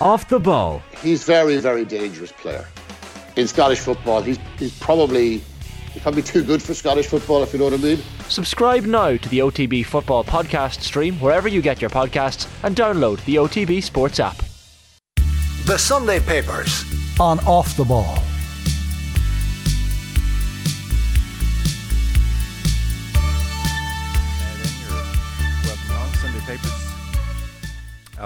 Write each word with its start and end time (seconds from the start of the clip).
Off 0.00 0.28
the 0.28 0.40
ball. 0.40 0.82
He's 1.02 1.24
very, 1.24 1.58
very 1.58 1.84
dangerous 1.84 2.32
player. 2.32 2.66
In 3.36 3.46
Scottish 3.46 3.80
football, 3.80 4.22
he's, 4.22 4.38
he's 4.58 4.76
probably 4.78 5.42
he's 5.92 6.02
probably 6.02 6.22
too 6.22 6.42
good 6.42 6.62
for 6.62 6.72
Scottish 6.72 7.06
football, 7.06 7.42
if 7.42 7.52
you 7.52 7.58
know 7.58 7.66
what 7.66 7.74
I 7.74 7.78
mean. 7.78 7.98
Subscribe 8.28 8.84
now 8.84 9.16
to 9.16 9.28
the 9.28 9.40
OTB 9.40 9.84
Football 9.84 10.24
Podcast 10.24 10.80
stream 10.80 11.16
wherever 11.16 11.48
you 11.48 11.60
get 11.60 11.80
your 11.80 11.90
podcasts 11.90 12.48
and 12.62 12.74
download 12.74 13.22
the 13.26 13.36
OTB 13.36 13.82
Sports 13.82 14.20
app. 14.20 14.42
The 15.66 15.76
Sunday 15.76 16.20
Papers 16.20 16.84
on 17.20 17.38
Off 17.40 17.76
the 17.76 17.84
Ball. 17.84 18.18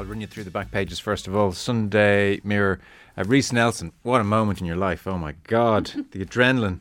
I'll 0.04 0.10
run 0.10 0.20
you 0.20 0.26
through 0.26 0.44
the 0.44 0.50
back 0.50 0.70
pages 0.70 0.98
first 0.98 1.26
of 1.26 1.34
all. 1.34 1.52
Sunday 1.52 2.38
Mirror, 2.44 2.78
uh, 3.16 3.24
Reiss 3.24 3.54
Nelson. 3.54 3.90
What 4.02 4.20
a 4.20 4.24
moment 4.24 4.60
in 4.60 4.66
your 4.66 4.76
life! 4.76 5.06
Oh 5.06 5.16
my 5.16 5.34
God, 5.44 5.86
the 6.10 6.22
adrenaline. 6.22 6.80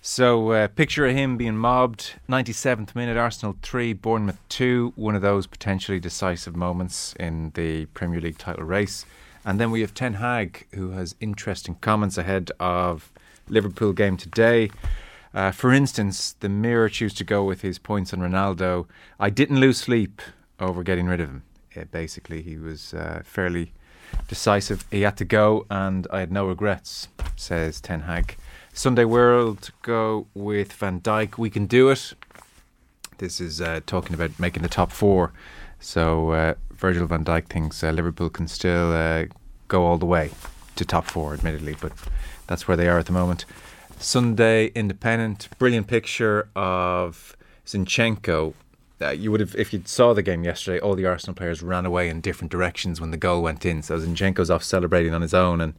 So, 0.00 0.52
uh, 0.52 0.68
picture 0.68 1.04
of 1.04 1.14
him 1.14 1.36
being 1.36 1.58
mobbed. 1.58 2.14
97th 2.26 2.94
minute, 2.94 3.18
Arsenal 3.18 3.54
3, 3.60 3.92
Bournemouth 3.92 4.38
2. 4.48 4.94
One 4.96 5.14
of 5.14 5.20
those 5.20 5.46
potentially 5.46 6.00
decisive 6.00 6.56
moments 6.56 7.14
in 7.20 7.50
the 7.54 7.84
Premier 7.86 8.18
League 8.18 8.38
title 8.38 8.64
race. 8.64 9.04
And 9.44 9.60
then 9.60 9.70
we 9.70 9.82
have 9.82 9.92
Ten 9.92 10.14
Hag, 10.14 10.66
who 10.72 10.92
has 10.92 11.14
interesting 11.20 11.74
comments 11.82 12.16
ahead 12.16 12.50
of 12.58 13.12
Liverpool 13.46 13.92
game 13.92 14.16
today. 14.16 14.70
Uh, 15.34 15.50
for 15.50 15.70
instance, 15.70 16.34
the 16.40 16.48
Mirror 16.48 16.88
choose 16.88 17.12
to 17.12 17.24
go 17.24 17.44
with 17.44 17.60
his 17.60 17.78
points 17.78 18.14
on 18.14 18.20
Ronaldo. 18.20 18.86
I 19.20 19.28
didn't 19.28 19.60
lose 19.60 19.76
sleep 19.76 20.22
over 20.58 20.82
getting 20.82 21.04
rid 21.04 21.20
of 21.20 21.28
him. 21.28 21.42
Yeah, 21.76 21.84
basically, 21.84 22.42
he 22.42 22.56
was 22.56 22.94
uh, 22.94 23.22
fairly 23.24 23.72
decisive. 24.28 24.84
He 24.90 25.02
had 25.02 25.16
to 25.16 25.24
go, 25.24 25.66
and 25.70 26.06
I 26.10 26.20
had 26.20 26.32
no 26.32 26.46
regrets, 26.46 27.08
says 27.36 27.80
Ten 27.80 28.02
Hag. 28.02 28.36
Sunday 28.72 29.04
World 29.04 29.70
go 29.82 30.26
with 30.34 30.72
Van 30.72 31.00
Dijk. 31.00 31.38
We 31.38 31.50
can 31.50 31.66
do 31.66 31.90
it. 31.90 32.14
This 33.18 33.40
is 33.40 33.60
uh, 33.60 33.80
talking 33.86 34.14
about 34.14 34.38
making 34.38 34.62
the 34.62 34.68
top 34.68 34.90
four. 34.90 35.32
So 35.80 36.30
uh, 36.30 36.54
Virgil 36.72 37.06
van 37.06 37.24
Dijk 37.24 37.46
thinks 37.46 37.84
uh, 37.84 37.90
Liverpool 37.90 38.30
can 38.30 38.48
still 38.48 38.92
uh, 38.92 39.26
go 39.68 39.84
all 39.84 39.98
the 39.98 40.06
way 40.06 40.30
to 40.76 40.84
top 40.84 41.04
four, 41.04 41.34
admittedly, 41.34 41.76
but 41.80 41.92
that's 42.46 42.66
where 42.66 42.76
they 42.76 42.88
are 42.88 42.98
at 42.98 43.06
the 43.06 43.12
moment. 43.12 43.44
Sunday 43.98 44.66
Independent, 44.74 45.48
brilliant 45.58 45.86
picture 45.86 46.48
of 46.56 47.36
Zinchenko 47.66 48.54
uh, 49.00 49.10
you 49.10 49.30
would 49.30 49.40
have, 49.40 49.54
if 49.56 49.72
you 49.72 49.82
saw 49.84 50.12
the 50.12 50.22
game 50.22 50.44
yesterday, 50.44 50.78
all 50.78 50.94
the 50.94 51.06
Arsenal 51.06 51.34
players 51.34 51.62
ran 51.62 51.84
away 51.84 52.08
in 52.08 52.20
different 52.20 52.52
directions 52.52 53.00
when 53.00 53.10
the 53.10 53.16
goal 53.16 53.42
went 53.42 53.66
in. 53.66 53.82
So 53.82 53.98
Zinchenko's 53.98 54.50
off 54.50 54.62
celebrating 54.62 55.12
on 55.12 55.22
his 55.22 55.34
own, 55.34 55.60
and 55.60 55.74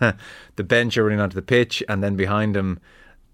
the 0.56 0.64
bench 0.64 0.96
are 0.96 1.04
running 1.04 1.20
onto 1.20 1.34
the 1.34 1.42
pitch, 1.42 1.82
and 1.88 2.02
then 2.02 2.16
behind 2.16 2.56
him, 2.56 2.80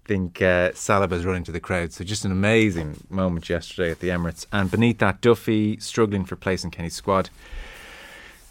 I 0.05 0.07
think 0.07 0.41
uh, 0.41 0.71
Saliba's 0.71 1.25
running 1.25 1.43
to 1.45 1.51
the 1.51 1.61
crowd. 1.61 1.93
So 1.93 2.03
just 2.03 2.25
an 2.25 2.31
amazing 2.31 2.97
moment 3.09 3.49
yesterday 3.49 3.91
at 3.91 3.99
the 3.99 4.09
Emirates. 4.09 4.45
And 4.51 4.69
beneath 4.69 4.97
that, 4.99 5.21
Duffy 5.21 5.79
struggling 5.79 6.25
for 6.25 6.35
place 6.35 6.63
in 6.63 6.71
Kenny's 6.71 6.95
squad. 6.95 7.29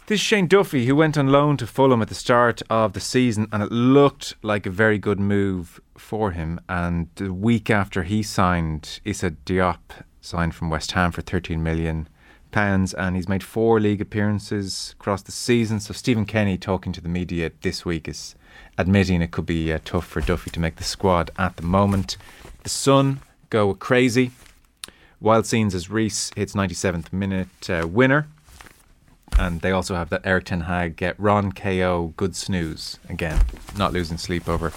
This 0.07 0.19
is 0.19 0.25
Shane 0.25 0.47
Duffy, 0.47 0.87
who 0.87 0.95
went 0.95 1.19
on 1.19 1.27
loan 1.27 1.57
to 1.57 1.67
Fulham 1.67 2.01
at 2.01 2.07
the 2.07 2.15
start 2.15 2.63
of 2.67 2.93
the 2.93 2.99
season, 2.99 3.47
and 3.51 3.61
it 3.61 3.71
looked 3.71 4.33
like 4.41 4.65
a 4.65 4.71
very 4.71 4.97
good 4.97 5.19
move 5.19 5.79
for 5.95 6.31
him. 6.31 6.59
And 6.67 7.09
the 7.13 7.31
week 7.31 7.69
after 7.69 8.01
he 8.01 8.23
signed 8.23 9.01
Issa 9.05 9.31
Diop 9.45 9.77
signed 10.21 10.55
from 10.55 10.69
West 10.69 10.91
Ham 10.93 11.11
for 11.11 11.21
13 11.21 11.61
million 11.61 12.07
pounds, 12.51 12.93
and 12.93 13.15
he's 13.15 13.29
made 13.29 13.43
four 13.43 13.79
league 13.79 14.01
appearances 14.01 14.95
across 14.99 15.21
the 15.21 15.31
season. 15.31 15.79
So 15.79 15.93
Stephen 15.93 16.25
Kenny, 16.25 16.57
talking 16.57 16.91
to 16.93 17.01
the 17.01 17.09
media 17.09 17.51
this 17.61 17.85
week, 17.85 18.07
is 18.07 18.35
admitting 18.77 19.21
it 19.21 19.31
could 19.31 19.45
be 19.45 19.71
uh, 19.71 19.79
tough 19.85 20.05
for 20.05 20.21
Duffy 20.21 20.49
to 20.51 20.59
make 20.59 20.77
the 20.77 20.83
squad 20.83 21.31
at 21.37 21.57
the 21.57 21.63
moment. 21.63 22.17
The 22.63 22.69
Sun 22.69 23.19
go 23.49 23.73
crazy. 23.73 24.31
Wild 25.21 25.45
scenes 25.45 25.75
as 25.75 25.89
Reiss 25.89 26.31
hits 26.35 26.53
97th 26.53 27.11
minute 27.11 27.69
uh, 27.69 27.87
winner. 27.87 28.27
And 29.37 29.61
they 29.61 29.71
also 29.71 29.95
have 29.95 30.09
that 30.09 30.25
Erik 30.25 30.45
Ten 30.45 30.61
Hag 30.61 30.95
get 30.95 31.19
Ron 31.19 31.51
KO 31.51 32.13
good 32.17 32.35
snooze 32.35 32.99
again, 33.07 33.39
not 33.77 33.93
losing 33.93 34.17
sleep 34.17 34.49
over 34.49 34.73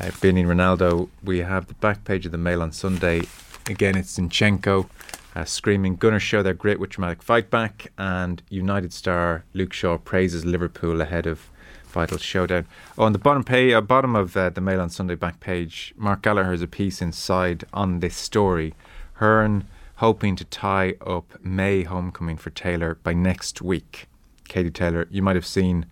uh, 0.00 0.10
Benny 0.20 0.42
Ronaldo. 0.42 1.08
We 1.22 1.38
have 1.38 1.66
the 1.66 1.74
back 1.74 2.04
page 2.04 2.26
of 2.26 2.32
the 2.32 2.38
Mail 2.38 2.62
on 2.62 2.72
Sunday 2.72 3.22
Again, 3.68 3.96
it's 3.96 4.18
Zinchenko 4.18 4.88
uh, 5.36 5.44
screaming, 5.44 5.96
Gunners 5.96 6.22
show 6.22 6.42
their 6.42 6.54
great 6.54 6.80
with 6.80 6.90
dramatic 6.90 7.22
fight 7.22 7.50
back, 7.50 7.92
and 7.98 8.42
United 8.48 8.94
star 8.94 9.44
Luke 9.52 9.74
Shaw 9.74 9.98
praises 9.98 10.46
Liverpool 10.46 11.02
ahead 11.02 11.26
of 11.26 11.50
vital 11.84 12.16
showdown. 12.16 12.66
Oh, 12.96 13.04
on 13.04 13.12
the 13.12 13.18
bottom 13.18 13.44
page, 13.44 13.74
uh, 13.74 13.82
bottom 13.82 14.16
of 14.16 14.34
uh, 14.36 14.48
the 14.50 14.62
Mail 14.62 14.80
on 14.80 14.88
Sunday 14.88 15.16
back 15.16 15.40
page, 15.40 15.92
Mark 15.96 16.22
Gallagher 16.22 16.50
has 16.50 16.62
a 16.62 16.66
piece 16.66 17.02
inside 17.02 17.64
on 17.74 18.00
this 18.00 18.16
story. 18.16 18.74
Hearn 19.14 19.66
hoping 19.96 20.34
to 20.36 20.44
tie 20.44 20.94
up 21.04 21.34
May 21.44 21.82
homecoming 21.82 22.38
for 22.38 22.50
Taylor 22.50 22.98
by 23.02 23.12
next 23.12 23.60
week. 23.60 24.08
Katie 24.48 24.70
Taylor, 24.70 25.06
you 25.10 25.20
might 25.20 25.36
have 25.36 25.46
seen 25.46 25.84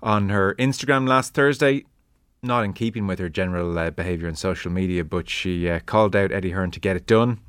on 0.00 0.28
her 0.28 0.54
Instagram 0.54 1.08
last 1.08 1.34
Thursday 1.34 1.84
not 2.42 2.64
in 2.64 2.72
keeping 2.72 3.06
with 3.06 3.18
her 3.18 3.28
general 3.28 3.78
uh, 3.78 3.90
behaviour 3.90 4.28
on 4.28 4.36
social 4.36 4.70
media, 4.70 5.04
but 5.04 5.28
she 5.28 5.68
uh, 5.68 5.80
called 5.80 6.14
out 6.14 6.32
Eddie 6.32 6.52
Hearn 6.52 6.70
to 6.72 6.80
get 6.80 6.96
it 6.96 7.06
done. 7.06 7.40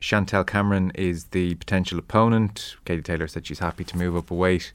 Chantelle 0.00 0.44
Cameron 0.44 0.92
is 0.94 1.26
the 1.26 1.54
potential 1.54 1.98
opponent. 1.98 2.76
Katie 2.84 3.02
Taylor 3.02 3.28
said 3.28 3.46
she's 3.46 3.60
happy 3.60 3.84
to 3.84 3.96
move 3.96 4.16
up 4.16 4.30
a 4.30 4.34
weight 4.34 4.72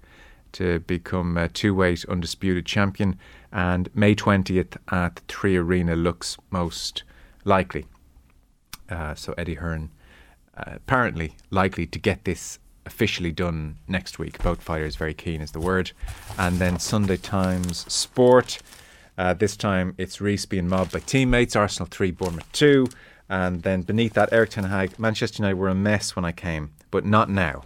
to 0.53 0.79
become 0.79 1.37
a 1.37 1.47
two 1.47 1.75
weight 1.75 2.05
undisputed 2.05 2.65
champion. 2.65 3.19
And 3.51 3.89
May 3.93 4.15
20th 4.15 4.77
at 4.91 5.17
the 5.17 5.21
Three 5.27 5.55
Arena 5.55 5.95
looks 5.95 6.37
most 6.49 7.03
likely. 7.45 7.85
Uh, 8.89 9.13
so 9.13 9.33
Eddie 9.37 9.55
Hearn 9.55 9.91
uh, 10.57 10.73
apparently 10.75 11.35
likely 11.51 11.85
to 11.85 11.99
get 11.99 12.25
this 12.25 12.59
officially 12.85 13.31
done 13.31 13.77
next 13.87 14.17
week. 14.17 14.41
Both 14.41 14.61
fighters 14.61 14.95
very 14.95 15.13
keen 15.13 15.41
is 15.41 15.51
the 15.51 15.59
word. 15.59 15.91
And 16.37 16.57
then 16.57 16.79
Sunday 16.79 17.17
Times 17.17 17.85
Sport. 17.91 18.59
Uh, 19.19 19.33
this 19.33 19.57
time 19.57 19.93
it's 19.97 20.21
Reiss 20.21 20.45
being 20.45 20.69
mobbed 20.69 20.93
by 20.93 20.99
teammates, 20.99 21.53
Arsenal 21.53 21.89
3, 21.91 22.11
Bournemouth 22.11 22.49
2. 22.53 22.87
And 23.27 23.61
then 23.63 23.81
beneath 23.81 24.13
that, 24.13 24.31
Erik 24.31 24.51
Ten 24.51 24.63
Hag, 24.63 24.97
Manchester 24.97 25.43
United 25.43 25.55
were 25.59 25.67
a 25.67 25.75
mess 25.75 26.15
when 26.15 26.23
I 26.23 26.31
came, 26.31 26.71
but 26.89 27.05
not 27.05 27.29
now. 27.29 27.65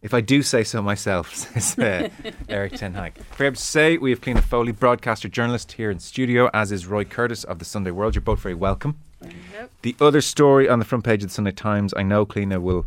If 0.00 0.14
I 0.14 0.22
do 0.22 0.42
say 0.42 0.64
so 0.64 0.80
myself, 0.80 1.34
says 1.34 1.78
uh, 1.78 2.08
Erik 2.48 2.72
Ten 2.72 2.94
Hag. 2.94 3.12
Forget 3.32 3.56
to 3.56 3.60
say, 3.60 3.98
we 3.98 4.08
have 4.08 4.22
Cliona 4.22 4.42
Foley, 4.42 4.72
broadcaster 4.72 5.28
journalist 5.28 5.72
here 5.72 5.90
in 5.90 5.98
studio, 5.98 6.48
as 6.54 6.72
is 6.72 6.86
Roy 6.86 7.04
Curtis 7.04 7.44
of 7.44 7.58
the 7.58 7.66
Sunday 7.66 7.90
World. 7.90 8.14
You're 8.14 8.22
both 8.22 8.40
very 8.40 8.54
welcome. 8.54 8.96
Yep. 9.22 9.70
The 9.82 9.96
other 10.00 10.22
story 10.22 10.66
on 10.66 10.78
the 10.78 10.86
front 10.86 11.04
page 11.04 11.22
of 11.22 11.28
the 11.28 11.34
Sunday 11.34 11.52
Times, 11.52 11.92
I 11.94 12.02
know 12.02 12.24
Cliona 12.24 12.60
will 12.60 12.86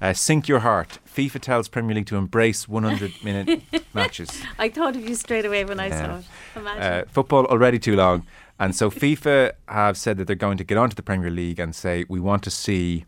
uh, 0.00 0.12
sink 0.12 0.48
your 0.48 0.60
heart. 0.60 0.98
FIFA 1.06 1.40
tells 1.40 1.68
Premier 1.68 1.94
League 1.94 2.06
to 2.06 2.16
embrace 2.16 2.68
100 2.68 3.12
minute 3.24 3.62
matches. 3.94 4.42
I 4.58 4.68
thought 4.68 4.96
of 4.96 5.08
you 5.08 5.14
straight 5.14 5.44
away 5.44 5.64
when 5.64 5.80
I 5.80 5.90
saw 5.90 6.18
it. 6.18 6.24
Uh, 6.56 7.04
football 7.08 7.46
already 7.46 7.78
too 7.78 7.96
long. 7.96 8.26
And 8.60 8.74
so 8.74 8.90
FIFA 8.90 9.52
have 9.68 9.96
said 9.96 10.16
that 10.18 10.26
they're 10.26 10.36
going 10.36 10.58
to 10.58 10.64
get 10.64 10.78
onto 10.78 10.94
the 10.94 11.02
Premier 11.02 11.30
League 11.30 11.60
and 11.60 11.74
say, 11.74 12.04
we 12.08 12.18
want 12.20 12.42
to 12.44 12.50
see 12.50 13.04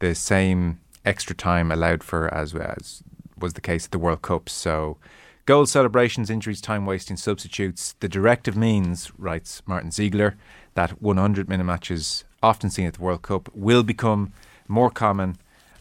the 0.00 0.14
same 0.14 0.80
extra 1.04 1.34
time 1.34 1.70
allowed 1.70 2.02
for 2.02 2.32
as, 2.32 2.54
as 2.54 3.02
was 3.38 3.54
the 3.54 3.60
case 3.60 3.86
at 3.86 3.90
the 3.92 3.98
World 3.98 4.22
Cup. 4.22 4.48
So 4.48 4.96
goal 5.46 5.66
celebrations, 5.66 6.30
injuries, 6.30 6.60
time 6.60 6.84
wasting, 6.84 7.16
substitutes. 7.16 7.94
The 8.00 8.08
directive 8.08 8.56
means, 8.56 9.12
writes 9.16 9.62
Martin 9.66 9.90
Ziegler, 9.90 10.36
that 10.74 11.00
100 11.02 11.48
minute 11.48 11.64
matches, 11.64 12.24
often 12.42 12.70
seen 12.70 12.86
at 12.86 12.94
the 12.94 13.02
World 13.02 13.22
Cup, 13.22 13.48
will 13.54 13.82
become 13.82 14.32
more 14.66 14.90
common 14.90 15.36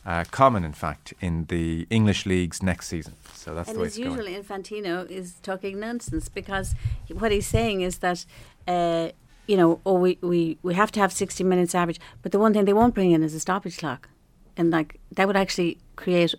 uh, 0.07 0.23
common, 0.31 0.63
in 0.63 0.71
fact, 0.71 1.13
in 1.19 1.45
the 1.45 1.85
English 1.89 2.25
leagues 2.25 2.63
next 2.63 2.87
season. 2.87 3.13
So 3.33 3.53
that's 3.53 3.67
and 3.67 3.75
the 3.75 3.81
way 3.81 3.87
it's 3.87 3.97
usually 3.97 4.33
Infantino 4.33 5.05
is 5.11 5.35
talking 5.43 5.79
nonsense 5.81 6.29
because 6.29 6.75
what 7.13 7.31
he's 7.31 7.47
saying 7.47 7.81
is 7.81 7.99
that. 7.99 8.25
Uh, 8.67 9.09
you 9.47 9.55
know, 9.55 9.79
oh, 9.85 9.93
we, 9.93 10.17
we, 10.19 10.57
we 10.61 10.73
have 10.73 10.91
to 10.91 10.99
have 10.99 11.13
60 11.13 11.41
minutes 11.45 11.73
average. 11.73 12.01
But 12.21 12.33
the 12.33 12.37
one 12.37 12.51
thing 12.51 12.65
they 12.65 12.73
won't 12.73 12.93
bring 12.93 13.11
in 13.11 13.23
is 13.23 13.33
a 13.33 13.39
stoppage 13.39 13.77
clock. 13.77 14.09
And 14.57 14.71
like 14.71 14.99
that 15.13 15.25
would 15.25 15.37
actually 15.37 15.77
create 15.95 16.35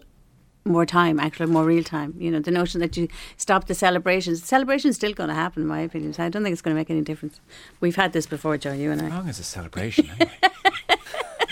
more 0.67 0.85
time, 0.85 1.19
actually 1.19 1.47
more 1.47 1.65
real 1.65 1.83
time. 1.83 2.15
You 2.19 2.31
know, 2.31 2.41
the 2.41 2.51
notion 2.51 2.83
that 2.83 2.99
you 2.99 3.09
stop 3.39 3.67
the 3.67 3.75
celebrations. 3.75 4.43
The 4.43 4.47
celebration's 4.47 4.97
still 4.97 5.15
going 5.15 5.29
to 5.31 5.35
happen, 5.35 5.63
in 5.63 5.69
my 5.69 5.81
opinion. 5.81 6.13
So 6.13 6.23
I 6.23 6.29
don't 6.29 6.43
think 6.43 6.53
it's 6.53 6.61
going 6.61 6.77
to 6.77 6.79
make 6.79 6.91
any 6.91 7.01
difference. 7.01 7.41
We've 7.81 7.97
had 7.97 8.13
this 8.13 8.27
before, 8.27 8.59
Joe, 8.59 8.75
you 8.75 8.93
and 8.93 9.01
I. 9.01 9.09
How 9.09 9.21
long 9.21 9.29
is 9.29 9.39
a 9.39 9.45
celebration 9.45 10.11
anyway? 10.11 10.33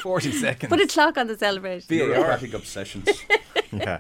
40 0.07 0.31
seconds. 0.47 0.71
Put 0.71 0.81
a 0.81 0.87
clock 0.87 1.19
on 1.19 1.27
the 1.27 1.37
celebration. 1.37 1.87
Bureaucratic 1.89 2.55
obsessions. 2.55 3.09
yeah. 3.73 3.99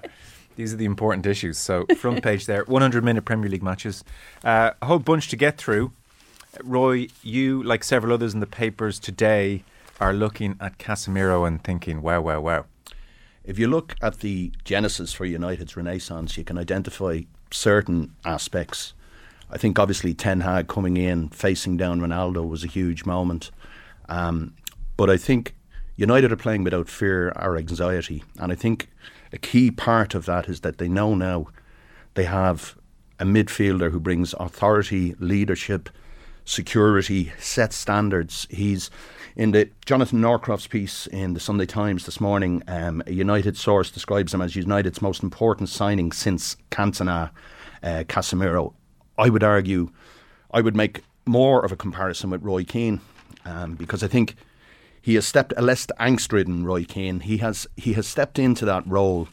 These 0.55 0.73
are 0.73 0.76
the 0.76 0.85
important 0.85 1.26
issues. 1.26 1.58
So, 1.58 1.85
front 1.97 2.23
page 2.23 2.47
there 2.47 2.62
100 2.64 3.03
minute 3.03 3.25
Premier 3.25 3.50
League 3.50 3.62
matches. 3.62 4.05
Uh, 4.44 4.70
a 4.81 4.87
whole 4.87 5.00
bunch 5.00 5.29
to 5.31 5.37
get 5.37 5.58
through. 5.58 5.91
Roy, 6.62 7.08
you, 7.23 7.61
like 7.62 7.82
several 7.82 8.12
others 8.12 8.35
in 8.35 8.41
the 8.41 8.47
papers 8.47 9.00
today, 9.00 9.64
are 10.00 10.12
looking 10.12 10.56
at 10.61 10.79
Casemiro 10.79 11.47
and 11.47 11.62
thinking, 11.62 12.00
wow, 12.03 12.20
wow, 12.20 12.41
wow. 12.41 12.64
If 13.44 13.59
you 13.59 13.67
look 13.67 13.97
at 14.00 14.20
the 14.20 14.52
genesis 14.64 15.12
for 15.12 15.25
United's 15.25 15.76
renaissance, 15.76 16.38
you 16.38 16.44
can 16.44 16.56
identify 16.56 17.23
certain 17.50 18.14
aspects. 18.25 18.94
I 19.50 19.59
think 19.59 19.79
obviously 19.79 20.14
Ten 20.14 20.41
Hag 20.41 20.69
coming 20.69 20.97
in, 20.97 21.31
facing 21.31 21.76
down 21.76 22.00
Ronaldo 22.00 22.49
was 22.49 22.62
a 22.62 22.69
huge 22.69 23.05
moment. 23.05 23.50
Um, 24.09 24.55
but 24.97 25.11
I 25.11 25.17
think 25.17 25.55
United 25.96 26.31
are 26.31 26.37
playing 26.37 26.64
without 26.64 26.88
fear 26.88 27.32
or 27.37 27.56
anxiety. 27.56 28.22
And 28.38 28.52
I 28.52 28.54
think 28.54 28.88
a 29.32 29.38
key 29.38 29.70
part 29.70 30.14
of 30.14 30.26
that 30.26 30.48
is 30.48 30.60
that 30.60 30.78
they 30.78 30.88
know 30.88 31.14
now 31.14 31.48
they 32.14 32.25
have 32.25 32.76
a 33.19 33.25
midfielder 33.25 33.90
who 33.90 34.00
brings 34.00 34.34
authority, 34.34 35.14
leadership, 35.19 35.88
security, 36.44 37.32
set 37.38 37.72
standards. 37.72 38.46
He's 38.50 38.90
in 39.34 39.50
the 39.52 39.70
Jonathan 39.84 40.20
Northcroft's 40.20 40.66
piece 40.66 41.06
in 41.06 41.34
the 41.34 41.40
Sunday 41.40 41.66
Times 41.66 42.04
this 42.04 42.20
morning. 42.20 42.62
Um, 42.69 43.02
a 43.06 43.12
United 43.12 43.56
source 43.56 43.90
describes 43.90 44.32
him 44.32 44.40
as 44.40 44.54
United's 44.54 45.02
most 45.02 45.22
important 45.22 45.69
signing 45.69 46.12
since 46.12 46.56
Cantona, 46.70 47.31
uh, 47.82 48.04
Casemiro. 48.06 48.75
I 49.19 49.28
would 49.31 49.42
argue, 49.42 49.90
I 50.50 50.60
would 50.60 50.76
make 50.76 51.02
more 51.26 51.64
of 51.64 51.72
a 51.72 51.76
comparison 51.76 52.31
with 52.31 52.42
Roy 52.42 52.64
Keane 52.64 53.00
um, 53.44 53.75
because 53.75 54.02
I 54.02 54.08
think 54.08 54.37
he 55.06 55.14
has 55.14 55.25
stepped 55.25 55.55
a 55.56 55.62
less 55.62 55.87
angst-ridden 56.00 56.64
Roy 56.64 56.82
Keane. 56.82 57.20
He 57.20 57.37
has 57.37 57.69
he 57.76 57.93
has 57.93 58.08
stepped 58.08 58.41
into 58.41 58.64
that 58.64 58.85
role. 58.88 59.29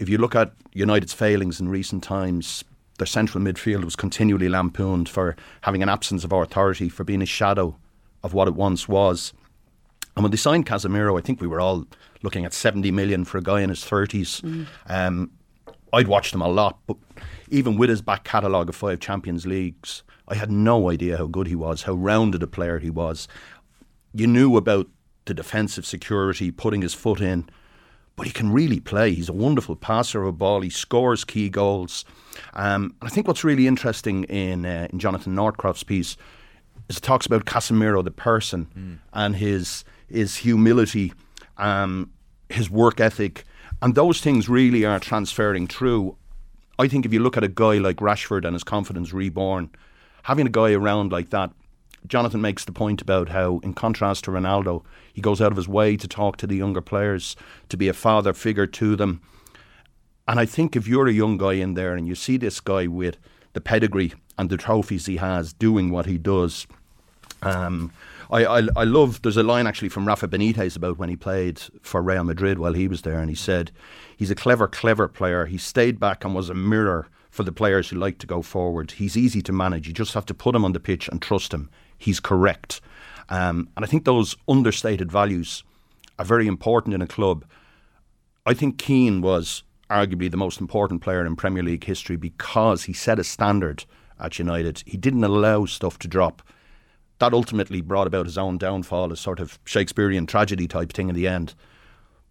If 0.00 0.08
you 0.08 0.18
look 0.18 0.34
at 0.34 0.54
United's 0.72 1.12
failings 1.12 1.60
in 1.60 1.68
recent 1.68 2.02
times, 2.02 2.64
their 2.98 3.06
central 3.06 3.44
midfield 3.44 3.84
was 3.84 3.94
continually 3.94 4.48
lampooned 4.48 5.08
for 5.08 5.36
having 5.60 5.84
an 5.84 5.88
absence 5.88 6.24
of 6.24 6.32
authority, 6.32 6.88
for 6.88 7.04
being 7.04 7.22
a 7.22 7.26
shadow 7.26 7.76
of 8.24 8.34
what 8.34 8.48
it 8.48 8.56
once 8.56 8.88
was. 8.88 9.32
And 10.16 10.24
when 10.24 10.32
they 10.32 10.36
signed 10.36 10.66
Casemiro, 10.66 11.16
I 11.16 11.22
think 11.22 11.40
we 11.40 11.46
were 11.46 11.60
all 11.60 11.86
looking 12.24 12.44
at 12.44 12.52
70 12.52 12.90
million 12.90 13.24
for 13.24 13.38
a 13.38 13.42
guy 13.42 13.60
in 13.60 13.68
his 13.68 13.84
30s. 13.84 14.40
Mm. 14.40 14.66
Um, 14.88 15.30
I'd 15.92 16.08
watched 16.08 16.34
him 16.34 16.42
a 16.42 16.48
lot, 16.48 16.80
but 16.88 16.96
even 17.50 17.76
with 17.76 17.88
his 17.88 18.02
back 18.02 18.24
catalogue 18.24 18.68
of 18.68 18.74
five 18.74 18.98
Champions 18.98 19.46
Leagues, 19.46 20.02
I 20.26 20.34
had 20.34 20.50
no 20.50 20.90
idea 20.90 21.18
how 21.18 21.26
good 21.26 21.46
he 21.46 21.54
was, 21.54 21.82
how 21.82 21.92
rounded 21.92 22.42
a 22.42 22.48
player 22.48 22.80
he 22.80 22.90
was. 22.90 23.28
You 24.14 24.26
knew 24.26 24.56
about 24.56 24.88
the 25.24 25.34
defensive 25.34 25.86
security, 25.86 26.50
putting 26.50 26.82
his 26.82 26.94
foot 26.94 27.20
in, 27.20 27.48
but 28.16 28.26
he 28.26 28.32
can 28.32 28.52
really 28.52 28.80
play. 28.80 29.14
He's 29.14 29.28
a 29.28 29.32
wonderful 29.32 29.76
passer 29.76 30.22
of 30.22 30.28
a 30.28 30.32
ball. 30.32 30.60
He 30.60 30.70
scores 30.70 31.24
key 31.24 31.48
goals. 31.48 32.04
Um, 32.54 32.94
and 33.00 33.08
I 33.08 33.08
think 33.08 33.26
what's 33.26 33.44
really 33.44 33.66
interesting 33.66 34.24
in 34.24 34.66
uh, 34.66 34.88
in 34.90 34.98
Jonathan 34.98 35.34
Northcroft's 35.34 35.82
piece 35.82 36.16
is 36.88 36.98
it 36.98 37.02
talks 37.02 37.26
about 37.26 37.44
Casemiro 37.44 38.04
the 38.04 38.10
person 38.10 38.66
mm. 38.76 38.98
and 39.12 39.36
his 39.36 39.84
his 40.08 40.36
humility, 40.36 41.12
um, 41.56 42.10
his 42.50 42.68
work 42.68 43.00
ethic, 43.00 43.44
and 43.80 43.94
those 43.94 44.20
things 44.20 44.48
really 44.48 44.84
are 44.84 45.00
transferring 45.00 45.66
through. 45.66 46.16
I 46.78 46.88
think 46.88 47.06
if 47.06 47.12
you 47.12 47.20
look 47.20 47.36
at 47.36 47.44
a 47.44 47.48
guy 47.48 47.78
like 47.78 47.96
Rashford 47.96 48.44
and 48.44 48.54
his 48.54 48.64
confidence 48.64 49.12
reborn, 49.12 49.70
having 50.24 50.46
a 50.46 50.50
guy 50.50 50.72
around 50.72 51.12
like 51.12 51.30
that, 51.30 51.50
Jonathan 52.06 52.40
makes 52.40 52.64
the 52.64 52.72
point 52.72 53.00
about 53.00 53.28
how, 53.28 53.60
in 53.60 53.74
contrast 53.74 54.24
to 54.24 54.30
Ronaldo, 54.30 54.82
he 55.12 55.20
goes 55.20 55.40
out 55.40 55.52
of 55.52 55.56
his 55.56 55.68
way 55.68 55.96
to 55.96 56.08
talk 56.08 56.36
to 56.38 56.46
the 56.46 56.56
younger 56.56 56.80
players, 56.80 57.36
to 57.68 57.76
be 57.76 57.88
a 57.88 57.92
father 57.92 58.32
figure 58.32 58.66
to 58.66 58.96
them. 58.96 59.20
And 60.26 60.40
I 60.40 60.46
think 60.46 60.76
if 60.76 60.86
you're 60.86 61.08
a 61.08 61.12
young 61.12 61.36
guy 61.36 61.54
in 61.54 61.74
there 61.74 61.94
and 61.94 62.06
you 62.06 62.14
see 62.14 62.36
this 62.36 62.60
guy 62.60 62.86
with 62.86 63.18
the 63.52 63.60
pedigree 63.60 64.14
and 64.38 64.50
the 64.50 64.56
trophies 64.56 65.06
he 65.06 65.16
has 65.16 65.52
doing 65.52 65.90
what 65.90 66.06
he 66.06 66.18
does, 66.18 66.66
um, 67.42 67.92
I, 68.30 68.44
I, 68.44 68.68
I 68.76 68.84
love. 68.84 69.20
There's 69.22 69.36
a 69.36 69.42
line 69.42 69.66
actually 69.66 69.88
from 69.88 70.06
Rafa 70.06 70.28
Benitez 70.28 70.76
about 70.76 70.98
when 70.98 71.08
he 71.08 71.16
played 71.16 71.60
for 71.82 72.00
Real 72.00 72.24
Madrid 72.24 72.58
while 72.58 72.72
he 72.72 72.88
was 72.88 73.02
there, 73.02 73.18
and 73.18 73.28
he 73.28 73.36
said 73.36 73.72
he's 74.16 74.30
a 74.30 74.34
clever, 74.34 74.68
clever 74.68 75.08
player. 75.08 75.46
He 75.46 75.58
stayed 75.58 76.00
back 76.00 76.24
and 76.24 76.34
was 76.34 76.48
a 76.48 76.54
mirror 76.54 77.08
for 77.30 77.42
the 77.42 77.52
players 77.52 77.88
who 77.88 77.96
like 77.96 78.18
to 78.18 78.26
go 78.26 78.42
forward. 78.42 78.92
He's 78.92 79.16
easy 79.16 79.42
to 79.42 79.52
manage. 79.52 79.88
You 79.88 79.94
just 79.94 80.14
have 80.14 80.26
to 80.26 80.34
put 80.34 80.54
him 80.54 80.64
on 80.64 80.72
the 80.72 80.80
pitch 80.80 81.08
and 81.08 81.20
trust 81.20 81.52
him. 81.52 81.70
He's 82.02 82.18
correct, 82.18 82.80
um, 83.28 83.68
and 83.76 83.84
I 83.84 83.88
think 83.88 84.04
those 84.04 84.34
understated 84.48 85.12
values 85.12 85.62
are 86.18 86.24
very 86.24 86.48
important 86.48 86.94
in 86.94 87.00
a 87.00 87.06
club. 87.06 87.44
I 88.44 88.54
think 88.54 88.76
Keane 88.76 89.20
was 89.20 89.62
arguably 89.88 90.28
the 90.28 90.36
most 90.36 90.60
important 90.60 91.00
player 91.00 91.24
in 91.24 91.36
Premier 91.36 91.62
League 91.62 91.84
history 91.84 92.16
because 92.16 92.84
he 92.84 92.92
set 92.92 93.20
a 93.20 93.24
standard 93.24 93.84
at 94.18 94.36
United. 94.40 94.82
He 94.84 94.96
didn't 94.96 95.22
allow 95.22 95.64
stuff 95.66 95.96
to 96.00 96.08
drop. 96.08 96.42
That 97.20 97.32
ultimately 97.32 97.80
brought 97.80 98.08
about 98.08 98.26
his 98.26 98.36
own 98.36 98.58
downfall, 98.58 99.12
a 99.12 99.16
sort 99.16 99.38
of 99.38 99.60
Shakespearean 99.64 100.26
tragedy 100.26 100.66
type 100.66 100.92
thing 100.92 101.08
in 101.08 101.14
the 101.14 101.28
end. 101.28 101.54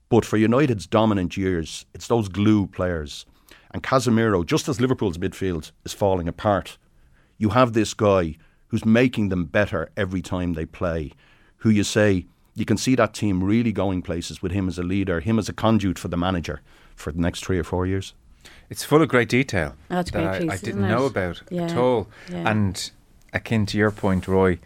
But 0.10 0.26
for 0.26 0.36
United's 0.36 0.86
dominant 0.86 1.38
years, 1.38 1.86
it's 1.94 2.08
those 2.08 2.28
glue 2.28 2.68
players. 2.68 3.26
And 3.74 3.82
Casemiro, 3.82 4.46
just 4.46 4.68
as 4.68 4.82
Liverpool's 4.82 5.18
midfield 5.18 5.72
is 5.86 5.94
falling 5.94 6.28
apart, 6.28 6.78
you 7.38 7.50
have 7.52 7.72
this 7.72 7.94
guy 7.94 8.36
who's 8.72 8.86
making 8.86 9.28
them 9.28 9.44
better 9.46 9.92
every 9.98 10.22
time 10.22 10.54
they 10.54 10.66
play, 10.66 11.12
who 11.58 11.70
you 11.70 11.84
say, 11.84 12.26
you 12.56 12.66
can 12.66 12.78
see 12.78 12.96
that 12.96 13.14
team 13.14 13.44
really 13.44 13.74
going 13.74 14.02
places 14.02 14.42
with 14.42 14.54
him 14.54 14.68
as 14.70 14.80
a 14.80 14.84
leader, 14.84 15.20
him 15.20 15.38
as 15.38 15.50
a 15.50 15.54
conduit 15.54 16.00
for 16.00 16.08
the 16.08 16.18
manager 16.18 16.62
for 16.96 17.12
the 17.12 17.20
next 17.20 17.46
three 17.46 17.60
or 17.60 17.66
four 17.66 17.86
years. 17.86 18.14
It's 18.70 18.86
full 18.86 19.02
of 19.02 19.10
great 19.10 19.28
detail 19.28 19.76
oh, 19.90 20.02
that 20.02 20.16
I, 20.16 20.40
piece, 20.40 20.52
I, 20.52 20.58
didn't 20.58 20.88
know 20.88 21.06
about 21.06 21.42
yeah. 21.52 21.64
at 21.64 21.76
all. 21.76 22.08
Yeah. 22.30 22.50
And 22.50 22.92
akin 23.34 23.66
to 23.68 23.78
your 23.78 23.92
point, 23.92 24.26
Roy, 24.26 24.60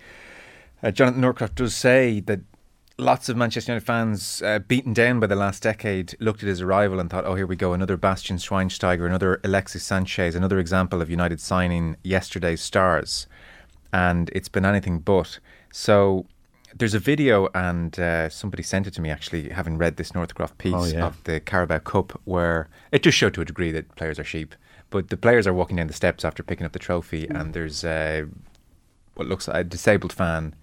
uh, 0.84 0.92
Jonathan 0.92 1.22
Northcroft 1.22 1.56
does 1.56 1.76
say 1.76 2.20
that 2.22 2.42
lots 3.00 3.28
of 3.28 3.36
Manchester 3.36 3.72
United 3.72 3.86
fans, 3.86 4.44
uh, 4.44 4.60
beaten 4.60 4.94
down 4.94 5.20
by 5.20 5.26
the 5.26 5.36
last 5.36 5.64
decade, 5.64 6.16
looked 6.20 6.44
at 6.44 6.48
his 6.48 6.62
arrival 6.62 7.00
and 7.00 7.10
thought, 7.10 7.26
oh, 7.26 7.34
here 7.34 7.48
we 7.48 7.56
go, 7.56 7.74
another 7.74 7.98
Bastian 7.98 8.38
Schweinsteiger, 8.38 9.08
another 9.08 9.42
Alexis 9.44 9.84
Sanchez, 9.84 10.36
another 10.36 10.60
example 10.60 11.02
of 11.02 11.10
United 11.10 11.42
signing 11.42 11.98
yesterday's 12.04 12.62
stars. 12.62 13.26
And 13.96 14.30
it's 14.34 14.50
been 14.50 14.66
anything 14.66 15.00
but. 15.00 15.40
So 15.72 16.26
there's 16.78 16.94
a 16.94 17.00
video, 17.00 17.48
and 17.56 17.98
uh, 17.98 18.30
somebody 18.30 18.62
sent 18.62 18.88
it 18.88 18.94
to 18.96 19.02
me 19.02 19.10
actually, 19.10 19.50
having 19.50 19.78
read 19.78 19.96
this 19.96 20.14
Northcroft 20.14 20.58
piece 20.58 20.74
oh, 20.76 20.86
yeah. 20.86 21.06
of 21.06 21.24
the 21.24 21.40
Carabao 21.40 21.80
Cup, 21.80 22.20
where 22.26 22.68
it 22.92 23.04
just 23.04 23.18
showed 23.18 23.34
to 23.36 23.42
a 23.42 23.46
degree 23.46 23.72
that 23.72 23.96
players 23.96 24.20
are 24.20 24.26
sheep. 24.26 24.54
But 24.90 25.10
the 25.10 25.18
players 25.18 25.48
are 25.48 25.54
walking 25.54 25.78
down 25.78 25.88
the 25.88 25.94
steps 25.94 26.26
after 26.26 26.44
picking 26.44 26.66
up 26.66 26.74
the 26.74 26.80
trophy, 26.80 27.26
mm. 27.28 27.40
and 27.40 27.54
there's 27.54 27.86
uh, 27.86 28.26
what 29.16 29.28
looks 29.28 29.48
like 29.48 29.58
a 29.58 29.64
disabled 29.64 30.12
fan 30.12 30.56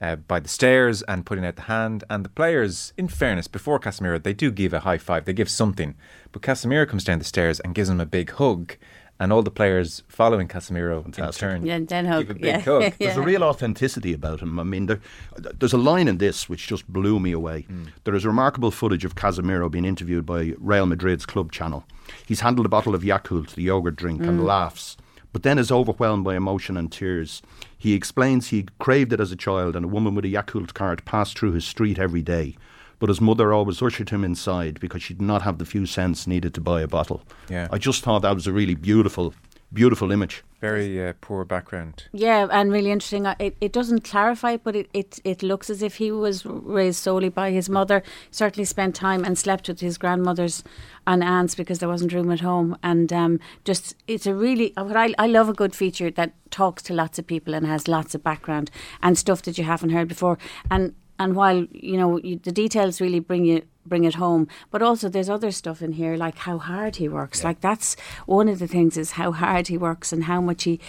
uh, 0.00 0.16
by 0.16 0.38
the 0.38 0.48
stairs 0.48 1.02
and 1.02 1.26
putting 1.26 1.44
out 1.44 1.56
the 1.56 1.62
hand. 1.62 2.04
And 2.08 2.24
the 2.24 2.28
players, 2.28 2.92
in 2.96 3.08
fairness, 3.08 3.48
before 3.48 3.80
Casemiro, 3.80 4.22
they 4.22 4.32
do 4.32 4.50
give 4.50 4.72
a 4.72 4.80
high 4.80 4.98
five, 4.98 5.24
they 5.24 5.32
give 5.32 5.50
something. 5.50 5.96
But 6.32 6.42
Casemiro 6.42 6.88
comes 6.88 7.04
down 7.04 7.18
the 7.18 7.24
stairs 7.24 7.60
and 7.60 7.74
gives 7.74 7.88
him 7.88 8.00
a 8.00 8.06
big 8.06 8.30
hug 8.30 8.76
and 9.18 9.32
all 9.32 9.42
the 9.42 9.50
players 9.50 10.02
following 10.08 10.48
Casemiro 10.48 11.02
Fantastic. 11.02 11.42
in 11.42 11.48
turn 11.48 11.66
yeah, 11.66 11.78
Den 11.78 12.04
hug. 12.06 12.26
give 12.26 12.30
a 12.30 12.34
big 12.34 12.44
yeah. 12.44 12.60
hug. 12.60 12.82
yeah. 12.82 12.90
There's 12.98 13.16
a 13.16 13.22
real 13.22 13.42
authenticity 13.42 14.12
about 14.12 14.40
him. 14.40 14.58
I 14.58 14.62
mean, 14.62 14.86
there, 14.86 15.00
there's 15.36 15.72
a 15.72 15.78
line 15.78 16.08
in 16.08 16.18
this 16.18 16.48
which 16.48 16.66
just 16.66 16.86
blew 16.92 17.18
me 17.18 17.32
away. 17.32 17.66
Mm. 17.70 17.88
There 18.04 18.14
is 18.14 18.26
remarkable 18.26 18.70
footage 18.70 19.04
of 19.04 19.14
Casemiro 19.14 19.70
being 19.70 19.84
interviewed 19.84 20.26
by 20.26 20.54
Real 20.58 20.86
Madrid's 20.86 21.26
club 21.26 21.52
channel. 21.52 21.84
He's 22.26 22.40
handled 22.40 22.66
a 22.66 22.70
bottle 22.70 22.94
of 22.94 23.02
Yakult, 23.02 23.54
the 23.54 23.62
yogurt 23.62 23.96
drink, 23.96 24.20
mm. 24.20 24.28
and 24.28 24.44
laughs, 24.44 24.96
but 25.32 25.42
then 25.42 25.58
is 25.58 25.72
overwhelmed 25.72 26.24
by 26.24 26.36
emotion 26.36 26.76
and 26.76 26.92
tears. 26.92 27.42
He 27.76 27.94
explains 27.94 28.48
he 28.48 28.66
craved 28.78 29.12
it 29.12 29.20
as 29.20 29.32
a 29.32 29.36
child, 29.36 29.76
and 29.76 29.84
a 29.86 29.88
woman 29.88 30.14
with 30.14 30.24
a 30.24 30.28
Yakult 30.28 30.74
cart 30.74 31.04
passed 31.04 31.38
through 31.38 31.52
his 31.52 31.64
street 31.64 31.98
every 31.98 32.22
day 32.22 32.56
but 32.98 33.08
his 33.08 33.20
mother 33.20 33.52
always 33.52 33.82
ushered 33.82 34.10
him 34.10 34.24
inside 34.24 34.80
because 34.80 35.02
she 35.02 35.14
did 35.14 35.22
not 35.22 35.42
have 35.42 35.58
the 35.58 35.64
few 35.64 35.86
cents 35.86 36.26
needed 36.26 36.54
to 36.54 36.60
buy 36.60 36.80
a 36.80 36.88
bottle. 36.88 37.22
Yeah. 37.48 37.68
I 37.70 37.78
just 37.78 38.02
thought 38.02 38.22
that 38.22 38.34
was 38.34 38.46
a 38.46 38.52
really 38.52 38.74
beautiful 38.74 39.34
beautiful 39.72 40.10
image. 40.10 40.42
Very 40.60 41.06
uh, 41.06 41.12
poor 41.20 41.44
background. 41.44 42.04
Yeah, 42.12 42.46
and 42.50 42.72
really 42.72 42.90
interesting. 42.90 43.26
It, 43.38 43.56
it 43.60 43.72
doesn't 43.72 44.04
clarify, 44.04 44.56
but 44.56 44.74
it, 44.74 44.88
it, 44.94 45.18
it 45.22 45.42
looks 45.42 45.68
as 45.68 45.82
if 45.82 45.96
he 45.96 46.10
was 46.10 46.46
raised 46.46 46.98
solely 46.98 47.28
by 47.28 47.50
his 47.50 47.68
mother. 47.68 48.02
Certainly 48.30 48.64
spent 48.64 48.94
time 48.94 49.24
and 49.24 49.36
slept 49.36 49.68
with 49.68 49.80
his 49.80 49.98
grandmothers 49.98 50.64
and 51.06 51.22
aunts 51.22 51.54
because 51.54 51.78
there 51.78 51.88
wasn't 51.88 52.12
room 52.12 52.30
at 52.30 52.40
home. 52.40 52.76
And 52.82 53.12
um, 53.12 53.40
just, 53.64 53.94
it's 54.06 54.26
a 54.26 54.34
really, 54.34 54.72
what 54.76 54.96
I, 54.96 55.14
I 55.18 55.26
love 55.26 55.48
a 55.48 55.52
good 55.52 55.74
feature 55.76 56.10
that 56.12 56.32
talks 56.50 56.82
to 56.84 56.94
lots 56.94 57.18
of 57.18 57.26
people 57.26 57.52
and 57.52 57.66
has 57.66 57.86
lots 57.86 58.14
of 58.14 58.24
background 58.24 58.70
and 59.02 59.18
stuff 59.18 59.42
that 59.42 59.58
you 59.58 59.64
haven't 59.64 59.90
heard 59.90 60.08
before. 60.08 60.38
And 60.70 60.94
and 61.18 61.34
while 61.34 61.66
you 61.72 61.96
know 61.96 62.18
you, 62.18 62.36
the 62.42 62.52
details 62.52 63.00
really 63.00 63.20
bring 63.20 63.44
you 63.44 63.62
bring 63.86 64.04
it 64.04 64.14
home. 64.14 64.48
But 64.70 64.82
also 64.82 65.08
there's 65.08 65.30
other 65.30 65.50
stuff 65.50 65.82
in 65.82 65.92
here 65.92 66.16
like 66.16 66.38
how 66.38 66.58
hard 66.58 66.96
he 66.96 67.08
works. 67.08 67.40
Yeah. 67.40 67.48
like 67.48 67.60
that's 67.60 67.96
one 68.26 68.48
of 68.48 68.58
the 68.58 68.66
things 68.66 68.96
is 68.96 69.12
how 69.12 69.32
hard 69.32 69.68
he 69.68 69.78
works 69.78 70.12
and 70.12 70.24
how 70.24 70.40
much 70.40 70.64
he 70.64 70.80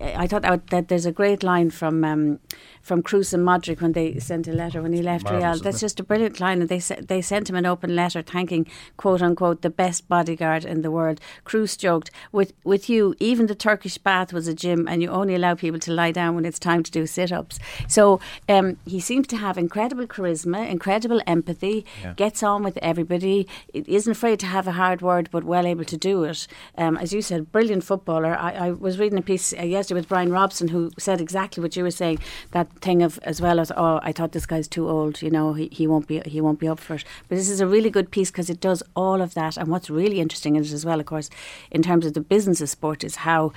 I, 0.00 0.26
thought 0.26 0.42
that, 0.42 0.68
that, 0.68 0.88
there's 0.88 1.06
a 1.06 1.12
great 1.12 1.42
line 1.42 1.70
from 1.70 2.04
um, 2.04 2.38
from 2.82 3.02
Kroos 3.02 3.32
and 3.32 3.46
Modric 3.46 3.80
when 3.80 3.92
they 3.92 4.18
sent 4.18 4.48
a 4.48 4.52
letter 4.52 4.82
when 4.82 4.92
he 4.92 5.02
left 5.02 5.24
Marvelous, 5.24 5.56
Real. 5.56 5.62
that's 5.62 5.80
just 5.80 6.00
a 6.00 6.02
brilliant 6.02 6.40
line 6.40 6.60
and 6.60 6.68
they 6.68 6.78
they 6.78 7.22
sent 7.22 7.48
him 7.48 7.56
an 7.56 7.64
open 7.64 7.94
letter 7.94 8.22
thanking 8.22 8.66
quote 8.96 9.22
unquote 9.22 9.62
the 9.62 9.70
best 9.70 10.08
bodyguard 10.08 10.64
in 10.64 10.82
the 10.82 10.90
world. 10.90 11.20
Kroos 11.44 11.78
joked 11.78 12.10
with 12.32 12.52
with 12.64 12.88
you 12.88 13.14
even 13.20 13.46
the 13.46 13.54
Turkish 13.54 13.98
bath 13.98 14.32
was 14.32 14.48
a 14.48 14.54
gym 14.54 14.88
and 14.88 15.02
you 15.02 15.08
only 15.08 15.34
allow 15.34 15.54
people 15.54 15.80
to 15.80 15.92
lie 15.92 16.10
down 16.10 16.34
when 16.34 16.44
it's 16.44 16.58
time 16.58 16.82
to 16.82 16.90
do 16.90 17.06
sit-ups. 17.06 17.58
So 17.88 18.20
um, 18.48 18.76
he 18.84 19.00
seems 19.00 19.26
to 19.28 19.36
have 19.36 19.56
incredible 19.56 20.06
charisma 20.06 20.68
incredible 20.68 21.20
empathy 21.26 21.84
yeah. 22.02 22.14
gets 22.14 22.41
gets 22.42 22.48
on 22.48 22.62
with 22.64 22.78
everybody. 22.82 23.46
It 23.72 23.88
isn't 23.88 24.10
afraid 24.10 24.40
to 24.40 24.46
have 24.46 24.66
a 24.66 24.72
hard 24.72 25.00
word, 25.00 25.28
but 25.30 25.44
well 25.44 25.66
able 25.66 25.84
to 25.84 25.96
do 25.96 26.24
it. 26.24 26.48
Um, 26.76 26.96
as 26.96 27.12
you 27.12 27.22
said, 27.22 27.52
brilliant 27.52 27.84
footballer. 27.84 28.34
I, 28.34 28.68
I 28.68 28.70
was 28.72 28.98
reading 28.98 29.18
a 29.18 29.22
piece 29.22 29.52
uh, 29.52 29.62
yesterday 29.62 30.00
with 30.00 30.08
Brian 30.08 30.32
Robson 30.32 30.68
who 30.68 30.90
said 30.98 31.20
exactly 31.20 31.62
what 31.62 31.76
you 31.76 31.84
were 31.84 31.92
saying. 31.92 32.18
That 32.50 32.68
thing 32.80 33.02
of 33.02 33.18
as 33.22 33.40
well 33.40 33.60
as 33.60 33.70
oh, 33.76 34.00
I 34.02 34.12
thought 34.12 34.32
this 34.32 34.46
guy's 34.46 34.68
too 34.68 34.88
old. 34.88 35.22
You 35.22 35.30
know, 35.30 35.52
he, 35.54 35.68
he 35.70 35.86
won't 35.86 36.06
be 36.08 36.20
he 36.26 36.40
won't 36.40 36.58
be 36.58 36.68
up 36.68 36.80
for 36.80 36.94
it. 36.94 37.04
But 37.28 37.36
this 37.36 37.48
is 37.48 37.60
a 37.60 37.66
really 37.66 37.90
good 37.90 38.10
piece 38.10 38.30
because 38.30 38.50
it 38.50 38.60
does 38.60 38.82
all 38.96 39.20
of 39.22 39.34
that. 39.34 39.56
And 39.56 39.68
what's 39.68 39.90
really 39.90 40.20
interesting 40.20 40.56
in 40.56 40.64
it 40.64 40.72
as 40.72 40.84
well, 40.84 41.00
of 41.00 41.06
course, 41.06 41.30
in 41.70 41.82
terms 41.82 42.06
of 42.06 42.14
the 42.14 42.20
business 42.20 42.60
of 42.60 42.68
sport, 42.68 43.04
is 43.04 43.16
how. 43.16 43.52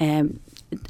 Um, 0.00 0.40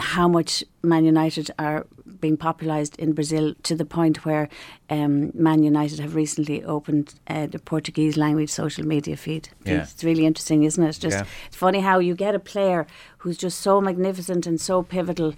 how 0.01 0.27
much 0.29 0.65
Man 0.83 1.05
United 1.05 1.51
are 1.59 1.87
being 2.21 2.37
popularised 2.37 2.99
in 2.99 3.13
Brazil 3.13 3.55
to 3.63 3.77
the 3.77 3.85
point 3.85 4.25
where 4.25 4.49
um, 4.91 5.31
Man 5.35 5.63
United 5.63 6.01
have 6.01 6.15
recently 6.17 6.65
opened 6.65 7.15
uh, 7.29 7.47
the 7.47 7.59
Portuguese 7.61 8.17
language 8.17 8.51
social 8.51 8.85
media 8.85 9.17
feed. 9.17 9.51
Yeah. 9.65 9.83
It's 9.83 10.03
really 10.03 10.27
interesting, 10.27 10.65
isn't 10.65 10.83
it? 10.83 10.89
It's 10.89 10.99
just 10.99 11.17
Yeah. 11.17 11.25
it's 11.47 11.57
funny 11.57 11.81
how 11.81 12.01
you 12.01 12.15
get 12.15 12.35
a 12.35 12.41
player 12.41 12.87
who's 13.19 13.37
just 13.37 13.61
so 13.61 13.81
magnificent 13.81 14.47
and 14.47 14.61
so 14.61 14.83
pivotal. 14.83 15.35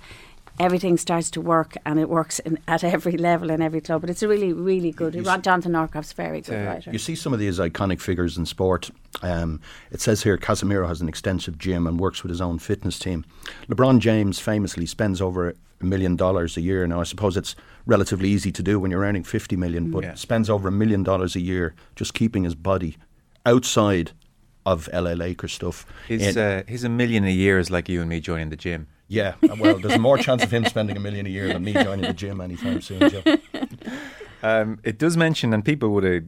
Everything 0.61 0.99
starts 0.99 1.31
to 1.31 1.41
work, 1.41 1.75
and 1.87 1.99
it 1.99 2.09
works 2.11 2.39
in, 2.41 2.59
at 2.69 2.85
every 2.85 3.17
level 3.17 3.51
in 3.51 3.63
every 3.63 3.81
club. 3.81 4.03
But 4.03 4.11
it's 4.11 4.23
a 4.23 4.29
really, 4.29 4.53
really 4.53 4.93
good. 4.93 5.15
Ron 5.27 5.41
Jonathan 5.41 5.73
Northcroft's 5.73 6.13
very 6.13 6.43
good 6.43 6.67
writer. 6.67 6.91
You 6.93 6.99
see 6.99 7.15
some 7.15 7.33
of 7.33 7.39
these 7.39 7.59
iconic 7.59 7.99
figures 8.01 8.37
in 8.37 8.45
sport. 8.45 8.91
Um, 9.23 9.61
it 9.91 10.01
says 10.03 10.23
here 10.23 10.37
Casemiro 10.37 10.87
has 10.87 11.01
an 11.01 11.09
extensive 11.09 11.57
gym 11.57 11.87
and 11.87 11.99
works 11.99 12.23
with 12.23 12.29
his 12.31 12.43
own 12.43 12.59
fitness 12.59 12.99
team. 12.99 13.25
LeBron 13.69 14.01
James 14.01 14.39
famously 14.39 14.85
spends 14.85 15.23
over 15.23 15.55
a 15.81 15.85
million 15.85 16.15
dollars 16.15 16.59
a 16.59 16.61
year. 16.61 16.87
Now, 16.87 17.01
I 17.01 17.05
suppose 17.05 17.39
it's 17.39 17.57
relatively 17.87 18.29
easy 18.29 18.53
to 18.53 18.63
do 18.63 18.79
when 18.79 18.91
you're 18.91 19.01
earning 19.03 19.25
50 19.25 19.57
million, 19.57 19.91
but 19.91 20.03
Yeah. 20.05 20.15
spends 20.15 20.51
over 20.51 20.69
a 20.69 20.73
million 20.73 21.03
dollars 21.03 21.35
a 21.37 21.41
year 21.41 21.75
just 21.97 22.13
keeping 22.13 22.45
his 22.45 22.55
body 22.55 22.99
outside 23.47 24.13
of 24.67 24.89
LA 24.93 25.13
Lakers 25.15 25.53
stuff. 25.55 25.87
His, 26.07 26.37
In- 26.37 26.43
uh, 26.43 26.63
his 26.69 26.85
a 26.85 26.89
million 26.91 27.25
a 27.25 27.31
year 27.33 27.59
is 27.59 27.71
like 27.71 27.89
you 27.89 28.01
and 28.01 28.11
me 28.11 28.21
joining 28.21 28.51
the 28.51 28.57
gym. 28.57 28.87
Yeah, 29.11 29.35
well, 29.59 29.79
there's 29.79 29.99
more 29.99 30.17
chance 30.17 30.43
of 30.43 30.51
him 30.51 30.65
spending 30.65 30.97
a 30.97 31.01
million 31.01 31.27
a 31.27 31.29
year 31.29 31.49
than 31.53 31.63
me 31.65 31.73
joining 31.75 32.07
the 32.07 32.15
gym 32.15 32.41
anytime 32.41 32.81
soon, 32.81 33.11
Joe. 33.11 33.23
Um, 34.43 34.79
it 34.85 34.97
does 34.99 35.19
mention, 35.19 35.53
and 35.53 35.63
people 35.63 35.91
would 35.91 36.05
have 36.05 36.25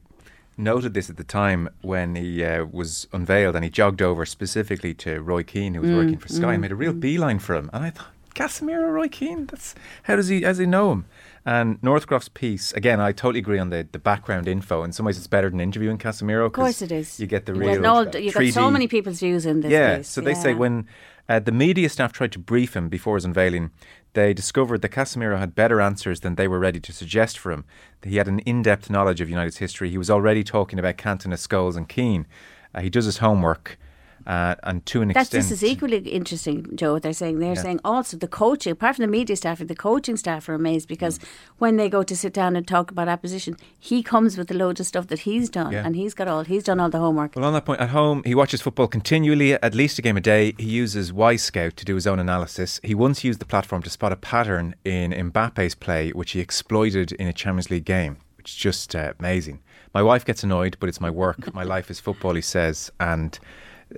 noted 0.59 0.93
this 0.93 1.09
at 1.09 1.17
the 1.17 1.25
time 1.25 1.71
when 1.81 2.15
he 2.15 2.45
uh, 2.45 2.67
was 2.67 3.07
unveiled, 3.13 3.55
and 3.57 3.65
he 3.65 3.71
jogged 3.71 4.03
over 4.03 4.27
specifically 4.27 4.93
to 4.95 5.23
Roy 5.23 5.43
Keane, 5.43 5.73
who 5.73 5.81
was 5.81 5.91
working 5.93 6.19
for 6.19 6.29
Sky, 6.29 6.53
and 6.53 6.61
made 6.61 6.73
a 6.73 6.77
real 6.77 6.93
beeline 6.93 7.39
for 7.39 7.55
him. 7.55 7.71
And 7.73 7.85
I 7.85 7.89
thought, 7.91 8.09
Casemiro, 8.35 8.93
Roy 8.93 9.09
Keane, 9.09 9.47
that's 9.47 9.75
how 10.03 10.17
does 10.17 10.29
he, 10.29 10.43
how 10.43 10.49
does 10.49 10.59
he 10.59 10.67
know 10.67 10.93
him? 10.93 11.07
And 11.47 11.83
Northcroft's 11.83 12.29
piece, 12.29 12.73
again, 12.75 13.01
I 13.01 13.13
totally 13.13 13.39
agree 13.41 13.59
on 13.59 13.71
the, 13.71 13.89
the 13.91 13.99
background 13.99 14.47
info. 14.47 14.85
In 14.85 14.93
some 14.93 15.07
ways, 15.07 15.17
it's 15.17 15.27
better 15.27 15.49
than 15.49 15.59
interviewing 15.61 15.97
Casemiro. 15.97 16.45
Of 16.47 16.53
course, 16.53 16.83
it 16.83 16.93
is. 16.93 17.19
You 17.19 17.27
get 17.27 17.47
the 17.47 17.55
You 17.55 17.61
real. 17.61 17.81
got 17.81 18.15
all- 18.15 18.21
you 18.23 18.31
got 18.31 18.45
so 18.53 18.71
many 18.71 18.89
people's 18.89 19.21
views 19.21 19.47
in 19.47 19.61
this. 19.63 19.73
yeah, 19.73 19.97
piece. 19.99 20.09
so 20.09 20.21
they 20.21 20.35
say 20.35 20.53
when 20.53 20.87
uh, 21.29 21.39
the 21.39 21.53
media 21.53 21.89
staff 21.89 22.13
tried 22.13 22.33
to 22.33 22.39
brief 22.39 22.75
him 22.75 22.89
before 22.89 23.17
his 23.17 23.25
unveiling, 23.25 23.71
they 24.15 24.35
discovered 24.35 24.83
that 24.83 24.91
Casemiro 24.91 25.39
had 25.39 25.55
better 25.55 25.81
answers 25.81 26.21
than 26.21 26.35
they 26.35 26.49
were 26.49 26.59
ready 26.59 26.81
to 26.81 26.93
suggest 26.93 27.39
for 27.39 27.53
him. 27.53 27.65
He 28.03 28.17
had 28.17 28.29
an 28.29 28.41
in-depth 28.41 28.91
knowledge 28.91 29.21
of 29.21 29.31
United's 29.31 29.59
history. 29.59 29.91
He 29.91 29.99
was 29.99 30.11
already 30.11 30.45
talking 30.45 30.79
about 30.79 30.99
Cantona, 30.99 31.37
Scholes, 31.37 31.77
and 31.77 31.89
Keane. 31.89 32.27
Uh, 32.75 32.81
he 32.81 32.91
does 32.91 33.07
his 33.07 33.19
homework, 33.19 33.79
uh, 34.27 34.55
and 34.63 34.85
to 34.87 35.03
an 35.03 35.09
That's 35.09 35.29
extent, 35.29 35.43
just 35.43 35.53
as 35.53 35.65
equally 35.65 35.99
interesting, 35.99 36.67
Joe. 36.75 36.95
What 36.95 37.03
they're 37.03 37.13
saying 37.13 37.39
they're 37.39 37.55
Yeah. 37.55 37.63
saying 37.63 37.81
also 37.85 38.17
the 38.17 38.29
coaching, 38.29 38.73
apart 38.73 38.97
from 38.97 39.03
the 39.05 39.11
media 39.11 39.37
staff, 39.37 39.59
the 39.59 39.75
coaching 39.75 40.17
staff 40.17 40.49
are 40.49 40.55
amazed 40.55 40.89
because 40.89 41.19
Mm. 41.19 41.25
when 41.59 41.77
they 41.77 41.89
go 41.89 42.03
to 42.03 42.17
sit 42.17 42.33
down 42.33 42.57
and 42.57 42.67
talk 42.67 42.91
about 42.91 43.09
opposition, 43.09 43.57
he 43.79 44.03
comes 44.03 44.37
with 44.39 44.51
a 44.51 44.55
load 44.55 44.81
of 44.81 44.87
stuff 44.87 45.07
that 45.09 45.21
he's 45.21 45.49
done, 45.51 45.73
Yeah. 45.73 45.85
and 45.85 45.97
he's 45.97 46.15
got 46.15 46.29
all 46.29 46.45
he's 46.45 46.65
done 46.65 46.81
all 46.81 46.91
the 46.91 46.99
homework. 46.99 47.37
Well, 47.37 47.45
on 47.45 47.53
that 47.55 47.65
point, 47.65 47.81
at 47.81 47.91
home, 47.91 48.23
he 48.25 48.35
watches 48.35 48.61
football 48.61 48.89
continually, 48.89 49.53
at 49.55 49.75
least 49.75 49.99
a 49.99 50.03
game 50.03 50.17
a 50.17 50.21
day. 50.21 50.55
He 50.59 50.69
uses 50.69 51.13
Wyscout 51.13 51.75
to 51.77 51.85
do 51.85 51.95
his 51.95 52.07
own 52.07 52.19
analysis. 52.19 52.81
He 52.83 52.95
once 52.95 53.25
used 53.25 53.41
the 53.41 53.47
platform 53.47 53.83
to 53.83 53.91
spot 53.91 54.13
a 54.13 54.17
pattern 54.17 54.75
in 54.85 55.13
Mbappe's 55.13 55.75
play, 55.75 56.11
which 56.11 56.33
he 56.33 56.41
exploited 56.41 57.13
in 57.13 57.27
a 57.29 57.33
Champions 57.33 57.71
League 57.71 57.85
game, 57.85 58.17
which 58.37 58.51
is 58.51 58.57
just 58.57 58.95
uh, 58.97 59.13
amazing. 59.19 59.61
My 59.95 60.03
wife 60.03 60.25
gets 60.25 60.43
annoyed, 60.43 60.77
but 60.81 60.89
it's 60.89 61.01
my 61.03 61.11
work. 61.11 61.53
my 61.55 61.63
life 61.65 61.91
is 61.91 62.01
football, 62.01 62.35
he 62.35 62.41
says. 62.41 62.91
And 62.99 63.39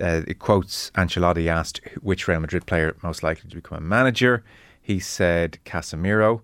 uh, 0.01 0.21
it 0.27 0.39
quotes 0.39 0.91
Ancelotti 0.91 1.47
asked 1.47 1.81
which 2.01 2.27
Real 2.27 2.39
Madrid 2.39 2.65
player 2.65 2.95
most 3.01 3.23
likely 3.23 3.49
to 3.49 3.55
become 3.55 3.77
a 3.77 3.81
manager. 3.81 4.43
He 4.81 4.99
said 4.99 5.59
Casemiro. 5.65 6.41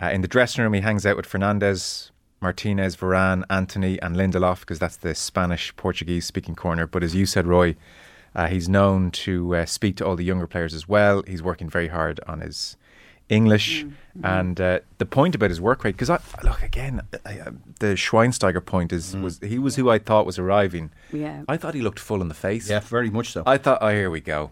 Uh, 0.00 0.06
in 0.06 0.20
the 0.20 0.28
dressing 0.28 0.62
room, 0.64 0.72
he 0.72 0.80
hangs 0.80 1.06
out 1.06 1.16
with 1.16 1.28
Fernandes, 1.28 2.10
Martinez, 2.40 2.96
Varane, 2.96 3.44
Antony, 3.48 4.00
and 4.02 4.16
Lindelof 4.16 4.60
because 4.60 4.78
that's 4.78 4.96
the 4.96 5.14
Spanish 5.14 5.74
Portuguese 5.76 6.26
speaking 6.26 6.56
corner. 6.56 6.86
But 6.86 7.04
as 7.04 7.14
you 7.14 7.26
said, 7.26 7.46
Roy, 7.46 7.76
uh, 8.34 8.48
he's 8.48 8.68
known 8.68 9.10
to 9.12 9.54
uh, 9.54 9.66
speak 9.66 9.96
to 9.96 10.06
all 10.06 10.16
the 10.16 10.24
younger 10.24 10.46
players 10.46 10.74
as 10.74 10.88
well. 10.88 11.22
He's 11.26 11.42
working 11.42 11.68
very 11.68 11.88
hard 11.88 12.18
on 12.26 12.40
his 12.40 12.76
English. 13.28 13.84
And 14.22 14.60
uh, 14.60 14.80
the 14.98 15.06
point 15.06 15.34
about 15.34 15.48
his 15.48 15.60
work 15.60 15.84
rate, 15.84 15.92
because 15.96 16.10
I 16.10 16.18
look 16.44 16.62
again, 16.62 17.00
I, 17.24 17.38
uh, 17.40 17.50
the 17.80 17.94
Schweinsteiger 17.94 18.64
point 18.64 18.92
is 18.92 19.16
was 19.16 19.38
he 19.40 19.58
was 19.58 19.76
who 19.76 19.88
I 19.88 19.98
thought 19.98 20.26
was 20.26 20.38
arriving. 20.38 20.90
Yeah. 21.12 21.44
I 21.48 21.56
thought 21.56 21.74
he 21.74 21.80
looked 21.80 21.98
full 21.98 22.20
in 22.20 22.28
the 22.28 22.34
face. 22.34 22.68
Yeah, 22.68 22.80
very 22.80 23.08
much 23.08 23.30
so. 23.32 23.42
I 23.46 23.56
thought, 23.56 23.78
oh, 23.80 23.88
here 23.88 24.10
we 24.10 24.20
go. 24.20 24.50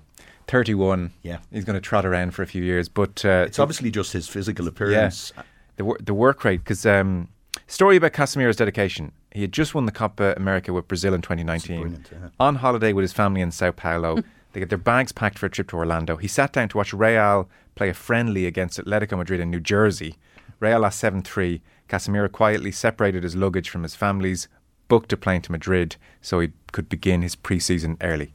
31. 0.48 1.12
Yeah. 1.22 1.38
He's 1.52 1.64
going 1.64 1.74
to 1.74 1.80
trot 1.80 2.04
around 2.06 2.32
for 2.32 2.42
a 2.42 2.46
few 2.46 2.62
years. 2.62 2.88
But 2.88 3.22
uh, 3.24 3.44
it's 3.46 3.58
obviously 3.58 3.90
just 3.90 4.12
his 4.14 4.28
physical 4.28 4.66
appearance. 4.66 5.32
yeah. 5.36 5.42
The, 5.76 5.84
wor- 5.84 5.98
the 6.02 6.14
work 6.14 6.44
rate, 6.44 6.58
because 6.64 6.84
um, 6.86 7.28
story 7.66 7.96
about 7.96 8.12
Casemiro's 8.12 8.56
dedication. 8.56 9.12
He 9.32 9.42
had 9.42 9.52
just 9.52 9.74
won 9.74 9.86
the 9.86 9.92
Copa 9.92 10.34
America 10.36 10.72
with 10.72 10.88
Brazil 10.88 11.14
in 11.14 11.22
2019. 11.22 11.80
brilliant, 11.80 12.08
yeah. 12.10 12.28
On 12.40 12.56
holiday 12.56 12.92
with 12.92 13.02
his 13.02 13.12
family 13.12 13.40
in 13.42 13.50
Sao 13.52 13.70
Paulo. 13.70 14.22
they 14.52 14.60
get 14.60 14.68
their 14.68 14.78
bags 14.78 15.12
packed 15.12 15.38
for 15.38 15.46
a 15.46 15.50
trip 15.50 15.68
to 15.68 15.76
Orlando. 15.76 16.16
He 16.16 16.28
sat 16.28 16.52
down 16.52 16.68
to 16.70 16.76
watch 16.76 16.92
Real 16.92 17.48
play 17.74 17.88
a 17.88 17.94
friendly 17.94 18.46
against 18.46 18.78
Atletico 18.78 19.16
Madrid 19.16 19.40
in 19.40 19.50
New 19.50 19.60
Jersey. 19.60 20.16
Real 20.58 20.80
lost 20.80 20.98
7 20.98 21.22
3. 21.22 21.62
Casemiro 21.88 22.30
quietly 22.30 22.70
separated 22.72 23.22
his 23.22 23.34
luggage 23.36 23.68
from 23.70 23.82
his 23.82 23.94
family's, 23.96 24.48
booked 24.88 25.12
a 25.12 25.16
plane 25.16 25.42
to 25.42 25.52
Madrid 25.52 25.96
so 26.20 26.40
he 26.40 26.50
could 26.72 26.88
begin 26.88 27.22
his 27.22 27.34
pre 27.34 27.58
season 27.60 27.96
early. 28.00 28.32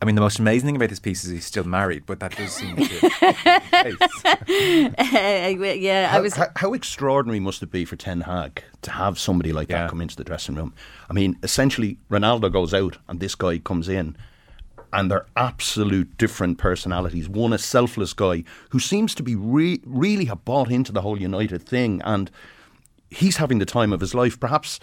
I 0.00 0.04
mean, 0.04 0.14
the 0.14 0.20
most 0.20 0.38
amazing 0.38 0.66
thing 0.68 0.76
about 0.76 0.90
this 0.90 1.00
piece 1.00 1.24
is 1.24 1.30
he's 1.32 1.44
still 1.44 1.64
married, 1.64 2.04
but 2.06 2.20
that 2.20 2.36
does 2.36 2.52
seem 2.52 2.76
to 2.76 2.82
be 2.82 2.86
the 2.86 3.10
case. 3.72 4.94
yeah, 5.82 6.08
I 6.08 6.12
How, 6.12 6.22
was. 6.22 6.36
how, 6.36 6.46
how 6.56 6.72
extraordinary 6.74 7.40
must 7.40 7.62
it 7.62 7.70
be 7.72 7.84
for 7.84 7.96
Ten 7.96 8.20
Hag 8.22 8.62
to 8.82 8.90
have 8.92 9.18
somebody 9.18 9.52
like 9.52 9.68
Yeah. 9.68 9.82
that 9.82 9.90
come 9.90 10.00
into 10.00 10.14
the 10.16 10.22
dressing 10.24 10.54
room? 10.54 10.72
I 11.10 11.12
mean, 11.14 11.36
essentially, 11.42 11.98
Ronaldo 12.10 12.52
goes 12.52 12.72
out 12.72 12.98
and 13.08 13.18
this 13.20 13.34
guy 13.34 13.58
comes 13.58 13.88
in, 13.88 14.16
and 14.92 15.10
they're 15.10 15.26
absolute 15.36 16.16
different 16.18 16.58
personalities. 16.58 17.28
One, 17.28 17.52
a 17.52 17.58
selfless 17.58 18.12
guy 18.12 18.44
who 18.70 18.78
seems 18.78 19.14
to 19.16 19.22
be 19.22 19.34
re- 19.34 19.80
really 19.84 20.26
have 20.26 20.44
bought 20.44 20.70
into 20.70 20.92
the 20.92 21.02
whole 21.02 21.20
United 21.20 21.62
thing, 21.62 22.00
and 22.04 22.30
he's 23.10 23.36
having 23.36 23.58
the 23.58 23.66
time 23.66 23.92
of 23.92 24.00
his 24.00 24.14
life. 24.14 24.38
Perhaps 24.38 24.80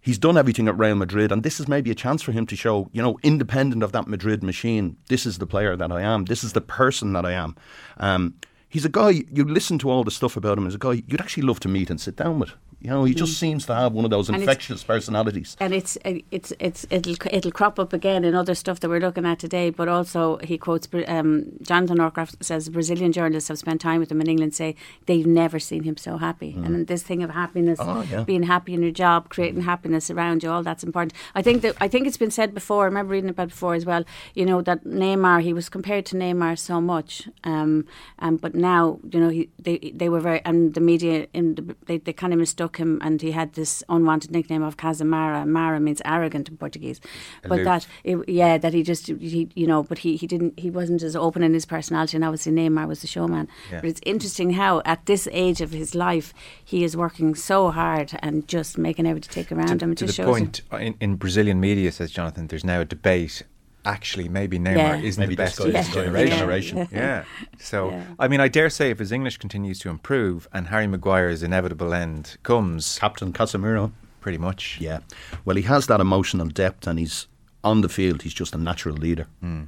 he's 0.00 0.18
done 0.18 0.38
everything 0.38 0.68
at 0.68 0.78
Real 0.78 0.94
Madrid, 0.94 1.32
and 1.32 1.42
this 1.42 1.60
is 1.60 1.68
maybe 1.68 1.90
a 1.90 1.94
chance 1.94 2.22
for 2.22 2.32
him 2.32 2.46
to 2.46 2.56
show, 2.56 2.88
you 2.92 3.02
know, 3.02 3.18
independent 3.22 3.82
of 3.82 3.92
that 3.92 4.06
Madrid 4.06 4.42
machine, 4.42 4.96
this 5.08 5.26
is 5.26 5.38
the 5.38 5.46
player 5.46 5.76
that 5.76 5.90
I 5.90 6.02
am. 6.02 6.26
This 6.26 6.44
is 6.44 6.52
the 6.52 6.60
person 6.60 7.12
that 7.12 7.26
I 7.26 7.32
am. 7.32 7.56
Um, 7.98 8.34
he's 8.68 8.84
a 8.84 8.88
guy. 8.88 9.24
You 9.32 9.44
listen 9.44 9.78
to 9.80 9.90
all 9.90 10.04
the 10.04 10.10
stuff 10.10 10.36
about 10.36 10.58
him 10.58 10.66
as 10.66 10.74
a 10.74 10.78
guy 10.78 11.02
you'd 11.06 11.20
actually 11.20 11.42
love 11.42 11.60
to 11.60 11.68
meet 11.68 11.90
and 11.90 12.00
sit 12.00 12.16
down 12.16 12.38
with. 12.38 12.52
You 12.80 12.90
know, 12.90 13.04
he 13.04 13.14
just 13.14 13.38
seems 13.38 13.64
to 13.66 13.74
have 13.74 13.92
one 13.94 14.04
of 14.04 14.10
those 14.10 14.26
Mm. 14.28 14.34
And 14.34 14.42
infectious 14.42 14.84
personalities. 14.84 15.56
and 15.60 15.72
it's 15.72 15.96
it's 16.30 16.52
it's 16.60 16.86
it'll 16.90 17.16
it'll 17.30 17.50
crop 17.50 17.78
up 17.78 17.92
again 17.92 18.22
in 18.24 18.34
other 18.34 18.54
stuff 18.54 18.80
that 18.80 18.88
we're 18.90 19.00
looking 19.00 19.24
at 19.24 19.38
today. 19.38 19.70
But 19.70 19.88
also, 19.88 20.36
he 20.44 20.58
quotes 20.58 20.86
um, 21.08 21.46
Jonathan 21.62 21.96
Northcroft 21.96 22.44
says 22.44 22.68
Brazilian 22.68 23.12
journalists 23.12 23.48
have 23.48 23.58
spent 23.58 23.80
time 23.80 23.98
with 24.00 24.10
him 24.12 24.20
in 24.20 24.28
England 24.28 24.54
say 24.54 24.76
they've 25.06 25.26
never 25.26 25.58
seen 25.58 25.84
him 25.84 25.96
so 25.96 26.18
happy. 26.18 26.52
And 26.64 26.86
this 26.86 27.02
thing 27.02 27.22
of 27.22 27.30
happiness, 27.30 27.78
Oh, 27.80 28.02
yeah. 28.10 28.24
being 28.24 28.42
happy 28.44 28.74
in 28.74 28.82
your 28.82 28.92
job, 28.92 29.30
creating 29.30 29.62
happiness 29.62 30.10
around 30.10 30.42
you, 30.42 30.50
all 30.50 30.62
that's 30.62 30.84
important. 30.84 31.14
I 31.34 31.42
think 31.42 31.62
that 31.62 31.74
I 31.80 31.88
think 31.88 32.06
it's 32.06 32.18
been 32.18 32.30
said 32.30 32.52
before. 32.52 32.82
I 32.82 32.86
remember 32.86 33.12
reading 33.12 33.30
about 33.30 33.44
it 33.44 33.50
before 33.56 33.74
as 33.74 33.86
well. 33.86 34.04
You 34.34 34.44
know 34.44 34.60
that 34.62 34.84
Neymar, 34.84 35.42
he 35.42 35.52
was 35.52 35.68
compared 35.68 36.04
to 36.06 36.16
Neymar 36.16 36.58
so 36.58 36.80
much, 36.80 37.28
um, 37.44 37.86
um, 38.18 38.36
but 38.36 38.54
now 38.54 38.98
you 39.12 39.18
know 39.20 39.30
he, 39.30 39.48
they 39.58 39.78
they 39.94 40.08
were 40.10 40.20
very 40.20 40.40
and 40.44 40.74
the 40.74 40.80
media 40.80 41.26
in 41.32 41.54
the, 41.54 41.76
they 41.86 41.96
they 41.98 42.12
kind 42.12 42.32
of 42.34 42.38
mistook 42.38 42.65
him, 42.74 42.98
and 43.02 43.22
he 43.22 43.30
had 43.30 43.52
this 43.52 43.84
unwanted 43.88 44.32
nickname 44.32 44.64
of 44.64 44.76
Casamara. 44.76 45.46
Mara 45.46 45.78
means 45.78 46.02
arrogant 46.04 46.48
in 46.48 46.56
Portuguese, 46.56 47.00
but 47.42 47.60
Aloof. 47.60 47.64
that 47.64 47.86
it, 48.02 48.28
yeah, 48.28 48.58
that 48.58 48.74
he 48.74 48.82
just 48.82 49.06
he 49.06 49.48
you 49.54 49.68
know, 49.68 49.84
but 49.84 49.98
he 49.98 50.16
he 50.16 50.26
didn't 50.26 50.58
he 50.58 50.70
wasn't 50.70 51.02
as 51.02 51.14
open 51.14 51.44
in 51.44 51.54
his 51.54 51.66
personality, 51.66 52.16
and 52.16 52.24
obviously 52.24 52.50
Neymar 52.50 52.88
was 52.88 53.02
the 53.02 53.06
showman. 53.06 53.46
Yeah. 53.70 53.80
But 53.82 53.90
it's 53.90 54.00
interesting 54.04 54.54
how 54.54 54.82
at 54.84 55.06
this 55.06 55.28
age 55.30 55.60
of 55.60 55.70
his 55.70 55.94
life 55.94 56.34
he 56.64 56.82
is 56.82 56.96
working 56.96 57.36
so 57.36 57.70
hard 57.70 58.18
and 58.20 58.48
just 58.48 58.76
making 58.76 59.06
everybody 59.06 59.32
take 59.32 59.52
around 59.52 59.82
him. 59.82 59.92
It 59.92 59.98
to 59.98 60.06
the 60.06 60.24
point 60.24 60.62
uh, 60.72 60.78
in, 60.78 60.96
in 61.00 61.16
Brazilian 61.16 61.60
media, 61.60 61.92
says 61.92 62.10
Jonathan, 62.10 62.48
there's 62.48 62.64
now 62.64 62.80
a 62.80 62.84
debate. 62.84 63.42
Actually, 63.86 64.28
maybe 64.28 64.58
Neymar 64.58 64.76
Yeah. 64.76 64.96
isn't 64.96 65.20
Maybe 65.20 65.34
the 65.36 65.42
best 65.44 65.58
guy 65.58 65.68
of 65.68 65.74
his 65.74 65.88
the 65.88 65.94
guy 65.94 66.00
of 66.02 66.14
his 66.14 66.30
generation. 66.30 66.76
generation. 66.76 66.88
Yeah. 66.92 67.24
So, 67.58 67.90
Yeah. 67.90 68.04
I 68.18 68.26
mean, 68.28 68.40
I 68.40 68.48
dare 68.48 68.68
say 68.68 68.90
if 68.90 68.98
his 68.98 69.12
English 69.12 69.38
continues 69.38 69.78
to 69.80 69.88
improve 69.88 70.48
and 70.52 70.66
Harry 70.68 70.86
Maguire's 70.86 71.42
inevitable 71.42 71.94
end 71.94 72.36
comes, 72.42 72.98
Captain 72.98 73.32
Casemiro. 73.32 73.92
pretty 74.20 74.38
much. 74.38 74.78
Yeah. 74.80 74.98
Well, 75.44 75.56
he 75.56 75.62
has 75.62 75.86
that 75.86 76.00
emotional 76.00 76.48
depth 76.48 76.86
and 76.88 76.98
he's 76.98 77.28
on 77.62 77.80
the 77.80 77.88
field, 77.88 78.22
he's 78.22 78.34
just 78.34 78.54
a 78.54 78.58
natural 78.58 78.96
leader. 78.96 79.26
Hmm. 79.40 79.62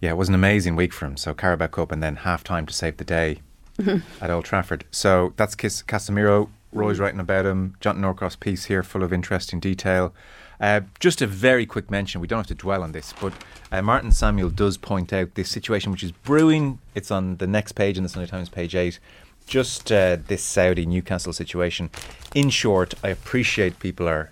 Yeah, 0.00 0.10
it 0.10 0.16
was 0.16 0.28
an 0.28 0.34
amazing 0.34 0.76
week 0.76 0.92
for 0.92 1.06
him. 1.06 1.16
So 1.16 1.34
Carabao 1.34 1.66
Cup 1.66 1.92
and 1.92 2.02
then 2.02 2.16
half 2.16 2.42
time 2.44 2.64
to 2.66 2.72
save 2.72 2.96
the 2.96 3.04
day 3.04 3.40
at 4.20 4.30
Old 4.30 4.44
Trafford. 4.44 4.84
So 4.90 5.32
that's 5.36 5.54
Kis- 5.54 5.82
Casemiro. 5.82 6.48
Roy's 6.72 7.00
writing 7.00 7.20
about 7.20 7.46
him. 7.46 7.74
Jonathan 7.80 8.02
Northcroft 8.02 8.38
piece 8.40 8.66
here, 8.66 8.82
full 8.84 9.02
of 9.02 9.12
interesting 9.12 9.58
detail. 9.60 10.14
Uh, 10.60 10.82
just 10.98 11.22
a 11.22 11.26
very 11.26 11.64
quick 11.64 11.90
mention. 11.90 12.20
We 12.20 12.26
don't 12.26 12.40
have 12.40 12.46
to 12.48 12.54
dwell 12.54 12.82
on 12.82 12.92
this, 12.92 13.14
but 13.20 13.32
uh, 13.72 13.80
Martin 13.80 14.12
Samuel 14.12 14.50
does 14.50 14.76
point 14.76 15.12
out 15.12 15.34
this 15.34 15.48
situation 15.48 15.90
which 15.90 16.02
is 16.02 16.12
brewing. 16.12 16.78
It's 16.94 17.10
on 17.10 17.36
the 17.38 17.46
next 17.46 17.72
page 17.72 17.96
in 17.96 18.02
the 18.02 18.08
Sunday 18.08 18.28
Times, 18.28 18.48
page 18.48 18.74
eight. 18.74 18.98
Just 19.46 19.90
uh, 19.90 20.18
this 20.28 20.42
Saudi 20.42 20.84
Newcastle 20.84 21.32
situation. 21.32 21.90
In 22.34 22.50
short, 22.50 22.94
I 23.02 23.08
appreciate 23.08 23.78
people 23.80 24.06
are 24.06 24.30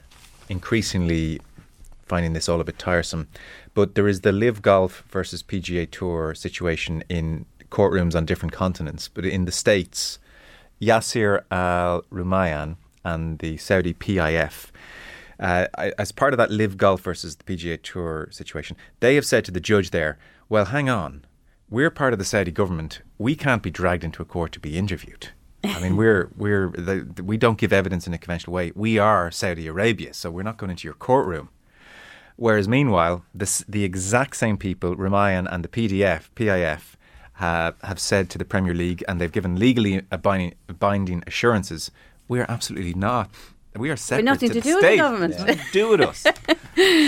increasingly 0.48 1.40
finding 2.06 2.32
this 2.34 2.48
all 2.48 2.60
a 2.60 2.64
bit 2.64 2.78
tiresome. 2.78 3.28
But 3.74 3.94
there 3.94 4.08
is 4.08 4.20
the 4.22 4.32
LIV 4.32 4.62
Golf 4.62 5.04
versus 5.08 5.42
PGA 5.42 5.90
Tour 5.90 6.34
situation 6.34 7.04
in 7.08 7.46
courtrooms 7.70 8.14
on 8.14 8.26
different 8.26 8.52
continents. 8.52 9.08
But 9.08 9.24
in 9.24 9.44
the 9.44 9.52
States, 9.52 10.18
Yasir 10.80 11.42
Al 11.50 12.02
Rumayyan 12.12 12.76
and 13.04 13.38
the 13.38 13.56
Saudi 13.56 13.94
PIF, 13.94 14.66
uh, 15.40 15.66
as 15.98 16.12
part 16.12 16.32
of 16.32 16.38
that 16.38 16.50
LIV 16.50 16.76
Golf 16.76 17.00
versus 17.02 17.36
the 17.36 17.44
PGA 17.44 17.80
Tour 17.82 18.28
situation, 18.30 18.76
they 19.00 19.14
have 19.14 19.26
said 19.26 19.44
to 19.44 19.50
the 19.50 19.60
judge 19.60 19.90
there, 19.90 20.18
well, 20.48 20.66
hang 20.66 20.88
on, 20.88 21.24
we're 21.70 21.90
part 21.90 22.12
of 22.12 22.18
the 22.18 22.24
Saudi 22.24 22.50
government. 22.50 23.02
We 23.18 23.34
can't 23.36 23.62
be 23.62 23.70
dragged 23.70 24.04
into 24.04 24.22
a 24.22 24.24
court 24.24 24.52
to 24.52 24.60
be 24.60 24.78
interviewed. 24.78 25.28
I 25.64 25.80
mean, 25.80 25.96
we're 26.02 26.30
we're 26.36 26.70
the, 26.70 27.06
the- 27.16 27.24
we 27.24 27.36
don't 27.36 27.58
give 27.58 27.72
evidence 27.72 28.06
in 28.06 28.14
a 28.14 28.18
conventional 28.18 28.54
way. 28.54 28.72
We 28.74 28.98
are 28.98 29.30
Saudi 29.30 29.66
Arabia, 29.66 30.14
so 30.14 30.30
we're 30.30 30.42
not 30.42 30.56
going 30.56 30.70
into 30.70 30.86
your 30.88 30.94
courtroom. 30.94 31.50
Whereas, 32.36 32.68
meanwhile, 32.68 33.24
this, 33.34 33.64
the 33.68 33.82
exact 33.82 34.36
same 34.36 34.56
people, 34.56 34.94
Rumayyan 34.94 35.48
and 35.52 35.64
the 35.64 35.68
PDF, 35.68 36.28
PIF, 36.36 36.94
have, 37.34 37.74
have 37.82 37.98
said 37.98 38.30
to 38.30 38.38
the 38.38 38.44
Premier 38.44 38.72
League, 38.74 39.02
and 39.08 39.20
they've 39.20 39.32
given 39.32 39.56
legally 39.58 40.00
binding, 40.22 40.54
binding 40.78 41.24
assurances, 41.26 41.90
we 42.28 42.38
are 42.38 42.46
absolutely 42.48 42.94
not. 42.94 43.28
We 43.78 43.90
are 43.90 43.96
separate 43.96 44.24
nothing 44.24 44.50
to, 44.50 44.54
to 44.54 44.60
the 44.60 44.68
do 44.68 44.74
with 44.74 44.82
the 44.82 44.88
state. 44.88 44.96
government. 44.96 45.34
It's 45.38 45.70
do 45.72 45.88
with 45.90 46.00
us. 46.00 46.26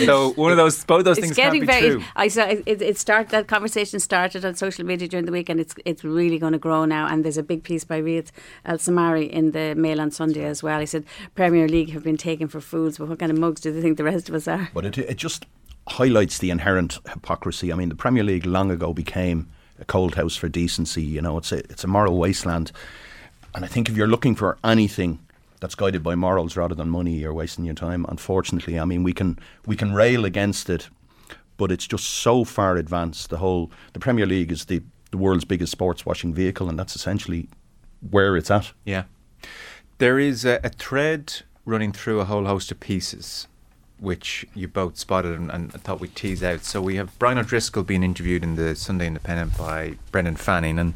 so 0.06 0.32
one 0.32 0.50
of 0.50 0.56
those, 0.56 0.84
both 0.84 1.04
those 1.04 1.18
it's 1.18 1.26
things 1.26 1.36
getting 1.36 1.66
can't 1.66 1.80
be 1.80 1.80
very. 1.80 1.96
true. 1.96 2.04
I 2.16 2.28
saw 2.28 2.44
it. 2.44 2.62
It, 2.66 2.82
it 2.82 2.98
started. 2.98 3.30
That 3.30 3.46
conversation 3.48 4.00
started 4.00 4.44
on 4.44 4.54
social 4.54 4.84
media 4.84 5.08
during 5.08 5.26
the 5.26 5.32
week, 5.32 5.48
and 5.48 5.60
it's 5.60 5.74
it's 5.84 6.04
really 6.04 6.38
going 6.38 6.52
to 6.52 6.58
grow 6.58 6.84
now. 6.84 7.06
And 7.06 7.24
there's 7.24 7.38
a 7.38 7.42
big 7.42 7.62
piece 7.62 7.84
by 7.84 8.00
Riath 8.00 8.30
Al 8.64 8.78
Samarrai 8.78 9.24
in 9.24 9.50
the 9.52 9.74
Mail 9.74 10.00
on 10.00 10.10
Sunday 10.10 10.44
as 10.44 10.62
well. 10.62 10.80
He 10.80 10.86
said 10.86 11.04
Premier 11.34 11.68
League 11.68 11.90
have 11.90 12.02
been 12.02 12.16
taken 12.16 12.48
for 12.48 12.60
fools, 12.60 12.98
but 12.98 13.08
what 13.08 13.18
kind 13.18 13.32
of 13.32 13.38
mugs 13.38 13.60
do 13.60 13.72
they 13.72 13.80
think 13.80 13.96
the 13.96 14.04
rest 14.04 14.28
of 14.28 14.34
us 14.34 14.48
are? 14.48 14.68
But 14.72 14.86
it, 14.86 14.98
it 14.98 15.16
just 15.16 15.46
highlights 15.88 16.38
the 16.38 16.50
inherent 16.50 16.98
hypocrisy. 17.08 17.72
I 17.72 17.76
mean, 17.76 17.88
the 17.88 17.94
Premier 17.94 18.22
League 18.22 18.46
long 18.46 18.70
ago 18.70 18.92
became 18.92 19.48
a 19.78 19.84
cold 19.84 20.14
house 20.14 20.36
for 20.36 20.48
decency. 20.48 21.02
You 21.02 21.20
know, 21.20 21.38
it's 21.38 21.52
a 21.52 21.58
it's 21.70 21.84
a 21.84 21.88
moral 21.88 22.18
wasteland. 22.18 22.72
And 23.54 23.64
I 23.64 23.68
think 23.68 23.88
if 23.88 23.96
you're 23.96 24.06
looking 24.06 24.36
for 24.36 24.58
anything 24.62 25.18
that's 25.60 25.74
guided 25.74 26.02
by 26.02 26.14
morals 26.14 26.56
rather 26.56 26.74
than 26.74 26.88
money, 26.90 27.18
you're 27.18 27.34
wasting 27.34 27.64
your 27.64 27.74
time. 27.74 28.06
Unfortunately, 28.08 28.78
I 28.78 28.84
mean, 28.84 29.02
we 29.02 29.12
can 29.12 29.38
we 29.66 29.76
can 29.76 29.92
rail 29.92 30.24
against 30.24 30.68
it, 30.68 30.88
but 31.56 31.70
it's 31.70 31.86
just 31.86 32.04
so 32.04 32.44
far 32.44 32.76
advanced. 32.76 33.30
The 33.30 33.38
whole 33.38 33.70
the 33.92 34.00
Premier 34.00 34.26
League 34.26 34.50
is 34.50 34.64
the 34.64 34.82
the 35.10 35.18
world's 35.18 35.44
biggest 35.44 35.72
sports 35.72 36.04
washing 36.06 36.32
vehicle, 36.34 36.68
and 36.68 36.78
that's 36.78 36.96
essentially 36.96 37.48
where 38.10 38.36
it's 38.36 38.50
at. 38.50 38.72
Yeah. 38.84 39.04
There 39.98 40.18
is 40.18 40.44
a, 40.44 40.60
a 40.64 40.70
thread 40.70 41.42
running 41.66 41.92
through 41.92 42.20
a 42.20 42.24
whole 42.24 42.46
host 42.46 42.72
of 42.72 42.80
pieces 42.80 43.46
which 44.00 44.46
you 44.54 44.66
both 44.66 44.98
spotted 44.98 45.38
and, 45.38 45.50
and 45.50 45.72
thought 45.72 46.00
we'd 46.00 46.16
tease 46.16 46.42
out. 46.42 46.64
So 46.64 46.80
we 46.80 46.96
have 46.96 47.16
Brian 47.18 47.38
O'Driscoll 47.38 47.82
being 47.82 48.02
interviewed 48.02 48.42
in 48.42 48.56
the 48.56 48.74
Sunday 48.74 49.06
Independent 49.06 49.56
by 49.56 49.96
Brendan 50.10 50.36
Fanning, 50.36 50.78
and 50.78 50.94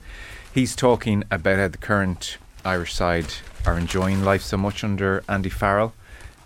he's 0.53 0.75
talking 0.75 1.23
about 1.31 1.59
how 1.59 1.69
the 1.69 1.79
current 1.79 2.39
Irish 2.65 2.95
side 2.95 3.27
are 3.67 3.79
enjoying 3.79 4.25
life 4.25 4.43
so 4.43 4.57
much 4.57 4.83
under 4.83 5.23
Andy 5.29 5.51
Farrell. 5.51 5.93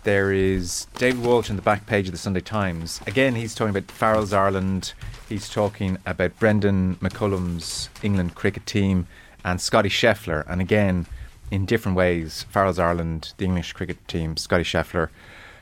There 0.03 0.31
is 0.33 0.87
David 0.97 1.23
Walsh 1.23 1.49
in 1.49 1.55
the 1.55 1.61
back 1.61 1.85
page 1.85 2.07
of 2.07 2.11
the 2.11 2.17
Sunday 2.17 2.41
Times. 2.41 2.99
Again, 3.07 3.35
he's 3.35 3.55
talking 3.55 3.75
about 3.75 3.91
Farrell's 3.91 4.33
Ireland. 4.33 4.93
He's 5.27 5.49
talking 5.49 5.97
about 6.05 6.37
Brendon 6.39 6.95
McCullum's 6.95 7.89
England 8.01 8.35
cricket 8.35 8.65
team 8.65 9.07
and 9.45 9.61
Scotty 9.61 9.89
Scheffler. 9.89 10.45
And 10.49 10.59
again, 10.59 11.05
in 11.51 11.65
different 11.65 11.97
ways, 11.97 12.43
Farrell's 12.49 12.79
Ireland, 12.79 13.33
the 13.37 13.45
English 13.45 13.73
cricket 13.73 14.05
team, 14.07 14.35
Scotty 14.35 14.63
Scheffler, 14.63 15.09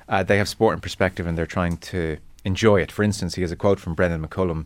uh, 0.09 0.23
they 0.23 0.37
have 0.37 0.47
sport 0.47 0.73
in 0.73 0.81
perspective 0.81 1.27
and 1.27 1.37
they're 1.37 1.45
trying 1.45 1.77
to 1.77 2.17
enjoy 2.43 2.81
it. 2.81 2.91
For 2.91 3.03
instance, 3.03 3.35
he 3.35 3.41
has 3.41 3.51
a 3.51 3.55
quote 3.55 3.79
from 3.79 3.93
Brendon 3.93 4.25
McCullum 4.25 4.65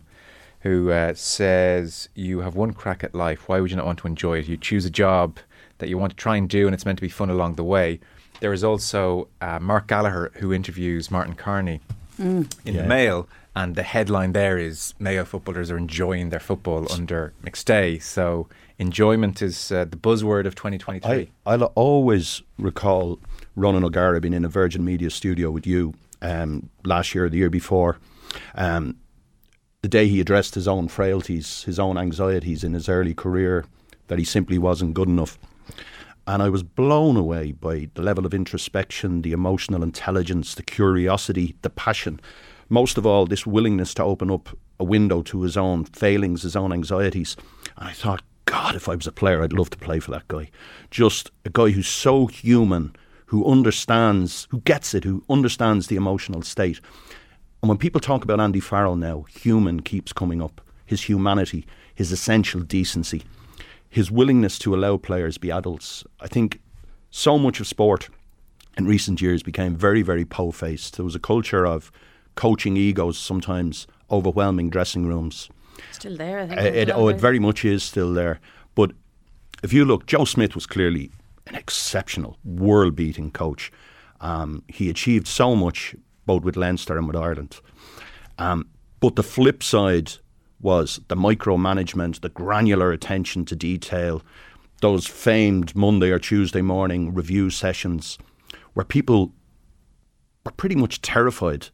who 0.61 0.91
uh, 0.91 1.13
says, 1.15 2.09
You 2.13 2.41
have 2.41 2.55
one 2.55 2.73
crack 2.73 3.03
at 3.03 3.15
life. 3.15 3.49
Why 3.49 3.59
would 3.59 3.71
you 3.71 3.77
not 3.77 3.85
want 3.85 3.99
to 3.99 4.07
enjoy 4.07 4.39
it? 4.39 4.47
You 4.47 4.57
choose 4.57 4.85
a 4.85 4.89
job 4.89 5.39
that 5.81 5.89
you 5.89 5.97
want 5.97 6.11
to 6.11 6.15
try 6.15 6.37
and 6.37 6.47
do, 6.47 6.65
and 6.65 6.73
it's 6.73 6.85
meant 6.85 6.97
to 6.97 7.01
be 7.01 7.09
fun 7.09 7.29
along 7.29 7.55
the 7.55 7.63
way. 7.63 7.99
There 8.39 8.53
is 8.53 8.63
also 8.63 9.27
uh, 9.41 9.59
Mark 9.59 9.87
Gallagher 9.87 10.31
who 10.35 10.53
interviews 10.53 11.11
Martin 11.11 11.35
Carney 11.35 11.81
in 12.17 12.47
the 12.65 12.83
Mail, 12.83 13.27
and 13.55 13.75
the 13.75 13.83
headline 13.83 14.31
there 14.31 14.57
is 14.57 14.93
Mayo 14.99 15.25
footballers 15.25 15.69
are 15.69 15.77
enjoying 15.77 16.29
their 16.29 16.39
football 16.39 16.91
under 16.91 17.33
McStay. 17.43 18.01
So 18.01 18.47
enjoyment 18.79 19.41
is 19.41 19.71
uh, 19.71 19.85
the 19.85 19.97
buzzword 19.97 20.45
of 20.45 20.55
2023. 20.55 21.11
I, 21.45 21.51
I'll 21.51 21.63
always 21.75 22.41
recall 22.57 23.19
Ronan 23.55 23.83
O'Gara 23.83 24.21
being 24.21 24.33
in 24.33 24.45
a 24.45 24.49
Virgin 24.49 24.85
Media 24.85 25.09
studio 25.09 25.51
with 25.51 25.67
you 25.67 25.93
um, 26.21 26.69
last 26.85 27.13
year 27.13 27.25
or 27.25 27.29
the 27.29 27.37
year 27.37 27.49
before. 27.49 27.97
Um, 28.55 28.97
the 29.81 29.89
day 29.89 30.07
he 30.07 30.21
addressed 30.21 30.55
his 30.55 30.67
own 30.67 30.87
frailties, 30.87 31.63
his 31.63 31.79
own 31.79 31.97
anxieties 31.97 32.63
in 32.63 32.73
his 32.73 32.87
early 32.87 33.15
career, 33.15 33.65
that 34.07 34.19
he 34.19 34.25
simply 34.25 34.57
wasn't 34.57 34.93
good 34.93 35.07
enough. 35.07 35.39
And 36.27 36.43
I 36.43 36.49
was 36.49 36.63
blown 36.63 37.17
away 37.17 37.51
by 37.51 37.89
the 37.95 38.01
level 38.01 38.25
of 38.25 38.33
introspection, 38.33 39.21
the 39.21 39.31
emotional 39.31 39.83
intelligence, 39.83 40.55
the 40.55 40.63
curiosity, 40.63 41.55
the 41.61 41.69
passion. 41.69 42.19
Most 42.69 42.97
of 42.97 43.05
all, 43.05 43.25
this 43.25 43.45
willingness 43.45 43.93
to 43.95 44.03
open 44.03 44.29
up 44.29 44.49
a 44.79 44.83
window 44.83 45.21
to 45.23 45.41
his 45.41 45.57
own 45.57 45.85
failings, 45.85 46.43
his 46.43 46.55
own 46.55 46.71
anxieties. 46.71 47.35
And 47.77 47.89
I 47.89 47.91
thought, 47.91 48.23
God, 48.45 48.75
if 48.75 48.87
I 48.87 48.95
was 48.95 49.07
a 49.07 49.11
player, 49.11 49.41
I'd 49.41 49.53
love 49.53 49.69
to 49.71 49.77
play 49.77 49.99
for 49.99 50.11
that 50.11 50.27
guy. 50.27 50.49
Just 50.89 51.31
a 51.45 51.49
guy 51.49 51.69
who's 51.69 51.87
so 51.87 52.27
human, 52.27 52.95
who 53.27 53.45
understands, 53.45 54.47
who 54.51 54.61
gets 54.61 54.93
it, 54.93 55.03
who 55.03 55.23
understands 55.29 55.87
the 55.87 55.95
emotional 55.95 56.41
state. 56.41 56.79
And 57.61 57.69
when 57.69 57.77
people 57.77 58.01
talk 58.01 58.23
about 58.23 58.39
Andy 58.39 58.59
Farrell 58.59 58.95
now, 58.95 59.23
human 59.23 59.81
keeps 59.81 60.13
coming 60.13 60.41
up. 60.41 60.61
His 60.85 61.03
humanity, 61.03 61.65
his 61.95 62.11
essential 62.11 62.61
decency, 62.61 63.23
his 63.91 64.09
willingness 64.09 64.57
to 64.57 64.73
allow 64.73 64.97
players 64.97 65.37
be 65.37 65.51
adults. 65.51 66.03
I 66.21 66.27
think 66.27 66.61
so 67.11 67.37
much 67.37 67.59
of 67.59 67.67
sport 67.67 68.09
in 68.77 68.85
recent 68.87 69.21
years 69.21 69.43
became 69.43 69.75
very, 69.75 70.01
very 70.01 70.23
po 70.23 70.51
faced. 70.51 70.95
There 70.95 71.03
was 71.05 71.13
a 71.13 71.19
culture 71.19 71.67
of 71.67 71.91
coaching 72.35 72.77
egos, 72.77 73.17
sometimes 73.17 73.85
overwhelming 74.09 74.69
dressing 74.69 75.05
rooms. 75.05 75.49
Still 75.91 76.15
there, 76.15 76.39
I 76.39 76.47
think. 76.47 76.61
Uh, 76.61 76.63
it, 76.63 76.89
oh, 76.89 77.09
it 77.09 77.19
very 77.19 77.37
much 77.37 77.65
is 77.65 77.83
still 77.83 78.13
there. 78.13 78.39
But 78.75 78.91
if 79.61 79.73
you 79.73 79.83
look, 79.83 80.05
Joe 80.05 80.23
Schmidt 80.23 80.55
was 80.55 80.65
clearly 80.65 81.11
an 81.47 81.55
exceptional, 81.55 82.37
world 82.45 82.95
beating 82.95 83.29
coach. 83.29 83.73
Um, 84.21 84.63
he 84.69 84.89
achieved 84.89 85.27
so 85.27 85.53
much 85.53 85.95
both 86.25 86.43
with 86.43 86.55
Leinster 86.55 86.97
and 86.97 87.07
with 87.07 87.17
Ireland. 87.17 87.59
Um, 88.37 88.69
but 89.01 89.17
the 89.17 89.23
flip 89.23 89.63
side 89.63 90.13
was 90.61 90.99
the 91.07 91.15
micromanagement, 91.15 92.21
the 92.21 92.29
granular 92.29 92.91
attention 92.91 93.45
to 93.45 93.55
detail, 93.55 94.21
those 94.81 95.07
famed 95.07 95.75
Monday 95.75 96.09
or 96.09 96.19
Tuesday 96.19 96.61
morning 96.61 97.13
review 97.13 97.49
sessions 97.49 98.17
where 98.73 98.85
people 98.85 99.33
were 100.45 100.51
pretty 100.51 100.75
much 100.75 101.01
terrified 101.01 101.67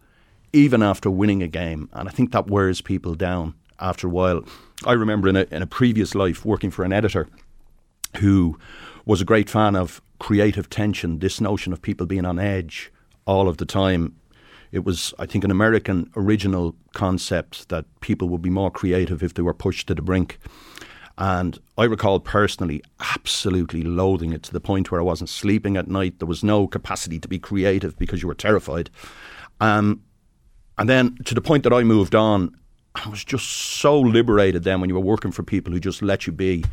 even 0.53 0.81
after 0.81 1.09
winning 1.09 1.43
a 1.43 1.47
game. 1.47 1.89
And 1.93 2.07
I 2.07 2.11
think 2.11 2.31
that 2.31 2.49
wears 2.49 2.81
people 2.81 3.15
down 3.15 3.53
after 3.79 4.07
a 4.07 4.09
while. 4.09 4.43
I 4.85 4.93
remember 4.93 5.27
in 5.29 5.35
a, 5.35 5.45
in 5.51 5.61
a 5.61 5.67
previous 5.67 6.15
life 6.15 6.45
working 6.45 6.71
for 6.71 6.83
an 6.83 6.93
editor 6.93 7.27
who 8.17 8.57
was 9.05 9.21
a 9.21 9.25
great 9.25 9.49
fan 9.49 9.75
of 9.75 10.01
creative 10.19 10.69
tension, 10.69 11.19
this 11.19 11.39
notion 11.39 11.73
of 11.73 11.81
people 11.81 12.05
being 12.05 12.25
on 12.25 12.39
edge 12.39 12.91
all 13.25 13.47
of 13.47 13.57
the 13.57 13.65
time. 13.65 14.15
It 14.71 14.83
was, 14.83 15.13
I 15.17 15.25
think, 15.25 15.43
an 15.43 15.51
American 15.51 16.11
original 16.15 16.75
concept 16.93 17.69
that 17.69 17.85
people 18.01 18.27
would 18.29 18.41
be 18.41 18.49
more 18.49 18.71
creative 18.71 19.23
if 19.23 19.33
they 19.33 19.41
were 19.41 19.53
pushed 19.53 19.87
to 19.87 19.95
the 19.95 20.01
brink. 20.01 20.39
And 21.17 21.57
I 21.77 21.85
recall 21.85 22.19
personally 22.19 22.83
absolutely 23.15 23.81
loathing 23.81 24.33
it 24.33 24.43
to 24.43 24.53
the 24.53 24.59
point 24.59 24.91
where 24.91 25.01
I 25.01 25.03
wasn't 25.03 25.29
sleeping 25.29 25.75
at 25.75 25.87
night. 25.87 26.19
There 26.19 26.27
was 26.27 26.43
no 26.43 26.67
capacity 26.67 27.19
to 27.19 27.27
be 27.27 27.39
creative 27.39 27.97
because 27.97 28.21
you 28.21 28.27
were 28.27 28.35
terrified. 28.35 28.89
Um, 29.59 30.03
and 30.77 30.87
then 30.87 31.17
to 31.25 31.33
the 31.33 31.41
point 31.41 31.63
that 31.63 31.73
I 31.73 31.83
moved 31.83 32.13
on, 32.13 32.55
I 32.93 33.09
was 33.09 33.23
just 33.23 33.47
so 33.47 33.99
liberated 33.99 34.63
then 34.63 34.79
when 34.79 34.89
you 34.89 34.95
were 34.95 35.01
working 35.01 35.31
for 35.31 35.43
people 35.43 35.73
who 35.73 35.79
just 35.79 36.01
let 36.01 36.27
you 36.27 36.33
be 36.33 36.63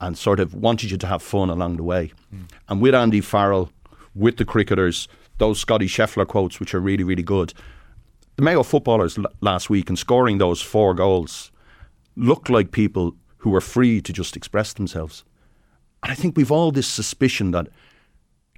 and 0.00 0.16
sort 0.16 0.40
of 0.40 0.54
wanted 0.54 0.90
you 0.90 0.96
to 0.98 1.06
have 1.06 1.22
fun 1.22 1.50
along 1.50 1.76
the 1.76 1.82
way. 1.82 2.12
And 2.68 2.80
with 2.80 2.94
Andy 2.94 3.20
Farrell, 3.20 3.70
with 4.14 4.36
the 4.36 4.44
cricketers, 4.44 5.06
those 5.42 5.58
Scotty 5.58 5.88
Scheffler 5.88 6.26
quotes, 6.26 6.60
which 6.60 6.72
are 6.72 6.78
really, 6.80 7.02
really 7.02 7.24
good. 7.24 7.52
The 8.36 8.42
Mayo 8.42 8.62
footballers 8.62 9.18
l- 9.18 9.24
last 9.40 9.68
week 9.68 9.88
and 9.88 9.98
scoring 9.98 10.38
those 10.38 10.62
four 10.62 10.94
goals 10.94 11.50
looked 12.14 12.48
like 12.48 12.70
people 12.70 13.16
who 13.38 13.50
were 13.50 13.60
free 13.60 14.00
to 14.02 14.12
just 14.12 14.36
express 14.36 14.72
themselves. 14.72 15.24
And 16.00 16.12
I 16.12 16.14
think 16.14 16.36
we've 16.36 16.52
all 16.52 16.70
this 16.70 16.86
suspicion 16.86 17.50
that 17.50 17.66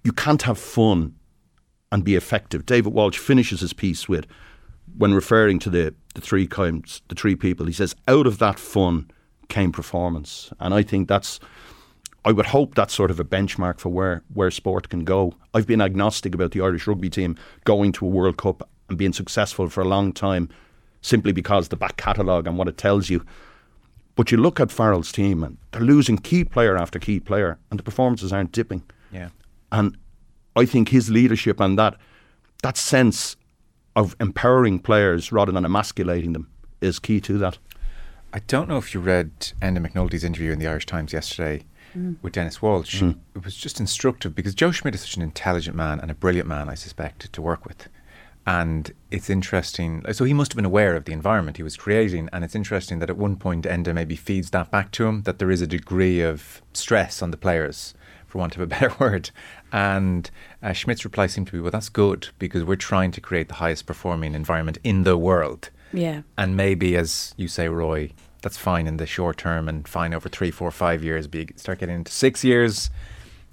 you 0.02 0.12
can't 0.12 0.42
have 0.42 0.58
fun 0.58 1.14
and 1.90 2.04
be 2.04 2.16
effective. 2.16 2.66
David 2.66 2.92
Walsh 2.92 3.16
finishes 3.18 3.60
his 3.60 3.72
piece 3.72 4.06
with, 4.06 4.26
when 4.98 5.14
referring 5.14 5.58
to 5.60 5.70
the, 5.70 5.94
the 6.14 6.20
three 6.20 6.46
kinds, 6.46 7.00
the 7.08 7.14
three 7.14 7.34
people, 7.34 7.64
he 7.64 7.72
says, 7.72 7.96
out 8.08 8.26
of 8.26 8.36
that 8.40 8.58
fun 8.58 9.10
came 9.48 9.72
performance. 9.72 10.52
And 10.60 10.74
I 10.74 10.82
think 10.82 11.08
that's 11.08 11.40
I 12.24 12.32
would 12.32 12.46
hope 12.46 12.74
that's 12.74 12.94
sort 12.94 13.10
of 13.10 13.20
a 13.20 13.24
benchmark 13.24 13.78
for 13.78 13.90
where, 13.90 14.22
where 14.32 14.50
sport 14.50 14.88
can 14.88 15.04
go. 15.04 15.34
I've 15.52 15.66
been 15.66 15.82
agnostic 15.82 16.34
about 16.34 16.52
the 16.52 16.62
Irish 16.62 16.86
rugby 16.86 17.10
team 17.10 17.36
going 17.64 17.92
to 17.92 18.06
a 18.06 18.08
World 18.08 18.38
Cup 18.38 18.68
and 18.88 18.96
being 18.96 19.12
successful 19.12 19.68
for 19.68 19.82
a 19.82 19.88
long 19.88 20.12
time 20.12 20.48
simply 21.02 21.32
because 21.32 21.68
the 21.68 21.76
back 21.76 21.98
catalogue 21.98 22.46
and 22.46 22.56
what 22.56 22.68
it 22.68 22.78
tells 22.78 23.10
you. 23.10 23.24
But 24.16 24.32
you 24.32 24.38
look 24.38 24.58
at 24.58 24.70
Farrell's 24.70 25.12
team 25.12 25.42
and 25.44 25.58
they're 25.72 25.82
losing 25.82 26.16
key 26.16 26.44
player 26.44 26.78
after 26.78 26.98
key 26.98 27.20
player 27.20 27.58
and 27.70 27.78
the 27.78 27.84
performances 27.84 28.32
aren't 28.32 28.52
dipping. 28.52 28.84
Yeah. 29.12 29.28
And 29.70 29.96
I 30.56 30.64
think 30.64 30.88
his 30.88 31.10
leadership 31.10 31.60
and 31.60 31.78
that 31.78 31.96
that 32.62 32.78
sense 32.78 33.36
of 33.96 34.16
empowering 34.18 34.78
players 34.78 35.30
rather 35.30 35.52
than 35.52 35.64
emasculating 35.64 36.32
them 36.32 36.48
is 36.80 36.98
key 36.98 37.20
to 37.20 37.36
that. 37.38 37.58
I 38.32 38.38
don't 38.46 38.68
know 38.68 38.78
if 38.78 38.94
you 38.94 39.00
read 39.00 39.30
Enda 39.60 39.86
McNulty's 39.86 40.24
interview 40.24 40.52
in 40.52 40.58
the 40.58 40.66
Irish 40.66 40.86
Times 40.86 41.12
yesterday 41.12 41.64
with 42.22 42.32
Denis 42.32 42.60
Walsh. 42.60 43.02
It 43.02 43.44
was 43.44 43.56
just 43.56 43.80
instructive 43.80 44.34
because 44.34 44.54
Joe 44.54 44.70
Schmidt 44.70 44.94
is 44.94 45.02
such 45.02 45.16
an 45.16 45.22
intelligent 45.22 45.76
man 45.76 46.00
and 46.00 46.10
a 46.10 46.14
brilliant 46.14 46.48
man, 46.48 46.68
I 46.68 46.74
suspect, 46.74 47.32
to 47.32 47.42
work 47.42 47.64
with. 47.64 47.88
And 48.46 48.92
it's 49.10 49.30
interesting. 49.30 50.04
So 50.12 50.24
he 50.24 50.34
must 50.34 50.52
have 50.52 50.56
been 50.56 50.64
aware 50.64 50.96
of 50.96 51.06
the 51.06 51.12
environment 51.12 51.56
he 51.56 51.62
was 51.62 51.76
creating. 51.76 52.28
And 52.32 52.44
it's 52.44 52.54
interesting 52.54 52.98
that 52.98 53.10
at 53.10 53.16
one 53.16 53.36
point 53.36 53.64
Enda 53.64 53.94
maybe 53.94 54.16
feeds 54.16 54.50
that 54.50 54.70
back 54.70 54.90
to 54.92 55.06
him 55.06 55.22
that 55.22 55.38
there 55.38 55.50
is 55.50 55.62
a 55.62 55.66
degree 55.66 56.20
of 56.20 56.62
stress 56.72 57.22
on 57.22 57.30
the 57.30 57.36
players, 57.36 57.94
for 58.26 58.38
want 58.38 58.54
of 58.54 58.60
a 58.60 58.66
better 58.74 58.92
word. 58.98 59.30
And 59.72 60.30
uh, 60.62 60.72
Schmidt's 60.72 61.04
reply 61.04 61.26
seemed 61.26 61.46
to 61.48 61.52
be, 61.52 61.60
well, 61.60 61.70
that's 61.70 61.88
good 61.88 62.28
because 62.38 62.64
we're 62.64 62.76
trying 62.76 63.12
to 63.12 63.20
create 63.20 63.48
the 63.48 63.54
highest 63.54 63.86
performing 63.86 64.34
environment 64.34 64.78
in 64.84 65.04
the 65.04 65.16
world. 65.16 65.70
Yeah. 65.92 66.22
And 66.36 66.56
maybe, 66.56 66.96
as 66.96 67.34
you 67.36 67.48
say, 67.48 67.68
Roy, 67.68 68.10
that's 68.44 68.58
fine 68.58 68.86
in 68.86 68.98
the 68.98 69.06
short 69.06 69.38
term 69.38 69.68
and 69.68 69.88
fine 69.88 70.14
over 70.14 70.28
three, 70.28 70.52
four, 70.52 70.70
five 70.70 71.02
years. 71.02 71.26
But 71.26 71.40
you 71.40 71.46
start 71.56 71.80
getting 71.80 71.96
into 71.96 72.12
six 72.12 72.44
years, 72.44 72.90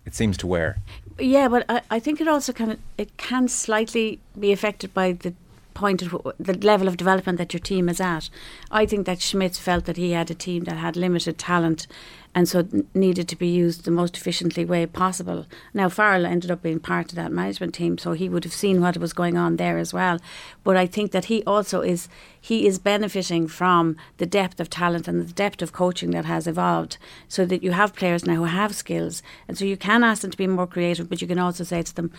it 0.05 0.13
seems 0.13 0.37
to 0.37 0.47
wear. 0.47 0.77
Yeah, 1.17 1.47
but 1.47 1.65
I, 1.69 1.81
I 1.89 1.99
think 1.99 2.21
it 2.21 2.27
also 2.27 2.53
kind 2.53 2.73
of 2.73 2.79
it 2.97 3.17
can 3.17 3.47
slightly 3.47 4.19
be 4.37 4.51
affected 4.51 4.93
by 4.93 5.13
the 5.13 5.33
point 5.73 6.01
of 6.01 6.15
the 6.39 6.53
level 6.53 6.87
of 6.87 6.97
development 6.97 7.37
that 7.37 7.53
your 7.53 7.59
team 7.59 7.89
is 7.89 7.99
at. 7.99 8.29
I 8.69 8.85
think 8.85 9.05
that 9.05 9.21
Schmidt 9.21 9.55
felt 9.55 9.85
that 9.85 9.97
he 9.97 10.11
had 10.11 10.29
a 10.31 10.35
team 10.35 10.65
that 10.65 10.77
had 10.77 10.95
limited 10.95 11.37
talent 11.37 11.87
and 12.33 12.47
so 12.47 12.65
needed 12.93 13.27
to 13.27 13.35
be 13.35 13.47
used 13.47 13.83
the 13.83 13.91
most 13.91 14.15
efficiently 14.15 14.63
way 14.63 14.85
possible. 14.85 15.45
Now 15.73 15.89
Farrell 15.89 16.25
ended 16.25 16.49
up 16.49 16.61
being 16.61 16.79
part 16.79 17.11
of 17.11 17.15
that 17.15 17.31
management 17.31 17.73
team, 17.73 17.97
so 17.97 18.13
he 18.13 18.29
would 18.29 18.43
have 18.45 18.53
seen 18.53 18.81
what 18.81 18.97
was 18.97 19.13
going 19.13 19.37
on 19.37 19.57
there 19.57 19.77
as 19.77 19.93
well. 19.93 20.19
But 20.63 20.77
I 20.77 20.87
think 20.87 21.11
that 21.11 21.25
he 21.25 21.43
also 21.43 21.81
is 21.81 22.07
he 22.39 22.65
is 22.65 22.79
benefiting 22.79 23.47
from 23.47 23.97
the 24.17 24.25
depth 24.25 24.59
of 24.59 24.69
talent 24.69 25.07
and 25.07 25.21
the 25.21 25.33
depth 25.33 25.61
of 25.61 25.73
coaching 25.73 26.11
that 26.11 26.25
has 26.25 26.47
evolved, 26.47 26.97
so 27.27 27.45
that 27.45 27.63
you 27.63 27.71
have 27.71 27.95
players 27.95 28.25
now 28.25 28.35
who 28.35 28.43
have 28.45 28.73
skills, 28.75 29.21
and 29.47 29.57
so 29.57 29.65
you 29.65 29.77
can 29.77 30.03
ask 30.03 30.21
them 30.21 30.31
to 30.31 30.37
be 30.37 30.47
more 30.47 30.67
creative, 30.67 31.09
but 31.09 31.21
you 31.21 31.27
can 31.27 31.39
also 31.39 31.63
say 31.63 31.81
to 31.81 31.95
them, 31.95 32.11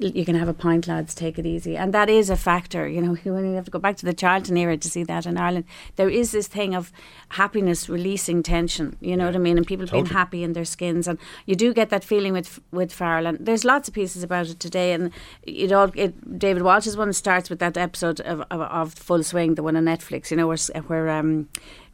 you 0.00 0.24
can 0.24 0.34
have 0.34 0.48
a 0.48 0.54
pint, 0.54 0.88
lads. 0.88 1.14
Take 1.14 1.38
it 1.38 1.46
easy, 1.46 1.76
and 1.76 1.92
that 1.92 2.08
is 2.08 2.30
a 2.30 2.36
factor. 2.36 2.88
You 2.88 3.00
know, 3.02 3.14
when 3.22 3.44
you 3.44 3.54
have 3.54 3.66
to 3.66 3.70
go 3.70 3.78
back 3.78 3.96
to 3.98 4.06
the 4.06 4.14
Charlton 4.14 4.56
era 4.56 4.76
to 4.76 4.88
see 4.88 5.04
that 5.04 5.26
in 5.26 5.36
Ireland, 5.36 5.66
there 5.96 6.08
is 6.08 6.32
this 6.32 6.46
thing 6.46 6.74
of 6.74 6.92
happiness 7.30 7.88
releasing 7.88 8.42
tension. 8.42 8.96
You 9.00 9.16
know 9.16 9.26
what 9.26 9.36
I 9.36 9.38
mean? 9.38 9.58
And 9.58 9.66
people 9.66 9.86
being 9.86 10.06
happy 10.06 10.42
in 10.42 10.54
their 10.54 10.64
skins, 10.64 11.06
and 11.06 11.18
you 11.46 11.54
do 11.54 11.74
get 11.74 11.90
that 11.90 12.04
feeling 12.04 12.32
with 12.32 12.60
with 12.72 12.92
Farrell. 12.92 13.26
And 13.26 13.38
there's 13.38 13.64
lots 13.64 13.88
of 13.88 13.94
pieces 13.94 14.22
about 14.22 14.48
it 14.48 14.60
today, 14.60 14.92
and 14.92 15.10
it 15.42 15.72
all. 15.72 15.90
It, 15.94 16.38
David 16.38 16.62
Walsh's 16.62 16.96
one 16.96 17.12
starts 17.12 17.50
with 17.50 17.58
that 17.58 17.76
episode 17.76 18.20
of, 18.20 18.40
of, 18.50 18.60
of 18.60 18.94
Full 18.94 19.22
Swing, 19.22 19.54
the 19.54 19.62
one 19.62 19.76
on 19.76 19.84
Netflix. 19.84 20.30
You 20.30 20.36
know, 20.36 20.48
where 20.48 20.58
where 20.86 21.10
um, 21.10 21.48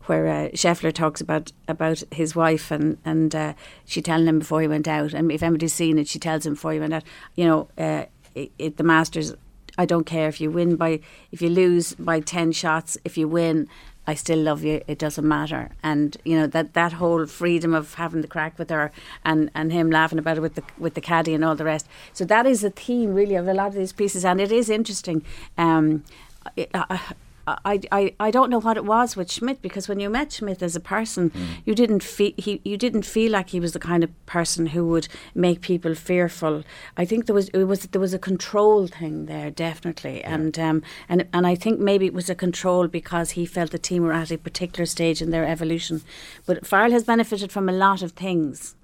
where 0.08 0.26
uh, 0.26 0.48
Scheffler 0.50 0.92
talks 0.92 1.20
about 1.20 1.52
about 1.68 2.02
his 2.10 2.34
wife 2.34 2.70
and 2.70 2.98
and 3.04 3.34
uh, 3.34 3.54
she 3.84 4.02
telling 4.02 4.26
him 4.26 4.38
before 4.38 4.60
he 4.60 4.68
went 4.68 4.88
out, 4.88 5.12
and 5.12 5.30
if 5.30 5.42
anybody's 5.42 5.74
seen 5.74 5.98
it, 5.98 6.08
she 6.08 6.18
tells 6.18 6.46
him 6.46 6.54
before 6.54 6.72
he 6.72 6.80
went 6.80 6.94
out. 6.94 7.04
You 7.34 7.44
know, 7.44 7.68
uh, 7.78 8.06
it, 8.34 8.52
it, 8.58 8.76
the 8.76 8.84
Masters. 8.84 9.34
I 9.78 9.84
don't 9.84 10.04
care 10.04 10.26
if 10.28 10.40
you 10.40 10.50
win 10.50 10.76
by 10.76 11.00
if 11.32 11.42
you 11.42 11.50
lose 11.50 11.94
by 11.94 12.20
ten 12.20 12.52
shots. 12.52 12.96
If 13.04 13.18
you 13.18 13.28
win, 13.28 13.68
I 14.06 14.14
still 14.14 14.38
love 14.38 14.62
you. 14.64 14.82
It 14.86 14.98
doesn't 14.98 15.26
matter. 15.26 15.70
And 15.82 16.16
you 16.24 16.38
know 16.38 16.46
that 16.46 16.72
that 16.74 16.94
whole 16.94 17.26
freedom 17.26 17.74
of 17.74 17.94
having 17.94 18.22
the 18.22 18.28
crack 18.28 18.58
with 18.58 18.70
her 18.70 18.92
and 19.24 19.50
and 19.54 19.72
him 19.72 19.90
laughing 19.90 20.18
about 20.18 20.38
it 20.38 20.40
with 20.40 20.54
the 20.54 20.62
with 20.78 20.94
the 20.94 21.00
caddy 21.00 21.34
and 21.34 21.44
all 21.44 21.56
the 21.56 21.64
rest. 21.64 21.88
So 22.12 22.24
that 22.24 22.46
is 22.46 22.64
a 22.64 22.70
theme 22.70 23.12
really 23.12 23.34
of 23.34 23.48
a 23.48 23.54
lot 23.54 23.68
of 23.68 23.74
these 23.74 23.92
pieces, 23.92 24.24
and 24.24 24.40
it 24.40 24.52
is 24.52 24.70
interesting. 24.70 25.22
Um, 25.58 26.04
it, 26.54 26.70
uh, 26.72 26.98
I, 27.46 27.80
I, 27.92 28.14
I 28.18 28.30
don't 28.30 28.50
know 28.50 28.58
what 28.58 28.76
it 28.76 28.84
was 28.84 29.16
with 29.16 29.30
Schmidt 29.30 29.62
because 29.62 29.88
when 29.88 30.00
you 30.00 30.10
met 30.10 30.32
Schmidt 30.32 30.62
as 30.62 30.74
a 30.74 30.80
person, 30.80 31.30
mm. 31.30 31.46
you 31.64 31.74
didn't 31.74 32.02
feel 32.02 32.32
he 32.36 32.60
you 32.64 32.76
didn't 32.76 33.04
feel 33.04 33.30
like 33.32 33.50
he 33.50 33.60
was 33.60 33.72
the 33.72 33.78
kind 33.78 34.02
of 34.02 34.26
person 34.26 34.66
who 34.66 34.86
would 34.88 35.08
make 35.34 35.60
people 35.60 35.94
fearful. 35.94 36.64
I 36.96 37.04
think 37.04 37.26
there 37.26 37.34
was 37.34 37.48
it 37.50 37.64
was 37.64 37.82
there 37.82 38.00
was 38.00 38.14
a 38.14 38.18
control 38.18 38.88
thing 38.88 39.26
there 39.26 39.50
definitely, 39.50 40.20
yeah. 40.20 40.34
and 40.34 40.58
um 40.58 40.82
and 41.08 41.26
and 41.32 41.46
I 41.46 41.54
think 41.54 41.78
maybe 41.78 42.06
it 42.06 42.14
was 42.14 42.28
a 42.28 42.34
control 42.34 42.88
because 42.88 43.32
he 43.32 43.46
felt 43.46 43.70
the 43.70 43.78
team 43.78 44.02
were 44.02 44.12
at 44.12 44.32
a 44.32 44.38
particular 44.38 44.86
stage 44.86 45.22
in 45.22 45.30
their 45.30 45.46
evolution. 45.46 46.02
But 46.46 46.66
Farrell 46.66 46.90
has 46.90 47.04
benefited 47.04 47.52
from 47.52 47.68
a 47.68 47.72
lot 47.72 48.02
of 48.02 48.12
things. 48.12 48.74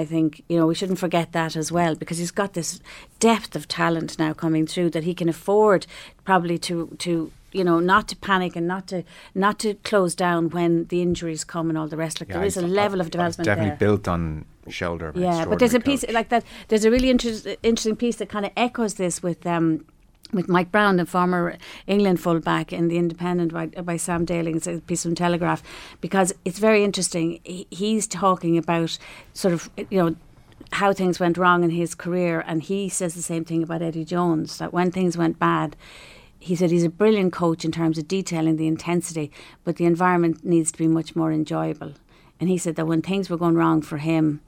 I 0.00 0.04
think 0.04 0.42
you 0.48 0.56
know 0.58 0.66
we 0.66 0.74
shouldn't 0.74 0.98
forget 0.98 1.32
that 1.32 1.56
as 1.56 1.72
well 1.72 1.94
because 1.94 2.18
he's 2.18 2.34
got 2.42 2.52
this 2.52 2.80
depth 3.18 3.56
of 3.56 3.66
talent 3.66 4.18
now 4.18 4.32
coming 4.34 4.66
through 4.66 4.90
that 4.90 5.04
he 5.04 5.14
can 5.14 5.28
afford 5.28 5.86
probably 6.24 6.58
to 6.58 6.74
to 6.98 7.32
you 7.56 7.64
know, 7.64 7.80
not 7.80 8.06
to 8.08 8.16
panic 8.16 8.54
and 8.54 8.66
not 8.68 8.86
to 8.88 9.02
not 9.34 9.58
to 9.60 9.74
close 9.90 10.14
down 10.14 10.50
when 10.50 10.84
the 10.86 11.00
injuries 11.00 11.42
come 11.44 11.70
and 11.70 11.78
all 11.78 11.88
the 11.88 11.96
rest. 11.96 12.20
Like 12.20 12.28
yeah, 12.28 12.36
there 12.36 12.46
is 12.46 12.56
a 12.58 12.66
level 12.66 13.00
of 13.00 13.10
development. 13.10 13.46
definitely 13.46 13.70
there. 13.70 13.78
built 13.78 14.06
on 14.06 14.44
shoulder. 14.68 15.12
Yeah, 15.14 15.46
but 15.46 15.58
there's 15.58 15.72
a 15.72 15.80
piece 15.80 16.02
coach. 16.02 16.12
like 16.12 16.28
that. 16.28 16.44
There's 16.68 16.84
a 16.84 16.90
really 16.90 17.08
inter- 17.08 17.56
interesting 17.62 17.96
piece 17.96 18.16
that 18.16 18.28
kind 18.28 18.44
of 18.44 18.52
echoes 18.56 18.94
this 18.94 19.22
with. 19.22 19.46
Um, 19.46 19.86
with 20.32 20.48
Mike 20.48 20.72
Brown, 20.72 20.96
the 20.96 21.06
former 21.06 21.56
England 21.86 22.20
fullback 22.20 22.72
in 22.72 22.88
the 22.88 22.98
Independent 22.98 23.52
by, 23.52 23.66
by 23.66 23.96
Sam 23.96 24.24
Daling, 24.24 24.56
it's 24.56 24.66
a 24.66 24.80
piece 24.80 25.02
from 25.02 25.14
Telegraph, 25.14 25.62
because 26.00 26.32
it's 26.44 26.58
very 26.58 26.84
interesting. 26.84 27.40
He, 27.44 27.66
he's 27.70 28.06
talking 28.06 28.58
about 28.58 28.98
sort 29.32 29.54
of 29.54 29.70
you 29.90 29.98
know 30.02 30.16
how 30.72 30.92
things 30.92 31.20
went 31.20 31.38
wrong 31.38 31.62
in 31.62 31.70
his 31.70 31.94
career, 31.94 32.44
and 32.46 32.62
he 32.62 32.88
says 32.88 33.14
the 33.14 33.22
same 33.22 33.44
thing 33.44 33.62
about 33.62 33.82
Eddie 33.82 34.04
Jones 34.04 34.58
that 34.58 34.72
when 34.72 34.90
things 34.90 35.16
went 35.16 35.38
bad, 35.38 35.76
he 36.38 36.54
said 36.54 36.70
he's 36.70 36.84
a 36.84 36.90
brilliant 36.90 37.32
coach 37.32 37.64
in 37.64 37.72
terms 37.72 37.98
of 37.98 38.08
detailing 38.08 38.56
the 38.56 38.66
intensity, 38.66 39.30
but 39.64 39.76
the 39.76 39.84
environment 39.84 40.44
needs 40.44 40.72
to 40.72 40.78
be 40.78 40.88
much 40.88 41.16
more 41.16 41.32
enjoyable. 41.32 41.94
And 42.38 42.48
he 42.48 42.58
said 42.58 42.76
that 42.76 42.86
when 42.86 43.02
things 43.02 43.30
were 43.30 43.36
going 43.36 43.54
wrong 43.54 43.80
for 43.80 43.98
him, 43.98 44.42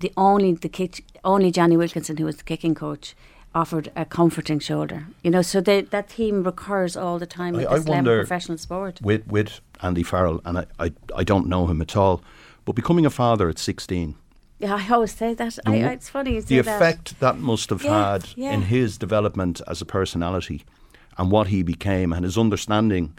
the 0.00 0.12
only 0.16 0.52
the 0.54 0.68
kick, 0.68 1.04
only 1.24 1.50
Jonny 1.50 1.76
Wilkinson, 1.76 2.16
who 2.16 2.24
was 2.24 2.36
the 2.36 2.44
kicking 2.44 2.74
coach, 2.74 3.14
offered 3.56 3.90
a 3.96 4.04
comforting 4.04 4.60
shoulder. 4.60 5.06
You 5.22 5.30
know, 5.30 5.42
so 5.42 5.60
they, 5.60 5.80
that 5.80 6.10
theme 6.10 6.44
recurs 6.44 6.96
all 6.96 7.18
the 7.18 7.26
time 7.26 7.54
with 7.54 7.66
I, 7.66 7.78
this 7.78 7.86
I 7.86 7.90
level 7.90 8.16
professional 8.18 8.58
sport. 8.58 9.00
With 9.02 9.26
with 9.26 9.60
Andy 9.82 10.02
Farrell, 10.02 10.40
and 10.44 10.58
I, 10.58 10.66
I 10.78 10.92
I 11.16 11.24
don't 11.24 11.46
know 11.48 11.66
him 11.66 11.80
at 11.80 11.96
all, 11.96 12.22
but 12.64 12.76
becoming 12.76 13.06
a 13.06 13.10
father 13.10 13.48
at 13.48 13.58
sixteen. 13.58 14.14
Yeah, 14.58 14.76
I 14.76 14.92
always 14.94 15.12
say 15.14 15.34
that. 15.34 15.58
I, 15.66 15.82
I, 15.82 15.92
it's 15.92 16.08
funny 16.08 16.34
you 16.34 16.40
the 16.40 16.46
say 16.46 16.62
that. 16.62 16.76
effect 16.76 17.20
that 17.20 17.38
must 17.38 17.70
have 17.70 17.82
Yeah, 17.84 18.12
had 18.12 18.28
yeah. 18.36 18.52
in 18.54 18.62
his 18.62 18.98
development 18.98 19.60
as 19.66 19.82
a 19.82 19.84
personality 19.84 20.64
and 21.18 21.30
what 21.30 21.48
he 21.48 21.62
became 21.62 22.12
and 22.12 22.24
his 22.24 22.38
understanding. 22.38 23.14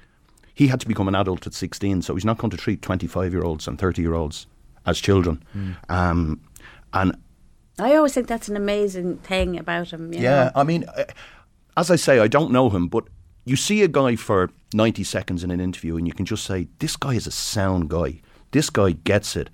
He 0.53 0.67
had 0.67 0.79
to 0.79 0.87
become 0.87 1.07
an 1.07 1.13
adult 1.13 1.45
at 1.45 1.53
16, 1.53 2.01
so 2.01 2.15
he's 2.15 2.25
not 2.25 2.39
going 2.39 2.49
to 2.49 2.57
treat 2.57 2.81
25 2.81 3.31
year 3.31 3.43
olds 3.43 3.67
and 3.67 3.77
30 3.77 4.01
year 4.01 4.15
olds 4.15 4.47
as 4.87 4.99
children. 4.99 5.43
Hmm. 5.53 5.71
Um, 5.89 6.39
and 6.93 7.15
I 7.79 7.95
always 7.95 8.13
think 8.13 8.27
that's 8.27 8.49
an 8.49 8.57
amazing 8.57 9.17
thing 9.17 9.57
about 9.57 9.91
him. 9.91 10.13
You 10.13 10.21
yeah, 10.21 10.45
know? 10.45 10.51
I 10.55 10.63
mean, 10.63 10.85
uh, 10.85 11.05
as 11.75 11.91
I 11.91 11.95
say, 11.95 12.19
I 12.19 12.27
don't 12.27 12.51
know 12.51 12.69
him, 12.69 12.87
but 12.87 13.05
you 13.45 13.55
see 13.55 13.83
a 13.83 13.87
guy 13.87 14.15
for 14.15 14.49
90 14.73 15.03
seconds 15.03 15.43
in 15.43 15.51
an 15.51 15.59
interview 15.59 15.95
and 15.95 16.07
you 16.07 16.13
can 16.13 16.25
just 16.25 16.43
say, 16.43 16.67
this 16.79 16.95
guy 16.95 17.13
is 17.13 17.27
a 17.27 17.31
sound 17.31 17.89
guy. 17.89 18.21
This 18.51 18.69
guy 18.69 18.91
gets 18.91 19.35
it. 19.35 19.49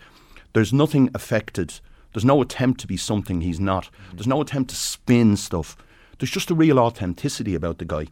There's 0.53 0.73
nothing 0.73 1.09
affected. 1.13 1.79
There's 2.13 2.25
no 2.25 2.41
attempt 2.41 2.79
to 2.81 2.87
be 2.87 2.97
something 2.97 3.41
he's 3.41 3.59
not. 3.59 3.89
There's 4.13 4.27
no 4.27 4.41
attempt 4.41 4.69
to 4.69 4.75
spin 4.75 5.35
stuff. 5.35 5.75
There's 6.17 6.31
just 6.31 6.51
a 6.51 6.55
real 6.55 6.79
authenticity 6.79 7.55
about 7.55 7.79
the 7.79 7.85
guy. 7.85 8.07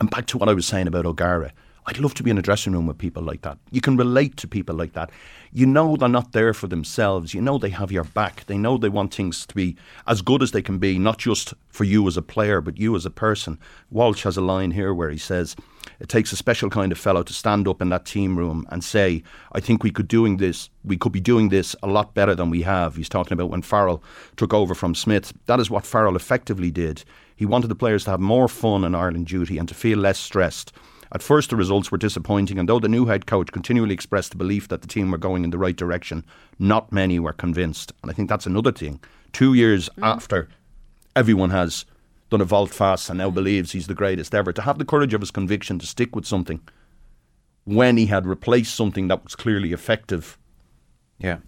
And 0.00 0.10
back 0.10 0.26
to 0.26 0.38
what 0.38 0.48
I 0.48 0.54
was 0.54 0.66
saying 0.66 0.86
about 0.86 1.06
O'Gara. 1.06 1.52
I'd 1.86 1.98
love 1.98 2.14
to 2.14 2.22
be 2.22 2.30
in 2.30 2.38
a 2.38 2.42
dressing 2.42 2.72
room 2.72 2.86
with 2.86 2.98
people 2.98 3.22
like 3.22 3.42
that. 3.42 3.58
You 3.70 3.80
can 3.80 3.96
relate 3.96 4.36
to 4.38 4.48
people 4.48 4.74
like 4.74 4.94
that. 4.94 5.10
You 5.52 5.66
know 5.66 5.96
they're 5.96 6.08
not 6.08 6.32
there 6.32 6.54
for 6.54 6.66
themselves. 6.66 7.34
You 7.34 7.42
know 7.42 7.58
they 7.58 7.68
have 7.70 7.92
your 7.92 8.04
back. 8.04 8.46
They 8.46 8.56
know 8.56 8.78
they 8.78 8.88
want 8.88 9.14
things 9.14 9.44
to 9.46 9.54
be 9.54 9.76
as 10.06 10.22
good 10.22 10.42
as 10.42 10.52
they 10.52 10.62
can 10.62 10.78
be, 10.78 10.98
not 10.98 11.18
just 11.18 11.52
for 11.68 11.84
you 11.84 12.06
as 12.08 12.16
a 12.16 12.22
player, 12.22 12.60
but 12.60 12.78
you 12.78 12.96
as 12.96 13.04
a 13.04 13.10
person. 13.10 13.58
Walsh 13.90 14.22
has 14.22 14.36
a 14.36 14.40
line 14.40 14.70
here 14.70 14.94
where 14.94 15.10
he 15.10 15.18
says, 15.18 15.54
it 16.00 16.08
takes 16.08 16.32
a 16.32 16.36
special 16.36 16.70
kind 16.70 16.90
of 16.90 16.98
fellow 16.98 17.22
to 17.22 17.32
stand 17.32 17.68
up 17.68 17.82
in 17.82 17.90
that 17.90 18.06
team 18.06 18.38
room 18.38 18.66
and 18.70 18.82
say, 18.82 19.22
I 19.52 19.60
think 19.60 19.82
we 19.82 19.90
could 19.90 20.08
doing 20.08 20.38
this 20.38 20.70
we 20.84 20.96
could 20.96 21.12
be 21.12 21.20
doing 21.20 21.48
this 21.48 21.74
a 21.82 21.86
lot 21.86 22.14
better 22.14 22.34
than 22.34 22.50
we 22.50 22.62
have. 22.62 22.96
He's 22.96 23.08
talking 23.08 23.32
about 23.32 23.50
when 23.50 23.62
Farrell 23.62 24.02
took 24.36 24.52
over 24.52 24.74
from 24.74 24.94
Schmidt. 24.94 25.32
That 25.46 25.60
is 25.60 25.70
what 25.70 25.86
Farrell 25.86 26.16
effectively 26.16 26.70
did. 26.70 27.04
He 27.36 27.46
wanted 27.46 27.68
the 27.68 27.74
players 27.74 28.04
to 28.04 28.10
have 28.10 28.20
more 28.20 28.48
fun 28.48 28.84
in 28.84 28.94
Ireland 28.94 29.26
duty 29.26 29.58
and 29.58 29.66
to 29.68 29.74
feel 29.74 29.98
less 29.98 30.18
stressed. 30.18 30.72
At 31.14 31.22
first, 31.22 31.50
the 31.50 31.56
results 31.56 31.92
were 31.92 31.98
disappointing, 31.98 32.58
and 32.58 32.68
though 32.68 32.80
the 32.80 32.88
new 32.88 33.06
head 33.06 33.24
coach 33.24 33.52
continually 33.52 33.94
expressed 33.94 34.32
the 34.32 34.36
belief 34.36 34.66
that 34.66 34.82
the 34.82 34.88
team 34.88 35.12
were 35.12 35.18
going 35.18 35.44
in 35.44 35.50
the 35.50 35.58
right 35.58 35.76
direction, 35.76 36.24
not 36.58 36.90
many 36.90 37.20
were 37.20 37.32
convinced. 37.32 37.92
And 38.02 38.10
I 38.10 38.14
think 38.14 38.28
that's 38.28 38.46
another 38.46 38.72
thing. 38.72 39.00
Two 39.32 39.54
years 39.54 39.88
mm. 39.90 40.04
after 40.04 40.48
everyone 41.14 41.50
has 41.50 41.84
done 42.30 42.40
a 42.40 42.44
vault 42.44 42.70
fast 42.70 43.08
and 43.08 43.18
now 43.18 43.30
believes 43.30 43.70
he's 43.70 43.86
the 43.86 43.94
greatest 43.94 44.34
ever, 44.34 44.52
to 44.52 44.62
have 44.62 44.78
the 44.78 44.84
courage 44.84 45.14
of 45.14 45.20
his 45.20 45.30
conviction 45.30 45.78
to 45.78 45.86
stick 45.86 46.16
with 46.16 46.26
something 46.26 46.60
when 47.62 47.96
he 47.96 48.06
had 48.06 48.26
replaced 48.26 48.74
something 48.74 49.06
that 49.06 49.22
was 49.22 49.36
clearly 49.36 49.72
effective. 49.72 50.36
Yeah. 51.18 51.38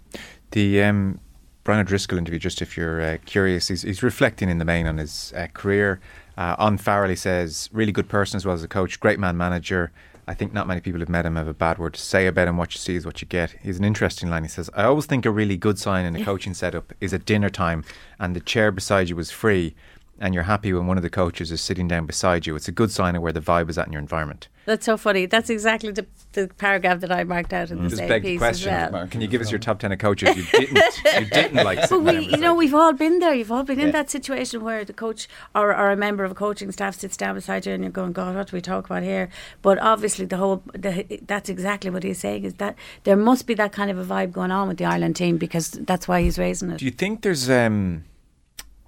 The 0.52 0.82
um, 0.84 1.20
Brian 1.64 1.80
O'Driscoll 1.80 2.18
interview, 2.18 2.38
just 2.38 2.62
if 2.62 2.76
you're 2.76 3.02
uh, 3.02 3.18
curious, 3.26 3.66
he's, 3.66 3.82
he's, 3.82 4.02
reflecting 4.02 4.48
in 4.48 4.58
the 4.58 4.64
main 4.64 4.86
on 4.86 4.98
his 4.98 5.32
uh, 5.36 5.48
career. 5.52 6.00
Uh, 6.36 6.54
on 6.58 6.76
Farrell, 6.76 7.08
he 7.08 7.16
says, 7.16 7.70
really 7.72 7.92
good 7.92 8.08
person 8.08 8.36
as 8.36 8.44
well 8.44 8.54
as 8.54 8.62
a 8.62 8.68
coach, 8.68 9.00
great 9.00 9.18
man 9.18 9.36
manager. 9.36 9.90
I 10.28 10.34
think 10.34 10.52
not 10.52 10.66
many 10.66 10.80
people 10.80 10.98
who've 10.98 11.08
met 11.08 11.24
him 11.24 11.36
have 11.36 11.46
a 11.46 11.54
bad 11.54 11.78
word 11.78 11.94
to 11.94 12.00
say 12.00 12.26
about 12.26 12.48
him. 12.48 12.56
What 12.56 12.74
you 12.74 12.78
see 12.78 12.96
is 12.96 13.06
what 13.06 13.22
you 13.22 13.28
get. 13.28 13.52
He's 13.62 13.78
an 13.78 13.84
interesting 13.84 14.28
line. 14.28 14.42
He 14.42 14.48
says, 14.48 14.68
I 14.74 14.84
always 14.84 15.06
think 15.06 15.24
a 15.24 15.30
really 15.30 15.56
good 15.56 15.78
sign 15.78 16.04
in 16.04 16.16
a 16.16 16.24
coaching 16.24 16.52
setup 16.52 16.92
is 17.00 17.14
at 17.14 17.24
dinner 17.24 17.48
time 17.48 17.84
and 18.18 18.34
the 18.34 18.40
chair 18.40 18.72
beside 18.72 19.08
you 19.08 19.18
is 19.20 19.30
free 19.30 19.74
and 20.18 20.34
you're 20.34 20.44
happy 20.44 20.72
when 20.72 20.86
one 20.86 20.96
of 20.96 21.02
the 21.02 21.10
coaches 21.10 21.52
is 21.52 21.60
sitting 21.60 21.88
down 21.88 22.06
beside 22.06 22.46
you, 22.46 22.56
it's 22.56 22.68
a 22.68 22.72
good 22.72 22.90
sign 22.90 23.16
of 23.16 23.22
where 23.22 23.32
the 23.32 23.40
vibe 23.40 23.68
is 23.68 23.78
at 23.78 23.86
in 23.86 23.92
your 23.92 24.00
environment. 24.00 24.48
That's 24.66 24.84
so 24.84 24.96
funny. 24.96 25.26
That's 25.26 25.48
exactly 25.48 25.92
the, 25.92 26.06
the 26.32 26.48
paragraph 26.48 26.98
that 27.00 27.12
I 27.12 27.22
marked 27.22 27.52
out 27.52 27.70
in 27.70 27.78
mm. 27.78 27.90
the 27.90 27.96
same 27.96 28.22
piece 28.22 28.38
question, 28.38 28.68
as 28.68 28.92
well. 28.92 29.06
Can 29.06 29.20
you 29.20 29.28
give 29.28 29.40
us 29.40 29.50
your 29.50 29.60
top 29.60 29.78
ten 29.78 29.92
of 29.92 30.00
coaches 30.00 30.36
you 30.36 30.42
didn't 30.42 30.76
you 31.20 31.26
didn't 31.32 31.64
like? 31.64 31.88
But 31.88 32.00
we, 32.00 32.26
you 32.26 32.36
know, 32.36 32.52
we've 32.52 32.74
all 32.74 32.92
been 32.92 33.20
there. 33.20 33.32
You've 33.32 33.52
all 33.52 33.62
been 33.62 33.78
yeah. 33.78 33.86
in 33.86 33.92
that 33.92 34.10
situation 34.10 34.64
where 34.64 34.84
the 34.84 34.92
coach 34.92 35.28
or, 35.54 35.68
or 35.74 35.92
a 35.92 35.96
member 35.96 36.24
of 36.24 36.32
a 36.32 36.34
coaching 36.34 36.72
staff 36.72 36.96
sits 36.96 37.16
down 37.16 37.36
beside 37.36 37.64
you 37.64 37.74
and 37.74 37.84
you're 37.84 37.92
going, 37.92 38.12
God, 38.12 38.34
what 38.34 38.48
do 38.48 38.56
we 38.56 38.60
talk 38.60 38.86
about 38.86 39.04
here? 39.04 39.28
But 39.62 39.78
obviously, 39.78 40.24
the 40.24 40.36
whole 40.36 40.64
the, 40.74 41.20
that's 41.24 41.48
exactly 41.48 41.90
what 41.90 42.02
he's 42.02 42.18
saying 42.18 42.42
is 42.42 42.54
that 42.54 42.74
there 43.04 43.16
must 43.16 43.46
be 43.46 43.54
that 43.54 43.70
kind 43.70 43.90
of 43.92 43.98
a 43.98 44.04
vibe 44.04 44.32
going 44.32 44.50
on 44.50 44.66
with 44.66 44.78
the 44.78 44.84
Ireland 44.84 45.14
team 45.14 45.38
because 45.38 45.70
that's 45.70 46.08
why 46.08 46.22
he's 46.22 46.40
raising 46.40 46.72
it. 46.72 46.78
Do 46.78 46.86
you 46.86 46.90
think 46.90 47.22
there's 47.22 47.48
um 47.48 48.04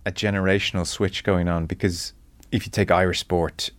a 0.08 0.12
generational 0.12 0.86
switch 0.86 1.22
going 1.22 1.48
on 1.48 1.66
because 1.66 2.14
if 2.50 2.64
you 2.64 2.72
take 2.72 2.90
Irish 2.90 3.20
sport, 3.20 3.70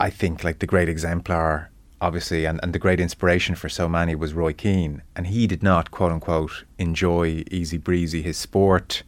I 0.00 0.10
think 0.10 0.42
like 0.42 0.58
the 0.58 0.66
great 0.66 0.88
exemplar, 0.88 1.70
obviously, 2.00 2.44
and, 2.44 2.58
and 2.64 2.72
the 2.72 2.80
great 2.80 2.98
inspiration 2.98 3.54
for 3.54 3.68
so 3.68 3.88
many 3.88 4.16
was 4.16 4.34
Roy 4.34 4.52
Keane, 4.52 5.02
and 5.14 5.28
he 5.28 5.46
did 5.46 5.62
not 5.62 5.92
quote 5.92 6.10
unquote 6.10 6.64
enjoy 6.78 7.44
easy 7.50 7.78
breezy 7.78 8.22
his 8.22 8.36
sport. 8.36 9.04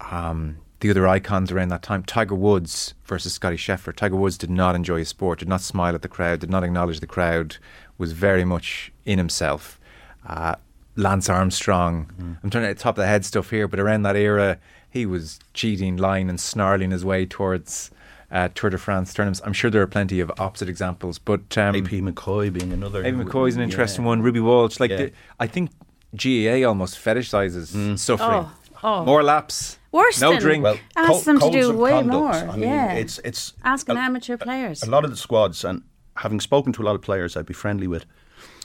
Um, 0.00 0.58
the 0.78 0.90
other 0.90 1.08
icons 1.08 1.50
around 1.50 1.68
that 1.68 1.82
time, 1.82 2.04
Tiger 2.04 2.36
Woods 2.36 2.94
versus 3.04 3.32
Scotty 3.32 3.56
Scheffler. 3.56 3.96
Tiger 3.96 4.14
Woods 4.14 4.38
did 4.38 4.50
not 4.50 4.76
enjoy 4.76 4.98
his 4.98 5.08
sport, 5.08 5.40
did 5.40 5.48
not 5.48 5.60
smile 5.60 5.96
at 5.96 6.02
the 6.02 6.08
crowd, 6.08 6.38
did 6.38 6.50
not 6.50 6.62
acknowledge 6.62 7.00
the 7.00 7.06
crowd, 7.06 7.56
was 7.98 8.12
very 8.12 8.44
much 8.44 8.92
in 9.04 9.18
himself. 9.18 9.80
Uh, 10.24 10.54
Lance 10.94 11.28
Armstrong. 11.28 12.10
Mm. 12.20 12.38
I'm 12.44 12.50
trying 12.50 12.64
to 12.64 12.74
top 12.74 12.96
of 12.96 13.02
the 13.02 13.06
head 13.06 13.24
stuff 13.24 13.50
here, 13.50 13.66
but 13.66 13.80
around 13.80 14.02
that 14.02 14.16
era, 14.16 14.58
he 14.96 15.06
was 15.06 15.38
cheating, 15.54 15.96
lying, 15.96 16.28
and 16.28 16.40
snarling 16.40 16.90
his 16.90 17.04
way 17.04 17.26
towards 17.26 17.90
uh, 18.30 18.48
Tour 18.54 18.70
de 18.70 18.78
France 18.78 19.14
tournaments. 19.14 19.40
I'm 19.44 19.52
sure 19.52 19.70
there 19.70 19.82
are 19.82 19.86
plenty 19.86 20.20
of 20.20 20.32
opposite 20.38 20.68
examples, 20.68 21.18
but 21.18 21.56
um, 21.56 21.76
AP 21.76 21.90
McCoy 22.02 22.52
being 22.52 22.72
another. 22.72 23.04
AP 23.04 23.14
McCoy 23.14 23.48
is 23.48 23.56
an 23.56 23.62
interesting 23.62 24.04
yeah. 24.04 24.08
one. 24.08 24.22
Ruby 24.22 24.40
Walsh, 24.40 24.80
like 24.80 24.90
yeah. 24.90 24.96
the, 24.96 25.12
I 25.38 25.46
think 25.46 25.70
GAA 26.14 26.66
almost 26.66 26.98
fetishizes 26.98 27.74
mm. 27.74 27.98
suffering. 27.98 28.46
Oh, 28.46 28.52
oh. 28.82 29.04
More 29.04 29.22
laps. 29.22 29.78
Worse 29.92 30.20
no 30.20 30.32
than 30.32 30.40
drink. 30.40 30.64
Well, 30.64 30.78
ask 30.96 31.24
them 31.24 31.38
to 31.40 31.50
do 31.50 31.76
way 31.76 31.92
conduct. 31.92 32.12
more. 32.12 32.32
I 32.32 32.56
mean, 32.56 32.68
yeah, 32.68 32.92
it's 32.94 33.18
it's 33.24 33.54
asking 33.64 33.96
amateur 33.96 34.36
players. 34.36 34.82
A 34.82 34.90
lot 34.90 35.04
of 35.04 35.10
the 35.10 35.16
squads, 35.16 35.64
and 35.64 35.82
having 36.16 36.40
spoken 36.40 36.72
to 36.74 36.82
a 36.82 36.84
lot 36.84 36.94
of 36.94 37.02
players 37.02 37.36
I'd 37.36 37.46
be 37.46 37.54
friendly 37.54 37.86
with, 37.86 38.04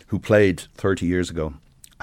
who 0.08 0.20
played 0.20 0.62
30 0.76 1.06
years 1.06 1.30
ago 1.30 1.54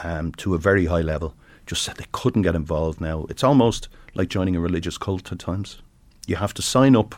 um, 0.03 0.33
to 0.33 0.55
a 0.55 0.59
very 0.59 0.87
high 0.87 1.03
level, 1.03 1.35
just 1.67 1.83
said 1.83 1.97
they 1.97 2.07
couldn't 2.13 2.43
get 2.43 2.55
involved 2.55 3.01
now. 3.01 3.27
It's 3.29 3.45
almost 3.45 3.89
like 4.15 4.29
joining 4.29 4.57
a 4.57 4.61
religious 4.61 4.99
cult 4.99 5.31
at 5.33 5.39
times. 5.39 5.83
You 6.27 6.37
have 6.37 6.55
to 6.55 6.63
sign 6.63 6.97
up 6.97 7.15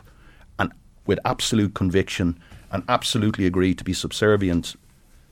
and 0.59 0.71
with 1.05 1.19
absolute 1.25 1.73
conviction 1.73 2.39
and 2.71 2.83
absolutely 2.87 3.45
agree 3.45 3.73
to 3.75 3.83
be 3.83 3.93
subservient 3.93 4.75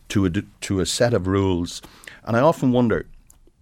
to 0.09 0.25
a, 0.25 0.29
to 0.61 0.79
a 0.79 0.85
set 0.85 1.13
of 1.13 1.27
rules. 1.27 1.81
And 2.25 2.35
I 2.35 2.41
often 2.41 2.71
wonder 2.71 3.05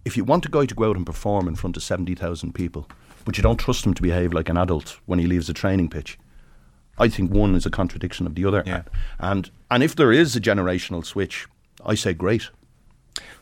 if 0.04 0.16
you 0.16 0.24
want 0.24 0.46
a 0.46 0.50
guy 0.50 0.66
to 0.66 0.74
go 0.74 0.88
out 0.88 0.96
and 0.96 1.06
perform 1.06 1.46
in 1.46 1.54
front 1.54 1.76
of 1.76 1.82
70,000 1.82 2.54
people, 2.54 2.88
but 3.24 3.36
you 3.36 3.42
don't 3.42 3.58
trust 3.58 3.84
him 3.84 3.94
to 3.94 4.02
behave 4.02 4.32
like 4.32 4.48
an 4.48 4.56
adult 4.56 4.98
when 5.06 5.18
he 5.18 5.26
leaves 5.26 5.48
a 5.48 5.54
training 5.54 5.90
pitch, 5.90 6.18
I 6.98 7.08
think 7.08 7.30
one 7.30 7.54
is 7.54 7.66
a 7.66 7.70
contradiction 7.70 8.26
of 8.26 8.34
the 8.34 8.44
other. 8.44 8.62
Yeah. 8.66 8.82
And, 9.18 9.50
and 9.70 9.82
if 9.82 9.94
there 9.94 10.12
is 10.12 10.34
a 10.34 10.40
generational 10.40 11.04
switch, 11.04 11.46
I 11.84 11.94
say 11.94 12.12
great. 12.12 12.50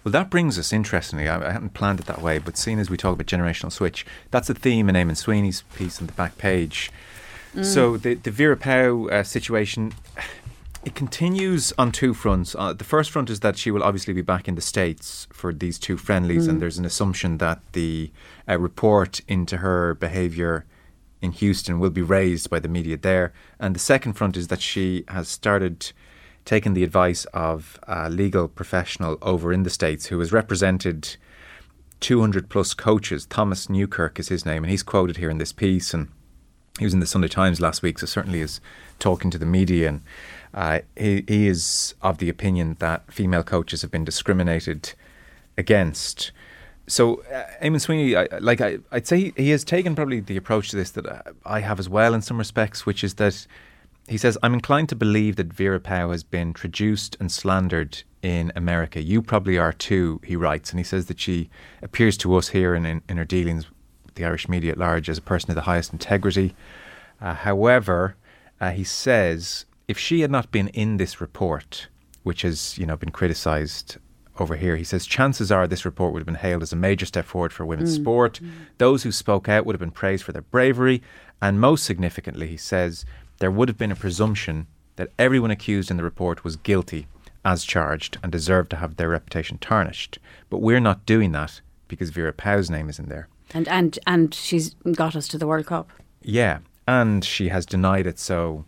Well, 0.05 0.13
that 0.13 0.31
brings 0.31 0.59
us, 0.59 0.73
interestingly, 0.73 1.29
I, 1.29 1.49
I 1.49 1.53
hadn't 1.53 1.75
planned 1.75 2.01
it 2.01 2.07
that 2.07 2.23
way, 2.23 2.39
but 2.39 2.57
seeing 2.57 2.79
as 2.79 2.89
we 2.89 2.97
talk 2.97 3.15
about 3.15 3.27
generational 3.27 3.73
switch, 3.73 4.07
that's 4.31 4.49
a 4.49 4.55
theme 4.55 4.89
in 4.89 4.95
Eamonn 4.95 5.17
Sweeney's 5.17 5.63
piece 5.75 6.01
on 6.01 6.07
the 6.07 6.13
back 6.13 6.39
page. 6.39 6.91
Mm. 7.55 7.65
So 7.65 7.97
the, 7.97 8.15
the 8.15 8.31
Vera 8.31 8.57
Pauw 8.57 9.11
uh, 9.11 9.25
situation, 9.25 9.93
it 10.85 10.95
continues 10.95 11.73
on 11.77 11.91
two 11.91 12.15
fronts. 12.15 12.55
Uh, 12.57 12.73
the 12.73 12.85
first 12.85 13.11
front 13.11 13.31
is 13.31 13.41
that 13.41 13.59
she 13.59 13.71
will 13.73 13.83
obviously 13.83 14.15
be 14.15 14.23
back 14.23 14.47
in 14.47 14.55
the 14.55 14.61
States 14.61 15.27
for 15.33 15.53
these 15.53 15.79
two 15.79 15.97
friendlies, 15.97 16.47
mm. 16.47 16.51
and 16.51 16.63
there's 16.63 16.79
an 16.79 16.85
assumption 16.85 17.39
that 17.39 17.61
the 17.73 18.13
uh, 18.49 18.59
report 18.59 19.21
into 19.27 19.57
her 19.57 19.95
behaviour 19.95 20.65
in 21.21 21.33
Houston 21.33 21.81
will 21.81 21.91
be 21.91 22.03
raised 22.03 22.51
by 22.51 22.61
the 22.61 22.69
media 22.69 22.97
there. 22.97 23.33
And 23.59 23.75
the 23.75 23.81
second 23.81 24.13
front 24.13 24.37
is 24.37 24.49
that 24.49 24.61
she 24.61 25.05
has 25.09 25.29
started 25.29 25.93
taken 26.47 26.73
the 26.73 26.85
advice 26.85 27.27
of 27.35 27.79
a 27.83 28.09
legal 28.09 28.49
professional 28.49 29.19
over 29.21 29.53
in 29.53 29.65
the 29.65 29.71
States 29.71 30.07
who 30.07 30.19
has 30.21 30.33
represented 30.33 31.17
200 32.01 32.49
plus 32.49 32.73
coaches. 32.73 33.27
Thomas 33.27 33.69
Newkirk 33.69 34.19
is 34.19 34.29
his 34.29 34.47
name, 34.47 34.63
and 34.65 34.71
he's 34.71 34.83
quoted 34.83 35.17
here 35.19 35.29
in 35.29 35.39
this 35.39 35.53
piece. 35.53 35.93
And 35.93 36.09
he 36.79 36.85
was 36.85 36.95
in 36.95 37.01
the 37.01 37.07
Sunday 37.07 37.29
Times 37.29 37.61
last 37.61 37.83
week, 37.83 37.99
so 37.99 38.07
certainly 38.07 38.41
is 38.41 38.61
talking 38.99 39.31
to 39.31 39.39
the 39.39 39.45
media. 39.45 39.89
And 39.89 40.03
uh, 40.55 40.81
he, 40.97 41.25
he 41.27 41.49
is 41.49 41.95
of 42.01 42.19
the 42.19 42.29
opinion 42.29 42.77
that 42.79 43.13
female 43.13 43.43
coaches 43.43 43.83
have 43.83 43.91
been 43.91 44.05
discriminated 44.05 44.93
against. 45.59 46.31
So, 46.87 47.23
uh, 47.33 47.45
Eamonn 47.61 47.81
Sweeney, 47.81 48.15
I, 48.15 48.29
like 48.39 48.61
I, 48.61 48.79
would 48.93 49.07
say, 49.09 49.19
he, 49.19 49.33
he 49.37 49.51
has 49.51 49.65
taken 49.65 49.97
probably 49.97 50.21
the 50.21 50.37
approach 50.37 50.69
to 50.71 50.77
this 50.77 50.93
that 50.93 51.35
I 51.45 51.61
have 51.61 51.81
as 51.81 51.89
well 51.89 52.15
in 52.15 52.23
some 52.23 52.39
respects, 52.39 52.87
which 52.87 53.03
is 53.03 53.15
that 53.15 53.49
he 54.09 54.17
says, 54.17 54.39
I'm 54.43 54.55
inclined 54.55 54.89
to 54.91 54.97
believe 54.97 55.37
that 55.37 55.53
Vera 55.53 55.81
Pauw 55.81 56.13
has 56.13 56.23
been 56.23 56.53
traduced 56.53 57.17
and 57.19 57.31
slandered 57.31 58.03
in 58.23 58.53
America. 58.55 59.03
You 59.03 59.21
probably 59.21 59.59
are 59.59 59.73
too, 59.73 60.21
he 60.25 60.37
writes. 60.37 60.71
And 60.71 60.79
he 60.79 60.85
says 60.85 61.07
that 61.07 61.19
she 61.19 61.51
appears 61.83 62.17
to 62.19 62.35
us 62.37 62.49
here 62.49 62.75
in, 62.75 62.87
in, 62.87 63.03
in 63.09 63.17
her 63.17 63.25
dealings 63.25 63.67
with 64.05 64.15
the 64.15 64.25
Irish 64.25 64.49
media 64.49 64.73
at 64.73 64.79
large 64.79 65.09
as 65.09 65.19
a 65.19 65.23
person 65.23 65.51
of 65.51 65.57
the 65.57 65.63
highest 65.63 65.93
integrity. 65.93 66.55
Uh, 67.21 67.35
however, 67.35 68.17
uh, 68.61 68.71
he 68.71 68.85
says, 68.85 69.65
if 69.89 69.99
she 69.99 70.21
had 70.21 70.31
not 70.31 70.53
been 70.53 70.69
in 70.69 70.97
this 70.97 71.21
report, 71.21 71.89
which 72.23 72.43
has 72.43 72.77
you 72.79 72.87
know 72.87 72.97
been 72.97 73.11
criticised 73.11 73.97
over 74.39 74.57
here, 74.57 74.77
he 74.77 74.85
says 74.85 75.07
chances 75.07 75.51
are 75.51 75.67
this 75.67 75.85
report 75.85 76.13
would 76.13 76.21
have 76.21 76.27
been 76.27 76.35
hailed 76.35 76.63
as 76.63 76.73
a 76.73 76.77
major 76.77 77.07
step 77.07 77.25
forward 77.25 77.53
for 77.53 77.65
women's 77.65 77.97
mm. 77.99 78.03
sport. 78.03 78.41
Mm. 78.43 78.51
Those 78.79 79.03
who 79.03 79.13
spoke 79.13 79.49
out 79.49 79.65
would 79.65 79.75
have 79.75 79.81
been 79.81 79.91
praised 79.91 80.25
for 80.25 80.33
their 80.33 80.43
bravery, 80.43 81.03
and 81.41 81.61
most 81.61 81.85
significantly, 81.85 82.49
he 82.49 82.57
says 82.57 83.05
there 83.39 83.51
would 83.51 83.69
have 83.69 83.79
been 83.79 83.93
a 83.93 83.97
presumption 83.97 84.67
that 84.97 85.13
everyone 85.19 85.51
accused 85.51 85.91
in 85.91 85.97
the 85.97 86.03
report 86.03 86.45
was 86.45 86.57
guilty 86.57 87.07
as 87.45 87.65
charged 87.65 88.19
and 88.23 88.33
deserved 88.33 88.71
to 88.71 88.77
have 88.77 88.97
their 88.97 89.11
reputation 89.11 89.59
tarnished. 89.59 90.19
But 90.51 90.59
we're 90.59 90.81
not 90.81 91.07
doing 91.07 91.33
that 91.33 91.61
because 91.87 92.11
Vera 92.11 92.33
Pauw's 92.33 92.71
name 92.71 92.89
is 92.89 92.99
in 92.99 93.09
there. 93.09 93.29
And 93.55 93.69
and 93.69 93.99
and 94.07 94.35
she's 94.35 94.75
got 94.93 95.15
us 95.15 95.29
to 95.29 95.39
the 95.39 95.47
World 95.47 95.67
Cup. 95.67 95.91
Yeah, 96.23 96.59
and 96.89 97.25
she 97.25 97.49
has 97.49 97.65
denied 97.65 98.07
it 98.07 98.19
so 98.19 98.65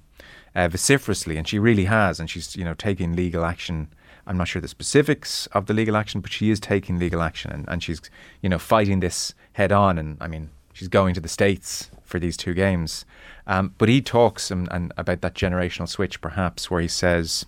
uh, 0.55 0.69
vociferously, 0.69 1.37
and 1.37 1.49
she 1.49 1.59
really 1.59 1.87
has, 1.87 2.21
and 2.21 2.31
she's 2.31 2.55
you 2.55 2.65
know 2.65 2.75
taking 2.75 3.17
legal 3.17 3.45
action. 3.45 3.89
I'm 4.27 4.37
not 4.37 4.47
sure 4.47 4.63
the 4.63 4.69
specifics 4.69 5.47
of 5.49 5.67
the 5.67 5.75
legal 5.75 5.97
action, 5.97 6.21
but 6.21 6.31
she 6.31 6.51
is 6.51 6.61
taking 6.61 6.99
legal 6.99 7.23
action, 7.23 7.51
and, 7.51 7.69
and 7.69 7.83
she's 7.83 8.01
you 8.41 8.49
know 8.49 8.59
fighting 8.59 9.01
this 9.01 9.35
head 9.55 9.73
on. 9.73 9.99
And 9.99 10.17
I 10.21 10.29
mean, 10.29 10.51
she's 10.73 10.89
going 10.89 11.15
to 11.15 11.21
the 11.21 11.29
states 11.29 11.91
for 12.09 12.19
these 12.19 12.37
two 12.37 12.55
games. 12.55 13.05
Um, 13.47 13.75
but 13.79 13.89
he 13.89 14.01
talks 14.01 14.51
and, 14.51 14.69
and 14.71 14.93
about 14.97 15.21
that 15.21 15.35
generational 15.35 15.89
switch, 15.89 16.21
perhaps, 16.21 16.71
where 16.71 16.81
he 16.81 16.89
says, 16.89 17.47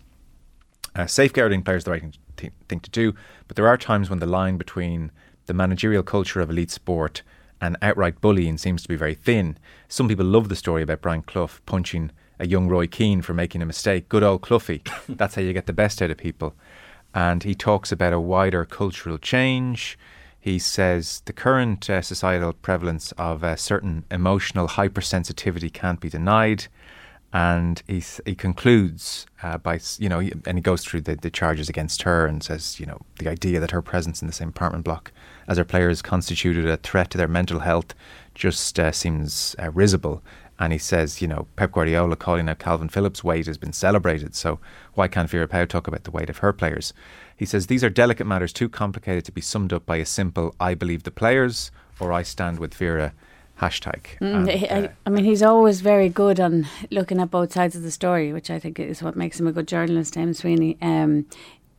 Uh, 0.94 1.07
safeguarding 1.07 1.62
players 1.62 1.81
is 1.81 1.85
the 1.85 1.90
right 1.92 2.03
thing, 2.03 2.14
th- 2.37 2.53
thing 2.68 2.81
to 2.81 2.90
do, 2.90 3.14
but 3.49 3.57
there 3.57 3.68
are 3.68 3.77
times 3.77 4.11
when 4.11 4.18
the 4.18 4.27
line 4.27 4.57
between 4.59 5.11
the 5.46 5.55
managerial 5.55 6.03
culture 6.03 6.40
of 6.40 6.51
elite 6.51 6.70
sport 6.70 7.23
and 7.61 7.77
outright 7.83 8.20
bullying 8.20 8.59
seems 8.59 8.83
to 8.83 8.88
be 8.88 8.96
very 8.96 9.14
thin. 9.14 9.59
Some 9.88 10.09
people 10.09 10.25
love 10.27 10.49
the 10.49 10.57
story 10.57 10.83
about 10.83 11.03
Brian 11.03 11.23
Clough 11.23 11.61
punching 11.66 12.11
a 12.38 12.46
young 12.46 12.68
Roy 12.68 12.87
Keane 12.87 13.20
for 13.23 13.35
making 13.35 13.61
a 13.62 13.66
mistake. 13.66 14.09
Good 14.09 14.23
old 14.23 14.42
Cloughie. 14.42 14.83
That's 15.09 15.35
how 15.35 15.42
you 15.42 15.53
get 15.53 15.66
the 15.66 15.73
best 15.73 16.01
out 16.01 16.11
of 16.11 16.16
people. 16.16 16.55
And 17.14 17.42
he 17.42 17.55
talks 17.55 17.92
about 17.92 18.12
a 18.12 18.20
wider 18.20 18.64
cultural 18.64 19.18
change. 19.18 19.99
He 20.40 20.59
says 20.59 21.22
the 21.26 21.35
current 21.35 21.90
uh, 21.90 22.00
societal 22.00 22.55
prevalence 22.55 23.12
of 23.12 23.42
a 23.42 23.57
certain 23.57 24.05
emotional 24.11 24.68
hypersensitivity 24.68 25.72
can't 25.72 26.00
be 26.00 26.09
denied. 26.09 26.66
And 27.33 27.81
he, 27.87 28.03
he 28.24 28.35
concludes 28.35 29.26
uh, 29.42 29.59
by, 29.59 29.79
you 29.98 30.09
know, 30.09 30.18
and 30.18 30.59
he 30.59 30.62
goes 30.62 30.85
through 30.85 31.03
the, 31.03 31.14
the 31.14 31.31
charges 31.31 31.68
against 31.68 32.03
her 32.03 32.26
and 32.26 32.42
says, 32.42 32.81
you 32.81 32.87
know, 32.87 33.00
the 33.18 33.29
idea 33.29 33.61
that 33.61 33.70
her 33.70 33.83
presence 33.83 34.20
in 34.20 34.26
the 34.26 34.33
same 34.33 34.48
apartment 34.48 34.85
block 34.85 35.12
as 35.46 35.57
her 35.57 35.64
players 35.64 36.03
constituted 36.03 36.66
a 36.66 36.76
threat 36.79 37.11
to 37.11 37.18
their 37.18 37.29
mental 37.29 37.61
health 37.61 37.94
just 38.35 38.81
uh, 38.81 38.90
seems 38.90 39.55
uh, 39.62 39.70
risible. 39.70 40.22
And 40.59 40.72
he 40.72 40.79
says, 40.79 41.22
you 41.22 41.29
know, 41.29 41.46
Pep 41.57 41.72
Guardiola 41.72 42.16
calling 42.16 42.48
out 42.48 42.59
Kalvin 42.59 42.90
Phillips' 42.90 43.24
weight 43.24 43.46
has 43.46 43.57
been 43.57 43.72
celebrated, 43.72 44.35
so 44.35 44.59
why 44.94 45.09
can't 45.09 45.31
Vera 45.31 45.48
Pauw 45.48 45.66
talk 45.66 45.87
about 45.87 46.05
the 46.05 46.11
weight 46.11 46.29
of 46.29 46.38
her 46.38 46.53
players? 46.53 46.92
He 47.40 47.46
says 47.46 47.68
these 47.68 47.83
are 47.83 47.88
delicate 47.88 48.26
matters 48.26 48.53
too 48.53 48.68
complicated 48.68 49.24
to 49.24 49.33
be 49.33 49.40
summed 49.40 49.72
up 49.72 49.87
by 49.87 49.96
a 49.96 50.05
simple 50.05 50.55
"I 50.61 50.74
believe 50.74 51.05
the 51.05 51.11
players" 51.11 51.70
or 51.98 52.12
"I 52.12 52.22
stand 52.22 52.59
with 52.59 52.74
Vera." 52.74 53.14
hashtag. 53.62 54.03
Mm, 54.20 54.35
and, 54.35 54.48
uh, 54.48 54.74
I, 54.74 54.90
I, 55.07 55.11
mean, 55.11 55.24
he's 55.24 55.42
always 55.42 55.83
very 55.83 56.09
good 56.09 56.40
on 56.40 56.66
looking 56.90 57.20
at 57.20 57.31
both 57.31 57.53
sides 57.53 57.76
of 57.76 57.83
the 57.83 57.90
story, 57.90 58.33
which 58.33 58.50
I 58.50 58.59
think 58.59 58.79
is 58.79 59.03
what 59.03 59.16
makes 59.16 59.38
him 59.38 59.46
a 59.46 59.53
good 59.53 59.68
journalist, 59.68 60.14
Eamonn 60.14 60.35
Sweeney. 60.35 60.79
Um, 60.81 61.26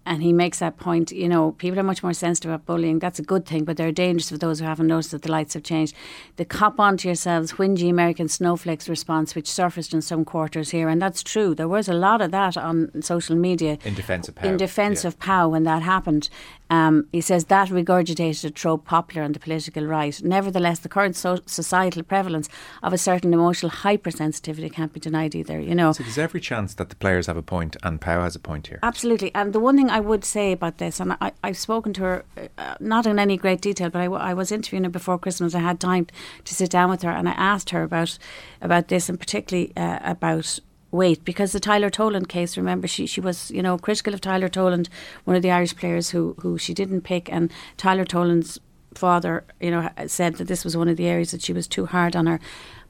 and 0.05 0.23
he 0.23 0.33
makes 0.33 0.59
that 0.59 0.77
point. 0.77 1.11
You 1.11 1.29
know, 1.29 1.51
people 1.53 1.79
are 1.79 1.83
much 1.83 2.01
more 2.01 2.13
sensitive 2.13 2.51
about 2.51 2.65
bullying. 2.65 2.99
That's 2.99 3.19
a 3.19 3.23
good 3.23 3.45
thing, 3.45 3.65
but 3.65 3.77
they're 3.77 3.91
dangerous 3.91 4.29
for 4.29 4.37
those 4.37 4.59
who 4.59 4.65
haven't 4.65 4.87
noticed 4.87 5.11
that 5.11 5.21
the 5.21 5.31
lights 5.31 5.53
have 5.53 5.63
changed. 5.63 5.95
The 6.37 6.45
cop 6.45 6.79
on 6.79 6.97
to 6.97 7.07
yourselves, 7.07 7.53
whingy 7.53 7.89
American 7.89 8.27
snowflakes 8.27 8.89
response, 8.89 9.35
which 9.35 9.47
surfaced 9.47 9.93
in 9.93 10.01
some 10.01 10.25
quarters 10.25 10.71
here, 10.71 10.89
and 10.89 11.01
that's 11.01 11.21
true. 11.21 11.53
There 11.53 11.67
was 11.67 11.87
a 11.87 11.93
lot 11.93 12.21
of 12.21 12.31
that 12.31 12.57
on 12.57 13.01
social 13.01 13.35
media 13.35 13.77
in 13.85 13.93
defence 13.93 14.27
of 14.27 14.35
Pauw. 14.35 14.45
In 14.45 14.57
defence 14.57 15.03
yeah. 15.03 15.09
of 15.09 15.19
Pauw 15.19 15.51
when 15.51 15.63
that 15.63 15.83
happened. 15.83 16.29
Um, 16.71 17.07
he 17.11 17.19
says 17.19 17.45
that 17.45 17.67
regurgitated 17.67 18.45
a 18.45 18.49
trope 18.49 18.85
popular 18.85 19.23
on 19.23 19.33
the 19.33 19.39
political 19.39 19.85
right. 19.85 20.23
Nevertheless, 20.23 20.79
the 20.79 20.87
current 20.87 21.17
so- 21.17 21.41
societal 21.45 22.01
prevalence 22.01 22.47
of 22.81 22.93
a 22.93 22.97
certain 22.97 23.33
emotional 23.33 23.69
hypersensitivity 23.69 24.71
can't 24.71 24.93
be 24.93 25.01
denied 25.01 25.35
either. 25.35 25.59
You 25.59 25.75
know, 25.75 25.91
so 25.91 26.03
there's 26.03 26.17
every 26.17 26.39
chance 26.39 26.73
that 26.75 26.87
the 26.87 26.95
players 26.95 27.27
have 27.27 27.35
a 27.35 27.41
point 27.43 27.75
and 27.83 27.99
Pauw 27.99 28.23
has 28.23 28.37
a 28.37 28.39
point 28.39 28.67
here. 28.67 28.79
Absolutely, 28.83 29.35
and 29.35 29.51
the 29.51 29.59
one 29.59 29.75
thing 29.75 29.89
I 29.89 29.99
would 29.99 30.23
say 30.23 30.53
about 30.53 30.77
this, 30.77 31.01
and 31.01 31.17
I, 31.19 31.33
have 31.43 31.57
spoken 31.57 31.91
to 31.93 32.01
her, 32.03 32.25
uh, 32.57 32.75
not 32.79 33.05
in 33.05 33.19
any 33.19 33.35
great 33.35 33.59
detail, 33.59 33.89
but 33.89 33.99
I, 33.99 34.05
I 34.05 34.33
was 34.33 34.49
interviewing 34.49 34.85
her 34.85 34.89
before 34.89 35.19
Christmas. 35.19 35.53
I 35.53 35.59
had 35.59 35.81
time 35.81 36.07
to 36.45 36.55
sit 36.55 36.69
down 36.69 36.89
with 36.89 37.01
her, 37.01 37.11
and 37.11 37.27
I 37.27 37.33
asked 37.33 37.71
her 37.71 37.83
about 37.83 38.17
about 38.61 38.87
this, 38.87 39.09
and 39.09 39.19
particularly 39.19 39.73
uh, 39.75 39.99
about 40.03 40.59
weight 40.91 41.23
because 41.25 41.51
the 41.51 41.59
Tyler 41.59 41.89
Toland 41.89 42.29
case. 42.29 42.57
Remember, 42.57 42.87
she 42.87 43.05
she 43.05 43.21
was 43.21 43.51
you 43.51 43.61
know 43.61 43.77
critical 43.77 44.13
of 44.13 44.21
Tyler 44.21 44.49
Toland, 44.49 44.89
one 45.25 45.35
of 45.35 45.41
the 45.41 45.51
Irish 45.51 45.75
players 45.75 46.09
who 46.11 46.35
who 46.39 46.57
she 46.57 46.73
didn't 46.73 47.01
pick, 47.01 47.31
and 47.31 47.51
Tyler 47.77 48.05
Toland's 48.05 48.59
father, 48.93 49.43
you 49.59 49.71
know, 49.71 49.89
said 50.07 50.35
that 50.35 50.47
this 50.47 50.63
was 50.63 50.75
one 50.75 50.89
of 50.89 50.97
the 50.97 51.07
areas 51.07 51.31
that 51.31 51.41
she 51.41 51.53
was 51.53 51.67
too 51.67 51.85
hard 51.85 52.15
on 52.15 52.25
her. 52.27 52.39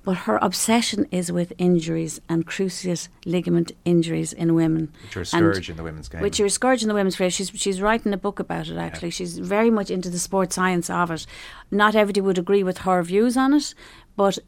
But 0.04 0.18
her 0.18 0.40
obsession 0.42 1.06
is 1.12 1.32
with 1.32 1.54
injuries 1.60 2.20
and 2.28 2.48
cruciate 2.48 3.08
ligament 3.24 3.72
injuries 3.86 4.34
in 4.34 4.56
women. 4.56 4.92
Which 5.04 5.18
are 5.18 5.22
a 5.22 5.26
scourge 5.26 5.70
in 5.70 5.78
the 5.78 5.84
women's 5.84 6.10
game. 6.10 6.22
Which 6.22 6.40
are 6.40 6.46
a 6.46 6.50
scourge 6.50 6.82
in 6.82 6.88
the 6.88 6.96
women's 6.96 7.16
game. 7.16 7.30
She's, 7.30 7.52
she's 7.54 7.82
writing 7.82 8.12
a 8.12 8.18
book 8.18 8.40
about 8.40 8.68
it, 8.68 8.78
actually. 8.78 9.10
Yeah. 9.10 9.14
She's 9.14 9.38
very 9.38 9.70
much 9.70 9.92
into 9.92 10.10
the 10.10 10.18
sports 10.18 10.56
science 10.56 10.90
of 10.90 11.12
it. 11.12 11.28
Not 11.70 11.96
everybody 11.96 12.22
would 12.22 12.40
agree 12.40 12.64
with 12.64 12.80
her 12.80 13.04
views 13.04 13.38
on 13.38 13.54
it, 13.54 13.76
but 14.16 14.40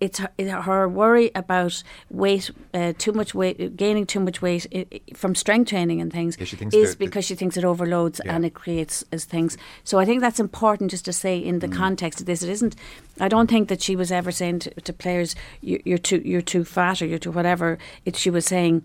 it's 0.00 0.18
her, 0.18 0.30
her, 0.62 0.88
worry 0.88 1.30
about 1.34 1.82
weight, 2.08 2.50
uh, 2.72 2.94
too 2.96 3.12
much 3.12 3.34
weight, 3.34 3.76
gaining 3.76 4.06
too 4.06 4.20
much 4.20 4.40
weight 4.40 4.66
from 5.14 5.34
strength 5.34 5.68
training 5.68 6.00
and 6.00 6.10
things 6.10 6.36
yeah, 6.38 6.68
is 6.72 6.96
because 6.96 7.24
she 7.26 7.34
thinks 7.34 7.56
it 7.56 7.64
overloads 7.64 8.20
yeah. 8.24 8.34
and 8.34 8.46
it 8.46 8.54
creates 8.54 9.04
as 9.12 9.26
things. 9.26 9.58
So 9.84 9.98
I 9.98 10.06
think 10.06 10.22
that's 10.22 10.40
important 10.40 10.90
just 10.90 11.04
to 11.04 11.12
say 11.12 11.38
in 11.38 11.58
the 11.58 11.68
mm. 11.68 11.76
context 11.76 12.20
of 12.20 12.26
this. 12.26 12.42
It 12.42 12.48
isn't. 12.48 12.76
I 13.20 13.28
don't 13.28 13.50
think 13.50 13.68
that 13.68 13.82
she 13.82 13.94
was 13.94 14.10
ever 14.10 14.32
saying 14.32 14.60
to, 14.60 14.70
to 14.80 14.92
players, 14.92 15.36
you, 15.60 15.82
"You're 15.84 15.98
too, 15.98 16.22
you're 16.24 16.40
too 16.40 16.64
fat" 16.64 17.02
or 17.02 17.06
"You're 17.06 17.18
too 17.18 17.30
whatever." 17.30 17.78
It, 18.06 18.16
she 18.16 18.30
was 18.30 18.46
saying 18.46 18.82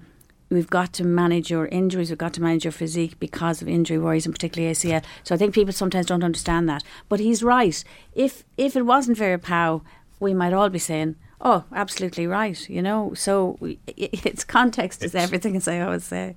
we've 0.49 0.69
got 0.69 0.93
to 0.93 1.03
manage 1.03 1.49
your 1.49 1.67
injuries, 1.67 2.09
we've 2.09 2.17
got 2.17 2.33
to 2.33 2.41
manage 2.41 2.65
your 2.65 2.71
physique 2.71 3.19
because 3.19 3.61
of 3.61 3.69
injury 3.69 3.97
worries, 3.97 4.25
and 4.25 4.35
particularly 4.35 4.73
ACL. 4.73 5.03
So 5.23 5.33
I 5.33 5.37
think 5.37 5.53
people 5.53 5.73
sometimes 5.73 6.05
don't 6.07 6.23
understand 6.23 6.67
that. 6.69 6.83
But 7.07 7.21
he's 7.21 7.41
right. 7.41 7.81
If 8.13 8.43
if 8.57 8.75
it 8.75 8.83
wasn't 8.83 9.17
Vera 9.17 9.39
Pauw, 9.39 9.81
we 10.19 10.33
might 10.33 10.53
all 10.53 10.69
be 10.69 10.79
saying, 10.79 11.15
"Oh, 11.41 11.63
absolutely 11.73 12.27
right," 12.27 12.69
you 12.69 12.81
know. 12.81 13.13
So 13.13 13.57
it's 13.87 14.43
context 14.43 15.03
is 15.03 15.15
everything, 15.15 15.55
as 15.55 15.67
I 15.67 15.79
always 15.81 16.03
say. 16.03 16.35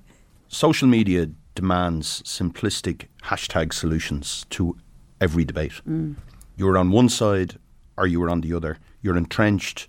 Social 0.48 0.88
media 0.88 1.28
demands 1.54 2.22
simplistic 2.22 3.06
hashtag 3.24 3.72
solutions 3.72 4.46
to 4.50 4.76
every 5.20 5.44
debate. 5.44 5.80
Mm. 5.88 6.16
You're 6.56 6.78
on 6.78 6.90
one 6.90 7.08
side 7.08 7.58
or 7.98 8.06
you 8.06 8.22
are 8.22 8.30
on 8.30 8.40
the 8.40 8.54
other. 8.54 8.78
You're 9.02 9.16
entrenched, 9.16 9.88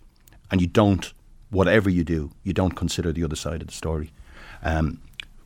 and 0.51 0.59
you 0.59 0.67
don't. 0.67 1.13
Whatever 1.51 1.89
you 1.89 2.03
do, 2.03 2.31
you 2.43 2.53
don't 2.53 2.75
consider 2.75 3.11
the 3.11 3.23
other 3.23 3.35
side 3.35 3.61
of 3.61 3.67
the 3.67 3.73
story. 3.73 4.11
Um, 4.63 4.99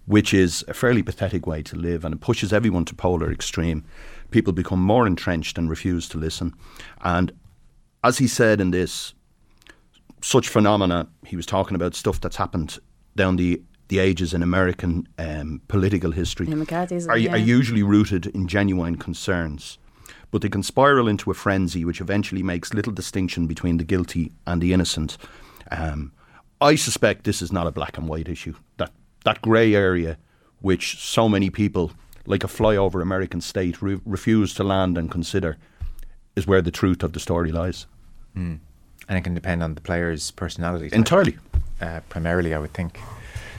which 0.05 0.33
is 0.33 0.65
a 0.67 0.73
fairly 0.73 1.01
pathetic 1.01 1.47
way 1.47 1.61
to 1.63 1.77
live, 1.77 2.03
and 2.03 2.13
it 2.15 2.19
pushes 2.19 2.51
everyone 2.51 2.83
to 2.85 2.95
polar 2.95 3.31
extreme. 3.31 3.85
People 4.31 4.51
become 4.51 4.81
more 4.81 5.07
entrenched 5.07 5.57
and 5.57 5.69
refuse 5.69 6.09
to 6.09 6.17
listen. 6.17 6.53
And 7.01 7.31
as 8.03 8.17
he 8.17 8.27
said 8.27 8.59
in 8.59 8.71
this, 8.71 9.13
such 10.21 10.49
phenomena, 10.49 11.07
he 11.25 11.35
was 11.35 11.45
talking 11.45 11.75
about 11.75 11.95
stuff 11.95 12.19
that's 12.19 12.37
happened 12.37 12.79
down 13.15 13.35
the 13.35 13.61
the 13.89 13.99
ages 13.99 14.33
in 14.33 14.41
American 14.41 15.07
um, 15.19 15.61
political 15.67 16.11
history 16.11 16.47
are, 17.09 17.17
yeah. 17.17 17.33
are 17.33 17.37
usually 17.37 17.83
rooted 17.83 18.25
in 18.27 18.47
genuine 18.47 18.95
concerns, 18.95 19.77
but 20.31 20.41
they 20.41 20.49
can 20.49 20.63
spiral 20.63 21.07
into 21.07 21.29
a 21.29 21.33
frenzy 21.33 21.83
which 21.83 21.99
eventually 21.99 22.41
makes 22.41 22.73
little 22.73 22.93
distinction 22.93 23.45
between 23.45 23.77
the 23.77 23.83
guilty 23.83 24.31
and 24.47 24.61
the 24.61 24.73
innocent. 24.73 25.17
Um, 25.69 26.13
I 26.61 26.75
suspect 26.75 27.25
this 27.25 27.41
is 27.41 27.51
not 27.51 27.67
a 27.67 27.71
black 27.71 27.97
and 27.97 28.07
white 28.07 28.29
issue. 28.29 28.55
That 28.77 28.91
that 29.25 29.41
grey 29.41 29.75
area, 29.75 30.17
which 30.61 30.97
so 30.99 31.27
many 31.27 31.49
people, 31.49 31.91
like 32.25 32.43
a 32.43 32.47
flyover 32.47 33.01
American 33.01 33.41
state, 33.41 33.81
re- 33.81 34.01
refuse 34.05 34.53
to 34.55 34.63
land 34.63 34.97
and 34.97 35.11
consider, 35.11 35.57
is 36.35 36.47
where 36.47 36.61
the 36.61 36.71
truth 36.71 37.03
of 37.03 37.13
the 37.13 37.19
story 37.19 37.51
lies. 37.51 37.85
Mm. 38.35 38.59
And 39.09 39.17
it 39.17 39.21
can 39.21 39.33
depend 39.33 39.61
on 39.63 39.75
the 39.75 39.81
player's 39.81 40.31
personality. 40.31 40.89
Type, 40.89 40.97
Entirely. 40.97 41.37
Uh, 41.81 41.99
primarily, 42.09 42.53
I 42.53 42.59
would 42.59 42.73
think. 42.73 42.99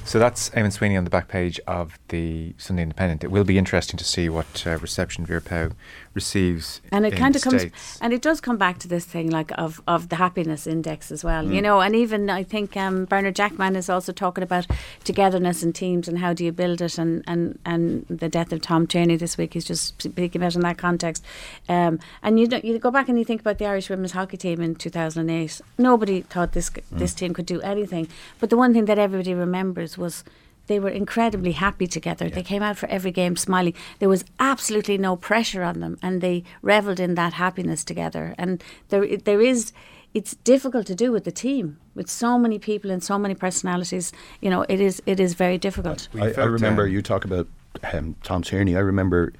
So 0.05 0.19
that's 0.19 0.51
Eamonn 0.51 0.73
Sweeney 0.73 0.97
on 0.99 1.05
the 1.05 1.11
back 1.11 1.29
page 1.29 1.59
of 1.67 1.99
the 2.09 2.55
Sunday 2.59 2.83
Independent. 2.83 3.25
It 3.25 3.31
will 3.31 3.45
be 3.45 3.57
interesting 3.57 3.97
to 3.97 4.05
see 4.05 4.29
what 4.29 4.65
uh, 4.67 4.77
reception 4.79 5.25
Vera 5.25 5.41
Pauw 5.41 5.73
receives. 6.13 6.81
And 6.93 7.07
it 7.07 7.17
kind 7.17 7.35
of 7.35 7.43
comes, 7.43 7.65
and 8.01 8.13
it 8.13 8.23
does 8.23 8.41
come 8.41 8.57
back 8.57 8.79
to 8.81 8.89
this 8.89 9.05
thing 9.05 9.31
like 9.31 9.51
of, 9.59 9.83
of 9.87 10.11
the 10.11 10.17
happiness 10.17 10.67
index 10.67 11.11
as 11.11 11.25
well, 11.25 11.45
mm. 11.45 11.55
you 11.55 11.63
know. 11.63 11.81
And 11.81 11.97
even 11.97 12.31
I 12.31 12.43
think 12.43 12.77
um, 12.77 13.07
Bernard 13.07 13.35
Jackman 13.35 13.77
is 13.77 13.89
also 13.89 14.13
talking 14.13 14.45
about 14.45 14.67
togetherness 15.05 15.63
in 15.63 15.73
teams 15.73 16.07
and 16.07 16.19
how 16.19 16.33
do 16.33 16.45
you 16.45 16.53
build 16.53 16.81
it. 16.81 16.99
And, 16.99 17.25
and, 17.27 17.59
and 17.65 18.07
the 18.09 18.29
death 18.29 18.53
of 18.53 18.61
Tom 18.61 18.87
Tierney 18.87 19.17
this 19.17 19.37
week 19.37 19.57
is 19.57 19.65
just 19.65 20.01
speaking 20.03 20.41
about 20.41 20.55
in 20.55 20.61
that 20.61 20.79
context. 20.79 21.25
Um, 21.69 21.99
and 22.23 22.39
you 22.39 22.49
you 22.63 22.79
go 22.79 22.91
back 22.91 23.09
and 23.09 23.19
you 23.19 23.25
think 23.25 23.41
about 23.41 23.59
the 23.59 23.67
Irish 23.67 23.89
women's 23.89 24.13
hockey 24.13 24.37
team 24.37 24.61
in 24.61 24.75
2008. 24.75 25.61
Nobody 25.79 26.21
thought 26.21 26.53
this 26.53 26.71
mm. 26.71 26.83
this 26.93 27.15
team 27.15 27.33
could 27.33 27.47
do 27.47 27.61
anything, 27.63 28.09
but 28.39 28.51
the 28.51 28.57
one 28.57 28.73
thing 28.73 28.85
that 28.85 28.99
everybody 28.99 29.35
remembers 29.35 29.94
was 29.99 30.25
they 30.67 30.79
were 30.79 30.89
incredibly 30.89 31.53
happy 31.53 31.87
together. 31.87 32.27
Yeah. 32.27 32.35
They 32.37 32.43
came 32.43 32.63
out 32.63 32.79
for 32.79 32.89
every 32.89 33.11
game 33.11 33.37
smiling. 33.37 33.75
There 33.99 34.09
was 34.09 34.25
absolutely 34.41 34.97
no 34.99 35.17
pressure 35.17 35.63
on 35.63 35.81
them, 35.81 35.99
and 36.03 36.21
they 36.21 36.45
revelled 36.63 37.01
in 37.01 37.15
that 37.17 37.35
happiness 37.35 37.85
together. 37.85 38.35
And 38.39 38.63
there, 38.89 39.17
there 39.17 39.41
is. 39.41 39.73
It's 40.15 40.37
difficult 40.37 40.87
to 40.87 40.95
do 40.95 41.11
with 41.11 41.25
the 41.25 41.33
team 41.33 41.79
with 41.97 42.09
so 42.09 42.39
many 42.39 42.61
people 42.61 42.93
and 42.93 43.03
so 43.03 43.19
many 43.19 43.35
personalities. 43.35 44.13
You 44.41 44.49
know, 44.49 44.65
it 44.69 44.81
is 44.81 45.03
it 45.07 45.19
is 45.19 45.35
very 45.35 45.59
difficult. 45.59 46.09
I, 46.15 46.33
I 46.35 46.45
remember 46.45 46.87
you 46.87 47.03
talk 47.03 47.25
about 47.25 47.49
um, 47.93 48.15
Tom 48.23 48.43
Tierney. 48.43 48.77
I 48.77 48.81
remember 48.81 49.33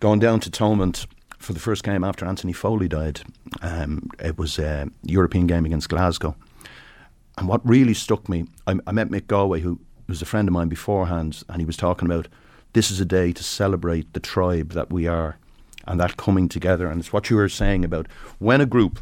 going 0.00 0.18
down 0.18 0.40
to 0.40 0.50
Thomond 0.50 1.06
for 1.38 1.54
the 1.54 1.60
first 1.60 1.82
game 1.82 2.04
after 2.04 2.26
Anthony 2.26 2.52
Foley 2.52 2.88
died. 2.88 3.22
Um, 3.62 4.10
it 4.18 4.36
was 4.36 4.58
a 4.58 4.90
European 5.02 5.46
game 5.46 5.64
against 5.64 5.88
Glasgow 5.88 6.36
and 7.38 7.48
what 7.48 7.66
really 7.66 7.94
struck 7.94 8.28
me, 8.28 8.44
I, 8.66 8.76
I 8.86 8.92
met 8.92 9.08
Mick 9.08 9.22
Galwey, 9.22 9.60
who 9.60 9.80
was 10.08 10.22
a 10.22 10.26
friend 10.26 10.48
of 10.48 10.52
mine 10.52 10.68
beforehand, 10.68 11.42
and 11.48 11.60
he 11.60 11.66
was 11.66 11.76
talking 11.76 12.06
about 12.06 12.28
this 12.72 12.90
is 12.90 13.00
a 13.00 13.04
day 13.04 13.32
to 13.32 13.44
celebrate 13.44 14.12
the 14.12 14.20
tribe 14.20 14.72
that 14.72 14.90
we 14.92 15.06
are 15.06 15.36
and 15.86 16.00
that 16.00 16.16
coming 16.16 16.48
together. 16.48 16.86
And 16.88 17.00
it's 17.00 17.12
what 17.12 17.28
you 17.30 17.36
were 17.36 17.48
saying 17.48 17.84
about 17.84 18.06
when 18.38 18.60
a 18.60 18.66
group 18.66 19.00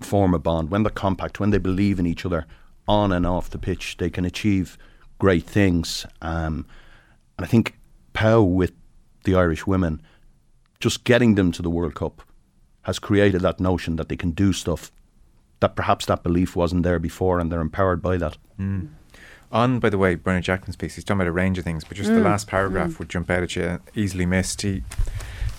form 0.00 0.34
a 0.34 0.38
bond, 0.38 0.70
when 0.70 0.82
they're 0.82 0.90
compact, 0.90 1.40
when 1.40 1.50
they 1.50 1.58
believe 1.58 1.98
in 1.98 2.06
each 2.06 2.26
other 2.26 2.46
on 2.86 3.12
and 3.12 3.26
off 3.26 3.50
the 3.50 3.58
pitch, 3.58 3.96
they 3.96 4.10
can 4.10 4.24
achieve 4.24 4.76
great 5.18 5.44
things. 5.44 6.06
Um, 6.20 6.66
And 7.38 7.44
I 7.44 7.48
think 7.48 7.78
Pauw 8.14 8.42
with 8.44 8.72
the 9.24 9.34
Irish 9.34 9.66
women, 9.66 10.00
just 10.80 11.04
getting 11.04 11.34
them 11.34 11.52
to 11.52 11.62
the 11.62 11.70
World 11.70 11.94
Cup 11.94 12.22
has 12.82 12.98
created 12.98 13.40
that 13.42 13.60
notion 13.60 13.96
that 13.96 14.08
they 14.08 14.16
can 14.16 14.30
do 14.30 14.52
stuff 14.52 14.92
that 15.60 15.74
perhaps 15.76 16.06
that 16.06 16.22
belief 16.22 16.54
wasn't 16.54 16.82
there 16.82 16.98
before 16.98 17.40
and 17.40 17.50
they're 17.50 17.60
empowered 17.60 18.00
by 18.02 18.16
that. 18.18 18.36
On, 19.56 19.78
by 19.78 19.88
the 19.88 19.96
way, 19.96 20.16
Bernard 20.16 20.44
Jackman's 20.44 20.76
piece, 20.76 20.96
he's 20.96 21.04
talking 21.04 21.22
about 21.22 21.28
a 21.28 21.32
range 21.32 21.56
of 21.56 21.64
things, 21.64 21.82
but 21.82 21.96
just 21.96 22.10
the 22.10 22.20
last 22.20 22.46
paragraph 22.46 22.98
would 22.98 23.08
jump 23.08 23.30
out 23.30 23.42
at 23.42 23.56
you, 23.56 23.80
easily 23.94 24.26
missed. 24.26 24.60
He 24.60 24.82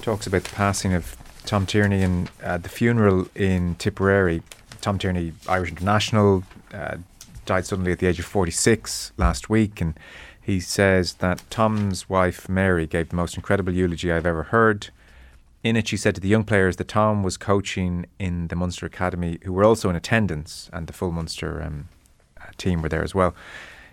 talks 0.04 0.28
about 0.28 0.43
the 0.43 0.54
passing 0.54 0.93
of 0.93 1.18
Tom 1.45 1.66
Tierney 1.66 2.04
and 2.04 2.30
uh, 2.43 2.60
the 2.60 2.70
funeral 2.70 3.28
in 3.34 3.74
Tipperary. 3.74 4.43
Tom 4.82 5.00
Tierney, 5.00 5.34
Irish 5.50 5.72
international, 5.72 6.43
uh, 6.72 6.98
died 7.48 7.66
suddenly 7.66 7.91
at 7.91 7.98
the 7.98 8.06
age 8.06 8.20
of 8.20 8.26
46 8.26 9.14
last 9.18 9.50
week, 9.50 9.82
and 9.82 10.00
he 10.39 10.60
says 10.60 11.14
that 11.14 11.43
Tom's 11.50 12.08
wife, 12.08 12.48
Mary, 12.48 12.86
gave 12.86 13.10
the 13.10 13.16
most 13.16 13.36
incredible 13.36 13.74
eulogy 13.74 14.12
I've 14.12 14.28
ever 14.28 14.43
heard. 14.43 14.89
In 15.64 15.76
it, 15.76 15.88
she 15.88 15.98
said 15.98 16.14
to 16.14 16.22
the 16.22 16.28
young 16.28 16.43
players 16.43 16.76
that 16.76 16.88
Tom 16.88 17.24
was 17.24 17.36
coaching 17.36 18.06
in 18.20 18.50
the 18.50 18.56
Munster 18.56 18.86
Academy, 18.86 19.39
who 19.41 19.54
were 19.54 19.64
also 19.64 19.89
in 19.89 19.95
attendance, 19.95 20.70
and 20.72 20.86
the 20.86 20.93
full 20.93 21.12
Munster 21.12 21.64
um, 21.64 21.89
uh, 22.39 22.52
team 22.58 22.84
were 22.84 22.89
there 22.89 23.04
as 23.04 23.16
well. 23.16 23.34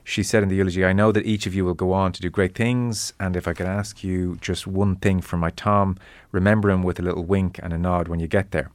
She 0.06 0.22
said 0.22 0.42
in 0.42 0.50
the 0.50 0.56
eulogy, 0.56 0.84
I 0.84 0.92
know 0.92 1.12
that 1.12 1.24
each 1.24 1.46
of 1.46 1.54
you 1.54 1.64
will 1.64 1.74
go 1.74 1.92
on 1.92 2.12
to 2.12 2.20
do 2.20 2.28
great 2.28 2.54
things, 2.54 3.14
and 3.18 3.34
if 3.34 3.48
I 3.48 3.54
could 3.54 3.66
ask 3.66 4.04
you 4.04 4.36
just 4.40 4.66
one 4.66 4.96
thing 4.96 5.22
from 5.22 5.40
my 5.40 5.48
Tom, 5.50 5.96
remember 6.30 6.70
him 6.70 6.82
with 6.82 6.98
a 6.98 7.02
little 7.02 7.24
wink 7.24 7.58
and 7.62 7.72
a 7.72 7.78
nod 7.78 8.06
when 8.06 8.20
you 8.20 8.28
get 8.28 8.50
there. 8.50 8.70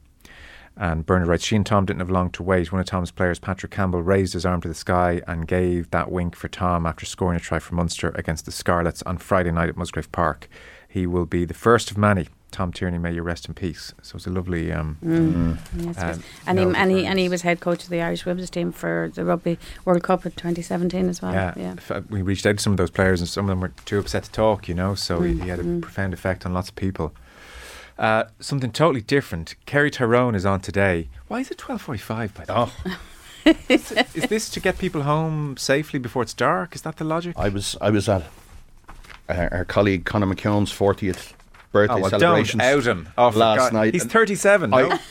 And 0.76 1.06
Bernard 1.06 1.28
writes, 1.28 1.44
she 1.44 1.56
and 1.56 1.64
Tom 1.64 1.84
didn't 1.84 2.00
have 2.00 2.10
long 2.10 2.30
to 2.30 2.42
wait. 2.42 2.72
One 2.72 2.80
of 2.80 2.86
Tom's 2.86 3.10
players, 3.10 3.38
Patrick 3.38 3.70
Campbell, 3.70 4.02
raised 4.02 4.32
his 4.32 4.44
arm 4.44 4.60
to 4.62 4.68
the 4.68 4.74
sky 4.74 5.20
and 5.28 5.46
gave 5.46 5.90
that 5.90 6.10
wink 6.10 6.34
for 6.34 6.48
Tom 6.48 6.84
after 6.84 7.06
scoring 7.06 7.36
a 7.36 7.40
try 7.40 7.58
for 7.60 7.74
Munster 7.74 8.10
against 8.16 8.44
the 8.44 8.52
Scarlets 8.52 9.02
on 9.02 9.18
Friday 9.18 9.52
night 9.52 9.68
at 9.68 9.76
Musgrave 9.76 10.10
Park. 10.10 10.48
He 10.88 11.06
will 11.06 11.26
be 11.26 11.44
the 11.44 11.54
first 11.54 11.90
of 11.90 11.98
many. 11.98 12.28
Tom 12.50 12.72
Tierney, 12.72 12.98
may 12.98 13.12
you 13.14 13.22
rest 13.22 13.46
in 13.48 13.54
peace. 13.54 13.94
So 14.02 14.16
it's 14.16 14.26
a 14.26 14.30
lovely. 14.30 14.72
Um, 14.72 14.98
Yes, 15.02 15.98
Um, 15.98 16.08
yes. 16.08 16.18
and 16.46 16.58
he 16.58 16.64
and 16.64 16.90
he 16.90 17.06
and 17.06 17.18
he 17.18 17.28
was 17.28 17.42
head 17.42 17.60
coach 17.60 17.84
of 17.84 17.90
the 17.90 18.02
Irish 18.02 18.26
women's 18.26 18.50
team 18.50 18.72
for 18.72 19.10
the 19.14 19.24
Rugby 19.24 19.58
World 19.84 20.02
Cup 20.02 20.26
in 20.26 20.32
2017 20.32 21.08
as 21.08 21.22
well. 21.22 21.32
yeah, 21.32 21.54
yeah. 21.56 21.74
Uh, 21.88 22.00
we 22.10 22.22
reached 22.22 22.44
out 22.46 22.56
to 22.58 22.62
some 22.62 22.72
of 22.72 22.76
those 22.76 22.90
players, 22.90 23.20
and 23.20 23.28
some 23.28 23.44
of 23.46 23.48
them 23.48 23.60
were 23.60 23.72
too 23.84 23.98
upset 23.98 24.24
to 24.24 24.30
talk. 24.32 24.68
You 24.68 24.74
know, 24.74 24.94
so 24.94 25.20
he, 25.22 25.38
he 25.40 25.48
had 25.48 25.58
a 25.58 25.62
Mm-hmm. 25.62 25.80
profound 25.80 26.12
effect 26.14 26.44
on 26.44 26.52
lots 26.54 26.68
of 26.68 26.76
people. 26.76 27.12
Uh, 27.98 28.24
something 28.40 28.72
totally 28.72 29.02
different. 29.02 29.54
Kerry 29.66 29.90
Tyrone 29.90 30.34
is 30.34 30.46
on 30.46 30.60
today. 30.60 31.08
Why 31.28 31.40
is 31.40 31.50
it 31.50 31.58
twelve 31.58 31.82
forty-five? 31.82 32.34
By 32.34 32.44
the 32.46 32.52
way? 32.54 32.58
Oh, 33.46 33.54
is, 33.68 33.92
it- 33.92 34.08
is 34.14 34.24
this 34.28 34.48
to 34.50 34.60
get 34.60 34.78
people 34.78 35.02
home 35.02 35.56
safely 35.56 35.98
before 35.98 36.22
it's 36.22 36.34
dark? 36.34 36.74
Is 36.74 36.82
that 36.82 36.96
the 36.96 37.04
logic? 37.04 37.34
I 37.38 37.48
was 37.48 37.76
I 37.80 37.90
was 37.90 38.08
at 38.08 38.22
our, 39.28 39.48
our 39.54 39.64
colleague 39.64 40.04
Conor 40.04 40.26
McKeown's 40.26 40.72
40th 40.72 41.32
birthday 41.72 41.94
oh, 41.94 42.00
well, 42.00 42.10
celebrations 42.10 42.60
don't 42.62 42.78
out 42.78 42.84
him. 42.86 43.08
Oh, 43.18 43.28
last 43.28 43.58
God. 43.58 43.72
night. 43.72 43.94
He's 43.94 44.02
and 44.02 44.10
thirty-seven. 44.12 44.70
no? 44.70 44.98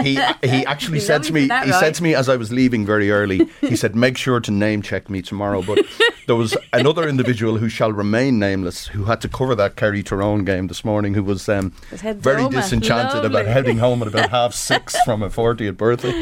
He 0.00 0.14
he 0.14 0.64
actually 0.66 0.92
We 0.94 1.00
said 1.00 1.22
to 1.24 1.34
me 1.34 1.42
he 1.42 1.48
Roy. 1.48 1.70
said 1.80 1.94
to 1.96 2.02
me 2.02 2.14
as 2.14 2.26
I 2.30 2.36
was 2.36 2.50
leaving 2.50 2.86
very 2.86 3.10
early 3.10 3.50
he 3.60 3.76
said 3.76 3.94
make 3.94 4.16
sure 4.16 4.40
to 4.40 4.50
name 4.50 4.80
check 4.80 5.10
me 5.10 5.20
tomorrow 5.20 5.60
but 5.60 5.80
there 6.26 6.36
was 6.36 6.56
another 6.72 7.06
individual 7.06 7.58
who 7.58 7.68
shall 7.68 7.92
remain 7.92 8.38
nameless 8.38 8.86
who 8.86 9.04
had 9.04 9.20
to 9.20 9.28
cover 9.28 9.54
that 9.56 9.76
Kerry 9.76 10.02
Tyrone 10.02 10.46
game 10.46 10.68
this 10.68 10.82
morning 10.82 11.12
who 11.12 11.22
was 11.22 11.46
um, 11.46 11.72
very 11.90 12.42
Doma. 12.44 12.52
disenchanted 12.52 13.24
about 13.26 13.44
heading 13.44 13.76
home 13.78 14.00
at 14.00 14.08
about 14.08 14.30
half 14.30 14.54
six 14.54 14.96
from 15.04 15.22
a 15.22 15.28
40th 15.28 15.76
birthday 15.76 16.12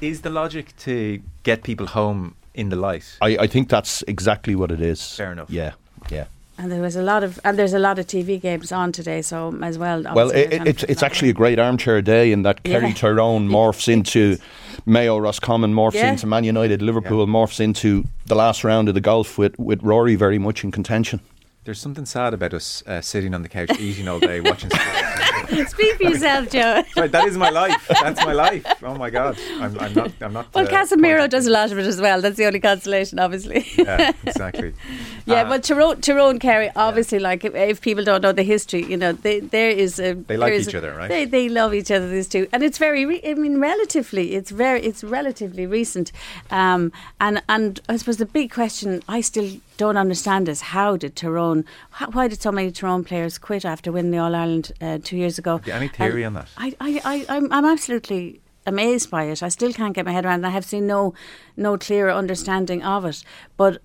Is 0.00 0.20
the 0.20 0.30
logic 0.30 0.76
to 0.80 1.20
get 1.42 1.64
people 1.64 1.86
home 1.86 2.36
in 2.54 2.68
the 2.68 2.76
light? 2.76 3.16
I, 3.20 3.38
I 3.40 3.46
think 3.48 3.68
that's 3.70 4.02
exactly 4.06 4.54
what 4.54 4.70
it 4.70 4.80
is 4.80 5.16
Fair 5.16 5.32
enough. 5.32 5.50
yeah 5.50 5.72
yeah 6.10 6.26
And 6.58 6.72
there 6.72 6.80
was 6.80 6.96
a 6.96 7.02
lot 7.02 7.22
of 7.22 7.38
and 7.44 7.58
there's 7.58 7.74
a 7.74 7.78
lot 7.78 7.98
of 7.98 8.06
TV 8.06 8.40
games 8.40 8.72
on 8.72 8.90
today, 8.90 9.20
so 9.22 9.54
as 9.62 9.76
well. 9.76 10.02
Well, 10.14 10.30
it, 10.30 10.38
it, 10.38 10.50
gonna 10.58 10.70
it's 10.70 10.80
put 10.80 10.90
it's 10.90 11.00
that 11.00 11.06
actually 11.06 11.28
a 11.30 11.34
great 11.34 11.58
armchair 11.58 12.00
day 12.00 12.32
in 12.32 12.42
that 12.42 12.62
Kerry 12.62 12.88
Yeah. 12.88 12.94
Tyrone 13.02 13.48
morphs 13.48 13.88
into 13.92 14.38
Mayo 14.86 15.18
Roscommon 15.18 15.74
morphs 15.74 15.94
Yeah. 15.94 16.12
into 16.12 16.26
Man 16.26 16.44
United 16.44 16.80
Liverpool 16.80 17.26
morphs 17.26 17.60
into 17.60 18.04
the 18.24 18.34
last 18.34 18.64
round 18.64 18.88
of 18.88 18.94
the 18.94 19.00
golf 19.02 19.36
with, 19.36 19.58
with 19.58 19.82
Rory 19.82 20.14
very 20.16 20.38
much 20.38 20.64
in 20.64 20.70
contention. 20.70 21.20
There's 21.64 21.80
something 21.80 22.06
sad 22.06 22.32
about 22.32 22.54
us 22.54 22.82
uh, 22.86 23.00
sitting 23.00 23.34
on 23.34 23.42
the 23.42 23.48
couch 23.48 23.78
eating 23.78 24.06
all 24.08 24.20
day 24.20 24.40
watching 24.40 24.70
sport. 24.70 25.45
Speak 25.68 25.96
for 25.96 26.02
yourself, 26.04 26.50
Joe. 26.56 26.82
right, 26.96 27.10
that 27.12 27.26
is 27.28 27.36
my 27.36 27.50
life. 27.50 27.86
That's 27.88 28.24
my 28.24 28.32
life. 28.32 28.64
Oh 28.82 28.94
my 28.96 29.10
God, 29.10 29.38
I'm, 29.60 29.78
I'm 29.78 29.94
not. 29.94 30.12
I'm 30.20 30.32
not. 30.32 30.54
Well, 30.54 30.66
uh, 30.66 30.70
Casemiro 30.70 31.28
does 31.28 31.46
a 31.46 31.50
lot 31.50 31.72
of 31.72 31.78
it 31.78 31.86
as 31.86 32.00
well. 32.00 32.20
That's 32.20 32.36
the 32.36 32.46
only 32.46 32.60
consolation, 32.60 33.18
obviously. 33.18 33.66
Yeah, 33.76 34.12
exactly. 34.24 34.74
Yeah, 35.28 35.42
Uh, 35.42 35.48
but 35.48 35.64
Tyrone, 35.64 36.00
Tyrone 36.00 36.38
Kerry, 36.38 36.70
obviously, 36.76 37.18
like 37.18 37.44
if, 37.44 37.52
if 37.56 37.80
people 37.80 38.04
don't 38.04 38.22
know 38.22 38.30
the 38.30 38.44
history, 38.44 38.84
you 38.84 38.96
know, 38.96 39.10
they, 39.12 39.40
there 39.40 39.70
is 39.70 39.98
a 39.98 40.12
They 40.14 40.36
like 40.36 40.52
each 40.52 40.72
a- 40.72 40.78
other, 40.78 40.94
right? 40.94 41.08
They 41.08 41.24
they 41.24 41.48
love 41.48 41.74
each 41.74 41.90
other. 41.90 42.08
These 42.08 42.28
two, 42.28 42.46
and 42.52 42.62
it's 42.62 42.78
very. 42.78 43.04
Re- 43.04 43.20
I 43.26 43.34
mean, 43.34 43.58
relatively, 43.58 44.34
it's 44.36 44.52
very, 44.52 44.80
it's 44.82 45.02
relatively 45.02 45.66
recent. 45.66 46.12
Um, 46.52 46.92
and 47.20 47.42
and 47.48 47.80
I 47.88 47.96
suppose 47.96 48.18
the 48.18 48.26
big 48.26 48.52
question 48.52 49.02
I 49.08 49.20
still 49.20 49.50
don't 49.78 49.96
understand 49.96 50.48
is 50.48 50.60
how 50.60 50.96
did 50.96 51.16
Tyrone? 51.16 51.64
How, 51.90 52.08
why 52.10 52.28
did 52.28 52.40
so 52.40 52.52
many 52.52 52.70
Tyrone 52.70 53.02
players 53.02 53.36
quit 53.36 53.64
after 53.64 53.90
winning 53.90 54.12
the 54.12 54.18
All 54.18 54.32
Ireland 54.34 54.70
uh, 54.80 54.98
two 55.02 55.16
years 55.16 55.35
ago? 55.38 55.58
Have 55.58 55.66
you 55.66 55.72
any 55.72 55.88
theory 55.88 56.24
on 56.24 56.34
that? 56.34 56.48
I, 56.56 56.74
I, 56.80 57.00
I, 57.04 57.26
I'm, 57.36 57.52
I'm 57.52 57.64
absolutely 57.64 58.40
amazed 58.66 59.10
by 59.10 59.24
it. 59.24 59.42
I 59.42 59.48
still 59.48 59.72
can't 59.72 59.94
get 59.94 60.04
my 60.04 60.12
head 60.12 60.24
around. 60.24 60.44
it. 60.44 60.48
I 60.48 60.50
have 60.50 60.64
seen 60.64 60.86
no, 60.86 61.14
no 61.56 61.78
clearer 61.78 62.10
understanding 62.10 62.82
of 62.82 63.04
it. 63.04 63.22
But 63.56 63.80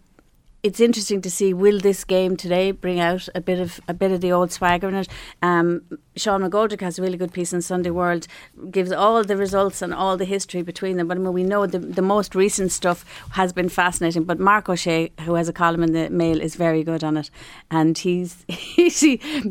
it's 0.63 0.79
interesting 0.79 1.21
to 1.21 1.31
see 1.31 1.53
will 1.53 1.79
this 1.79 2.03
game 2.03 2.37
today 2.37 2.71
bring 2.71 2.99
out 2.99 3.27
a 3.33 3.41
bit 3.41 3.59
of 3.59 3.79
a 3.87 3.93
bit 3.93 4.11
of 4.11 4.21
the 4.21 4.31
old 4.31 4.51
swagger 4.51 4.89
in 4.89 4.95
it. 4.95 5.07
Um, 5.41 5.83
Sean 6.15 6.41
McGoldrick 6.41 6.81
has 6.81 6.99
a 6.99 7.01
really 7.01 7.17
good 7.17 7.33
piece 7.33 7.53
in 7.53 7.61
Sunday 7.61 7.89
World, 7.89 8.27
gives 8.69 8.91
all 8.91 9.23
the 9.23 9.37
results 9.37 9.81
and 9.81 9.93
all 9.93 10.17
the 10.17 10.25
history 10.25 10.61
between 10.61 10.97
them. 10.97 11.07
But 11.07 11.17
I 11.17 11.19
mean, 11.21 11.33
we 11.33 11.43
know 11.43 11.65
the 11.65 11.79
the 11.79 12.01
most 12.01 12.35
recent 12.35 12.71
stuff 12.71 13.05
has 13.31 13.53
been 13.53 13.69
fascinating. 13.69 14.23
But 14.25 14.39
Mark 14.39 14.69
O'Shea, 14.69 15.11
who 15.21 15.35
has 15.35 15.49
a 15.49 15.53
column 15.53 15.83
in 15.83 15.93
the 15.93 16.09
Mail, 16.09 16.39
is 16.39 16.55
very 16.55 16.83
good 16.83 17.03
on 17.03 17.17
it, 17.17 17.31
and 17.71 17.97
he's 17.97 18.45
he's, 18.47 18.99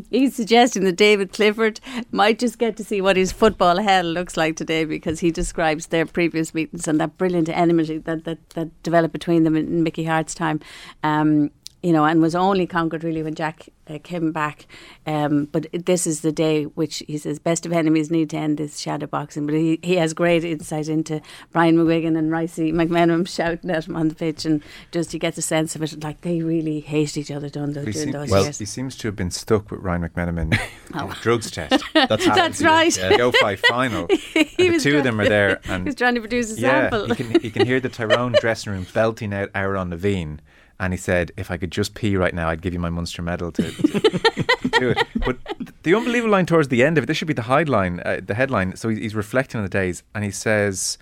he's 0.09 0.35
suggesting 0.35 0.83
that 0.85 0.95
David 0.95 1.33
Clifford 1.33 1.81
might 2.11 2.39
just 2.39 2.57
get 2.57 2.77
to 2.77 2.83
see 2.83 3.01
what 3.01 3.17
his 3.17 3.31
football 3.31 3.81
hell 3.81 4.05
looks 4.05 4.37
like 4.37 4.55
today 4.55 4.85
because 4.85 5.19
he 5.19 5.31
describes 5.31 5.87
their 5.87 6.05
previous 6.05 6.53
meetings 6.53 6.87
and 6.87 7.01
that 7.01 7.17
brilliant 7.17 7.49
enmity 7.49 7.97
that 7.97 8.23
that, 8.23 8.49
that 8.51 8.83
developed 8.83 9.11
between 9.11 9.43
them 9.43 9.57
in 9.57 9.83
Mickey 9.83 10.05
Harte's 10.05 10.33
time. 10.35 10.61
Um, 11.03 11.51
you 11.83 11.93
know, 11.93 12.05
and 12.05 12.21
was 12.21 12.35
only 12.35 12.67
conquered 12.67 13.03
really 13.03 13.23
when 13.23 13.33
Jack 13.33 13.67
uh, 13.89 13.97
came 14.03 14.31
back. 14.31 14.67
Um, 15.07 15.45
but 15.45 15.65
this 15.73 16.05
is 16.05 16.21
the 16.21 16.31
day 16.31 16.65
which 16.65 17.01
he 17.07 17.17
says 17.17 17.39
best 17.39 17.65
of 17.65 17.71
enemies 17.71 18.11
need 18.11 18.29
to 18.29 18.37
end 18.37 18.59
this 18.59 18.77
shadow 18.79 19.07
boxing. 19.07 19.47
But 19.47 19.55
he, 19.55 19.79
he 19.81 19.95
has 19.95 20.13
great 20.13 20.43
insight 20.43 20.87
into 20.87 21.21
Brian 21.51 21.75
McGuigan 21.77 22.15
and 22.15 22.29
Ricey 22.31 22.71
McMenamin 22.71 23.27
shouting 23.27 23.71
at 23.71 23.87
him 23.87 23.95
on 23.95 24.09
the 24.09 24.13
pitch, 24.15 24.45
and 24.45 24.61
just 24.91 25.11
you 25.11 25.19
get 25.19 25.33
the 25.33 25.41
sense 25.41 25.75
of 25.75 25.81
it 25.81 26.03
like 26.03 26.21
they 26.21 26.43
really 26.43 26.81
hated 26.81 27.17
each 27.17 27.31
other 27.31 27.49
during 27.49 27.73
those, 27.73 27.87
He, 27.87 27.91
during 27.93 28.11
those 28.11 28.29
well, 28.29 28.43
years. 28.43 28.59
he 28.59 28.65
seems 28.65 28.95
to 28.97 29.07
have 29.07 29.15
been 29.15 29.31
stuck 29.31 29.71
with 29.71 29.79
Ryan 29.79 30.07
McMenamin 30.07 30.39
in 31.01 31.07
the 31.09 31.17
drugs 31.19 31.49
test. 31.49 31.83
That's, 31.95 32.25
That's 32.25 32.61
right. 32.61 32.93
The 32.93 33.15
Go 33.17 33.31
Five 33.31 33.59
final. 33.61 34.01
and 34.35 34.75
the 34.75 34.79
two 34.79 34.99
of 34.99 35.03
them 35.03 35.19
are 35.19 35.27
there, 35.27 35.59
He 35.63 35.71
and 35.71 35.85
was 35.85 35.95
trying 35.95 36.13
to 36.13 36.21
produce 36.21 36.55
a 36.55 36.61
yeah, 36.61 36.91
sample. 36.91 37.07
you 37.07 37.15
can 37.15 37.41
you 37.41 37.49
can 37.49 37.65
hear 37.65 37.79
the 37.79 37.89
Tyrone 37.89 38.35
dressing 38.39 38.71
room 38.71 38.85
belting 38.93 39.33
out 39.33 39.49
Aaron 39.55 39.89
Levine. 39.89 40.41
And 40.81 40.91
he 40.91 40.97
said, 40.97 41.31
"If 41.37 41.49
I 41.51 41.57
could 41.57 41.71
just 41.71 41.93
pee 41.93 42.17
right 42.17 42.33
now, 42.33 42.49
I'd 42.49 42.61
give 42.61 42.73
you 42.73 42.79
my 42.79 42.89
Munster 42.89 43.21
medal 43.21 43.51
to, 43.53 43.71
to 43.71 44.69
do 44.79 44.89
it." 44.89 45.07
But 45.25 45.37
the 45.83 45.95
unbelievable 45.95 46.31
line 46.31 46.47
towards 46.47 46.67
the 46.69 46.83
end 46.83 46.97
of 46.97 47.03
it, 47.03 47.07
this 47.07 47.15
should 47.15 47.27
be 47.27 47.33
the 47.33 47.43
headline, 47.43 47.99
uh, 47.99 48.19
the 48.25 48.33
headline. 48.33 48.75
So 48.75 48.89
he's, 48.89 48.97
he's 48.97 49.15
reflecting 49.15 49.59
on 49.59 49.63
the 49.63 49.69
days, 49.69 50.01
and 50.15 50.23
he 50.23 50.31
says, 50.31 50.97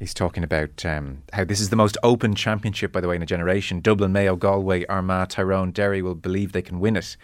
he's 0.00 0.14
talking 0.14 0.42
about 0.42 0.84
um, 0.84 1.22
how 1.34 1.44
this 1.44 1.60
is 1.60 1.68
the 1.68 1.76
most 1.76 1.98
open 2.02 2.34
championship, 2.34 2.90
by 2.90 3.00
the 3.00 3.08
way, 3.08 3.16
in 3.16 3.22
a 3.22 3.26
generation. 3.26 3.80
Dublin, 3.80 4.12
Mayo, 4.12 4.34
Galway, 4.34 4.86
Armagh, 4.86 5.28
Tyrone, 5.28 5.70
Derry 5.70 6.02
will 6.02 6.14
believe 6.14 6.52
they 6.52 6.62
can 6.62 6.80
win 6.80 6.96
it. 6.96 7.16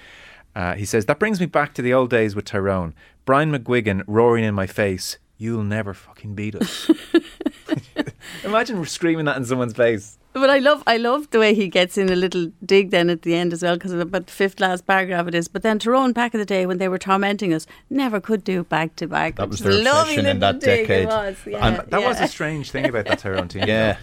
Uh, 0.55 0.74
he 0.74 0.84
says 0.84 1.07
that 1.07 1.18
brings 1.18 1.40
me 1.40 1.47
back 1.47 1.74
to 1.74 1.82
the 1.82 1.92
old 1.92 2.11
days 2.11 2.36
with 2.36 2.44
Tyrone. 2.44 2.94
Brian 3.24 3.51
McGuigan 3.51 4.05
roaring 4.07 4.44
in 4.44 4.55
my 4.55 4.66
face, 4.66 5.18
"You'll 5.36 5.64
never 5.64 5.92
fucking 5.92 6.34
beat 6.34 6.55
us." 6.55 6.90
Imagine 8.47 8.84
screaming 8.86 9.24
that 9.26 9.36
in 9.36 9.44
someone's 9.44 9.74
face. 9.74 10.18
But 10.32 10.51
I 10.51 10.59
love, 10.59 10.82
I 10.86 10.99
love 10.99 11.30
the 11.30 11.38
way 11.38 11.55
he 11.55 11.66
gets 11.68 11.97
in 11.97 12.11
a 12.11 12.14
little 12.14 12.53
dig 12.62 12.90
then 12.90 13.09
at 13.09 13.22
the 13.22 13.34
end 13.34 13.55
as 13.55 13.62
well, 13.62 13.76
because 13.76 13.92
about 13.94 14.26
the 14.26 14.32
fifth 14.32 14.61
last 14.61 14.86
paragraph 14.86 15.26
it 15.28 15.34
is. 15.34 15.49
But 15.49 15.62
then 15.62 15.78
Tyrone 15.78 16.12
back 16.12 16.34
in 16.34 16.40
the 16.40 16.44
day 16.44 16.66
when 16.66 16.76
they 16.76 16.88
were 16.88 16.99
tormenting 16.99 17.55
us, 17.55 17.66
never 17.88 18.20
could 18.20 18.44
do 18.44 18.62
back 18.62 18.97
to 18.97 19.07
back. 19.07 19.36
That 19.36 19.49
was 19.49 19.61
their 19.61 19.72
a 19.72 19.76
lovely 19.76 20.12
obsession 20.12 20.26
in 20.26 20.40
that 20.40 20.61
dig, 20.61 20.86
decade. 20.86 21.07
Was, 21.07 21.36
yeah, 21.47 21.66
And 21.66 21.90
that 21.90 22.03
was 22.03 22.18
yeah. 22.18 22.24
a 22.26 22.28
strange 22.28 22.70
thing 22.70 22.86
about 22.86 23.07
that 23.07 23.18
Tyrone 23.18 23.49
team. 23.49 23.64
Yeah. 23.66 23.97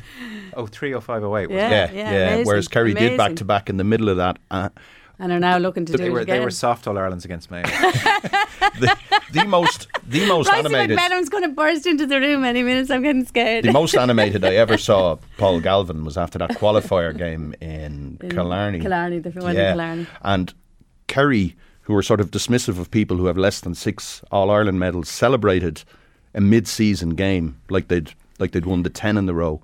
Oh, 0.55 0.67
30508. 0.67 1.49
Yeah. 1.49 1.69
yeah, 1.69 1.91
yeah. 1.93 2.27
amazing, 2.27 2.45
Whereas 2.47 2.67
Kerry 2.67 2.93
did 2.93 3.17
back 3.17 3.35
to 3.35 3.45
back 3.45 3.69
in 3.69 3.77
the 3.77 3.83
middle 3.83 4.09
of 4.09 4.17
that. 4.17 4.37
Uh, 4.49 4.69
and 5.19 5.31
are 5.31 5.39
now 5.39 5.57
looking 5.57 5.85
to 5.85 5.93
They 5.93 6.05
do 6.05 6.11
were, 6.11 6.21
it 6.21 6.25
they 6.25 6.33
again. 6.33 6.43
were 6.43 6.51
soft 6.51 6.87
All 6.87 6.97
Irelands 6.97 7.23
against 7.25 7.49
Mayo. 7.51 7.63
the, 8.79 8.97
the 9.31 9.45
most 9.45 9.87
the 10.07 10.25
most 10.27 10.47
Bryce 10.47 10.59
animated. 10.65 10.97
McMenamin's 10.97 11.29
going 11.29 11.43
to 11.43 11.49
burst 11.49 11.85
into 11.85 12.05
the 12.05 12.19
room 12.19 12.43
any 12.43 12.63
minute. 12.63 12.89
I'm 12.91 13.03
getting 13.03 13.25
scared. 13.25 13.65
The 13.65 13.71
most 13.71 13.95
animated 13.97 14.43
I 14.43 14.55
ever 14.55 14.77
saw 14.77 15.17
Paul 15.37 15.59
Galvin 15.61 16.03
was 16.03 16.17
after 16.17 16.39
that 16.39 16.51
qualifier 16.51 17.15
game 17.17 17.53
in, 17.61 18.17
In 18.21 18.29
Killarney. 18.31 18.79
Killarney, 18.79 19.19
the 19.19 19.29
one 19.31 19.55
in 19.55 19.71
Killarney. 19.73 20.07
And 20.23 20.53
Kerry, 21.07 21.55
who 21.81 21.93
were 21.93 22.01
sort 22.03 22.19
of 22.19 22.31
dismissive 22.31 22.79
of 22.79 22.89
people 22.91 23.17
who 23.17 23.27
have 23.27 23.37
less 23.37 23.59
than 23.61 23.75
six 23.75 24.21
All 24.31 24.49
Ireland 24.49 24.79
medals, 24.79 25.09
celebrated 25.09 25.83
a 26.33 26.41
mid-season 26.41 27.11
game 27.11 27.59
like 27.69 27.87
they'd 27.87 28.11
like 28.39 28.51
they'd 28.51 28.65
won 28.65 28.81
the 28.83 28.89
ten 28.89 29.17
in 29.17 29.27
the 29.27 29.33
row. 29.35 29.61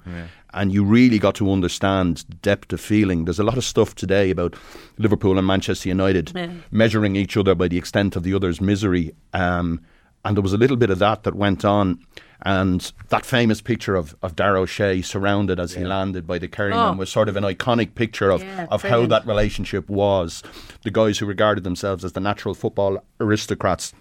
And 0.54 0.74
you 0.74 0.84
really 0.84 1.20
got 1.20 1.36
to 1.36 1.52
understand 1.52 2.26
depth 2.41 2.74
of 2.74 2.82
feeling. 2.82 3.26
There's 3.26 3.39
a 3.39 3.43
lot 3.43 3.58
of 3.58 3.64
stuff 3.64 3.93
today 3.95 4.32
about 4.32 4.56
Liverpool 4.97 5.38
and 5.38 5.45
Manchester 5.45 5.89
United 5.89 6.32
Yeah. 6.36 6.50
measuring 6.72 7.16
each 7.16 7.38
other 7.38 7.54
by 7.56 7.68
the 7.68 7.78
extent 7.78 8.16
of 8.16 8.24
the 8.24 8.34
other's 8.34 8.60
misery. 8.60 9.14
Um, 9.34 9.82
and 10.26 10.36
there 10.36 10.41
was 10.41 10.54
a 10.54 10.58
little 10.58 10.76
bit 10.78 10.89
of 10.89 11.00
that 11.00 11.24
that 11.24 11.36
went 11.36 11.64
on. 11.64 12.00
And 12.41 12.91
that 13.10 13.26
famous 13.26 13.62
picture 13.62 13.95
of, 13.95 14.16
of 14.24 14.36
Darragh 14.36 14.62
O'Shea 14.62 15.02
surrounded 15.02 15.60
as 15.60 15.74
he 15.74 15.84
landed 15.84 16.26
by 16.26 16.39
the 16.39 16.47
Kerryman 16.47 16.93
Oh. 16.95 16.97
was 16.97 17.10
sort 17.10 17.28
of 17.30 17.36
an 17.36 17.43
iconic 17.43 17.95
picture 17.95 18.30
of, 18.32 18.41
Yeah, 18.41 18.66
of 18.72 18.82
how 18.82 19.06
that 19.08 19.28
relationship 19.28 19.88
was. 19.89 20.41
The 20.84 20.91
guys 20.91 21.20
who 21.20 21.26
regarded 21.26 21.64
themselves 21.64 22.04
as 22.06 22.14
the 22.14 22.22
natural 22.22 22.56
football 22.56 23.04
aristocrats 23.20 23.93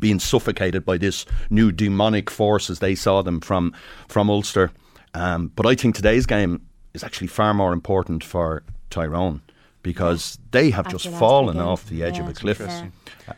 being 0.00 0.18
suffocated 0.20 0.84
by 0.84 0.98
this 0.98 1.26
new 1.50 1.70
demonic 1.72 2.30
force 2.30 2.70
as 2.70 2.78
they 2.78 2.94
saw 2.94 3.22
them 3.22 3.40
from 3.40 3.72
from 4.08 4.30
Ulster. 4.30 4.70
Um, 5.14 5.50
but 5.54 5.66
I 5.66 5.74
think 5.74 5.94
today's 5.94 6.26
game 6.26 6.60
is 6.92 7.02
actually 7.04 7.28
far 7.28 7.54
more 7.54 7.72
important 7.72 8.22
for 8.24 8.62
Tyrone 8.90 9.40
because 9.82 10.38
they 10.50 10.70
have 10.70 10.86
After 10.86 10.98
just 10.98 11.16
fallen 11.16 11.56
weekend. 11.56 11.68
off 11.68 11.86
the 11.88 12.02
edge 12.02 12.18
of 12.18 12.28
a 12.28 12.32
cliff. 12.32 12.58
yeah. 12.60 13.34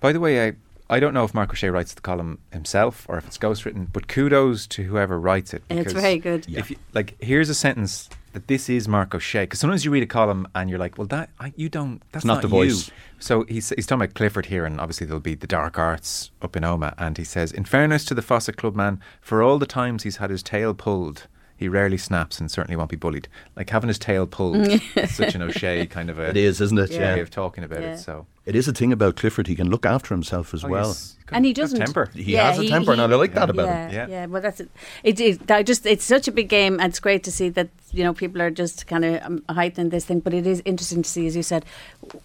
By 0.00 0.12
the 0.12 0.20
way, 0.20 0.48
I, 0.48 0.52
I 0.90 1.00
don't 1.00 1.14
know 1.14 1.24
if 1.24 1.32
Mark 1.34 1.50
O'Shea 1.50 1.70
writes 1.70 1.94
the 1.94 2.00
column 2.02 2.38
himself 2.52 3.06
or 3.08 3.16
if 3.16 3.26
it's 3.26 3.38
ghostwritten, 3.38 3.88
but 3.92 4.06
kudos 4.08 4.66
to 4.68 4.82
whoever 4.82 5.18
writes 5.18 5.54
it. 5.54 5.62
And 5.70 5.78
it's 5.78 5.92
very 5.92 6.18
good. 6.18 6.46
If 6.48 6.70
you, 6.70 6.76
like, 6.92 7.16
here's 7.22 7.48
a 7.48 7.54
sentence 7.54 8.10
that 8.34 8.48
this 8.48 8.68
is 8.68 8.86
Mark 8.86 9.14
O'Shea, 9.14 9.44
because 9.44 9.60
sometimes 9.60 9.84
you 9.84 9.90
read 9.90 10.02
a 10.02 10.06
column 10.06 10.46
and 10.54 10.68
you're 10.68 10.78
like, 10.78 10.98
well, 10.98 11.06
that 11.06 11.30
I, 11.40 11.52
you 11.56 11.68
don't. 11.68 12.02
That's 12.12 12.24
not 12.24 12.42
the 12.42 12.48
you. 12.48 12.50
voice. 12.50 12.90
So 13.18 13.44
he's 13.44 13.70
he's 13.70 13.86
talking 13.86 14.02
about 14.02 14.14
Clifford 14.14 14.46
here, 14.46 14.66
and 14.66 14.80
obviously 14.80 15.06
there'll 15.06 15.20
be 15.20 15.34
the 15.34 15.46
dark 15.46 15.78
arts 15.78 16.30
up 16.42 16.56
in 16.56 16.62
Omagh, 16.62 16.94
and 16.98 17.16
he 17.16 17.24
says, 17.24 17.52
in 17.52 17.64
fairness 17.64 18.04
to 18.06 18.14
the 18.14 18.22
Fossa 18.22 18.52
Club 18.52 18.74
man, 18.74 19.00
for 19.20 19.42
all 19.42 19.58
the 19.58 19.66
times 19.66 20.02
he's 20.02 20.16
had 20.16 20.30
his 20.30 20.42
tail 20.42 20.74
pulled. 20.74 21.28
He 21.56 21.68
rarely 21.68 21.96
snaps 21.96 22.40
and 22.40 22.50
certainly 22.50 22.76
won't 22.76 22.90
be 22.90 22.96
bullied. 22.96 23.28
Like 23.56 23.70
having 23.70 23.88
his 23.88 23.98
tail 23.98 24.26
pulled, 24.26 24.56
is 24.96 25.14
such 25.14 25.34
an 25.34 25.42
O'Shea 25.42 25.86
kind 25.86 26.10
of 26.10 26.18
a 26.18 26.30
It 26.30 26.36
is, 26.36 26.60
isn't 26.60 26.78
it? 26.78 26.90
Yeah. 26.90 26.98
way 27.12 27.16
Yeah. 27.16 27.22
of 27.22 27.30
talking 27.30 27.62
about 27.64 27.80
Yeah. 27.82 27.92
it. 27.94 27.98
So 27.98 28.26
It 28.44 28.54
is 28.56 28.68
a 28.68 28.72
thing 28.72 28.92
about 28.92 29.16
Clifford. 29.16 29.46
He 29.46 29.54
can 29.54 29.70
look 29.70 29.86
after 29.86 30.14
himself 30.14 30.52
as 30.52 30.64
Oh, 30.64 30.68
well. 30.68 30.88
he's 30.88 31.16
and 31.32 31.46
he 31.46 31.52
doesn't 31.54 31.78
temper. 31.78 32.10
He 32.14 32.34
has 32.34 32.58
a 32.58 32.68
temper, 32.68 32.92
and 32.92 33.00
I 33.00 33.06
like 33.06 33.32
that 33.34 33.48
about 33.48 33.66
yeah, 33.68 33.86
him. 33.88 33.94
Yeah. 33.94 34.06
Yeah, 34.08 34.26
well, 34.26 34.42
that's 34.42 34.60
it. 34.60 34.70
It, 35.02 35.18
it. 35.20 35.50
I 35.50 35.62
just 35.62 35.86
it's 35.86 36.04
such 36.04 36.28
a 36.28 36.32
big 36.32 36.48
game, 36.48 36.74
and 36.80 36.90
it's 36.90 37.00
great 37.00 37.22
to 37.24 37.32
see 37.32 37.48
that 37.50 37.68
you 37.92 38.04
know 38.04 38.12
people 38.12 38.42
are 38.42 38.50
just 38.50 38.86
kind 38.86 39.04
of 39.04 39.22
um, 39.22 39.42
heightening 39.48 39.88
this 39.88 40.04
thing. 40.04 40.20
But 40.20 40.34
it 40.34 40.46
is 40.46 40.60
interesting 40.66 41.02
to 41.02 41.08
see, 41.08 41.26
as 41.26 41.34
you 41.34 41.42
said, 41.42 41.64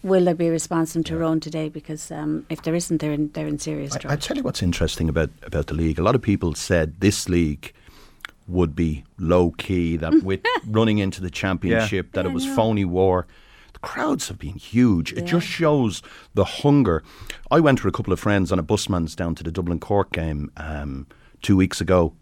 will 0.03 0.25
there 0.25 0.35
be 0.35 0.47
a 0.47 0.51
response 0.51 0.91
from 0.91 1.03
Tyrone 1.05 1.39
today? 1.39 1.69
Because 1.69 2.11
um, 2.11 2.45
if 2.49 2.63
there 2.63 2.75
isn't, 2.75 2.97
they're 2.99 3.13
in 3.13 3.31
they're 3.33 3.47
in 3.47 3.57
serious 3.59 3.93
I, 3.95 3.99
trouble. 3.99 4.13
I 4.13 4.17
tell 4.17 4.35
you 4.35 4.43
what's 4.43 4.61
interesting 4.61 5.07
about, 5.07 5.29
about 5.43 5.67
the 5.67 5.73
league. 5.75 5.97
A 5.99 6.03
lot 6.03 6.15
of 6.15 6.21
people 6.21 6.53
said 6.55 6.99
this 6.99 7.29
league 7.29 7.71
would 8.49 8.75
be 8.75 9.03
low 9.17 9.51
key, 9.51 9.95
that 9.97 10.23
with 10.23 10.41
running 10.67 10.97
into 10.97 11.21
the 11.21 11.29
championship, 11.29 12.11
that 12.13 12.25
it 12.25 12.33
was 12.33 12.45
phony 12.55 12.85
war. 12.85 13.27
The 13.73 13.79
crowds 13.79 14.27
have 14.27 14.39
been 14.39 14.55
huge. 14.55 15.13
It 15.13 15.25
just 15.25 15.45
shows 15.47 16.01
the 16.33 16.43
hunger. 16.43 17.03
I 17.51 17.59
went 17.59 17.83
with 17.83 17.93
a 17.93 17.95
couple 17.95 18.11
of 18.11 18.19
friends 18.19 18.51
on 18.51 18.59
a 18.59 18.63
busman's 18.63 19.15
down 19.15 19.35
to 19.35 19.43
the 19.43 19.51
Dublin 19.51 19.79
Cork 19.79 20.11
game 20.11 20.51
um, 20.57 21.07
two 21.41 21.55
weeks 21.55 21.79
ago. 21.79 22.13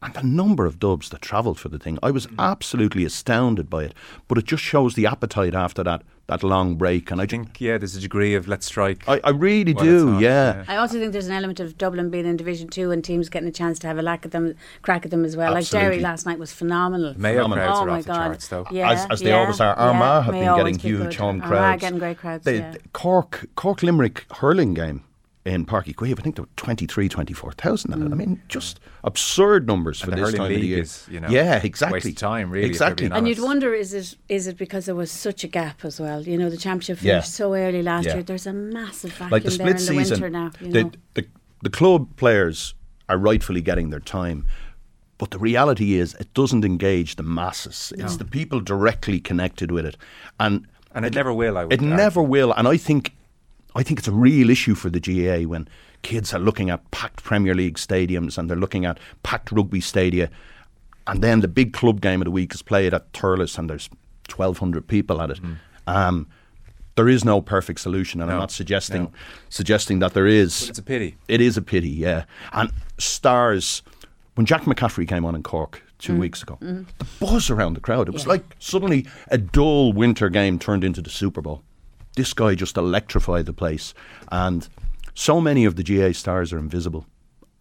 And 0.00 0.14
the 0.14 0.22
number 0.22 0.64
of 0.64 0.78
dubs 0.78 1.08
that 1.10 1.22
travelled 1.22 1.58
for 1.58 1.68
the 1.68 1.78
thing, 1.78 1.98
I 2.02 2.10
was 2.10 2.26
mm. 2.26 2.34
absolutely 2.38 3.04
astounded 3.04 3.68
by 3.68 3.84
it. 3.84 3.94
But 4.28 4.38
it 4.38 4.44
just 4.44 4.62
shows 4.62 4.94
the 4.94 5.06
appetite 5.06 5.54
after 5.54 5.82
that 5.84 6.02
that 6.28 6.42
long 6.42 6.76
break. 6.76 7.10
And 7.10 7.20
I 7.20 7.24
I 7.24 7.26
think 7.26 7.38
think 7.38 7.60
yeah, 7.60 7.78
there's 7.78 7.96
a 7.96 8.00
degree 8.00 8.34
of 8.34 8.48
let's 8.48 8.66
strike. 8.66 9.08
I, 9.08 9.20
I 9.24 9.30
really 9.30 9.74
do, 9.74 10.12
not, 10.12 10.22
yeah. 10.22 10.56
yeah. 10.56 10.64
I 10.68 10.76
also 10.76 10.98
think 10.98 11.12
there's 11.12 11.26
an 11.26 11.32
element 11.32 11.60
of 11.60 11.76
Dublin 11.76 12.10
being 12.10 12.26
in 12.26 12.36
Division 12.36 12.68
Two 12.68 12.90
and 12.90 13.02
teams 13.02 13.28
getting 13.28 13.48
a 13.48 13.52
chance 13.52 13.78
to 13.80 13.86
have 13.86 13.98
a 13.98 14.02
lack 14.02 14.24
at 14.24 14.32
them, 14.32 14.54
crack 14.82 15.04
at 15.04 15.10
them 15.10 15.24
as 15.24 15.36
well. 15.36 15.52
Like 15.52 15.62
Absolutely. 15.62 15.90
Derry 15.90 16.00
last 16.00 16.26
night 16.26 16.38
was 16.38 16.52
phenomenal. 16.52 17.14
Mayo 17.18 17.42
Phenomenal. 17.42 17.64
crowds 17.64 17.78
oh 17.78 17.82
are 17.82 17.86
my 17.86 17.98
off 17.98 18.04
the 18.04 18.12
oh 18.12 18.14
God. 18.14 18.26
charts 18.26 18.48
though. 18.48 18.66
Yeah, 18.70 18.92
as, 18.92 19.06
as 19.10 19.20
they 19.20 19.30
yeah, 19.30 19.38
always 19.38 19.60
are. 19.60 19.74
yeah. 19.76 19.84
Armagh 19.84 20.24
have 20.24 20.34
May 20.34 20.44
been 20.44 20.56
getting 20.56 20.78
huge 20.78 21.02
good. 21.02 21.14
home 21.14 21.42
Armagh 21.42 21.48
crowds. 21.48 21.80
getting 21.80 21.98
great 21.98 22.18
crowds. 22.18 22.44
The, 22.44 22.54
yeah. 22.54 22.70
the 22.72 22.80
Cork 22.92 23.48
Cork 23.54 23.82
Limerick 23.82 24.24
hurling 24.32 24.74
game 24.74 25.04
in 25.44 25.64
Páirc 25.64 25.86
Uí 25.86 25.94
Chaoimh, 25.94 26.18
I 26.18 26.22
think 26.22 26.36
there 26.36 26.42
were 26.42 26.48
23, 26.56 27.08
24,000 27.08 27.92
in 27.92 28.02
it. 28.02 28.04
I 28.04 28.08
hmm. 28.08 28.16
mean, 28.18 28.42
just 28.48 28.80
absurd 29.04 29.66
numbers 29.66 30.00
for 30.00 30.10
And 30.10 30.18
the 30.20 30.26
this 30.26 30.34
time 30.34 30.52
of 30.52 30.60
the 30.60 30.66
year. 30.66 30.80
is, 30.82 31.06
you 31.10 31.20
know, 31.20 31.28
yeah, 31.28 31.60
exactly. 31.62 31.96
waste 31.96 32.06
of 32.08 32.16
time, 32.16 32.50
really, 32.50 32.66
Exactly. 32.66 33.08
being 33.08 33.16
And 33.16 33.26
you'd 33.28 33.40
wonder 33.40 33.72
is 33.72 33.94
it 33.94 34.16
is 34.28 34.46
it 34.46 34.58
because 34.58 34.86
there 34.86 34.94
was 34.94 35.10
such 35.10 35.44
a 35.44 35.48
gap 35.48 35.84
as 35.84 35.98
well? 36.00 36.22
You 36.22 36.36
know, 36.36 36.50
the 36.50 36.56
championship 36.56 36.98
Yeah. 37.02 37.14
finished 37.20 37.34
so 37.34 37.54
early 37.54 37.82
last 37.82 38.06
Yeah. 38.06 38.14
year. 38.14 38.22
There's 38.22 38.46
a 38.46 38.52
massive 38.52 39.12
vacuum 39.12 39.30
like 39.30 39.44
the 39.44 39.50
there 39.50 39.58
split 39.58 39.68
in 39.70 39.96
the 39.96 40.04
season, 40.04 40.20
winter 40.20 40.30
now. 40.30 40.50
You 40.60 40.72
the, 40.72 40.82
know, 40.84 40.90
the 41.14 41.26
the 41.62 41.70
club 41.70 42.16
players 42.16 42.74
are 43.08 43.16
rightfully 43.18 43.60
getting 43.60 43.90
their 43.90 44.00
time. 44.00 44.44
But 45.16 45.32
the 45.32 45.38
reality 45.38 45.94
is, 45.94 46.14
it 46.20 46.32
doesn't 46.34 46.64
engage 46.64 47.16
the 47.16 47.24
masses. 47.24 47.92
It's 47.98 48.16
the 48.18 48.24
people 48.24 48.60
directly 48.60 49.18
connected 49.18 49.72
with 49.72 49.84
it, 49.86 49.96
and 50.38 50.66
And 50.94 51.04
it 51.04 51.14
never 51.14 51.32
will, 51.32 51.58
I 51.58 51.64
would 51.64 51.72
It 51.72 51.80
argue. 51.80 51.96
never 51.96 52.22
will, 52.22 52.52
and 52.52 52.68
I 52.68 52.76
think, 52.76 53.14
I 53.78 53.82
think 53.82 53.98
it's 53.98 54.08
a 54.08 54.12
real 54.12 54.50
issue 54.50 54.74
for 54.74 54.90
the 54.90 55.00
GAA 55.00 55.48
when 55.48 55.68
kids 56.02 56.34
are 56.34 56.40
looking 56.40 56.70
at 56.70 56.90
packed 56.90 57.22
Premier 57.22 57.54
League 57.54 57.76
stadiums 57.76 58.36
and 58.36 58.48
they're 58.48 58.56
looking 58.56 58.84
at 58.84 58.98
packed 59.22 59.52
rugby 59.52 59.80
stadia, 59.80 60.30
and 61.06 61.22
then 61.22 61.40
the 61.40 61.48
big 61.48 61.72
club 61.72 62.00
game 62.00 62.20
of 62.20 62.24
the 62.24 62.30
week 62.30 62.54
is 62.54 62.62
played 62.62 62.92
at 62.92 63.12
Thurles 63.12 63.58
and 63.58 63.70
there's 63.70 63.88
twelve 64.26 64.58
hundred 64.58 64.86
people 64.88 65.20
at 65.22 65.30
it. 65.30 65.42
Mm. 65.42 65.56
Um, 65.86 66.26
there 66.96 67.08
is 67.08 67.24
no 67.24 67.40
perfect 67.40 67.78
solution, 67.78 68.20
and 68.20 68.30
I'm 68.30 68.38
not 68.38 68.50
suggesting 68.50 69.04
no. 69.04 69.12
suggesting 69.48 70.00
that 70.00 70.14
there 70.14 70.26
is. 70.26 70.60
But 70.62 70.70
it's 70.70 70.78
a 70.80 70.82
pity. 70.82 71.16
It 71.28 71.40
is 71.40 71.56
a 71.56 71.62
pity, 71.62 71.90
yeah. 71.90 72.24
And 72.52 72.72
stars, 72.98 73.82
when 74.34 74.44
Jack 74.46 74.62
McCaffrey 74.62 75.06
came 75.06 75.24
on 75.24 75.36
in 75.36 75.44
Cork 75.44 75.82
two 76.00 76.14
mm. 76.14 76.18
weeks 76.18 76.42
ago, 76.42 76.58
mm. 76.60 76.84
the 76.98 77.06
buzz 77.20 77.48
around 77.48 77.74
the 77.74 77.80
crowd, 77.80 78.08
it 78.08 78.10
was 78.10 78.24
Yeah. 78.24 78.30
like 78.30 78.56
suddenly 78.58 79.06
a 79.28 79.38
dull 79.38 79.92
winter 79.92 80.28
game 80.28 80.58
turned 80.58 80.82
into 80.82 81.00
the 81.00 81.10
Super 81.10 81.40
Bowl. 81.40 81.62
This 82.18 82.34
guy 82.34 82.56
just 82.56 82.76
electrified 82.76 83.46
the 83.46 83.52
place. 83.52 83.94
And 84.32 84.68
so 85.14 85.40
many 85.40 85.64
of 85.64 85.76
the 85.76 85.84
GAA 85.84 86.12
stars 86.14 86.52
are 86.52 86.58
invisible 86.58 87.06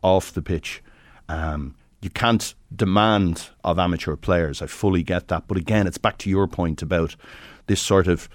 off 0.01 0.33
the 0.33 0.41
pitch. 0.41 0.81
Um, 1.29 1.75
you 2.01 2.09
can't 2.09 2.55
demand 2.75 3.49
of 3.63 3.77
amateur 3.77 4.15
players. 4.15 4.63
I 4.63 4.65
fully 4.65 5.03
get 5.03 5.27
that. 5.27 5.47
But 5.47 5.57
again, 5.57 5.85
it's 5.85 5.99
back 5.99 6.17
to 6.19 6.29
your 6.31 6.47
point 6.47 6.81
about 6.81 7.15
this 7.67 7.79
sort 7.79 8.07
of 8.07 8.27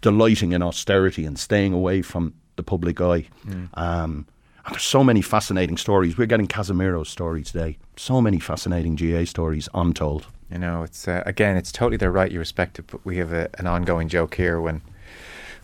delighting 0.00 0.50
in 0.50 0.62
austerity 0.62 1.24
and 1.24 1.38
staying 1.38 1.74
away 1.74 2.02
from 2.02 2.34
the 2.56 2.64
public 2.64 3.00
eye. 3.00 3.28
Um, 3.74 4.26
and 4.66 4.74
there's 4.74 4.82
so 4.82 5.04
many 5.04 5.22
fascinating 5.22 5.76
stories. 5.76 6.18
We're 6.18 6.26
getting 6.26 6.48
Casemiro's 6.48 7.08
story 7.08 7.44
today. 7.44 7.78
So 7.96 8.20
many 8.20 8.40
fascinating 8.40 8.96
GAA 8.96 9.26
stories 9.26 9.68
untold. 9.74 10.26
You 10.50 10.58
know, 10.58 10.82
it's 10.82 11.06
uh, 11.06 11.22
again, 11.24 11.56
it's 11.56 11.70
totally 11.70 11.98
their 11.98 12.10
right. 12.10 12.32
You 12.32 12.40
respect 12.40 12.80
it, 12.80 12.86
but 12.88 13.06
we 13.06 13.18
have 13.18 13.32
a, 13.32 13.48
an 13.60 13.68
ongoing 13.68 14.08
joke 14.08 14.34
here 14.34 14.60
when 14.60 14.82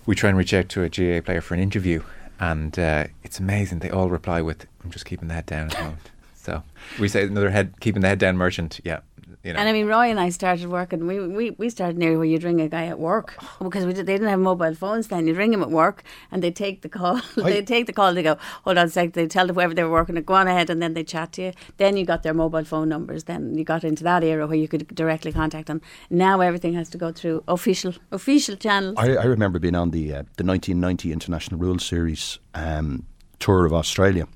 we 0.06 0.14
try 0.14 0.30
and 0.30 0.38
reach 0.38 0.54
out 0.54 0.68
to 0.70 0.82
a 0.82 0.88
GAA 0.88 1.20
player 1.20 1.40
for 1.40 1.54
an 1.54 1.60
interview, 1.60 2.02
and 2.40 2.78
uh, 2.78 3.04
it's 3.22 3.38
amazing. 3.38 3.80
They 3.80 3.90
all 3.90 4.08
reply 4.08 4.40
with, 4.40 4.66
"I'm 4.82 4.90
just 4.90 5.04
keeping 5.04 5.28
the 5.28 5.34
head 5.34 5.46
down 5.46 5.70
at 5.70 5.76
the 5.76 5.82
moment." 5.82 6.10
So 6.46 6.62
we 7.00 7.08
say 7.08 7.24
another 7.24 7.50
head, 7.50 7.74
keeping 7.80 8.02
the 8.02 8.08
head 8.08 8.20
down 8.20 8.36
merchant. 8.36 8.80
Yeah, 8.84 9.00
you 9.42 9.52
know. 9.52 9.58
And 9.58 9.68
I 9.68 9.72
mean, 9.72 9.86
Roy 9.88 10.10
and 10.10 10.20
I 10.20 10.28
started 10.28 10.68
working. 10.68 11.04
We 11.04 11.18
we, 11.26 11.50
we 11.50 11.68
started 11.70 11.98
near 11.98 12.16
where 12.16 12.24
you'd 12.24 12.44
ring 12.44 12.60
a 12.60 12.68
guy 12.68 12.86
at 12.86 13.00
work 13.00 13.36
because 13.60 13.84
we 13.84 13.92
did, 13.92 14.06
they 14.06 14.14
didn't 14.14 14.28
have 14.28 14.38
mobile 14.38 14.76
phones 14.76 15.08
then. 15.08 15.26
You'd 15.26 15.38
ring 15.38 15.52
him 15.52 15.60
at 15.60 15.72
work 15.72 16.04
and 16.30 16.44
they'd 16.44 16.54
take 16.54 16.82
the 16.82 16.88
call. 16.88 17.20
they'd 17.36 17.66
take 17.66 17.86
the 17.86 17.92
call. 17.92 18.14
They 18.14 18.22
go, 18.22 18.36
hold 18.62 18.78
on 18.78 18.86
a 18.86 18.88
sec. 18.88 19.14
They'd 19.14 19.28
tell 19.28 19.48
whoever 19.48 19.74
they 19.74 19.82
were 19.82 19.90
working 19.90 20.16
at, 20.16 20.24
go 20.24 20.34
on 20.34 20.46
ahead, 20.46 20.70
and 20.70 20.80
then 20.80 20.94
they 20.94 21.02
chat 21.02 21.32
to 21.32 21.42
you. 21.42 21.52
Then 21.78 21.96
you 21.96 22.06
got 22.06 22.22
their 22.22 22.34
mobile 22.34 22.64
phone 22.64 22.88
numbers. 22.88 23.24
Then 23.24 23.58
you 23.58 23.64
got 23.64 23.82
into 23.82 24.04
that 24.04 24.22
era 24.22 24.46
where 24.46 24.56
you 24.56 24.68
could 24.68 24.86
directly 24.94 25.32
contact 25.32 25.66
them. 25.66 25.80
Now 26.10 26.42
everything 26.42 26.74
has 26.74 26.88
to 26.90 26.98
go 26.98 27.10
through 27.10 27.42
official 27.48 27.94
official 28.12 28.54
channels. 28.54 28.94
I, 28.98 29.16
I 29.16 29.24
remember 29.24 29.58
being 29.58 29.74
on 29.74 29.90
the 29.90 30.12
uh, 30.12 30.22
the 30.36 30.44
1990 30.44 31.12
International 31.12 31.58
Rules 31.58 31.84
Series 31.84 32.38
um, 32.54 33.04
tour 33.40 33.66
of 33.66 33.72
Australia, 33.72 34.28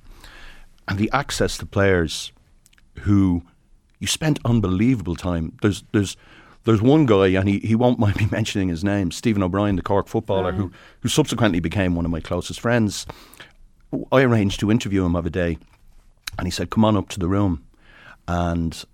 and 0.89 0.99
the 0.99 1.11
access 1.13 1.57
to 1.59 1.67
players 1.67 2.33
who 3.01 3.43
you 3.99 4.07
spent 4.07 4.39
unbelievable 4.45 5.15
time. 5.15 5.57
There's 5.63 5.85
there's 5.93 6.17
there's 6.65 6.83
one 6.83 7.07
guy, 7.07 7.29
and 7.29 7.49
he, 7.49 7.59
he 7.61 7.75
won't 7.75 7.99
mind 8.05 8.17
me 8.17 8.27
mentioning 8.31 8.69
his 8.69 8.83
name, 8.83 9.11
Stephen 9.11 9.43
O'Brien, 9.43 9.77
the 9.77 9.83
Cork 9.83 10.09
footballer, 10.09 10.53
who 10.53 10.73
who 11.01 11.09
subsequently 11.09 11.61
became 11.61 11.95
one 11.95 12.05
of 12.05 12.11
my 12.11 12.21
closest 12.21 12.61
friends. 12.61 13.07
I 14.13 14.23
arranged 14.23 14.61
to 14.61 14.71
interview 14.71 15.05
him 15.05 15.17
of 15.17 15.27
a 15.27 15.31
day, 15.31 15.59
and 16.39 16.47
he 16.47 16.51
said, 16.51 16.71
"Come 16.71 16.85
on 16.85 16.97
up 16.97 17.09
to 17.11 17.19
the 17.19 17.29
room," 17.29 17.65
and 18.27 18.85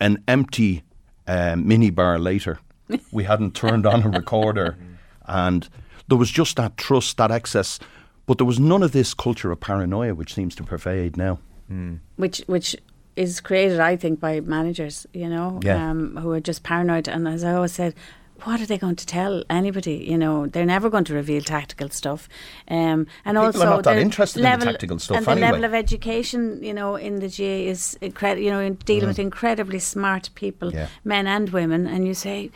an 0.00 0.22
empty 0.28 0.82
uh, 1.26 1.56
mini 1.56 1.90
bar 1.90 2.18
later, 2.18 2.58
we 3.10 3.24
hadn't 3.24 3.54
turned 3.54 3.86
on 3.86 4.02
a 4.02 4.08
recorder, 4.08 4.76
and 5.26 5.68
there 6.08 6.18
was 6.18 6.30
just 6.30 6.56
that 6.56 6.76
trust, 6.76 7.16
that 7.16 7.30
access. 7.30 7.78
But 8.26 8.38
there 8.38 8.46
was 8.46 8.58
none 8.58 8.82
of 8.82 8.92
this 8.92 9.14
culture 9.14 9.50
of 9.52 9.60
paranoia 9.60 10.14
which 10.14 10.34
seems 10.34 10.54
to 10.56 10.62
pervade 10.64 11.16
now. 11.16 11.38
which 12.16 12.42
which 12.46 12.76
is 13.16 13.40
created, 13.40 13.80
I 13.80 13.96
think, 13.96 14.20
by 14.20 14.40
managers, 14.40 15.06
you 15.14 15.28
know, 15.28 15.58
Yeah. 15.64 15.90
um, 15.90 16.16
who 16.18 16.30
are 16.32 16.40
just 16.40 16.62
paranoid. 16.62 17.08
And 17.08 17.26
as 17.26 17.42
I 17.44 17.54
always 17.54 17.72
said, 17.72 17.94
what 18.44 18.60
are 18.60 18.66
they 18.66 18.76
going 18.76 18.96
to 18.96 19.06
tell 19.06 19.42
anybody? 19.48 20.04
You 20.06 20.18
know, 20.18 20.46
they're 20.46 20.66
never 20.66 20.90
going 20.90 21.04
to 21.04 21.14
reveal 21.14 21.40
tactical 21.40 21.88
stuff. 21.88 22.28
Um, 22.68 23.06
and 23.24 23.36
People 23.36 23.38
are 23.38 23.46
also, 23.46 23.64
not 23.64 23.84
that 23.84 23.94
the 23.94 24.00
interested 24.02 24.40
in 24.40 24.44
the 24.44 24.50
level, 24.50 24.66
tactical 24.66 24.98
stuff 24.98 25.16
And 25.16 25.26
the 25.26 25.30
anyway. 25.32 25.46
level 25.52 25.64
of 25.64 25.72
education, 25.74 26.62
you 26.62 26.74
know, 26.74 26.96
in 26.96 27.20
the 27.20 27.28
GAA 27.28 27.70
is 27.70 27.96
incredible. 28.02 28.42
You 28.44 28.50
know, 28.50 28.60
in 28.60 28.74
dealing 28.84 29.08
with 29.08 29.18
incredibly 29.18 29.78
smart 29.78 30.28
people, 30.34 30.70
Mm. 30.70 30.74
Yeah. 30.74 30.88
men 31.04 31.26
and 31.26 31.48
women, 31.50 31.86
and 31.86 32.06
you 32.06 32.12
say. 32.14 32.50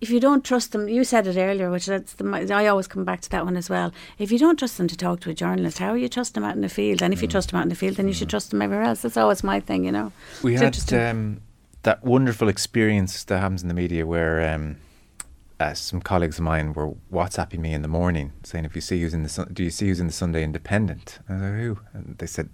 If 0.00 0.10
you 0.10 0.20
don't 0.20 0.44
trust 0.44 0.72
them, 0.72 0.88
you 0.88 1.04
said 1.04 1.26
it 1.26 1.38
earlier, 1.38 1.70
which 1.70 1.86
that's 1.86 2.12
the, 2.14 2.48
I 2.54 2.66
always 2.66 2.86
come 2.86 3.04
back 3.04 3.22
to 3.22 3.30
that 3.30 3.44
one 3.46 3.56
as 3.56 3.70
well. 3.70 3.92
If 4.18 4.30
you 4.30 4.38
don't 4.38 4.58
trust 4.58 4.76
them 4.76 4.88
to 4.88 4.96
talk 4.96 5.20
to 5.20 5.30
a 5.30 5.34
journalist, 5.34 5.78
how 5.78 5.90
are 5.90 5.96
you 5.96 6.08
trust 6.08 6.34
them 6.34 6.44
out 6.44 6.54
in 6.54 6.60
the 6.60 6.68
field? 6.68 7.00
And 7.02 7.14
if 7.14 7.20
Mm. 7.20 7.22
you 7.22 7.28
trust 7.28 7.50
them 7.50 7.58
out 7.58 7.62
in 7.62 7.68
the 7.70 7.74
field, 7.74 7.96
then 7.96 8.06
you 8.06 8.12
should 8.14 8.28
trust 8.28 8.50
them 8.50 8.60
everywhere 8.60 8.84
else. 8.84 9.02
That's 9.02 9.16
always 9.16 9.42
my 9.42 9.58
thing, 9.60 9.84
you 9.84 9.92
know. 9.92 10.12
We 10.42 10.54
It's 10.56 10.90
had 10.90 11.10
um, 11.10 11.40
that 11.82 12.04
wonderful 12.04 12.48
experience 12.48 13.24
that 13.24 13.38
happens 13.38 13.62
in 13.62 13.68
the 13.68 13.74
media 13.74 14.04
where 14.06 14.52
um, 14.54 14.76
uh, 15.58 15.72
some 15.72 16.02
colleagues 16.02 16.38
of 16.38 16.44
mine 16.44 16.74
were 16.74 16.92
WhatsApping 17.10 17.60
me 17.60 17.72
in 17.72 17.80
the 17.80 17.88
morning 17.88 18.32
saying, 18.42 18.66
"If 18.66 18.74
you 18.74 18.82
see 18.82 19.00
who's 19.00 19.14
in 19.14 19.22
the 19.22 19.30
Sun- 19.30 19.50
do 19.54 19.64
you 19.64 19.70
see 19.70 19.88
who's 19.88 20.00
in 20.00 20.08
the 20.08 20.12
Sunday 20.12 20.44
Independent?" 20.44 21.20
I 21.26 21.32
was 21.32 21.42
like, 21.42 21.52
"Who?" 21.54 21.78
And 21.94 22.18
they 22.18 22.26
said, 22.26 22.50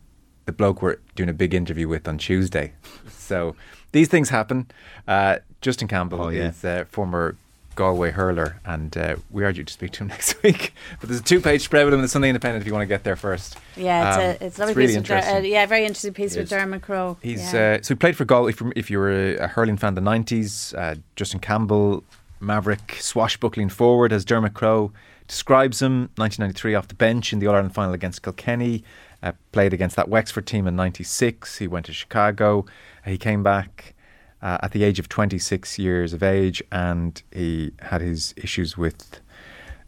"The 0.46 0.52
bloke 0.52 0.80
we're 0.80 0.98
doing 1.16 1.28
a 1.28 1.32
big 1.32 1.54
interview 1.54 1.88
with 1.88 2.06
on 2.06 2.18
Tuesday." 2.18 2.74
so 3.08 3.56
these 3.90 4.06
things 4.06 4.28
happen. 4.28 4.70
Uh, 5.08 5.38
Justin 5.62 5.88
Campbell 5.88 6.20
Oh, 6.20 6.28
yeah. 6.28 6.48
is 6.48 6.64
uh, 6.64 6.84
former. 6.90 7.36
Galway 7.74 8.10
hurler, 8.10 8.60
and 8.66 8.94
uh, 8.98 9.16
we 9.30 9.44
are 9.44 9.50
due 9.50 9.64
to 9.64 9.72
speak 9.72 9.92
to 9.92 10.00
him 10.00 10.08
next 10.16 10.42
week. 10.42 10.74
But 11.00 11.08
there's 11.08 11.20
a 11.22 11.24
two-page 11.24 11.62
spread 11.62 11.86
with 11.86 11.94
him 11.94 12.00
in 12.00 12.02
the 12.02 12.08
Sunday 12.08 12.28
Independent 12.28 12.60
if 12.60 12.66
you 12.66 12.72
want 12.74 12.82
to 12.82 12.86
get 12.86 13.02
there 13.02 13.16
first. 13.16 13.56
Yeah, 13.78 14.08
it's 14.08 14.16
Um, 14.18 14.22
a 14.22 14.46
it's 14.46 14.58
a 14.58 14.60
lovely 14.60 14.74
really 14.74 15.00
piece 15.00 15.08
with 15.08 15.10
uh, 15.10 15.38
yeah, 15.38 15.64
very 15.64 15.86
interesting 15.86 16.12
piece 16.12 16.36
with 16.36 16.44
is. 16.44 16.50
Dermot 16.50 16.82
Crowe. 16.82 17.16
He's 17.22 17.54
yeah. 17.54 17.78
uh, 17.80 17.82
so 17.82 17.94
he 17.94 17.98
played 17.98 18.14
for 18.14 18.26
Galway. 18.26 18.50
If, 18.50 18.60
you're- 18.60 18.72
if 18.76 18.90
you 18.90 18.98
were 18.98 19.10
a, 19.10 19.36
a 19.38 19.46
hurling 19.46 19.78
fan, 19.78 19.96
of 19.96 20.04
the 20.04 20.10
'90s, 20.10 20.76
uh, 20.76 20.96
Justin 21.16 21.40
Campbell, 21.40 22.04
maverick, 22.40 22.98
swashbuckling 23.00 23.70
forward, 23.70 24.12
as 24.12 24.26
Dermot 24.26 24.52
Crowe 24.52 24.92
describes 25.26 25.80
him. 25.80 26.10
1993 26.16 26.74
off 26.74 26.88
the 26.88 26.94
bench 26.94 27.32
in 27.32 27.38
the 27.38 27.46
All 27.46 27.54
Ireland 27.54 27.72
final 27.74 27.94
against 27.94 28.22
Kilkenny. 28.22 28.84
Uh, 29.22 29.32
played 29.52 29.72
against 29.72 29.96
that 29.96 30.10
Wexford 30.10 30.44
team 30.46 30.66
in 30.66 30.76
'96. 30.76 31.56
He 31.56 31.66
went 31.66 31.86
to 31.86 31.94
Chicago. 31.94 32.66
Uh, 33.06 33.10
he 33.12 33.16
came 33.16 33.42
back 33.42 33.94
uh, 34.42 34.58
at 34.62 34.72
the 34.72 34.82
age 34.82 34.98
of 34.98 35.08
26 35.08 35.78
years 35.78 36.12
of 36.12 36.22
age, 36.22 36.62
and 36.70 37.22
he 37.32 37.72
had 37.80 38.00
his 38.00 38.34
issues 38.36 38.76
with 38.76 39.20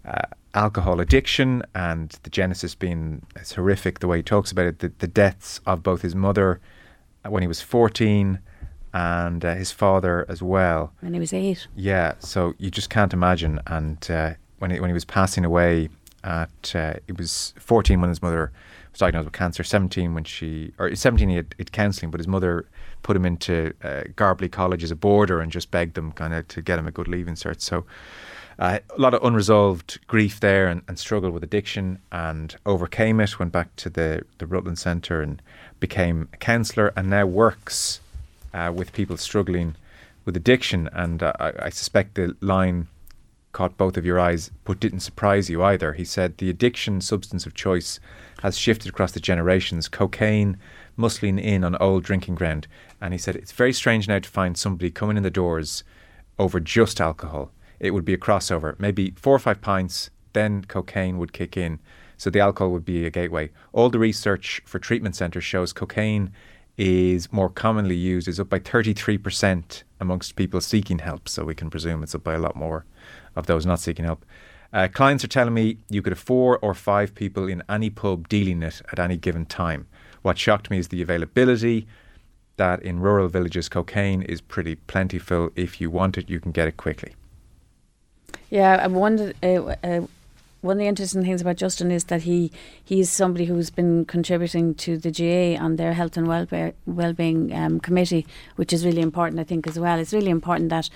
uh, 0.07 0.22
alcohol 0.55 1.00
addiction 1.00 1.62
and 1.74 2.11
the 2.22 2.30
genesis 2.30 2.74
being 2.74 3.26
it's 3.34 3.55
horrific 3.55 3.98
the 3.98 4.07
way 4.07 4.18
he 4.18 4.22
talks 4.22 4.52
about 4.52 4.66
it 4.66 4.78
the, 4.78 4.92
the 4.98 5.09
deaths 5.09 5.61
of 5.66 5.82
both 5.82 6.02
his 6.02 6.14
mother 6.14 6.61
when 7.28 7.42
he 7.42 7.48
was 7.48 7.61
14 7.61 8.38
and 8.92 9.44
uh, 9.44 9.55
his 9.55 9.72
father 9.72 10.24
as 10.28 10.42
well 10.42 10.92
when 11.00 11.12
he 11.12 11.18
was 11.18 11.32
eight. 11.32 11.66
yeah 11.74 12.14
so 12.20 12.55
you 12.59 12.70
just 12.70 12.88
can't 12.88 13.12
imagine 13.12 13.59
and 13.66 14.09
uh, 14.11 14.32
when, 14.59 14.70
he, 14.70 14.78
when 14.78 14.88
he 14.88 14.94
was 14.94 15.05
passing 15.05 15.44
away 15.44 15.88
at 16.22 16.74
uh, 16.76 16.94
he 17.07 17.12
was 17.12 17.52
14 17.59 18.00
when 18.00 18.09
his 18.09 18.22
mother 18.22 18.52
was 18.92 19.00
diagnosed 19.00 19.24
with 19.24 19.34
cancer 19.34 19.64
17 19.64 20.14
when 20.14 20.22
she 20.22 20.72
or 20.78 20.94
17 20.94 21.28
he 21.28 21.36
had, 21.36 21.55
had 21.59 21.72
counselling 21.72 22.12
but 22.12 22.20
his 22.20 22.28
mother 22.28 22.66
put 23.05 23.14
him 23.14 23.24
into 23.24 23.72
uh, 23.84 24.02
Garbally 24.16 24.50
College 24.50 24.82
as 24.82 24.90
a 24.90 24.96
boarder 24.96 25.40
and 25.40 25.52
just 25.52 25.70
begged 25.70 25.94
them 25.94 26.11
kind 26.11 26.34
of 26.34 26.48
to 26.48 26.61
get 26.61 26.80
him 26.80 26.88
a 26.88 26.90
good 26.90 27.07
leaving 27.07 27.34
cert 27.34 27.61
so 27.61 27.84
uh, 28.59 28.78
a 28.96 29.00
lot 29.00 29.14
of 29.14 29.22
unresolved 29.22 30.00
grief 30.09 30.40
there 30.40 30.66
and, 30.66 30.82
and 30.88 30.98
struggle 30.98 31.30
with 31.30 31.44
addiction 31.44 31.98
and 32.11 32.57
overcame 32.66 33.20
it 33.20 33.38
went 33.38 33.52
back 33.52 33.74
to 33.76 33.90
the, 33.90 34.24
the 34.38 34.46
Rutland 34.46 34.78
Centre 34.78 35.22
and 35.22 35.40
became 35.78 36.28
a 36.32 36.36
counsellor 36.38 36.92
and 36.96 37.11
now 37.11 37.26
works 37.26 38.00
uh, 38.52 38.72
with 38.74 38.92
people 38.92 39.16
struggling 39.16 39.76
with 40.24 40.36
addiction 40.36 40.88
and 40.92 41.22
I, 41.22 41.52
I 41.59 41.68
suspect 41.68 42.14
the 42.14 42.34
line 42.40 42.88
caught 43.52 43.76
both 43.76 43.96
of 43.96 44.07
your 44.07 44.18
eyes 44.18 44.50
but 44.64 44.80
didn't 44.80 45.00
surprise 45.00 45.50
you 45.50 45.62
either. 45.62 45.92
He 45.92 46.05
said 46.05 46.38
the 46.38 46.50
addiction 46.50 47.00
substance 47.00 47.46
of 47.46 47.55
choice 47.55 48.00
has 48.42 48.59
shifted 48.59 48.88
across 48.88 49.12
the 49.12 49.20
generations. 49.20 49.88
Cocaine 49.88 50.59
muscling 50.98 51.42
in 51.42 51.64
on 51.64 51.76
old 51.76 52.05
drinking 52.05 52.34
ground. 52.34 52.66
And 53.05 53.12
he 53.12 53.18
said 53.18 53.36
it's 53.36 53.52
very 53.52 53.74
strange 53.74 54.09
now 54.09 54.18
to 54.18 54.28
find 54.28 54.57
somebody 54.57 54.90
coming 54.90 55.18
in 55.18 55.22
the 55.22 55.30
doors 55.30 55.84
over 56.38 56.59
just 56.59 57.02
alcohol. 57.02 57.52
It 57.78 57.90
would 57.90 58.07
be 58.07 58.14
a 58.14 58.18
crossover. 58.18 58.80
Maybe 58.80 59.12
four 59.14 59.36
or 59.36 59.38
five 59.38 59.61
pints, 59.61 60.09
then 60.32 60.64
cocaine 60.64 61.18
would 61.18 61.34
kick 61.34 61.55
in. 61.55 61.80
So 62.16 62.30
the 62.30 62.40
alcohol 62.40 62.72
would 62.72 62.86
be 62.86 63.05
a 63.05 63.11
gateway. 63.11 63.50
All 63.74 63.90
the 63.90 63.98
research 63.98 64.62
for 64.64 64.78
treatment 64.78 65.16
centres 65.16 65.44
shows 65.44 65.74
cocaine 65.74 66.32
is 66.78 67.30
more 67.30 67.50
commonly 67.50 67.94
used, 67.94 68.26
is 68.26 68.40
up 68.40 68.48
by 68.48 68.59
33% 68.59 69.82
amongst 70.00 70.34
people 70.34 70.62
seeking 70.62 71.00
help. 71.00 71.28
So 71.28 71.44
we 71.44 71.55
can 71.55 71.68
presume 71.68 72.02
it's 72.02 72.14
up 72.14 72.24
by 72.24 72.32
a 72.32 72.38
lot 72.38 72.57
more 72.57 72.86
of 73.36 73.44
those 73.44 73.66
not 73.66 73.80
seeking 73.80 74.07
help. 74.07 74.24
Uh, 74.72 74.88
clients 74.90 75.22
are 75.22 75.28
telling 75.28 75.52
me 75.52 75.76
you 75.90 76.00
could 76.00 76.12
have 76.12 76.18
four 76.18 76.59
or 76.61 76.72
five 76.72 77.14
people 77.14 77.48
in 77.48 77.62
any 77.68 77.90
pub 77.90 78.28
dealing 78.30 78.62
it 78.62 78.80
at 78.90 78.98
any 78.98 79.18
given 79.18 79.44
time. 79.44 79.88
What 80.22 80.38
shocked 80.38 80.70
me 80.70 80.78
is 80.78 80.88
the 80.88 81.02
availability 81.02 81.86
that 82.57 82.82
in 82.82 83.00
rural 83.00 83.28
villages 83.28 83.68
cocaine 83.68 84.22
is 84.22 84.40
pretty 84.40 84.76
plentiful. 84.76 85.50
If 85.57 85.80
you 85.80 85.90
want 85.90 86.18
it, 86.18 86.28
you 86.28 86.40
can 86.40 86.52
get 86.52 86.68
it 86.68 86.76
quickly. 86.76 87.14
Yeah, 88.50 88.78
I 88.82 88.86
wondered. 88.86 89.36
Uh, 89.42 89.74
uh, 89.82 90.07
one 90.64 90.76
of 90.76 90.78
the 90.78 90.86
interesting 90.86 91.22
things 91.22 91.42
about 91.42 91.57
Justin 91.57 91.90
is 91.90 92.05
that 92.05 92.22
he 92.22 92.50
he's 92.82 93.11
somebody 93.11 93.44
who's 93.44 93.68
been 93.68 94.07
contributing 94.07 94.74
to 94.76 94.96
the 94.96 95.11
GAA 95.11 95.62
on 95.62 95.76
their 95.76 95.92
health 95.92 96.16
and 96.16 96.26
welfare 96.26 96.72
well-being 96.86 97.52
um, 97.55 97.80
committee, 97.80 98.26
which 98.57 98.72
is 98.72 98.82
really 98.82 99.02
important, 99.02 99.38
I 99.38 99.44
think, 99.44 99.66
as 99.66 99.78
well. 99.78 99.98
It's 99.98 100.14
really 100.14 100.30
important 100.30 100.70
that 100.70 100.88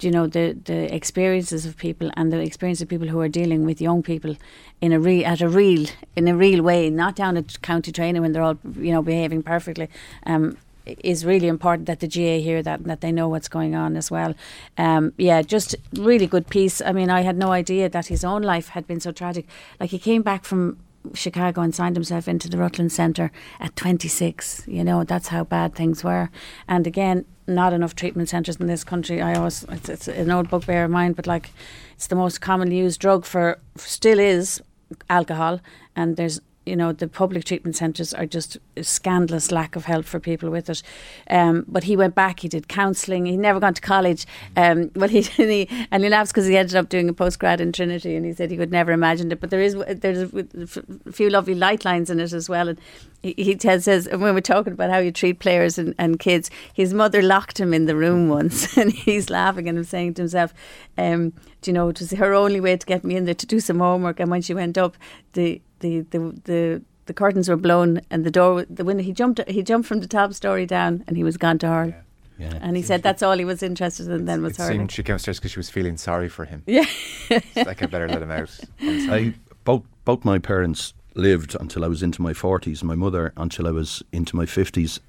you 0.00 0.10
know 0.10 0.26
the 0.26 0.52
the 0.64 0.94
experiences 0.94 1.64
of 1.64 1.78
people 1.78 2.10
and 2.14 2.30
the 2.30 2.40
experience 2.40 2.82
of 2.82 2.88
people 2.88 3.08
who 3.08 3.20
are 3.20 3.28
dealing 3.28 3.64
with 3.64 3.80
young 3.80 4.02
people 4.02 4.36
in 4.82 4.92
a 4.92 5.00
real 5.00 5.26
at 5.26 5.40
a 5.40 5.48
real 5.48 5.86
in 6.14 6.28
a 6.28 6.36
real 6.36 6.62
way, 6.62 6.90
not 6.90 7.16
down 7.16 7.38
at 7.38 7.62
county 7.62 7.92
training 7.92 8.20
when 8.20 8.32
they're 8.32 8.42
all 8.42 8.58
you 8.78 8.92
know 8.92 9.00
behaving 9.00 9.42
perfectly. 9.42 9.88
Um, 10.26 10.58
is 10.86 11.24
really 11.24 11.48
important 11.48 11.86
that 11.86 12.00
the 12.00 12.08
GAA 12.08 12.42
hear 12.42 12.62
that 12.62 12.80
and 12.80 12.88
that 12.88 13.00
they 13.00 13.12
know 13.12 13.28
what's 13.28 13.48
going 13.48 13.74
on 13.74 13.96
as 13.96 14.10
well. 14.10 14.34
Um, 14.78 15.12
yeah, 15.16 15.42
just 15.42 15.74
really 15.94 16.26
good 16.26 16.48
piece. 16.48 16.80
I 16.80 16.92
mean, 16.92 17.10
I 17.10 17.22
had 17.22 17.36
no 17.36 17.52
idea 17.52 17.88
that 17.88 18.06
his 18.06 18.24
own 18.24 18.42
life 18.42 18.68
had 18.68 18.86
been 18.86 19.00
so 19.00 19.12
tragic. 19.12 19.46
Like 19.80 19.90
he 19.90 19.98
came 19.98 20.22
back 20.22 20.44
from 20.44 20.78
Chicago 21.14 21.60
and 21.60 21.74
signed 21.74 21.96
himself 21.96 22.28
into 22.28 22.48
the 22.48 22.58
Rutland 22.58 22.92
Centre 22.92 23.30
at 23.60 23.76
26. 23.76 24.64
You 24.66 24.84
know, 24.84 25.04
that's 25.04 25.28
how 25.28 25.44
bad 25.44 25.74
things 25.74 26.02
were. 26.02 26.30
And 26.68 26.86
again, 26.86 27.24
not 27.46 27.72
enough 27.72 27.94
treatment 27.94 28.28
centres 28.28 28.56
in 28.56 28.66
this 28.66 28.84
country. 28.84 29.22
I 29.22 29.34
always, 29.34 29.64
it's, 29.64 29.88
it's 29.88 30.08
an 30.08 30.30
old 30.30 30.50
bugbear 30.50 30.84
of 30.84 30.90
mine, 30.90 31.12
but 31.12 31.26
like 31.26 31.50
it's 31.94 32.08
the 32.08 32.16
most 32.16 32.40
commonly 32.40 32.78
used 32.78 33.00
drug 33.00 33.24
for, 33.24 33.58
still 33.76 34.18
is 34.18 34.60
alcohol. 35.08 35.60
And 35.94 36.16
there's 36.16 36.40
you 36.66 36.76
know 36.76 36.92
the 36.92 37.08
public 37.08 37.44
treatment 37.44 37.76
centres 37.76 38.12
are 38.12 38.26
just 38.26 38.58
a 38.76 38.84
scandalous 38.84 39.50
lack 39.52 39.76
of 39.76 39.84
help 39.84 40.04
for 40.04 40.20
people 40.20 40.50
with 40.50 40.68
it. 40.68 40.82
Um, 41.30 41.64
but 41.68 41.84
he 41.84 41.96
went 41.96 42.14
back. 42.14 42.40
He 42.40 42.48
did 42.48 42.68
counselling. 42.68 43.24
He 43.24 43.36
never 43.36 43.60
gone 43.60 43.74
to 43.74 43.80
college. 43.80 44.26
Um, 44.56 44.90
well, 44.96 45.08
he, 45.08 45.22
he 45.22 45.68
and 45.90 46.02
he 46.02 46.10
laughs 46.10 46.32
because 46.32 46.46
he 46.46 46.56
ended 46.56 46.76
up 46.76 46.88
doing 46.88 47.08
a 47.08 47.14
postgrad 47.14 47.60
in 47.60 47.72
Trinity, 47.72 48.16
and 48.16 48.26
he 48.26 48.32
said 48.32 48.50
he 48.50 48.56
could 48.56 48.72
never 48.72 48.92
imagined 48.92 49.32
it. 49.32 49.40
But 49.40 49.50
there 49.50 49.62
is 49.62 49.76
there's 49.88 50.32
a 50.34 51.12
few 51.12 51.30
lovely 51.30 51.54
light 51.54 51.84
lines 51.84 52.10
in 52.10 52.20
it 52.20 52.32
as 52.32 52.48
well. 52.48 52.68
And 52.68 52.78
he, 53.22 53.34
he 53.36 53.54
tells, 53.54 53.84
says 53.84 54.08
when 54.10 54.34
we're 54.34 54.40
talking 54.40 54.72
about 54.72 54.90
how 54.90 54.98
you 54.98 55.12
treat 55.12 55.38
players 55.38 55.78
and, 55.78 55.94
and 55.98 56.18
kids, 56.18 56.50
his 56.74 56.92
mother 56.92 57.22
locked 57.22 57.60
him 57.60 57.72
in 57.72 57.86
the 57.86 57.96
room 57.96 58.28
once, 58.28 58.76
and 58.78 58.92
he's 58.92 59.30
laughing 59.30 59.68
and 59.68 59.86
saying 59.86 60.14
to 60.14 60.22
himself, 60.22 60.52
um, 60.98 61.30
"Do 61.30 61.36
you 61.66 61.72
know 61.72 61.88
it 61.88 61.98
was 61.98 62.10
her 62.12 62.34
only 62.34 62.60
way 62.60 62.76
to 62.76 62.86
get 62.86 63.04
me 63.04 63.16
in 63.16 63.24
there 63.24 63.34
to 63.34 63.46
do 63.46 63.60
some 63.60 63.78
homework?" 63.78 64.20
And 64.20 64.30
when 64.30 64.42
she 64.42 64.54
went 64.54 64.78
up, 64.78 64.96
the 65.32 65.60
the, 65.80 66.00
the 66.10 66.18
the 66.44 66.82
the 67.06 67.14
curtains 67.14 67.48
were 67.48 67.56
blown 67.56 68.00
and 68.10 68.24
the 68.24 68.30
door 68.30 68.64
the 68.68 68.84
window 68.84 69.02
he 69.02 69.12
jumped 69.12 69.40
he 69.48 69.62
jumped 69.62 69.88
from 69.88 70.00
the 70.00 70.08
top 70.08 70.34
story 70.34 70.66
down 70.66 71.04
and 71.06 71.16
he 71.16 71.24
was 71.24 71.36
gone 71.36 71.58
to 71.58 71.68
hurl. 71.68 71.94
Yeah. 72.38 72.58
And 72.60 72.76
he 72.76 72.82
said 72.82 73.02
that's 73.02 73.22
all 73.22 73.38
he 73.38 73.46
was 73.46 73.62
interested 73.62 74.08
in 74.08 74.26
then 74.26 74.42
was 74.42 74.54
it 74.54 74.58
hurling. 74.58 74.78
seemed 74.80 74.92
she 74.92 75.02
came 75.02 75.14
upstairs 75.14 75.38
because 75.38 75.52
she 75.52 75.58
was 75.58 75.70
feeling 75.70 75.96
sorry 75.96 76.28
for 76.28 76.44
him. 76.44 76.62
Yeah. 76.66 76.84
It's 77.30 77.56
like 77.56 77.82
I 77.82 77.86
better 77.86 78.08
let 78.08 78.20
him 78.22 78.30
out. 78.30 78.58
I 78.80 79.34
both 79.64 79.84
both 80.04 80.24
my 80.24 80.38
parents 80.38 80.92
lived 81.14 81.56
until 81.58 81.84
I 81.84 81.88
was 81.88 82.02
into 82.02 82.20
my 82.20 82.34
forties, 82.34 82.84
my 82.84 82.94
mother 82.94 83.32
until 83.36 83.66
I 83.66 83.70
was 83.70 84.02
into 84.12 84.36
my 84.36 84.44
fifties, 84.44 85.00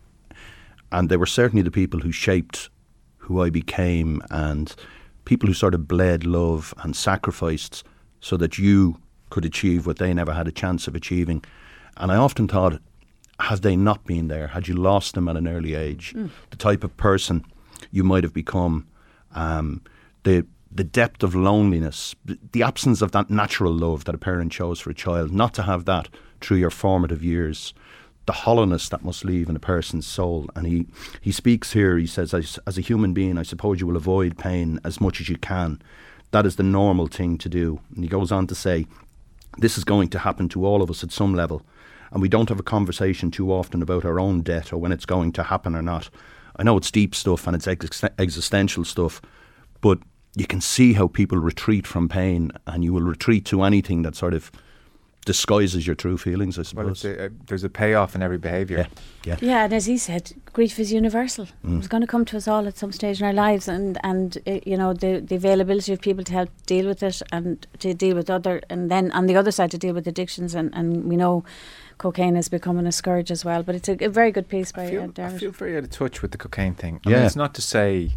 and 0.92 1.10
they 1.10 1.18
were 1.18 1.26
certainly 1.26 1.64
the 1.64 1.72
people 1.72 2.00
who 2.00 2.12
shaped 2.12 2.70
who 3.18 3.42
I 3.42 3.50
became, 3.50 4.22
and 4.32 4.74
people 5.28 5.48
who 5.48 5.54
sort 5.54 5.76
of 5.76 5.90
bled 5.90 6.26
love 6.26 6.74
and 6.84 6.96
sacrificed 6.96 7.84
so 8.22 8.38
that 8.38 8.58
you 8.58 8.98
could 9.30 9.44
achieve 9.44 9.86
what 9.86 9.98
they 9.98 10.14
never 10.14 10.34
had 10.34 10.48
a 10.48 10.54
chance 10.54 10.88
of 10.88 10.96
achieving. 10.96 11.44
And 11.98 12.12
I 12.14 12.16
often 12.16 12.48
thought, 12.48 12.80
had 13.42 13.62
they 13.62 13.76
not 13.76 14.06
been 14.06 14.30
there, 14.30 14.48
had 14.48 14.70
you 14.70 14.74
lost 14.74 15.16
them 15.16 15.28
at 15.28 15.36
an 15.36 15.46
early 15.48 15.76
age, 15.76 16.16
the 16.50 16.58
type 16.58 16.82
of 16.86 16.96
person 16.96 17.44
you 17.92 18.06
might 18.06 18.24
have 18.24 18.34
become, 18.34 18.88
um, 19.36 19.82
the 20.24 20.46
the 20.70 20.84
depth 20.84 21.24
of 21.24 21.34
loneliness, 21.34 22.16
the 22.52 22.64
absence 22.64 23.02
of 23.02 23.12
that 23.12 23.30
natural 23.30 23.74
love 23.74 24.04
that 24.06 24.16
a 24.16 24.18
parent 24.18 24.54
shows 24.54 24.80
for 24.80 24.92
a 24.92 24.94
child, 24.94 25.32
not 25.32 25.54
to 25.54 25.64
have 25.64 25.86
that 25.86 26.08
through 26.42 26.58
your 26.58 26.70
formative 26.70 27.24
years, 27.24 27.74
the 28.28 28.34
hollowness 28.34 28.90
that 28.90 29.04
must 29.04 29.26
leave 29.26 29.50
in 29.50 29.56
a 29.56 29.60
person's 29.60 30.06
soul. 30.06 30.50
And 30.56 30.68
he, 30.68 30.86
he 31.22 31.32
speaks 31.32 31.74
here, 31.74 31.98
he 31.98 32.06
says, 32.06 32.34
as, 32.34 32.60
as 32.68 32.78
a 32.78 32.82
human 32.82 33.14
being, 33.14 33.38
I 33.38 33.44
suppose 33.44 33.80
you 33.80 33.88
will 33.88 33.96
avoid 33.96 34.38
pain 34.38 34.80
as 34.84 35.02
much 35.02 35.20
as 35.20 35.30
you 35.30 35.38
can. 35.38 35.82
That 36.32 36.46
is 36.46 36.58
the 36.58 36.64
normal 36.64 37.08
thing 37.08 37.38
to 37.40 37.50
do. 37.50 37.80
And 37.96 38.04
he 38.04 38.10
goes 38.10 38.32
on 38.32 38.46
to 38.48 38.56
say, 38.56 38.86
this 39.58 39.78
is 39.78 39.86
going 39.86 40.10
to 40.10 40.20
happen 40.20 40.50
to 40.50 40.66
all 40.66 40.82
of 40.82 40.92
us 40.92 41.04
at 41.04 41.12
some 41.12 41.34
level. 41.34 41.66
And 42.12 42.22
we 42.22 42.30
don't 42.30 42.50
have 42.50 42.60
a 42.60 42.64
conversation 42.64 43.32
too 43.32 43.52
often 43.52 43.82
about 43.82 44.06
our 44.06 44.20
own 44.20 44.42
death 44.42 44.74
or 44.74 44.78
when 44.78 44.92
it's 44.92 45.06
going 45.06 45.32
to 45.34 45.44
happen 45.44 45.74
or 45.74 45.82
not. 45.82 46.10
I 46.58 46.64
know 46.64 46.76
it's 46.76 46.92
deep 46.92 47.16
stuff 47.16 47.48
and 47.48 47.56
it's 47.56 47.68
ex- 47.68 48.04
existential 48.20 48.84
stuff, 48.84 49.22
but 49.80 50.00
you 50.36 50.48
can 50.48 50.60
see 50.60 50.94
how 50.94 51.08
people 51.08 51.38
retreat 51.38 51.88
from 51.88 52.10
pain 52.10 52.52
and 52.66 52.84
you 52.84 52.94
will 52.94 53.02
retreat 53.02 53.46
to 53.46 53.64
anything 53.64 54.02
that 54.02 54.16
sort 54.16 54.34
of 54.34 54.52
disguises 55.28 55.86
your 55.86 55.96
true 55.96 56.18
feelings, 56.18 56.58
I 56.58 56.64
suppose. 56.64 57.04
Well, 57.04 57.14
a, 57.20 57.30
there's 57.48 57.64
a 57.66 57.70
payoff 57.70 58.16
in 58.16 58.24
every 58.24 58.38
behaviour. 58.40 58.78
Yeah. 58.78 58.88
yeah. 59.42 59.50
Yeah, 59.50 59.64
and 59.66 59.74
as 59.74 59.86
he 59.86 59.98
said, 59.98 60.32
grief 60.54 60.80
is 60.80 60.92
universal. 60.92 61.48
Mm. 61.66 61.78
It's 61.80 61.88
going 61.88 62.02
to 62.02 62.08
come 62.08 62.24
to 62.26 62.38
us 62.38 62.48
all 62.48 62.66
at 62.66 62.78
some 62.78 62.92
stage 62.94 63.20
in 63.22 63.28
our 63.28 63.34
lives, 63.34 63.68
and 63.68 63.98
and 64.04 64.38
uh, 64.48 64.60
you 64.66 64.78
know 64.78 64.94
the 64.94 65.20
the 65.20 65.36
availability 65.36 65.92
of 65.94 66.00
people 66.02 66.24
to 66.24 66.34
help 66.34 66.50
deal 66.66 66.88
with 66.88 67.04
it 67.04 67.22
and 67.32 67.68
to 67.80 67.94
deal 67.94 68.16
with 68.16 68.30
other, 68.30 68.62
and 68.70 68.90
then 68.90 69.12
on 69.12 69.28
the 69.28 69.36
other 69.36 69.52
side 69.52 69.70
to 69.72 69.78
deal 69.78 69.94
with 69.94 70.08
addictions, 70.08 70.56
and 70.56 70.74
and 70.74 71.04
we 71.10 71.16
know 71.18 71.44
cocaine 71.98 72.38
is 72.38 72.50
becoming 72.50 72.88
a 72.88 72.92
scourge 72.92 73.30
as 73.32 73.44
well. 73.44 73.64
But 73.64 73.76
it's 73.76 73.90
a, 73.90 73.98
a 74.06 74.10
very 74.10 74.32
good 74.32 74.48
piece 74.48 74.72
by 74.72 74.86
I 74.86 74.90
feel, 74.92 75.14
uh, 75.20 75.24
I 75.24 75.38
feel 75.38 75.52
very 75.52 75.76
out 75.78 75.84
of 75.84 75.90
touch 75.90 76.22
with 76.22 76.32
the 76.32 76.38
cocaine 76.38 76.74
thing. 76.76 77.00
I 77.06 77.10
Yeah. 77.10 77.16
mean, 77.18 77.26
it's 77.26 77.36
not 77.36 77.54
to 77.56 77.62
say 77.62 78.12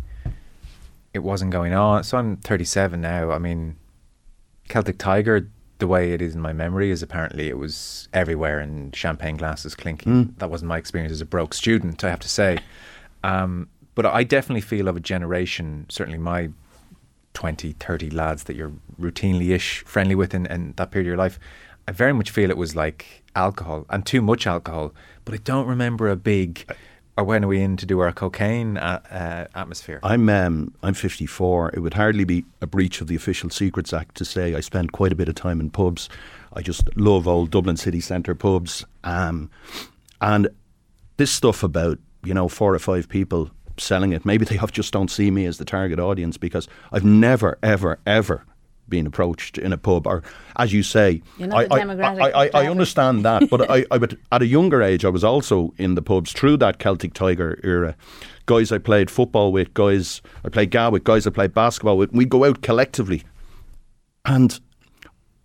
it 1.13 1.21
wasn't 1.21 1.51
going 1.51 1.75
on. 1.75 2.05
So 2.05 2.19
I'm 2.19 2.37
37 2.37 3.01
now. 3.01 3.31
I 3.33 3.39
mean, 3.39 3.77
Celtic 4.69 4.99
Tiger, 4.99 5.49
the 5.81 5.87
way 5.87 6.13
it 6.13 6.23
is 6.23 6.35
in 6.35 6.41
my 6.41 6.53
memory, 6.53 6.91
is 6.91 7.03
apparently 7.03 7.49
it 7.49 7.59
was 7.59 8.09
everywhere 8.13 8.61
and 8.61 8.95
champagne 8.95 9.37
glasses 9.37 9.75
clinking. 9.75 10.27
Mm. 10.27 10.39
That 10.39 10.51
wasn't 10.51 10.69
my 10.69 10.79
experience 10.79 11.13
as 11.13 11.21
a 11.21 11.27
broke 11.27 11.55
student, 11.55 12.05
I 12.05 12.11
have 12.11 12.21
to 12.21 12.29
say. 12.29 12.59
Um, 13.25 13.69
but 13.95 14.07
I 14.07 14.23
definitely 14.23 14.63
feel 14.63 14.89
of 14.89 14.97
a 14.97 15.01
generation, 15.01 15.87
certainly 15.89 16.19
my 16.19 16.51
20, 17.35 17.73
30 17.73 18.11
lads 18.11 18.45
that 18.45 18.57
you're 18.57 18.73
routinely 19.01 19.51
ish 19.51 19.85
friendly 19.85 20.15
with 20.15 20.35
in, 20.35 20.47
in 20.47 20.75
that 20.77 20.91
period 20.91 21.07
of 21.07 21.09
your 21.09 21.17
life. 21.17 21.39
I 21.89 21.93
very 21.93 22.13
much 22.13 22.31
feel 22.31 22.51
it 22.51 22.57
was 22.57 22.77
like 22.77 23.23
alcohol 23.35 23.87
and 23.91 24.05
too 24.05 24.23
much 24.23 24.47
alcohol, 24.47 24.95
but 25.25 25.35
I 25.35 25.39
don't 25.39 25.67
remember 25.67 26.09
a 26.09 26.17
big. 26.17 26.71
Or 27.21 27.25
when 27.25 27.45
are 27.45 27.49
we 27.49 27.61
in 27.61 27.77
to 27.77 27.85
do 27.85 28.01
our 28.01 28.13
cocaine 28.13 28.79
uh, 28.79 28.99
uh, 29.11 29.59
atmosphere? 29.59 30.01
I'm 30.03 30.31
um, 30.31 30.73
I'm 30.83 30.95
54. 30.95 31.73
It 31.75 31.81
would 31.81 31.93
hardly 31.93 32.25
be 32.25 32.47
a 32.63 32.67
breach 32.67 33.03
of 33.03 33.09
the 33.09 33.15
Official 33.15 33.51
Secrets 33.51 33.93
Act 33.93 34.15
to 34.15 34.25
say 34.25 34.55
I 34.55 34.61
spend 34.61 34.93
quite 34.93 35.13
a 35.13 35.15
bit 35.15 35.29
of 35.29 35.35
time 35.35 35.61
in 35.61 35.69
pubs. 35.69 36.09
I 36.55 36.63
just 36.63 36.89
love 36.97 37.29
old 37.29 37.51
Dublin 37.51 37.77
city 37.77 38.01
centre 38.01 38.35
pubs. 38.35 38.87
Um, 39.05 39.51
and 40.23 40.49
this 41.19 41.31
stuff 41.31 41.63
about 41.63 41.99
you 42.25 42.33
know 42.33 42.49
four 42.49 42.75
or 42.75 42.79
five 42.79 43.07
people 43.07 43.51
selling 43.77 44.15
it, 44.15 44.25
maybe 44.25 44.47
they 44.47 44.57
have 44.57 44.73
just 44.73 44.91
don't 44.91 45.11
see 45.11 45.31
me 45.31 45.45
as 45.45 45.59
the 45.59 45.67
target 45.67 46.01
audience 46.01 46.39
because 46.39 46.69
I've 46.91 47.05
never 47.05 47.59
ever 47.63 47.99
ever 48.07 48.47
been 48.91 49.07
approached 49.07 49.57
in 49.57 49.73
a 49.73 49.79
pub 49.79 50.07
or 50.07 50.23
as 50.57 50.73
you 50.73 50.83
say 50.83 51.23
You're 51.39 51.49
not 51.49 51.73
I, 51.73 51.77
I- 51.81 52.05
I, 52.05 52.31
I, 52.45 52.51
I 52.53 52.67
understand 52.69 53.25
that 53.25 53.49
but 53.49 53.71
I, 53.71 53.87
I 53.91 53.97
would 53.97 54.19
at 54.33 54.43
a 54.43 54.47
younger 54.47 54.83
age 54.83 55.05
I 55.05 55.09
was 55.09 55.25
also 55.25 55.73
in 55.79 55.95
the 55.95 56.03
pubs 56.03 56.33
through 56.33 56.59
that 56.59 56.79
Celtic 56.79 57.15
Tiger 57.15 57.59
era 57.65 57.97
guys 58.47 58.73
I 58.73 58.79
played 58.79 59.11
football 59.11 59.53
with 59.53 59.73
guys 59.73 60.21
I 60.45 60.49
played 60.51 60.71
GAA 60.73 60.91
with 60.91 61.05
guys 61.05 61.27
I 61.27 61.31
played 61.31 61.55
basketball 61.55 61.97
with 61.97 62.13
we'd 62.13 62.29
go 62.29 62.45
out 62.45 62.61
collectively 62.61 63.23
and 64.27 64.61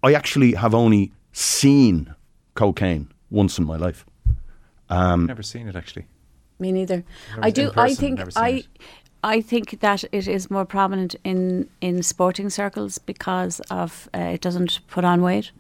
I 0.03 0.13
actually 0.13 0.53
have 0.55 0.73
only 0.73 1.13
seen 1.31 2.13
cocaine 2.55 3.11
once 3.29 3.57
in 3.57 3.65
my 3.65 3.77
life 3.77 4.05
um, 4.89 5.25
Never 5.25 5.43
seen 5.43 5.67
it 5.67 5.75
actually. 5.75 6.05
Me 6.59 6.71
neither. 6.71 7.03
I 7.41 7.49
do. 7.49 7.71
I 7.75 7.93
think 7.95 8.19
I. 8.35 8.49
it. 8.49 8.67
I 9.26 9.41
think 9.41 9.80
that 9.80 10.03
it 10.11 10.28
is 10.28 10.51
more 10.51 10.65
prominent 10.65 11.15
in, 11.23 11.67
in 11.82 12.03
sporting 12.03 12.51
circles 12.51 12.99
because 12.99 13.59
of 13.71 14.07
uh, 14.13 14.19
it 14.19 14.41
doesn't 14.41 14.82
put 14.88 15.03
on 15.03 15.23
weight, 15.23 15.51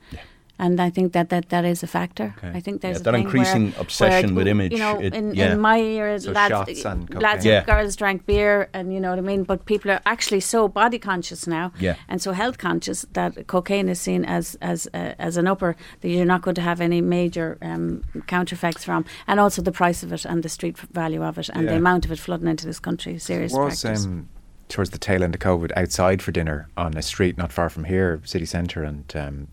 and 0.57 0.79
I 0.79 0.89
think 0.89 1.13
that 1.13 1.29
that, 1.29 1.49
that 1.49 1.65
is 1.65 1.83
a 1.83 1.87
factor. 1.87 2.33
Okay. 2.37 2.51
I 2.57 2.59
think 2.59 2.81
there's 2.81 2.97
Yeah, 2.97 3.01
a 3.01 3.03
that 3.03 3.11
thing 3.13 3.23
increasing 3.23 3.71
where- 3.71 3.81
obsession 3.81 4.35
where, 4.35 4.43
with 4.45 4.47
image, 4.47 4.71
You 4.71 4.79
know, 4.79 4.99
it- 4.99 5.13
in, 5.13 5.33
yeah. 5.35 5.51
in 5.53 5.59
my 5.59 5.79
era, 5.79 6.19
So 6.19 6.31
lads, 6.31 6.85
and 6.85 7.09
lads 7.21 7.43
cocaine. 7.43 7.53
and 7.57 7.65
girls 7.65 7.95
drank 7.95 8.25
beer, 8.25 8.69
and 8.73 8.93
you 8.93 8.99
know 8.99 9.09
what 9.11 9.19
I 9.19 9.21
mean. 9.21 9.43
But 9.43 9.65
people 9.65 9.91
are 9.91 10.01
actually 10.05 10.39
so 10.41 10.67
body 10.67 10.99
conscious 10.99 11.45
now, 11.47 11.71
Yeah. 11.79 11.95
and 12.07 12.21
so 12.21 12.31
health 12.31 12.57
conscious 12.57 13.05
that 13.13 13.47
cocaine 13.47 13.89
is 13.89 13.99
seen 13.99 14.25
as 14.25 14.55
as 14.61 14.87
uh, 14.93 15.13
as 15.19 15.37
an 15.37 15.47
upper 15.47 15.75
that 16.01 16.09
you're 16.09 16.25
not 16.25 16.41
going 16.41 16.55
to 16.55 16.61
have 16.61 16.79
any 16.81 17.01
major 17.01 17.57
um, 17.61 18.03
counter 18.27 18.55
effects 18.55 18.83
from, 18.83 19.05
and 19.27 19.39
also 19.39 19.61
the 19.61 19.71
price 19.71 20.03
of 20.03 20.11
it 20.13 20.25
and 20.25 20.41
the 20.43 20.49
street 20.49 20.77
value 20.93 21.23
of 21.23 21.37
it 21.37 21.49
and 21.49 21.67
the 21.67 21.75
amount 21.75 22.05
of 22.05 22.11
it 22.11 22.19
flooding 22.19 22.47
into 22.47 22.65
this 22.65 22.79
country. 22.79 23.17
Serious 23.19 23.53
was 23.53 23.81
factors. 23.81 24.05
um, 24.05 24.29
towards 24.67 24.89
the 24.89 24.97
tail 24.97 25.23
end 25.23 25.35
of 25.35 25.41
COVID 25.41 25.71
outside 25.75 26.21
for 26.21 26.31
dinner 26.31 26.67
on 26.75 26.97
a 26.97 27.01
street 27.01 27.37
not 27.37 27.51
far 27.51 27.69
from 27.69 27.83
here, 27.83 28.19
city 28.23 28.45
centre, 28.45 28.83
and 28.83 29.11
um, 29.15 29.47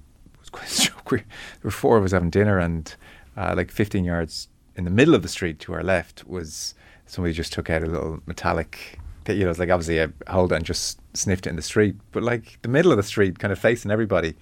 it 0.54 0.60
was 0.60 0.78
quite 0.78 0.86
a 0.86 0.90
joke. 0.94 1.10
We, 1.10 1.18
there 1.18 1.26
were 1.64 1.70
four 1.70 1.96
of 1.96 2.04
us 2.04 2.12
having 2.12 2.30
dinner, 2.30 2.58
and 2.58 2.94
uh, 3.36 3.54
like 3.56 3.70
15 3.70 4.04
yards 4.04 4.48
in 4.76 4.84
the 4.84 4.90
middle 4.90 5.14
of 5.14 5.22
the 5.22 5.28
street 5.28 5.58
to 5.60 5.74
our 5.74 5.82
left 5.82 6.26
was 6.26 6.74
somebody 7.06 7.34
just 7.34 7.52
took 7.52 7.68
out 7.70 7.82
a 7.82 7.86
little 7.86 8.20
metallic. 8.26 8.98
You 9.28 9.44
know, 9.44 9.50
it's 9.50 9.58
like 9.58 9.70
obviously 9.70 9.98
a 9.98 10.12
holder 10.28 10.56
and 10.56 10.64
just 10.64 10.98
sniffed 11.14 11.46
it 11.46 11.50
in 11.50 11.56
the 11.56 11.62
street, 11.62 11.94
but 12.10 12.22
like 12.22 12.58
the 12.62 12.68
middle 12.68 12.90
of 12.90 12.96
the 12.96 13.02
street, 13.04 13.38
kind 13.38 13.52
of 13.52 13.58
facing 13.58 13.90
everybody, 13.90 14.34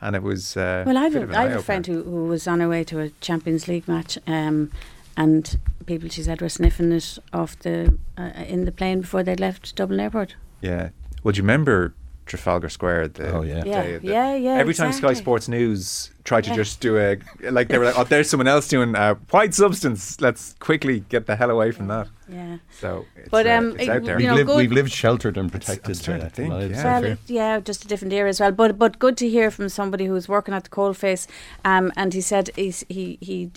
and 0.00 0.14
it 0.14 0.22
was. 0.22 0.56
Uh, 0.56 0.84
Well, 0.86 0.98
I've 0.98 1.16
a, 1.16 1.38
I 1.38 1.48
have 1.48 1.60
a 1.60 1.62
friend 1.62 1.86
who, 1.86 2.02
who 2.02 2.24
was 2.26 2.46
on 2.46 2.60
her 2.60 2.68
way 2.68 2.84
to 2.84 3.00
a 3.00 3.10
Champions 3.20 3.66
League 3.66 3.88
match, 3.88 4.18
um, 4.26 4.70
and 5.16 5.58
people 5.86 6.08
she 6.10 6.22
said 6.22 6.40
were 6.42 6.48
sniffing 6.50 6.92
it 6.92 7.18
off 7.32 7.58
the 7.60 7.96
uh, 8.18 8.30
in 8.46 8.66
the 8.66 8.72
plane 8.72 9.00
before 9.00 9.22
they'd 9.22 9.40
left 9.40 9.74
Dublin 9.74 10.00
Airport. 10.00 10.36
Yeah. 10.60 10.90
Well, 11.22 11.32
do 11.32 11.38
you 11.38 11.42
remember 11.42 11.94
Trafalgar 12.26 12.68
Square? 12.68 13.08
The 13.08 13.32
Oh, 13.32 13.42
yeah. 13.42 13.62
Yeah, 13.64 13.82
day 13.82 13.94
of 13.94 14.02
the- 14.02 14.08
yeah, 14.08 14.34
yeah, 14.34 14.50
Every 14.54 14.74
time 14.74 14.92
Sky. 14.92 15.14
Sports 15.14 15.48
News 15.48 16.10
tried 16.24 16.44
to 16.44 16.50
Yeah. 16.50 16.56
just 16.56 16.80
do 16.80 16.98
a 16.98 17.16
like, 17.50 17.68
they 17.68 17.78
were 17.78 17.84
like, 17.86 17.98
"Oh, 17.98 18.04
there's 18.04 18.28
someone 18.28 18.48
else 18.48 18.66
doing 18.68 18.94
uh, 18.96 19.14
white 19.30 19.54
substance. 19.54 20.20
Let's 20.20 20.54
quickly 20.58 21.00
get 21.08 21.26
the 21.26 21.36
hell 21.36 21.50
away 21.50 21.70
from 21.70 21.86
that." 21.86 22.08
Yeah. 22.28 22.56
So, 22.80 23.06
it's, 23.16 23.28
But, 23.30 23.46
uh, 23.46 23.50
um, 23.50 23.76
it's 23.78 23.88
out 23.88 24.04
there. 24.04 24.20
you 24.20 24.26
we've, 24.34 24.46
lived, 24.46 24.56
we've 24.58 24.72
lived 24.72 24.90
sheltered 24.92 25.36
and 25.38 25.48
I 25.48 25.52
protected 25.52 25.88
was 25.88 26.02
trying 26.02 26.20
to 26.20 26.26
uh, 26.26 26.30
think, 26.30 26.52
lives, 26.52 26.72
yeah. 26.76 27.00
Well, 27.00 27.16
yeah, 27.28 27.60
just 27.60 27.84
a 27.84 27.88
different 27.88 28.12
era 28.12 28.28
as 28.28 28.40
well. 28.40 28.50
But 28.52 28.76
but 28.78 28.98
good 28.98 29.16
to 29.18 29.28
hear 29.28 29.50
from 29.52 29.68
somebody 29.68 30.06
who's 30.06 30.28
working 30.28 30.52
at 30.52 30.64
the 30.64 30.70
coalface. 30.70 31.28
Um, 31.64 31.92
and 31.96 32.12
he 32.12 32.20
said 32.20 32.50
he's, 32.56 32.84
he 32.88 33.18
he, 33.20 33.50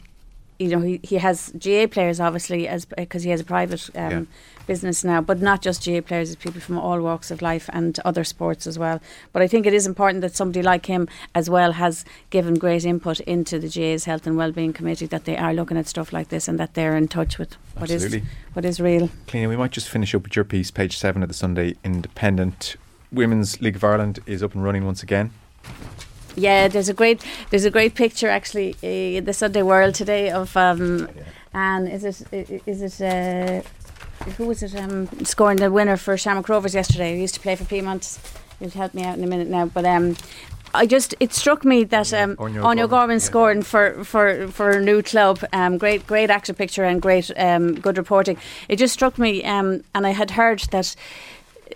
you 0.59 0.67
know, 0.67 0.81
he, 0.81 0.99
he 1.03 1.15
has 1.17 1.51
GAA 1.57 1.87
players 1.87 2.19
obviously 2.19 2.67
as 2.67 2.85
because 2.85 3.23
he 3.23 3.29
has 3.31 3.39
a 3.41 3.45
private 3.45 3.89
um, 3.95 4.11
Yeah. 4.11 4.21
business 4.67 5.03
now, 5.05 5.21
but 5.21 5.39
not 5.41 5.61
just 5.61 5.85
GAA 5.85 6.01
players. 6.01 6.31
It's 6.31 6.43
people 6.43 6.59
from 6.61 6.77
all 6.77 6.99
walks 7.01 7.31
of 7.31 7.41
life 7.41 7.69
and 7.71 7.97
other 8.03 8.23
sports 8.25 8.67
as 8.67 8.77
well. 8.77 8.99
But 9.31 9.41
I 9.41 9.47
think 9.47 9.65
it 9.65 9.73
is 9.73 9.87
important 9.87 10.21
that 10.21 10.35
somebody 10.35 10.61
like 10.61 10.85
him 10.87 11.07
as 11.33 11.49
well 11.49 11.71
has 11.71 12.03
given 12.29 12.55
great 12.55 12.83
input 12.85 13.19
into 13.21 13.57
the 13.57 13.69
GAA's 13.69 14.03
health 14.05 14.27
and 14.27 14.35
wellbeing 14.37 14.73
committee 14.73 15.05
that 15.07 15.23
they 15.25 15.37
are 15.37 15.53
looking 15.53 15.77
at 15.77 15.87
stuff 15.87 16.11
like 16.11 16.27
this 16.29 16.47
and 16.49 16.59
that 16.59 16.73
they're 16.73 16.97
in 16.97 17.07
touch 17.07 17.39
with 17.39 17.55
what 17.77 17.89
is 17.89 18.03
Absolutely. 18.03 18.29
what 18.53 18.65
is 18.65 18.79
real. 18.81 19.09
Cliona, 19.27 19.47
we 19.49 19.55
might 19.57 19.71
just 19.71 19.87
finish 19.89 20.13
up 20.13 20.23
with 20.23 20.35
your 20.35 20.45
piece, 20.45 20.71
page 20.71 20.97
seven 20.97 21.23
of 21.23 21.29
the 21.29 21.33
Sunday 21.35 21.75
Independent. 21.85 22.75
Women's 23.11 23.59
League 23.61 23.77
of 23.77 23.83
Ireland 23.83 24.19
is 24.25 24.43
up 24.43 24.53
and 24.53 24.63
running 24.63 24.85
once 24.85 25.01
again. 25.03 25.31
Yeah, 26.35 26.67
there's 26.67 26.89
a 26.89 26.93
great 26.93 27.23
there's 27.49 27.65
a 27.65 27.71
great 27.71 27.95
picture 27.95 28.29
actually 28.29 28.75
uh, 28.83 29.17
in 29.17 29.25
the 29.25 29.33
Sunday 29.33 29.61
World 29.61 29.95
today 29.95 30.29
of 30.29 30.55
um, 30.55 31.09
and 31.53 31.87
is 31.87 32.03
it 32.03 32.61
is 32.65 33.01
it 33.01 33.01
uh, 33.01 33.61
who 34.31 34.47
was 34.47 34.63
it 34.63 34.75
um, 34.75 35.07
scoring 35.23 35.57
the 35.57 35.71
winner 35.71 35.97
for 35.97 36.17
Shamrock 36.17 36.49
Rovers 36.49 36.75
yesterday? 36.75 37.15
Who 37.15 37.21
used 37.21 37.35
to 37.35 37.39
play 37.39 37.55
for 37.55 37.65
Peamount. 37.65 38.19
You'll 38.59 38.69
help 38.71 38.93
me 38.93 39.03
out 39.03 39.17
in 39.17 39.23
a 39.23 39.27
minute 39.27 39.47
now, 39.47 39.65
but 39.65 39.85
um. 39.85 40.15
I 40.71 40.85
just 40.85 41.15
it 41.19 41.33
struck 41.33 41.65
me 41.65 41.83
that 41.85 42.13
um, 42.13 42.35
Anya 42.37 42.61
Gorman, 42.61 42.87
Gorman 42.89 43.15
yeah. 43.15 43.17
scoring 43.17 43.63
for, 43.63 44.03
for, 44.03 44.49
for 44.49 44.69
a 44.69 44.79
new 44.79 45.01
club. 45.01 45.43
Um, 45.51 45.79
great 45.79 46.05
great 46.05 46.29
action 46.29 46.53
picture 46.53 46.83
and 46.83 47.01
great 47.01 47.31
um, 47.37 47.73
good 47.79 47.97
reporting. 47.97 48.37
It 48.67 48.75
just 48.75 48.93
struck 48.93 49.17
me, 49.17 49.43
um, 49.43 49.83
and 49.95 50.05
I 50.05 50.11
had 50.11 50.29
heard 50.29 50.59
that 50.69 50.95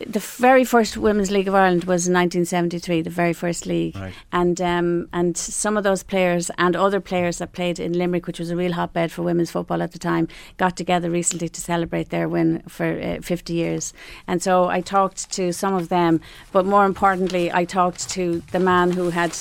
the 0.07 0.19
very 0.19 0.63
first 0.63 0.97
Women's 0.97 1.29
League 1.31 1.47
of 1.47 1.53
Ireland 1.55 1.83
was 1.83 2.07
in 2.07 2.13
1973, 2.13 3.01
the 3.03 3.09
very 3.09 3.33
first 3.33 3.65
league, 3.65 3.95
Right. 3.95 4.13
and 4.31 4.59
um, 4.61 5.07
and 5.13 5.37
some 5.37 5.77
of 5.77 5.83
those 5.83 6.03
players 6.03 6.49
and 6.57 6.75
other 6.75 6.99
players 6.99 7.37
that 7.37 7.51
played 7.53 7.79
in 7.79 7.93
Limerick, 7.93 8.25
which 8.27 8.39
was 8.39 8.49
a 8.49 8.55
real 8.55 8.73
hotbed 8.73 9.11
for 9.11 9.21
women's 9.21 9.51
football 9.51 9.81
at 9.83 9.91
the 9.91 9.99
time, 9.99 10.27
got 10.57 10.75
together 10.75 11.09
recently 11.11 11.47
to 11.49 11.61
celebrate 11.61 12.09
their 12.09 12.27
win 12.27 12.63
for 12.67 12.99
uh, 12.99 13.21
50 13.21 13.53
years. 13.53 13.93
And 14.27 14.41
so 14.41 14.67
I 14.67 14.81
talked 14.81 15.31
to 15.33 15.53
some 15.53 15.75
of 15.75 15.89
them, 15.89 16.21
but 16.51 16.65
more 16.65 16.85
importantly, 16.85 17.51
I 17.51 17.65
talked 17.65 18.09
to 18.11 18.41
the 18.51 18.59
man 18.59 18.91
who 18.91 19.11
had 19.11 19.35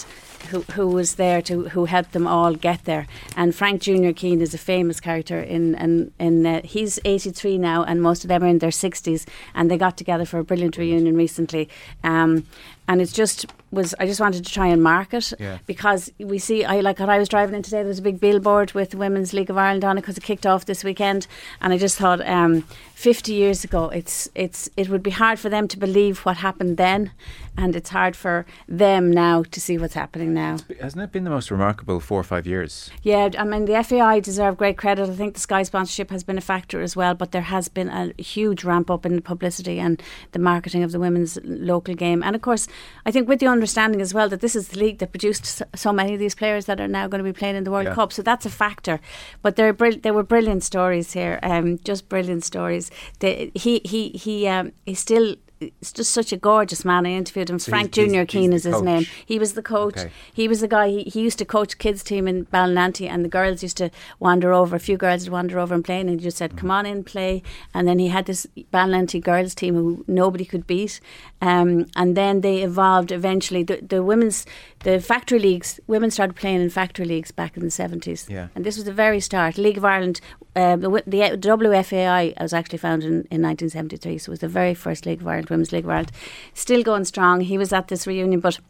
who, 0.52 0.60
who 0.74 0.86
was 0.86 1.14
there 1.14 1.40
to 1.42 1.70
who 1.70 1.86
helped 1.86 2.12
them 2.12 2.26
all 2.26 2.54
get 2.54 2.84
there. 2.84 3.06
And 3.36 3.54
Frank 3.54 3.80
Junior 3.80 4.12
Keane 4.12 4.40
is 4.40 4.54
a 4.54 4.58
famous 4.58 5.00
character 5.00 5.40
in 5.40 5.74
and 5.74 6.12
in, 6.18 6.44
in 6.44 6.46
uh, 6.46 6.60
he's 6.62 7.00
83 7.04 7.58
now, 7.58 7.82
and 7.84 8.02
most 8.02 8.22
of 8.24 8.28
them 8.28 8.44
are 8.44 8.46
in 8.46 8.58
their 8.58 8.70
60s, 8.70 9.26
and 9.54 9.70
they 9.70 9.78
got 9.78 9.96
together 9.96 10.26
for 10.26 10.38
a 10.38 10.44
brilliant 10.44 10.76
reunion 10.76 11.16
recently. 11.16 11.68
Um, 12.04 12.46
and 12.88 13.00
it's 13.00 13.12
just 13.12 13.46
was 13.70 13.94
I 13.98 14.04
just 14.06 14.20
wanted 14.20 14.44
to 14.44 14.52
try 14.52 14.66
and 14.66 14.82
mark 14.82 15.14
it 15.14 15.32
Yeah. 15.40 15.58
because 15.66 16.10
we 16.18 16.38
see 16.38 16.62
I 16.64 16.80
like 16.80 16.98
when 16.98 17.08
I 17.08 17.18
was 17.18 17.28
driving 17.28 17.54
in 17.54 17.62
today 17.62 17.78
there 17.78 17.88
was 17.88 18.00
a 18.00 18.02
big 18.02 18.20
billboard 18.20 18.72
with 18.72 18.94
Women's 18.94 19.32
League 19.32 19.48
of 19.50 19.56
Ireland 19.56 19.84
on 19.84 19.96
it 19.96 20.02
because 20.02 20.18
it 20.18 20.24
kicked 20.24 20.44
off 20.46 20.66
this 20.66 20.84
weekend 20.84 21.26
and 21.60 21.72
I 21.72 21.78
just 21.78 21.96
thought 21.96 22.20
um, 22.28 22.62
50 22.94 23.32
years 23.32 23.64
ago 23.64 23.88
it's 23.88 24.28
it's 24.34 24.68
it 24.76 24.88
would 24.90 25.02
be 25.02 25.10
hard 25.10 25.38
for 25.38 25.48
them 25.48 25.68
to 25.68 25.78
believe 25.78 26.18
what 26.26 26.36
happened 26.38 26.76
then 26.76 27.12
and 27.56 27.74
it's 27.76 27.90
hard 27.90 28.14
for 28.16 28.44
them 28.68 29.10
now 29.10 29.42
to 29.42 29.60
see 29.60 29.78
what's 29.78 29.94
happening 29.94 30.34
now 30.34 30.58
Hasn't 30.80 31.02
it 31.02 31.12
been 31.12 31.24
the 31.24 31.30
most 31.30 31.50
remarkable 31.50 31.98
four 32.00 32.20
or 32.20 32.24
five 32.24 32.46
years? 32.46 32.90
yeah, 33.02 33.30
I 33.38 33.44
mean 33.44 33.64
the 33.64 33.82
FAI 33.82 34.20
deserve 34.20 34.56
great 34.58 34.76
credit. 34.76 35.08
I 35.08 35.14
think 35.14 35.34
the 35.34 35.40
Sky 35.40 35.62
sponsorship 35.62 36.10
has 36.10 36.22
been 36.24 36.36
a 36.36 36.42
factor 36.42 36.82
as 36.82 36.94
well, 36.94 37.14
but 37.14 37.32
there 37.32 37.42
has 37.42 37.68
been 37.68 37.88
a 37.88 38.12
huge 38.22 38.64
ramp 38.64 38.90
up 38.90 39.06
in 39.06 39.16
the 39.16 39.22
publicity 39.22 39.78
and 39.80 40.02
the 40.32 40.38
marketing 40.38 40.82
of 40.82 40.92
the 40.92 41.00
women's 41.00 41.38
local 41.44 41.94
game. 41.94 42.22
And 42.22 42.34
of 42.36 42.42
course, 42.42 42.68
I 43.04 43.10
think 43.10 43.28
with 43.28 43.40
the 43.40 43.46
understanding 43.46 44.00
as 44.00 44.14
well 44.14 44.28
that 44.28 44.40
this 44.40 44.54
is 44.56 44.68
the 44.68 44.78
league 44.78 44.98
that 44.98 45.12
produced 45.12 45.44
so- 45.46 45.64
many 45.92 46.14
of 46.14 46.20
these 46.20 46.34
players 46.34 46.66
that 46.66 46.80
are 46.80 46.88
now 46.88 47.08
going 47.08 47.24
to 47.24 47.32
be 47.32 47.36
playing 47.38 47.56
in 47.56 47.64
the 47.64 47.70
World 47.70 47.86
Yeah. 47.86 47.94
Cup, 47.94 48.12
so 48.12 48.22
that's 48.22 48.46
a 48.46 48.50
factor. 48.50 49.00
But 49.42 49.56
brill- 49.72 49.98
there 50.02 50.14
were 50.14 50.22
brilliant 50.22 50.62
stories 50.62 51.12
here, 51.12 51.38
um, 51.42 51.78
just 51.84 52.08
brilliant 52.08 52.44
stories. 52.44 52.90
He 53.20 53.80
he 53.84 54.08
he 54.10 54.46
um, 54.48 54.72
he 54.86 54.94
still. 54.94 55.36
It's 55.80 55.92
just 55.92 56.12
such 56.12 56.32
a 56.32 56.36
gorgeous 56.36 56.84
man. 56.84 57.06
I 57.06 57.10
interviewed 57.10 57.50
him. 57.50 57.58
So 57.58 57.70
Frank 57.70 57.94
he's- 57.94 58.06
Junior 58.06 58.26
Keane 58.26 58.52
is 58.52 58.64
his 58.64 58.74
coach. 58.74 58.84
name. 58.84 59.06
He 59.26 59.38
was 59.38 59.52
the 59.54 59.62
coach. 59.62 59.98
Okay. 59.98 60.10
He 60.32 60.48
was 60.48 60.60
the 60.60 60.68
guy. 60.68 60.88
He, 60.88 61.02
he 61.04 61.20
used 61.22 61.38
to 61.38 61.44
coach 61.44 61.78
kids 61.78 62.02
team 62.02 62.26
in 62.28 62.46
Ballynanty, 62.46 63.08
and 63.08 63.24
the 63.24 63.28
girls 63.28 63.62
used 63.62 63.76
to 63.78 63.90
wander 64.18 64.52
over. 64.52 64.76
A 64.76 64.80
few 64.80 64.96
girls 64.96 65.24
would 65.24 65.32
wander 65.32 65.58
over 65.58 65.74
and 65.74 65.84
play, 65.84 66.00
and 66.00 66.08
he 66.10 66.16
just 66.16 66.36
said, 66.36 66.56
"Come 66.56 66.70
on 66.70 66.86
in, 66.86 67.04
play." 67.04 67.42
And 67.74 67.86
then 67.86 67.98
he 67.98 68.08
had 68.08 68.26
this 68.26 68.46
Ballynanty 68.72 69.22
girls 69.22 69.54
team 69.54 69.74
who 69.74 70.04
nobody 70.06 70.44
could 70.44 70.66
beat. 70.66 71.00
Um, 71.40 71.86
and 71.96 72.16
then 72.16 72.40
they 72.40 72.62
evolved 72.62 73.10
eventually. 73.12 73.62
The, 73.64 73.78
the 73.82 74.02
women's, 74.02 74.46
the 74.80 75.00
factory 75.00 75.38
leagues, 75.38 75.80
women 75.86 76.10
started 76.10 76.34
playing 76.36 76.60
in 76.60 76.70
factory 76.70 77.04
leagues 77.04 77.30
back 77.32 77.56
in 77.56 77.62
the 77.64 77.70
seventies. 77.70 78.26
Yeah. 78.30 78.48
And 78.54 78.64
this 78.64 78.76
was 78.76 78.84
the 78.84 78.92
very 78.92 79.20
start. 79.20 79.58
League 79.58 79.76
of 79.78 79.84
Ireland, 79.84 80.20
uh, 80.54 80.76
the, 80.76 80.88
WFAI 80.88 82.40
was 82.40 82.52
actually 82.52 82.78
founded 82.78 83.06
in, 83.06 83.14
in 83.30 83.42
1973, 83.42 84.18
so 84.18 84.30
it 84.30 84.32
was 84.32 84.40
the 84.40 84.48
very 84.48 84.74
first 84.74 85.06
League 85.06 85.20
of 85.20 85.26
Ireland, 85.26 85.48
Women's 85.48 85.72
League 85.72 85.84
of 85.84 85.90
Ireland. 85.90 86.12
Still 86.54 86.82
going 86.82 87.04
strong. 87.04 87.40
He 87.40 87.56
was 87.56 87.72
at 87.72 87.88
this 87.88 88.06
reunion, 88.06 88.40
but 88.40 88.60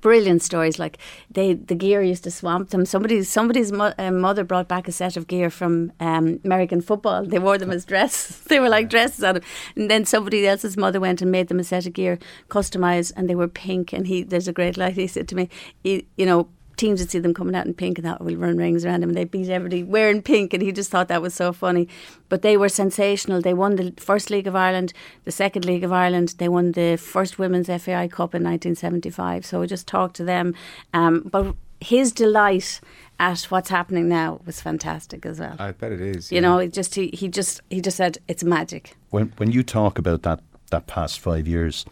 brilliant 0.00 0.42
stories 0.42 0.78
like 0.78 0.98
they 1.30 1.54
the 1.54 1.74
gear 1.74 2.02
used 2.02 2.24
to 2.24 2.30
swamp 2.30 2.70
them. 2.70 2.84
Somebody's 2.84 3.30
somebody's 3.30 3.72
mo- 3.72 3.94
uh, 3.98 4.10
mother 4.10 4.44
brought 4.44 4.68
back 4.68 4.88
a 4.88 4.92
set 4.92 5.16
of 5.16 5.26
gear 5.26 5.50
from 5.50 5.92
um, 6.00 6.40
American 6.44 6.80
football. 6.80 7.24
They 7.24 7.38
wore 7.38 7.58
them 7.58 7.70
as 7.70 7.84
dresses 7.84 8.40
they 8.48 8.60
were 8.60 8.68
like 8.68 8.88
dresses 8.88 9.24
on 9.24 9.34
them 9.36 9.44
and 9.74 9.90
then 9.90 10.04
somebody 10.04 10.46
else's 10.46 10.76
mother 10.76 11.00
went 11.00 11.22
and 11.22 11.30
made 11.30 11.48
them 11.48 11.60
a 11.60 11.64
set 11.64 11.86
of 11.86 11.92
gear 11.92 12.18
customized 12.48 13.12
and 13.16 13.28
they 13.28 13.34
were 13.34 13.48
pink. 13.48 13.92
And 13.92 14.06
he 14.06 14.22
there's 14.22 14.48
a 14.48 14.52
great 14.52 14.76
line 14.76 14.94
he 14.94 15.06
said 15.06 15.28
to 15.28 15.34
me 15.34 15.48
you 15.84 16.26
know 16.26 16.48
teams 16.76 17.00
would 17.00 17.10
see 17.10 17.18
them 17.18 17.34
coming 17.34 17.54
out 17.54 17.66
in 17.66 17.74
pink 17.74 17.98
and 17.98 18.06
that 18.06 18.20
will 18.20 18.36
run 18.36 18.56
rings 18.56 18.84
around 18.84 19.00
them 19.00 19.10
and 19.10 19.16
they 19.16 19.24
beat 19.24 19.48
everybody 19.48 19.82
wearing 19.82 20.22
pink 20.22 20.52
and 20.52 20.62
he 20.62 20.72
just 20.72 20.90
thought 20.90 21.08
that 21.08 21.22
was 21.22 21.34
so 21.34 21.52
funny. 21.52 21.88
But 22.28 22.42
they 22.42 22.56
were 22.56 22.68
sensational. 22.68 23.40
They 23.40 23.54
won 23.54 23.76
the 23.76 23.94
first 23.96 24.30
League 24.30 24.46
of 24.46 24.56
Ireland 24.56 24.92
the 25.24 25.32
second 25.32 25.64
League 25.64 25.84
of 25.84 25.92
Ireland. 25.92 26.34
They 26.38 26.48
won 26.48 26.72
the 26.72 26.96
first 26.96 27.38
Women's 27.38 27.68
FAI 27.68 28.08
Cup 28.08 28.34
in 28.34 28.42
1975 28.44 29.44
so 29.46 29.62
I 29.62 29.66
just 29.66 29.86
talked 29.86 30.16
to 30.16 30.24
them 30.24 30.54
um, 30.92 31.28
but 31.30 31.54
his 31.80 32.12
delight 32.12 32.80
at 33.18 33.42
what's 33.44 33.68
happening 33.68 34.08
now 34.08 34.40
was 34.44 34.60
fantastic 34.60 35.24
as 35.26 35.40
well. 35.40 35.56
I 35.58 35.72
bet 35.72 35.92
it 35.92 36.00
is. 36.00 36.32
you 36.32 36.40
know 36.40 36.58
it 36.58 36.72
just 36.72 36.94
he, 36.94 37.08
he 37.12 37.28
just 37.28 37.60
he 37.70 37.80
just 37.80 37.96
said 37.96 38.18
it's 38.28 38.44
magic. 38.44 38.96
When 39.10 39.32
when 39.36 39.52
you 39.52 39.62
talk 39.62 39.98
about 39.98 40.22
that 40.22 40.40
that 40.70 40.86
past 40.86 41.20
five 41.20 41.46
years, 41.46 41.84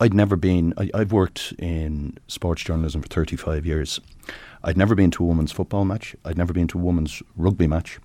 I'd 0.00 0.14
never 0.14 0.36
been. 0.36 0.74
I, 0.76 0.90
I've 0.94 1.12
worked 1.12 1.54
in 1.58 2.18
sports 2.26 2.62
journalism 2.62 3.02
for 3.02 3.08
thirty 3.08 3.36
five 3.36 3.64
years. 3.64 4.00
I'd 4.62 4.76
never 4.76 4.94
been 4.94 5.10
to 5.12 5.24
a 5.24 5.26
women's 5.26 5.52
football 5.52 5.84
match. 5.84 6.16
I'd 6.24 6.38
never 6.38 6.52
been 6.52 6.68
to 6.68 6.78
a 6.78 6.82
women's 6.82 7.22
rugby 7.36 7.66
match. 7.66 8.00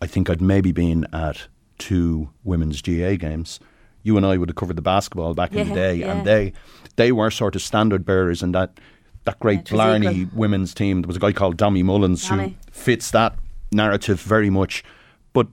I 0.00 0.06
think 0.06 0.28
I'd 0.28 0.42
maybe 0.42 0.72
been 0.72 1.06
at 1.12 1.48
two 1.78 2.30
women's 2.44 2.82
GAA 2.82 3.16
games. 3.16 3.60
You 4.02 4.16
and 4.16 4.24
I 4.24 4.36
would 4.36 4.48
have 4.48 4.56
covered 4.56 4.76
the 4.76 4.82
basketball 4.82 5.34
back 5.34 5.52
in 5.52 5.68
the 5.68 5.74
day, 5.74 5.94
yeah. 5.96 6.12
and 6.12 6.26
they 6.26 6.52
they 6.96 7.12
were 7.12 7.30
sort 7.30 7.56
of 7.56 7.62
standard 7.62 8.04
bearers 8.04 8.42
in 8.42 8.52
that 8.52 8.78
that 9.24 9.40
great 9.40 9.70
was 9.70 9.78
Blarney 9.78 10.22
equal. 10.22 10.38
women's 10.38 10.74
team. 10.74 11.02
There 11.02 11.08
was 11.08 11.16
a 11.16 11.20
guy 11.20 11.32
called 11.32 11.56
Dommy 11.56 11.82
Mullins 11.82 12.28
who 12.28 12.54
fits 12.70 13.10
that 13.10 13.36
narrative 13.72 14.20
very 14.20 14.48
much. 14.48 14.84
But 15.32 15.48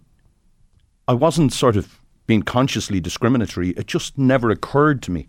I 1.07 1.13
wasn't 1.13 1.51
sort 1.51 1.75
of 1.75 1.99
being 2.27 2.43
consciously 2.43 3.01
discriminatory. 3.01 3.69
It 3.71 3.87
just 3.87 4.17
never 4.17 4.51
occurred 4.51 5.01
to 5.03 5.11
me 5.11 5.27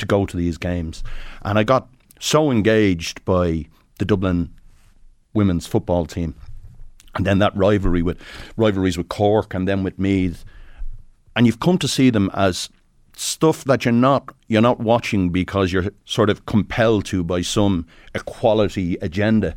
to 0.00 0.06
go 0.06 0.26
to 0.26 0.36
these 0.36 0.58
games. 0.58 1.02
And 1.42 1.58
I 1.58 1.64
got 1.64 1.88
so 2.18 2.50
engaged 2.50 3.24
by 3.24 3.66
the 3.98 4.04
Dublin 4.04 4.50
women's 5.34 5.66
football 5.66 6.06
team. 6.06 6.34
And 7.14 7.26
then 7.26 7.38
that 7.38 7.56
rivalry 7.56 8.02
with 8.02 8.20
rivalries 8.56 8.96
with 8.96 9.08
Cork 9.08 9.54
and 9.54 9.66
then 9.66 9.82
with 9.82 9.98
Meath. 9.98 10.44
And 11.34 11.46
you've 11.46 11.60
come 11.60 11.78
to 11.78 11.88
see 11.88 12.10
them 12.10 12.30
as 12.34 12.68
stuff 13.16 13.64
that 13.64 13.84
you're 13.84 13.92
not 13.92 14.34
you're 14.48 14.62
not 14.62 14.80
watching 14.80 15.30
because 15.30 15.72
you're 15.72 15.90
sort 16.04 16.30
of 16.30 16.46
compelled 16.46 17.04
to 17.06 17.22
by 17.22 17.42
some 17.42 17.86
equality 18.14 18.96
agenda. 19.02 19.56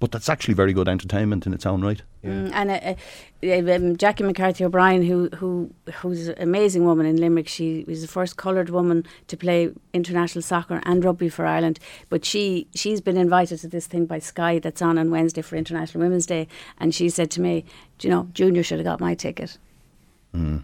But 0.00 0.10
that's 0.12 0.28
actually 0.28 0.54
very 0.54 0.72
good 0.72 0.88
entertainment 0.88 1.46
in 1.46 1.54
its 1.54 1.64
own 1.64 1.82
right. 1.82 2.02
Mm, 2.24 2.50
and 2.52 2.70
uh, 2.70 2.94
uh, 3.42 3.74
um, 3.76 3.96
Jackie 3.96 4.24
McCarthy 4.24 4.64
O'Brien, 4.64 5.02
who 5.02 5.28
who 5.36 5.72
who's 5.94 6.28
an 6.28 6.36
amazing 6.38 6.84
woman 6.84 7.06
in 7.06 7.16
Limerick, 7.16 7.48
she 7.48 7.84
was 7.86 8.02
the 8.02 8.08
first 8.08 8.36
coloured 8.36 8.70
woman 8.70 9.04
to 9.28 9.36
play 9.36 9.70
international 9.92 10.42
soccer 10.42 10.80
and 10.84 11.04
rugby 11.04 11.28
for 11.28 11.46
Ireland. 11.46 11.78
But 12.08 12.24
she 12.24 12.66
she's 12.74 13.00
been 13.00 13.16
invited 13.16 13.58
to 13.60 13.68
this 13.68 13.86
thing 13.86 14.06
by 14.06 14.18
Sky 14.18 14.58
that's 14.58 14.82
on 14.82 14.98
on 14.98 15.10
Wednesday 15.10 15.42
for 15.42 15.56
International 15.56 16.02
Women's 16.02 16.26
Day, 16.26 16.48
and 16.78 16.94
she 16.94 17.08
said 17.08 17.30
to 17.32 17.40
me, 17.40 17.64
"Do 17.98 18.08
you 18.08 18.14
know, 18.14 18.28
Junior 18.34 18.62
should 18.62 18.78
have 18.78 18.86
got 18.86 19.00
my 19.00 19.14
ticket." 19.14 19.58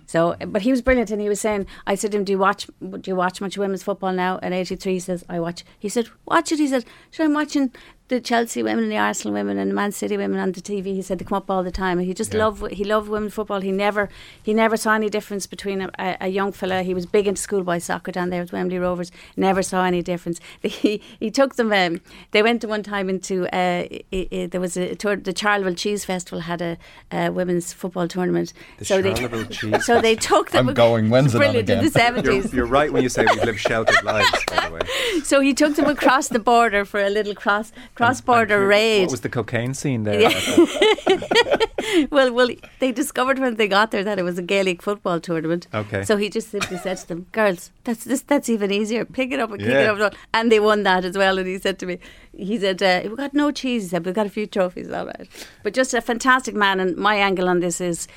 So, 0.07 0.35
but 0.49 0.63
he 0.63 0.73
was 0.73 0.83
brilliant, 0.83 1.13
and 1.13 1.21
he 1.21 1.29
was 1.29 1.41
saying, 1.41 1.65
I 1.87 1.95
said 1.95 2.11
to 2.11 2.19
him, 2.19 2.25
"Do 2.25 2.33
you 2.33 2.39
watch? 2.39 2.67
Do 2.81 3.03
you 3.05 3.15
watch 3.15 3.41
much 3.41 3.57
women's 3.57 3.85
football 3.85 4.13
now?" 4.13 4.41
At 4.43 4.53
eighty 4.53 4.75
three, 4.75 4.95
he 4.95 4.99
says, 4.99 5.25
"I 5.29 5.39
watch." 5.39 5.65
He 5.79 5.89
said, 5.89 6.09
"Watch 6.27 6.51
it." 6.51 6.59
He 6.59 6.67
said, 6.67 6.85
"Sure, 7.13 7.27
I'm 7.27 7.35
watching 7.35 7.71
the 8.11 8.21
Chelsea 8.21 8.63
women 8.63 8.85
and 8.85 8.93
the 8.93 8.99
Arsenal 8.99 9.33
women 9.33 9.57
and 9.57 9.71
the 9.71 9.75
Man 9.75 9.93
City 9.93 10.17
women 10.17 10.39
on 10.41 10.53
the 10.53 10.61
TV." 10.61 10.87
He 10.87 11.03
said 11.03 11.19
they 11.19 11.25
come 11.25 11.37
up 11.37 11.51
all 11.51 11.63
the 11.63 11.71
time, 11.71 11.99
he 12.01 12.13
just 12.13 12.35
loved. 12.35 12.73
He 12.73 12.85
loved 12.85 13.09
women's 13.09 13.35
football. 13.35 13.61
He 13.61 13.73
never, 13.73 14.09
he 14.43 14.53
never 14.53 14.77
saw 14.77 14.95
any 14.95 15.09
difference 15.09 15.47
between 15.47 15.81
a, 15.81 15.91
a, 15.99 16.17
a 16.23 16.29
young 16.29 16.53
fella. 16.53 16.83
He 16.83 16.93
was 16.93 17.07
big 17.07 17.27
into 17.27 17.41
schoolboy 17.41 17.79
soccer 17.79 18.11
down 18.13 18.31
there 18.31 18.41
with 18.41 18.53
Wembley 18.53 18.79
Rovers. 18.79 19.13
Never 19.37 19.63
saw 19.63 19.85
any 19.85 20.03
difference. 20.03 20.41
He 20.81 21.03
he 21.19 21.31
took 21.31 21.57
them. 21.57 21.73
Um, 21.73 22.01
they 22.33 22.43
went 22.43 22.61
to 22.63 22.69
one 22.69 22.83
time 22.83 23.09
into. 23.09 23.47
Uh, 23.55 23.87
i 24.13 24.29
i 24.33 24.49
there 24.51 24.61
was 24.61 24.77
a 24.77 24.95
tour. 24.95 25.17
The 25.17 25.33
Charleville 25.33 25.75
Cheese 25.75 26.05
Festival 26.05 26.41
had 26.41 26.61
a, 26.61 26.79
a 27.13 27.31
women's 27.31 27.73
football 27.73 28.09
tournament. 28.09 28.53
The 28.79 28.85
so 28.85 29.03
Charleville 29.03 29.49
they, 29.49 29.55
Cheese 29.59 29.87
so 29.87 30.01
they 30.01 30.17
took 30.17 30.51
them. 30.51 30.69
I'm 30.69 30.75
going, 30.75 31.11
when's 31.15 31.35
it 31.35 31.39
brilliant 31.39 31.71
in 31.71 31.85
the 31.85 31.91
seventies. 31.91 32.53
You're, 32.53 32.65
you're 32.65 32.67
right 32.67 32.93
when 32.93 33.03
you 33.03 33.09
say 33.09 33.25
we've 33.25 33.45
lived 33.45 33.61
sheltered 33.61 34.03
lives, 34.03 34.45
by 34.47 34.69
the 34.69 34.75
way. 34.75 35.21
So 35.23 35.41
he 35.41 35.55
took 35.55 35.77
them 35.77 35.87
across 35.87 36.29
the 36.29 36.39
border 36.39 36.85
for 36.85 37.01
a 37.01 37.11
little 37.11 37.35
cross 37.35 37.73
cross 38.01 38.21
border 38.21 38.67
raid. 38.67 39.03
What 39.03 39.11
was 39.11 39.21
the 39.21 39.29
cocaine 39.29 39.75
scene 39.75 40.05
there? 40.05 40.21
Yeah. 40.21 42.07
well, 42.11 42.33
well, 42.33 42.49
they 42.79 42.93
discovered 42.93 43.39
when 43.39 43.57
they 43.57 43.69
got 43.69 43.91
there 43.91 44.05
that 44.05 44.19
it 44.19 44.23
was 44.23 44.39
a 44.39 44.43
Gaelic 44.43 44.83
football 44.83 45.21
tournament. 45.21 45.67
Okay. 45.75 46.03
So 46.05 46.17
he 46.17 46.31
just 46.31 46.51
simply 46.51 46.79
said 46.79 46.99
to 46.99 47.09
them, 47.09 47.27
"Girls, 47.33 47.71
that's 47.85 48.05
this, 48.05 48.23
that's 48.23 48.49
even 48.49 48.71
easier. 48.71 49.05
Pick 49.05 49.33
it 49.33 49.41
up 49.41 49.51
and 49.51 49.61
kick 49.61 49.69
it 49.69 50.01
up." 50.01 50.15
And 50.33 50.51
they 50.51 50.61
won 50.61 50.83
that 50.85 51.05
as 51.05 51.17
well. 51.17 51.39
And 51.39 51.47
he 51.47 51.59
said 51.59 51.79
to 51.81 51.87
me, 51.87 51.99
"He 52.33 52.59
said 52.59 52.83
uh, 52.83 53.01
we 53.05 53.17
got 53.17 53.35
no 53.35 53.51
cheese. 53.51 53.85
He 53.85 53.89
said 53.91 54.07
we 54.07 54.13
got 54.13 54.27
a 54.27 54.31
few 54.31 54.47
trophies, 54.47 54.91
all 54.91 55.07
right." 55.07 55.29
But 55.63 55.75
just 55.75 55.95
a 55.95 56.01
fantastic 56.01 56.55
man. 56.55 56.81
And 56.81 56.97
my 56.97 57.17
angle 57.17 57.49
on 57.49 57.61
this 57.61 57.81
is 57.81 58.09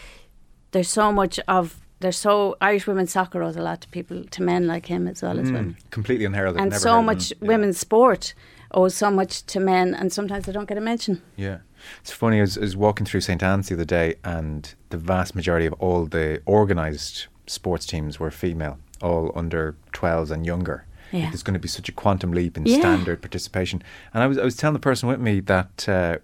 there's 0.72 0.90
so 0.90 1.12
much 1.12 1.40
of 1.48 1.83
there's 2.04 2.18
so 2.18 2.56
Irish 2.62 2.86
women's 2.88 3.12
soccer 3.12 3.42
owes 3.42 3.56
a 3.58 3.62
lot 3.62 3.82
to 3.82 3.88
people 3.90 4.24
to 4.26 4.44
men 4.44 4.68
like 4.68 4.86
him 4.86 5.08
as 5.08 5.22
well 5.24 5.40
as 5.40 5.52
women. 5.52 5.76
Mm, 5.80 5.90
completely 5.90 6.26
unheralded. 6.26 6.62
and 6.62 6.70
never 6.72 6.80
so 6.80 7.02
much. 7.02 7.32
Yeah. 7.42 7.48
women's 7.48 7.80
sport 7.80 8.34
owes 8.72 8.96
so 8.96 9.10
much 9.12 9.44
to 9.48 9.60
men, 9.60 9.94
and 9.96 10.12
sometimes 10.14 10.46
they 10.46 10.52
don't 10.52 10.68
get 10.68 10.78
a 10.78 10.82
mention. 10.82 11.22
Yeah. 11.36 11.58
It's 12.02 12.12
funny, 12.12 12.38
I 12.40 12.42
was, 12.42 12.58
I 12.58 12.62
was 12.62 12.76
walking 12.78 13.06
through 13.06 13.22
St. 13.22 13.42
Anne's 13.44 13.68
the 13.70 13.76
other 13.76 13.86
day, 13.86 14.16
and 14.24 14.74
the 14.90 14.98
vast 14.98 15.36
majority 15.36 15.66
of 15.66 15.74
all 15.80 16.06
the 16.06 16.42
organised 16.48 17.28
sports 17.48 17.86
teams 17.86 18.20
were 18.20 18.32
female, 18.32 18.78
all 19.02 19.32
under 19.36 19.76
12s 19.94 20.32
and 20.32 20.46
younger. 20.46 20.86
Yeah. 21.12 21.30
There's 21.30 21.44
going 21.44 21.54
to 21.54 21.60
be 21.60 21.68
such 21.68 21.90
a 21.90 21.92
quantum 21.92 22.32
leap 22.32 22.58
in 22.58 22.66
Yeah. 22.66 22.80
standard 22.80 23.22
participation. 23.22 23.84
And 24.14 24.24
I 24.24 24.28
was, 24.28 24.38
I 24.40 24.44
was 24.44 24.56
telling 24.56 24.74
the 24.74 24.80
person 24.80 25.08
with 25.10 25.20
me 25.20 25.40
that, 25.42 25.88
uh, 25.88 26.18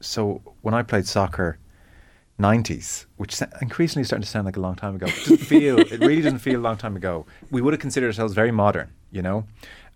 so 0.00 0.42
when 0.62 0.74
I 0.74 0.82
played 0.82 1.06
soccer, 1.06 1.58
90s, 2.38 3.06
which 3.16 3.40
increasingly 3.62 4.02
is 4.02 4.08
starting 4.08 4.22
to 4.24 4.28
sound 4.28 4.44
like 4.44 4.56
a 4.56 4.60
long 4.60 4.74
time 4.74 4.94
ago. 4.94 5.06
It 5.06 5.14
doesn't 5.16 5.36
feel, 5.38 5.78
it 5.78 6.00
really 6.00 6.20
doesn't 6.22 6.40
feel 6.40 6.60
a 6.60 6.62
long 6.62 6.76
time 6.76 6.96
ago. 6.96 7.24
We 7.50 7.62
would 7.62 7.72
have 7.72 7.80
considered 7.80 8.08
ourselves 8.08 8.34
very 8.34 8.50
modern, 8.50 8.90
you 9.10 9.22
know? 9.22 9.46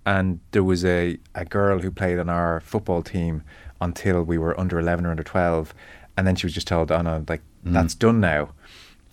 and 0.06 0.40
there 0.52 0.64
was 0.64 0.82
a, 0.82 1.18
a 1.34 1.44
girl 1.44 1.78
who 1.80 1.90
played 1.90 2.18
on 2.18 2.30
our 2.30 2.60
football 2.60 3.02
team 3.02 3.42
until 3.82 4.22
we 4.22 4.38
were 4.38 4.58
under 4.58 4.78
11 4.78 5.04
or 5.04 5.10
under 5.10 5.22
12 5.22 5.74
and 6.16 6.26
then 6.26 6.34
she 6.34 6.46
was 6.46 6.54
just 6.54 6.66
told 6.66 6.90
oh 6.90 7.02
no 7.02 7.22
like 7.28 7.42
Mm. 7.66 7.74
that's 7.74 7.94
done 7.94 8.18
now 8.20 8.48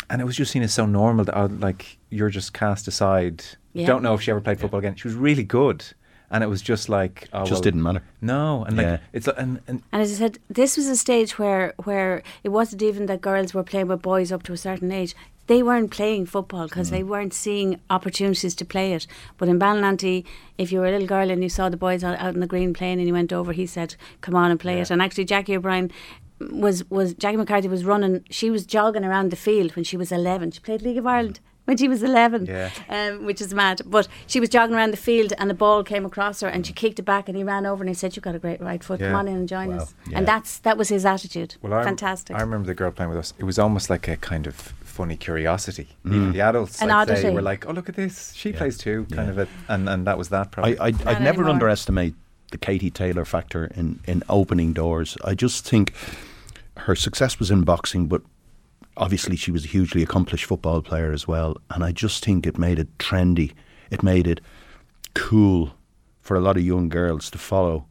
and 0.09 0.21
it 0.21 0.23
was 0.23 0.37
just 0.37 0.53
seen 0.53 0.63
as 0.63 0.73
so 0.73 0.85
normal 0.85 1.25
that 1.25 1.35
oh, 1.37 1.47
like 1.59 1.97
you're 2.09 2.29
just 2.29 2.53
cast 2.53 2.87
aside 2.87 3.43
Yeah. 3.73 3.85
don't 3.85 4.01
know 4.01 4.13
if 4.13 4.21
she 4.21 4.31
ever 4.31 4.39
played 4.39 4.61
football 4.61 4.79
again 4.79 4.95
she 4.95 5.05
was 5.09 5.15
really 5.15 5.43
good 5.43 5.83
and 6.29 6.43
it 6.43 6.47
was 6.47 6.61
just 6.61 6.89
like 6.89 7.27
oh, 7.33 7.41
Just 7.41 7.53
well, 7.53 7.61
didn't 7.61 7.83
matter. 7.83 8.03
no 8.21 8.63
and 8.65 8.77
like 8.77 8.85
Yeah. 8.85 8.97
it's 9.13 9.27
and, 9.27 9.61
and 9.67 9.81
And 9.91 10.01
as 10.01 10.11
I 10.13 10.15
said, 10.15 10.39
this 10.49 10.77
was 10.77 10.87
a 10.87 10.95
stage 10.95 11.39
where 11.39 11.73
where 11.83 12.23
it 12.43 12.49
wasn't 12.49 12.81
even 12.81 13.05
that 13.07 13.21
girls 13.21 13.53
were 13.53 13.63
playing 13.63 13.87
with 13.87 14.01
boys 14.01 14.31
up 14.31 14.43
to 14.43 14.53
a 14.53 14.57
certain 14.57 14.91
age. 14.91 15.15
They 15.47 15.63
weren't 15.63 15.91
playing 15.91 16.25
football 16.25 16.67
because 16.67 16.89
they 16.89 17.03
mm. 17.03 17.07
weren't 17.07 17.33
seeing 17.33 17.79
opportunities 17.89 18.53
to 18.55 18.65
play 18.65 18.91
it. 18.91 19.07
But 19.37 19.47
in 19.47 19.57
Ballynanty, 19.57 20.25
if 20.57 20.73
you 20.73 20.79
were 20.79 20.87
a 20.87 20.91
little 20.91 21.07
girl 21.07 21.31
and 21.31 21.41
you 21.41 21.47
saw 21.47 21.69
the 21.69 21.77
boys 21.77 22.03
out, 22.03 22.19
out 22.19 22.33
in 22.33 22.41
the 22.41 22.47
green 22.47 22.73
playing 22.73 22.99
and 22.99 23.07
you 23.07 23.13
went 23.13 23.31
over, 23.31 23.53
he 23.53 23.65
said, 23.65 23.95
"Come 24.19 24.35
on 24.35 24.51
and 24.51 24.59
play 24.59 24.81
it." 24.81 24.91
And 24.91 25.01
actually, 25.01 25.23
Jackie 25.23 25.55
O'Brien 25.55 25.89
was 26.39 26.83
was 26.89 27.13
Jackie 27.13 27.37
McCarthy 27.37 27.69
was 27.69 27.85
running. 27.85 28.25
She 28.29 28.49
was 28.49 28.65
jogging 28.65 29.05
around 29.05 29.31
the 29.31 29.37
field 29.37 29.75
when 29.77 29.85
she 29.85 29.95
was 29.95 30.11
eleven. 30.11 30.51
She 30.51 30.59
played 30.59 30.81
League 30.81 30.97
of 30.97 31.07
Ireland. 31.07 31.39
When 31.67 31.75
she 31.75 31.89
was 31.89 32.01
11, 32.01 32.45
Yeah. 32.45 32.69
um, 32.89 33.25
which 33.25 33.41
is 33.41 33.53
mad. 33.53 33.81
But 33.85 34.07
she 34.25 34.39
was 34.39 34.47
jogging 34.47 34.73
around 34.73 34.91
the 34.91 34.97
field 34.97 35.33
and 35.37 35.49
the 35.49 35.53
ball 35.53 35.83
came 35.83 36.05
across 36.05 36.39
her 36.39 36.47
and 36.47 36.65
she 36.65 36.71
kicked 36.71 36.97
it 36.97 37.03
back 37.03 37.27
and 37.27 37.35
he 37.37 37.43
ran 37.43 37.65
over 37.65 37.83
and 37.83 37.89
he 37.89 37.93
said, 37.93 38.15
You've 38.15 38.23
got 38.23 38.35
a 38.35 38.39
great 38.39 38.61
right 38.61 38.81
foot. 38.81 39.01
Come 39.01 39.13
on 39.13 39.27
in 39.27 39.35
and 39.35 39.49
join 39.49 39.71
Wow. 39.71 39.79
us. 39.79 39.93
Yeah. 40.09 40.19
And 40.19 40.27
that's 40.27 40.59
that 40.59 40.77
was 40.77 40.87
his 40.87 41.05
attitude. 41.05 41.55
Well, 41.61 41.73
I, 41.73 41.83
Fantastic. 41.83 42.37
I 42.37 42.39
remember 42.41 42.67
the 42.67 42.73
girl 42.73 42.91
playing 42.91 43.09
with 43.09 43.19
us. 43.19 43.33
It 43.37 43.43
was 43.43 43.59
almost 43.59 43.89
like 43.89 44.07
a 44.07 44.15
kind 44.15 44.47
of 44.47 44.55
funny 44.55 45.17
curiosity. 45.17 45.89
Even 46.05 46.31
the 46.31 46.39
adults, 46.41 46.81
An 46.81 46.89
I'd 46.89 47.09
say, 47.17 47.31
were 47.31 47.41
like, 47.41 47.67
"Oh, 47.67 47.71
look 47.73 47.89
at 47.89 47.95
this! 47.95 48.31
She 48.33 48.51
Yeah. 48.51 48.57
plays 48.59 48.77
too." 48.77 49.05
Kind 49.11 49.27
Yeah. 49.27 49.31
of 49.33 49.37
it, 49.39 49.49
and 49.67 49.89
and 49.89 50.07
that 50.07 50.17
was 50.17 50.29
that. 50.29 50.51
Probably. 50.51 50.79
I, 50.79 50.87
I, 50.87 50.91
Not 50.91 51.07
I'd 51.07 51.21
never 51.21 51.41
anymore. 51.41 51.49
underestimate 51.55 52.15
the 52.51 52.57
Katie 52.57 52.89
Taylor 52.89 53.25
factor 53.25 53.65
in, 53.75 53.99
in 54.07 54.23
opening 54.29 54.71
doors. 54.71 55.17
I 55.25 55.35
just 55.35 55.67
think 55.67 55.91
her 56.77 56.95
success 56.95 57.39
was 57.39 57.51
in 57.51 57.63
boxing, 57.63 58.07
but 58.07 58.21
obviously 58.97 59.35
she 59.35 59.51
was 59.51 59.63
a 59.65 59.67
hugely 59.67 60.03
accomplished 60.03 60.45
football 60.45 60.81
player 60.81 61.11
as 61.11 61.27
well. 61.27 61.55
And 61.71 61.83
I 61.83 61.91
just 61.91 62.23
think 62.25 62.45
it 62.45 62.57
made 62.57 62.79
it 62.79 62.97
trendy. 62.97 63.53
It 63.91 64.03
made 64.03 64.27
it 64.27 64.41
cool 65.13 65.71
for 66.21 66.35
a 66.35 66.41
lot 66.41 66.57
of 66.57 66.63
young 66.63 66.89
girls 66.89 67.29
to 67.31 67.37
follow. 67.37 67.85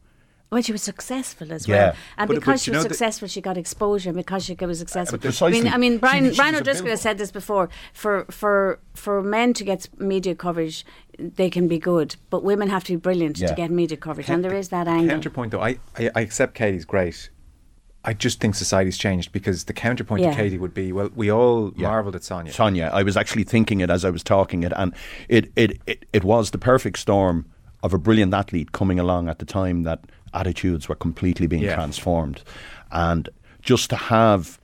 Well, 0.49 0.61
she 0.61 0.71
was 0.71 0.81
successful 0.83 1.51
as 1.51 1.67
Yeah. 1.67 1.75
well, 1.77 1.93
and 2.17 2.27
But- 2.29 2.35
because 2.35 2.53
but 2.53 2.61
she 2.61 2.71
was 2.71 2.81
successful, 2.83 3.27
she 3.27 3.41
got 3.41 3.57
exposure. 3.57 4.09
And 4.11 4.15
because 4.17 4.45
she 4.45 4.55
was 4.61 4.79
successful, 4.79 5.17
but 5.21 5.41
I 5.41 5.49
mean. 5.49 5.67
I 5.67 5.77
mean, 5.77 5.97
Brian 5.97 6.23
She- 6.25 6.29
she 6.31 6.37
Brian 6.37 6.55
O'Driscoll 6.55 6.87
has 6.89 7.01
said 7.01 7.17
this 7.17 7.31
before. 7.33 7.67
For 7.91 8.25
for 8.31 8.79
for 8.93 9.21
men 9.21 9.53
to 9.55 9.65
get 9.65 9.89
media 9.99 10.35
coverage, 10.35 10.85
they 11.19 11.49
can 11.49 11.67
be 11.67 11.77
good, 11.79 12.15
but 12.29 12.45
women 12.45 12.69
have 12.69 12.85
to 12.85 12.93
be 12.93 12.95
brilliant 12.95 13.39
Yeah. 13.39 13.47
to 13.49 13.55
get 13.55 13.71
media 13.71 13.97
coverage, 13.97 14.29
and 14.29 14.41
there 14.41 14.55
is 14.55 14.69
that 14.69 14.87
angle. 14.87 15.09
Counterpoint 15.09 15.51
though, 15.51 15.61
I, 15.61 15.79
I 15.97 16.11
I 16.15 16.21
accept 16.21 16.53
Katie's 16.53 16.85
great. 16.85 17.29
I 18.07 18.13
just 18.13 18.39
think 18.39 18.55
society's 18.55 18.97
changed 18.97 19.33
because 19.33 19.65
the 19.65 19.73
counterpoint 19.73 20.23
Yeah. 20.23 20.29
to 20.31 20.35
Katie 20.37 20.57
would 20.57 20.73
be, 20.73 20.93
well, 20.93 21.09
we 21.13 21.29
all 21.29 21.73
Yeah. 21.75 21.89
marvelled 21.89 22.15
at 22.15 22.23
Sonia. 22.23 22.53
Sonia, 22.53 22.89
I 22.93 23.03
was 23.03 23.17
actually 23.17 23.43
thinking 23.43 23.81
it 23.81 23.89
as 23.89 24.05
I 24.05 24.09
was 24.09 24.23
talking 24.23 24.63
it, 24.63 24.71
and 24.77 24.93
it, 25.27 25.51
it, 25.57 25.81
it, 25.85 26.05
it 26.13 26.23
was 26.23 26.51
the 26.51 26.57
perfect 26.57 26.99
storm 26.99 27.45
of 27.83 27.93
a 27.93 27.97
brilliant 27.97 28.33
athlete 28.33 28.71
coming 28.71 28.97
along 28.97 29.27
at 29.27 29.39
the 29.39 29.45
time 29.45 29.83
that 29.83 29.99
attitudes 30.33 30.87
were 30.87 30.95
completely 30.95 31.47
being 31.47 31.63
Yeah. 31.63 31.75
transformed. 31.75 32.43
And 32.93 33.27
just 33.61 33.89
to 33.89 33.97
have 33.97 34.57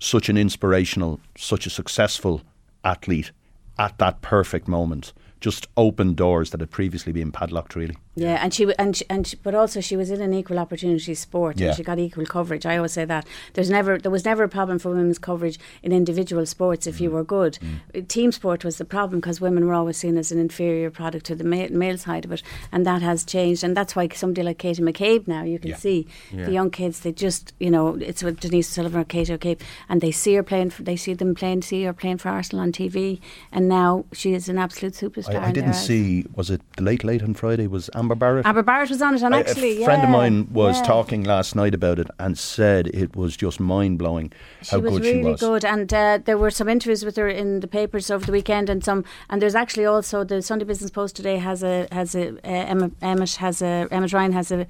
such 0.00 0.28
an 0.28 0.36
inspirational, 0.36 1.20
such 1.36 1.66
a 1.66 1.70
successful 1.70 2.42
athlete 2.84 3.30
at 3.78 3.96
that 3.98 4.22
perfect 4.22 4.66
moment 4.66 5.12
just 5.40 5.68
opened 5.76 6.16
doors 6.16 6.50
that 6.50 6.60
had 6.60 6.70
previously 6.70 7.12
been 7.12 7.30
padlocked, 7.32 7.76
really. 7.76 7.96
Yeah, 8.16 8.38
and 8.42 8.52
she 8.52 8.64
w- 8.64 8.74
and 8.78 8.96
she, 8.96 9.04
and 9.08 9.24
she, 9.26 9.36
but 9.36 9.54
also 9.54 9.80
she 9.80 9.96
was 9.96 10.10
in 10.10 10.20
an 10.20 10.34
equal 10.34 10.58
opportunity 10.58 11.14
sport, 11.14 11.58
Yeah. 11.60 11.68
and 11.68 11.76
she 11.76 11.84
got 11.84 11.98
equal 12.00 12.26
coverage. 12.26 12.66
I 12.66 12.76
always 12.76 12.92
say 12.92 13.04
that 13.04 13.24
there's 13.54 13.70
never 13.70 13.98
there 13.98 14.10
was 14.10 14.24
never 14.24 14.42
a 14.42 14.48
problem 14.48 14.80
for 14.80 14.88
women's 14.90 15.18
coverage 15.20 15.58
in 15.84 15.92
individual 15.92 16.44
sports 16.44 16.86
if 16.88 16.96
Mm. 16.96 17.00
you 17.02 17.10
were 17.12 17.22
good. 17.22 17.58
Uh, 17.94 18.00
Team 18.08 18.32
sport 18.32 18.64
was 18.64 18.78
the 18.78 18.84
problem 18.84 19.20
because 19.20 19.40
women 19.40 19.66
were 19.66 19.74
always 19.74 19.96
seen 19.98 20.16
as 20.16 20.32
an 20.32 20.38
inferior 20.40 20.90
product 20.90 21.26
to 21.26 21.36
the 21.36 21.44
male, 21.44 21.70
male 21.70 21.96
side 21.98 22.24
of 22.24 22.32
it, 22.32 22.42
and 22.72 22.84
that 22.84 23.02
has 23.02 23.24
changed. 23.24 23.62
And 23.62 23.76
that's 23.76 23.94
why 23.94 24.08
somebody 24.12 24.42
like 24.42 24.58
Katie 24.58 24.82
McCabe 24.82 25.28
now 25.28 25.44
you 25.44 25.60
can 25.60 25.70
Yeah. 25.70 25.76
see 25.76 26.06
Yeah. 26.32 26.46
the 26.46 26.52
young 26.52 26.70
kids 26.70 27.00
they 27.00 27.12
just 27.12 27.52
you 27.60 27.70
know 27.70 27.94
it's 28.00 28.24
with 28.24 28.40
Denise 28.40 28.66
Sullivan 28.68 29.00
or 29.02 29.04
Katie 29.04 29.32
McCabe, 29.36 29.60
and 29.88 30.00
they 30.00 30.10
see 30.10 30.34
her 30.34 30.42
playing, 30.42 30.70
for, 30.70 30.82
they 30.82 30.96
see 30.96 31.14
them 31.14 31.36
playing, 31.36 31.62
see 31.62 31.84
her 31.84 31.92
playing 31.92 32.18
for 32.18 32.30
Arsenal 32.30 32.64
on 32.64 32.72
TV, 32.72 33.20
and 33.52 33.68
now 33.68 34.04
she 34.12 34.34
is 34.34 34.48
an 34.48 34.58
absolute 34.58 34.94
superstar. 34.94 35.27
I, 35.28 35.48
I 35.48 35.52
didn't 35.52 35.74
see, 35.74 36.24
was 36.34 36.50
it 36.50 36.60
the 36.76 36.82
late, 36.82 37.04
late 37.04 37.22
on 37.22 37.34
Friday? 37.34 37.66
Was 37.66 37.90
Amber 37.94 38.14
Barrett? 38.14 38.46
Amber 38.46 38.62
Barrett 38.62 38.90
was 38.90 39.02
on 39.02 39.14
it, 39.14 39.22
and 39.22 39.34
I- 39.34 39.40
actually, 39.40 39.82
a 39.82 39.84
friend 39.84 40.02
of 40.02 40.10
mine 40.10 40.52
was 40.52 40.78
yeah. 40.78 40.84
talking 40.84 41.24
last 41.24 41.54
night 41.54 41.74
about 41.74 41.98
it 41.98 42.08
and 42.18 42.38
said 42.38 42.88
it 42.88 43.14
was 43.14 43.36
just 43.36 43.60
mind 43.60 43.98
blowing 43.98 44.32
how 44.70 44.78
was 44.78 44.94
good 44.94 45.02
really 45.02 45.22
she 45.22 45.24
was. 45.24 45.40
good, 45.40 45.64
and 45.64 45.92
uh, 45.92 46.18
there 46.24 46.38
were 46.38 46.50
some 46.50 46.68
interviews 46.68 47.04
with 47.04 47.16
her 47.16 47.28
in 47.28 47.60
the 47.60 47.68
papers 47.68 48.10
over 48.10 48.24
the 48.24 48.32
weekend, 48.32 48.70
and 48.70 48.84
some. 48.84 49.04
And 49.30 49.42
there's 49.42 49.54
actually 49.54 49.84
also 49.84 50.24
the 50.24 50.42
Sunday 50.42 50.64
Business 50.64 50.90
Post 50.90 51.16
today 51.16 51.36
has 51.36 51.62
a 51.62 51.86
has 51.92 52.14
a 52.14 52.30
uh, 52.36 52.38
Emma 52.44 52.90
Emmett 53.02 53.36
has 53.36 53.62
a 53.62 53.88
Emmett 53.90 54.12
Ryan 54.12 54.32
has 54.32 54.50
a. 54.50 54.66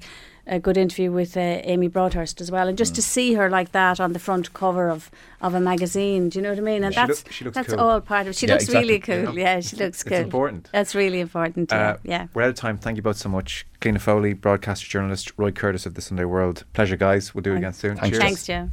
A 0.51 0.59
good 0.59 0.77
interview 0.77 1.11
with 1.11 1.37
uh, 1.37 1.39
Amy 1.39 1.87
Broadhurst 1.87 2.41
as 2.41 2.49
well, 2.49 2.67
and 2.67 2.75
Mm. 2.75 2.79
just 2.79 2.95
to 2.95 3.03
see 3.03 3.35
her 3.35 3.51
like 3.51 3.71
that 3.73 3.99
on 3.99 4.13
the 4.13 4.19
front 4.19 4.51
cover 4.53 4.89
of, 4.89 5.11
of 5.41 5.53
a 5.53 5.59
magazine, 5.59 6.29
do 6.29 6.39
you 6.39 6.43
know 6.43 6.49
what 6.49 6.57
I 6.57 6.61
mean? 6.61 6.83
And 6.83 6.91
She 6.91 6.99
that's 6.99 7.23
look- 7.23 7.31
she 7.31 7.45
looks 7.45 7.55
that's 7.55 7.69
cool. 7.69 7.79
all 7.79 8.01
part 8.01 8.25
of. 8.25 8.35
She 8.35 8.47
Yeah, 8.47 8.53
looks 8.53 8.67
really 8.69 8.97
cool. 8.99 9.37
Yeah, 9.37 9.59
she 9.59 9.75
looks 9.75 10.01
It's 10.01 10.03
cool. 10.03 10.17
important. 10.17 10.67
That's 10.73 10.95
really 10.95 11.19
important. 11.19 11.71
Yeah, 11.71 11.77
Uh, 11.91 11.97
yeah. 12.03 12.27
We're 12.33 12.41
out 12.43 12.49
of 12.49 12.55
time. 12.55 12.79
Thank 12.79 12.97
you 12.97 13.03
both 13.03 13.17
so 13.17 13.29
much. 13.29 13.67
Cliona 13.79 14.01
Foley, 14.01 14.33
broadcaster, 14.33 14.87
journalist, 14.87 15.31
Roy 15.37 15.51
Curtis 15.51 15.85
of 15.85 15.93
the 15.93 16.01
Sunday 16.01 16.25
World. 16.25 16.63
Pleasure, 16.73 16.95
guys. 16.97 17.35
We'll 17.35 17.43
do 17.43 17.53
it 17.53 17.57
again 17.57 17.73
soon. 17.73 17.95
Thanks, 17.97 18.09
Cheers. 18.17 18.23
Thanks, 18.23 18.45
Joe. 18.47 18.69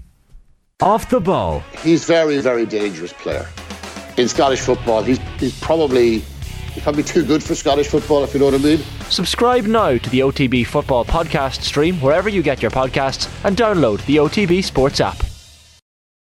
Off 0.81 1.11
the 1.11 1.21
ball. 1.21 1.63
He's 1.83 2.05
very, 2.07 2.39
very 2.41 2.65
dangerous 2.65 3.13
player. 3.13 3.47
In 4.17 4.29
Scottish 4.29 4.61
football, 4.61 5.03
he's, 5.03 5.19
he's 5.39 5.59
probably 5.61 6.21
he's 6.21 6.36
probably 6.83 7.03
too 7.03 7.25
good 7.25 7.43
for 7.43 7.55
Scottish 7.55 7.89
football, 7.89 8.25
if 8.25 8.35
you 8.35 8.41
know 8.41 8.47
what 8.47 8.55
I 8.55 8.59
mean. 8.59 8.79
Subscribe 9.11 9.65
now 9.65 9.99
to 9.99 10.11
the 10.11 10.21
OTB 10.21 10.67
Football 10.67 11.05
Podcast 11.05 11.63
stream 11.63 12.01
wherever 12.01 12.29
you 12.29 12.43
get 12.43 12.63
your 12.63 12.71
podcasts 12.71 13.29
and 13.45 13.57
download 13.57 14.05
the 14.07 14.17
OTB 14.17 14.63
Sports 14.65 15.01
app. 15.01 15.36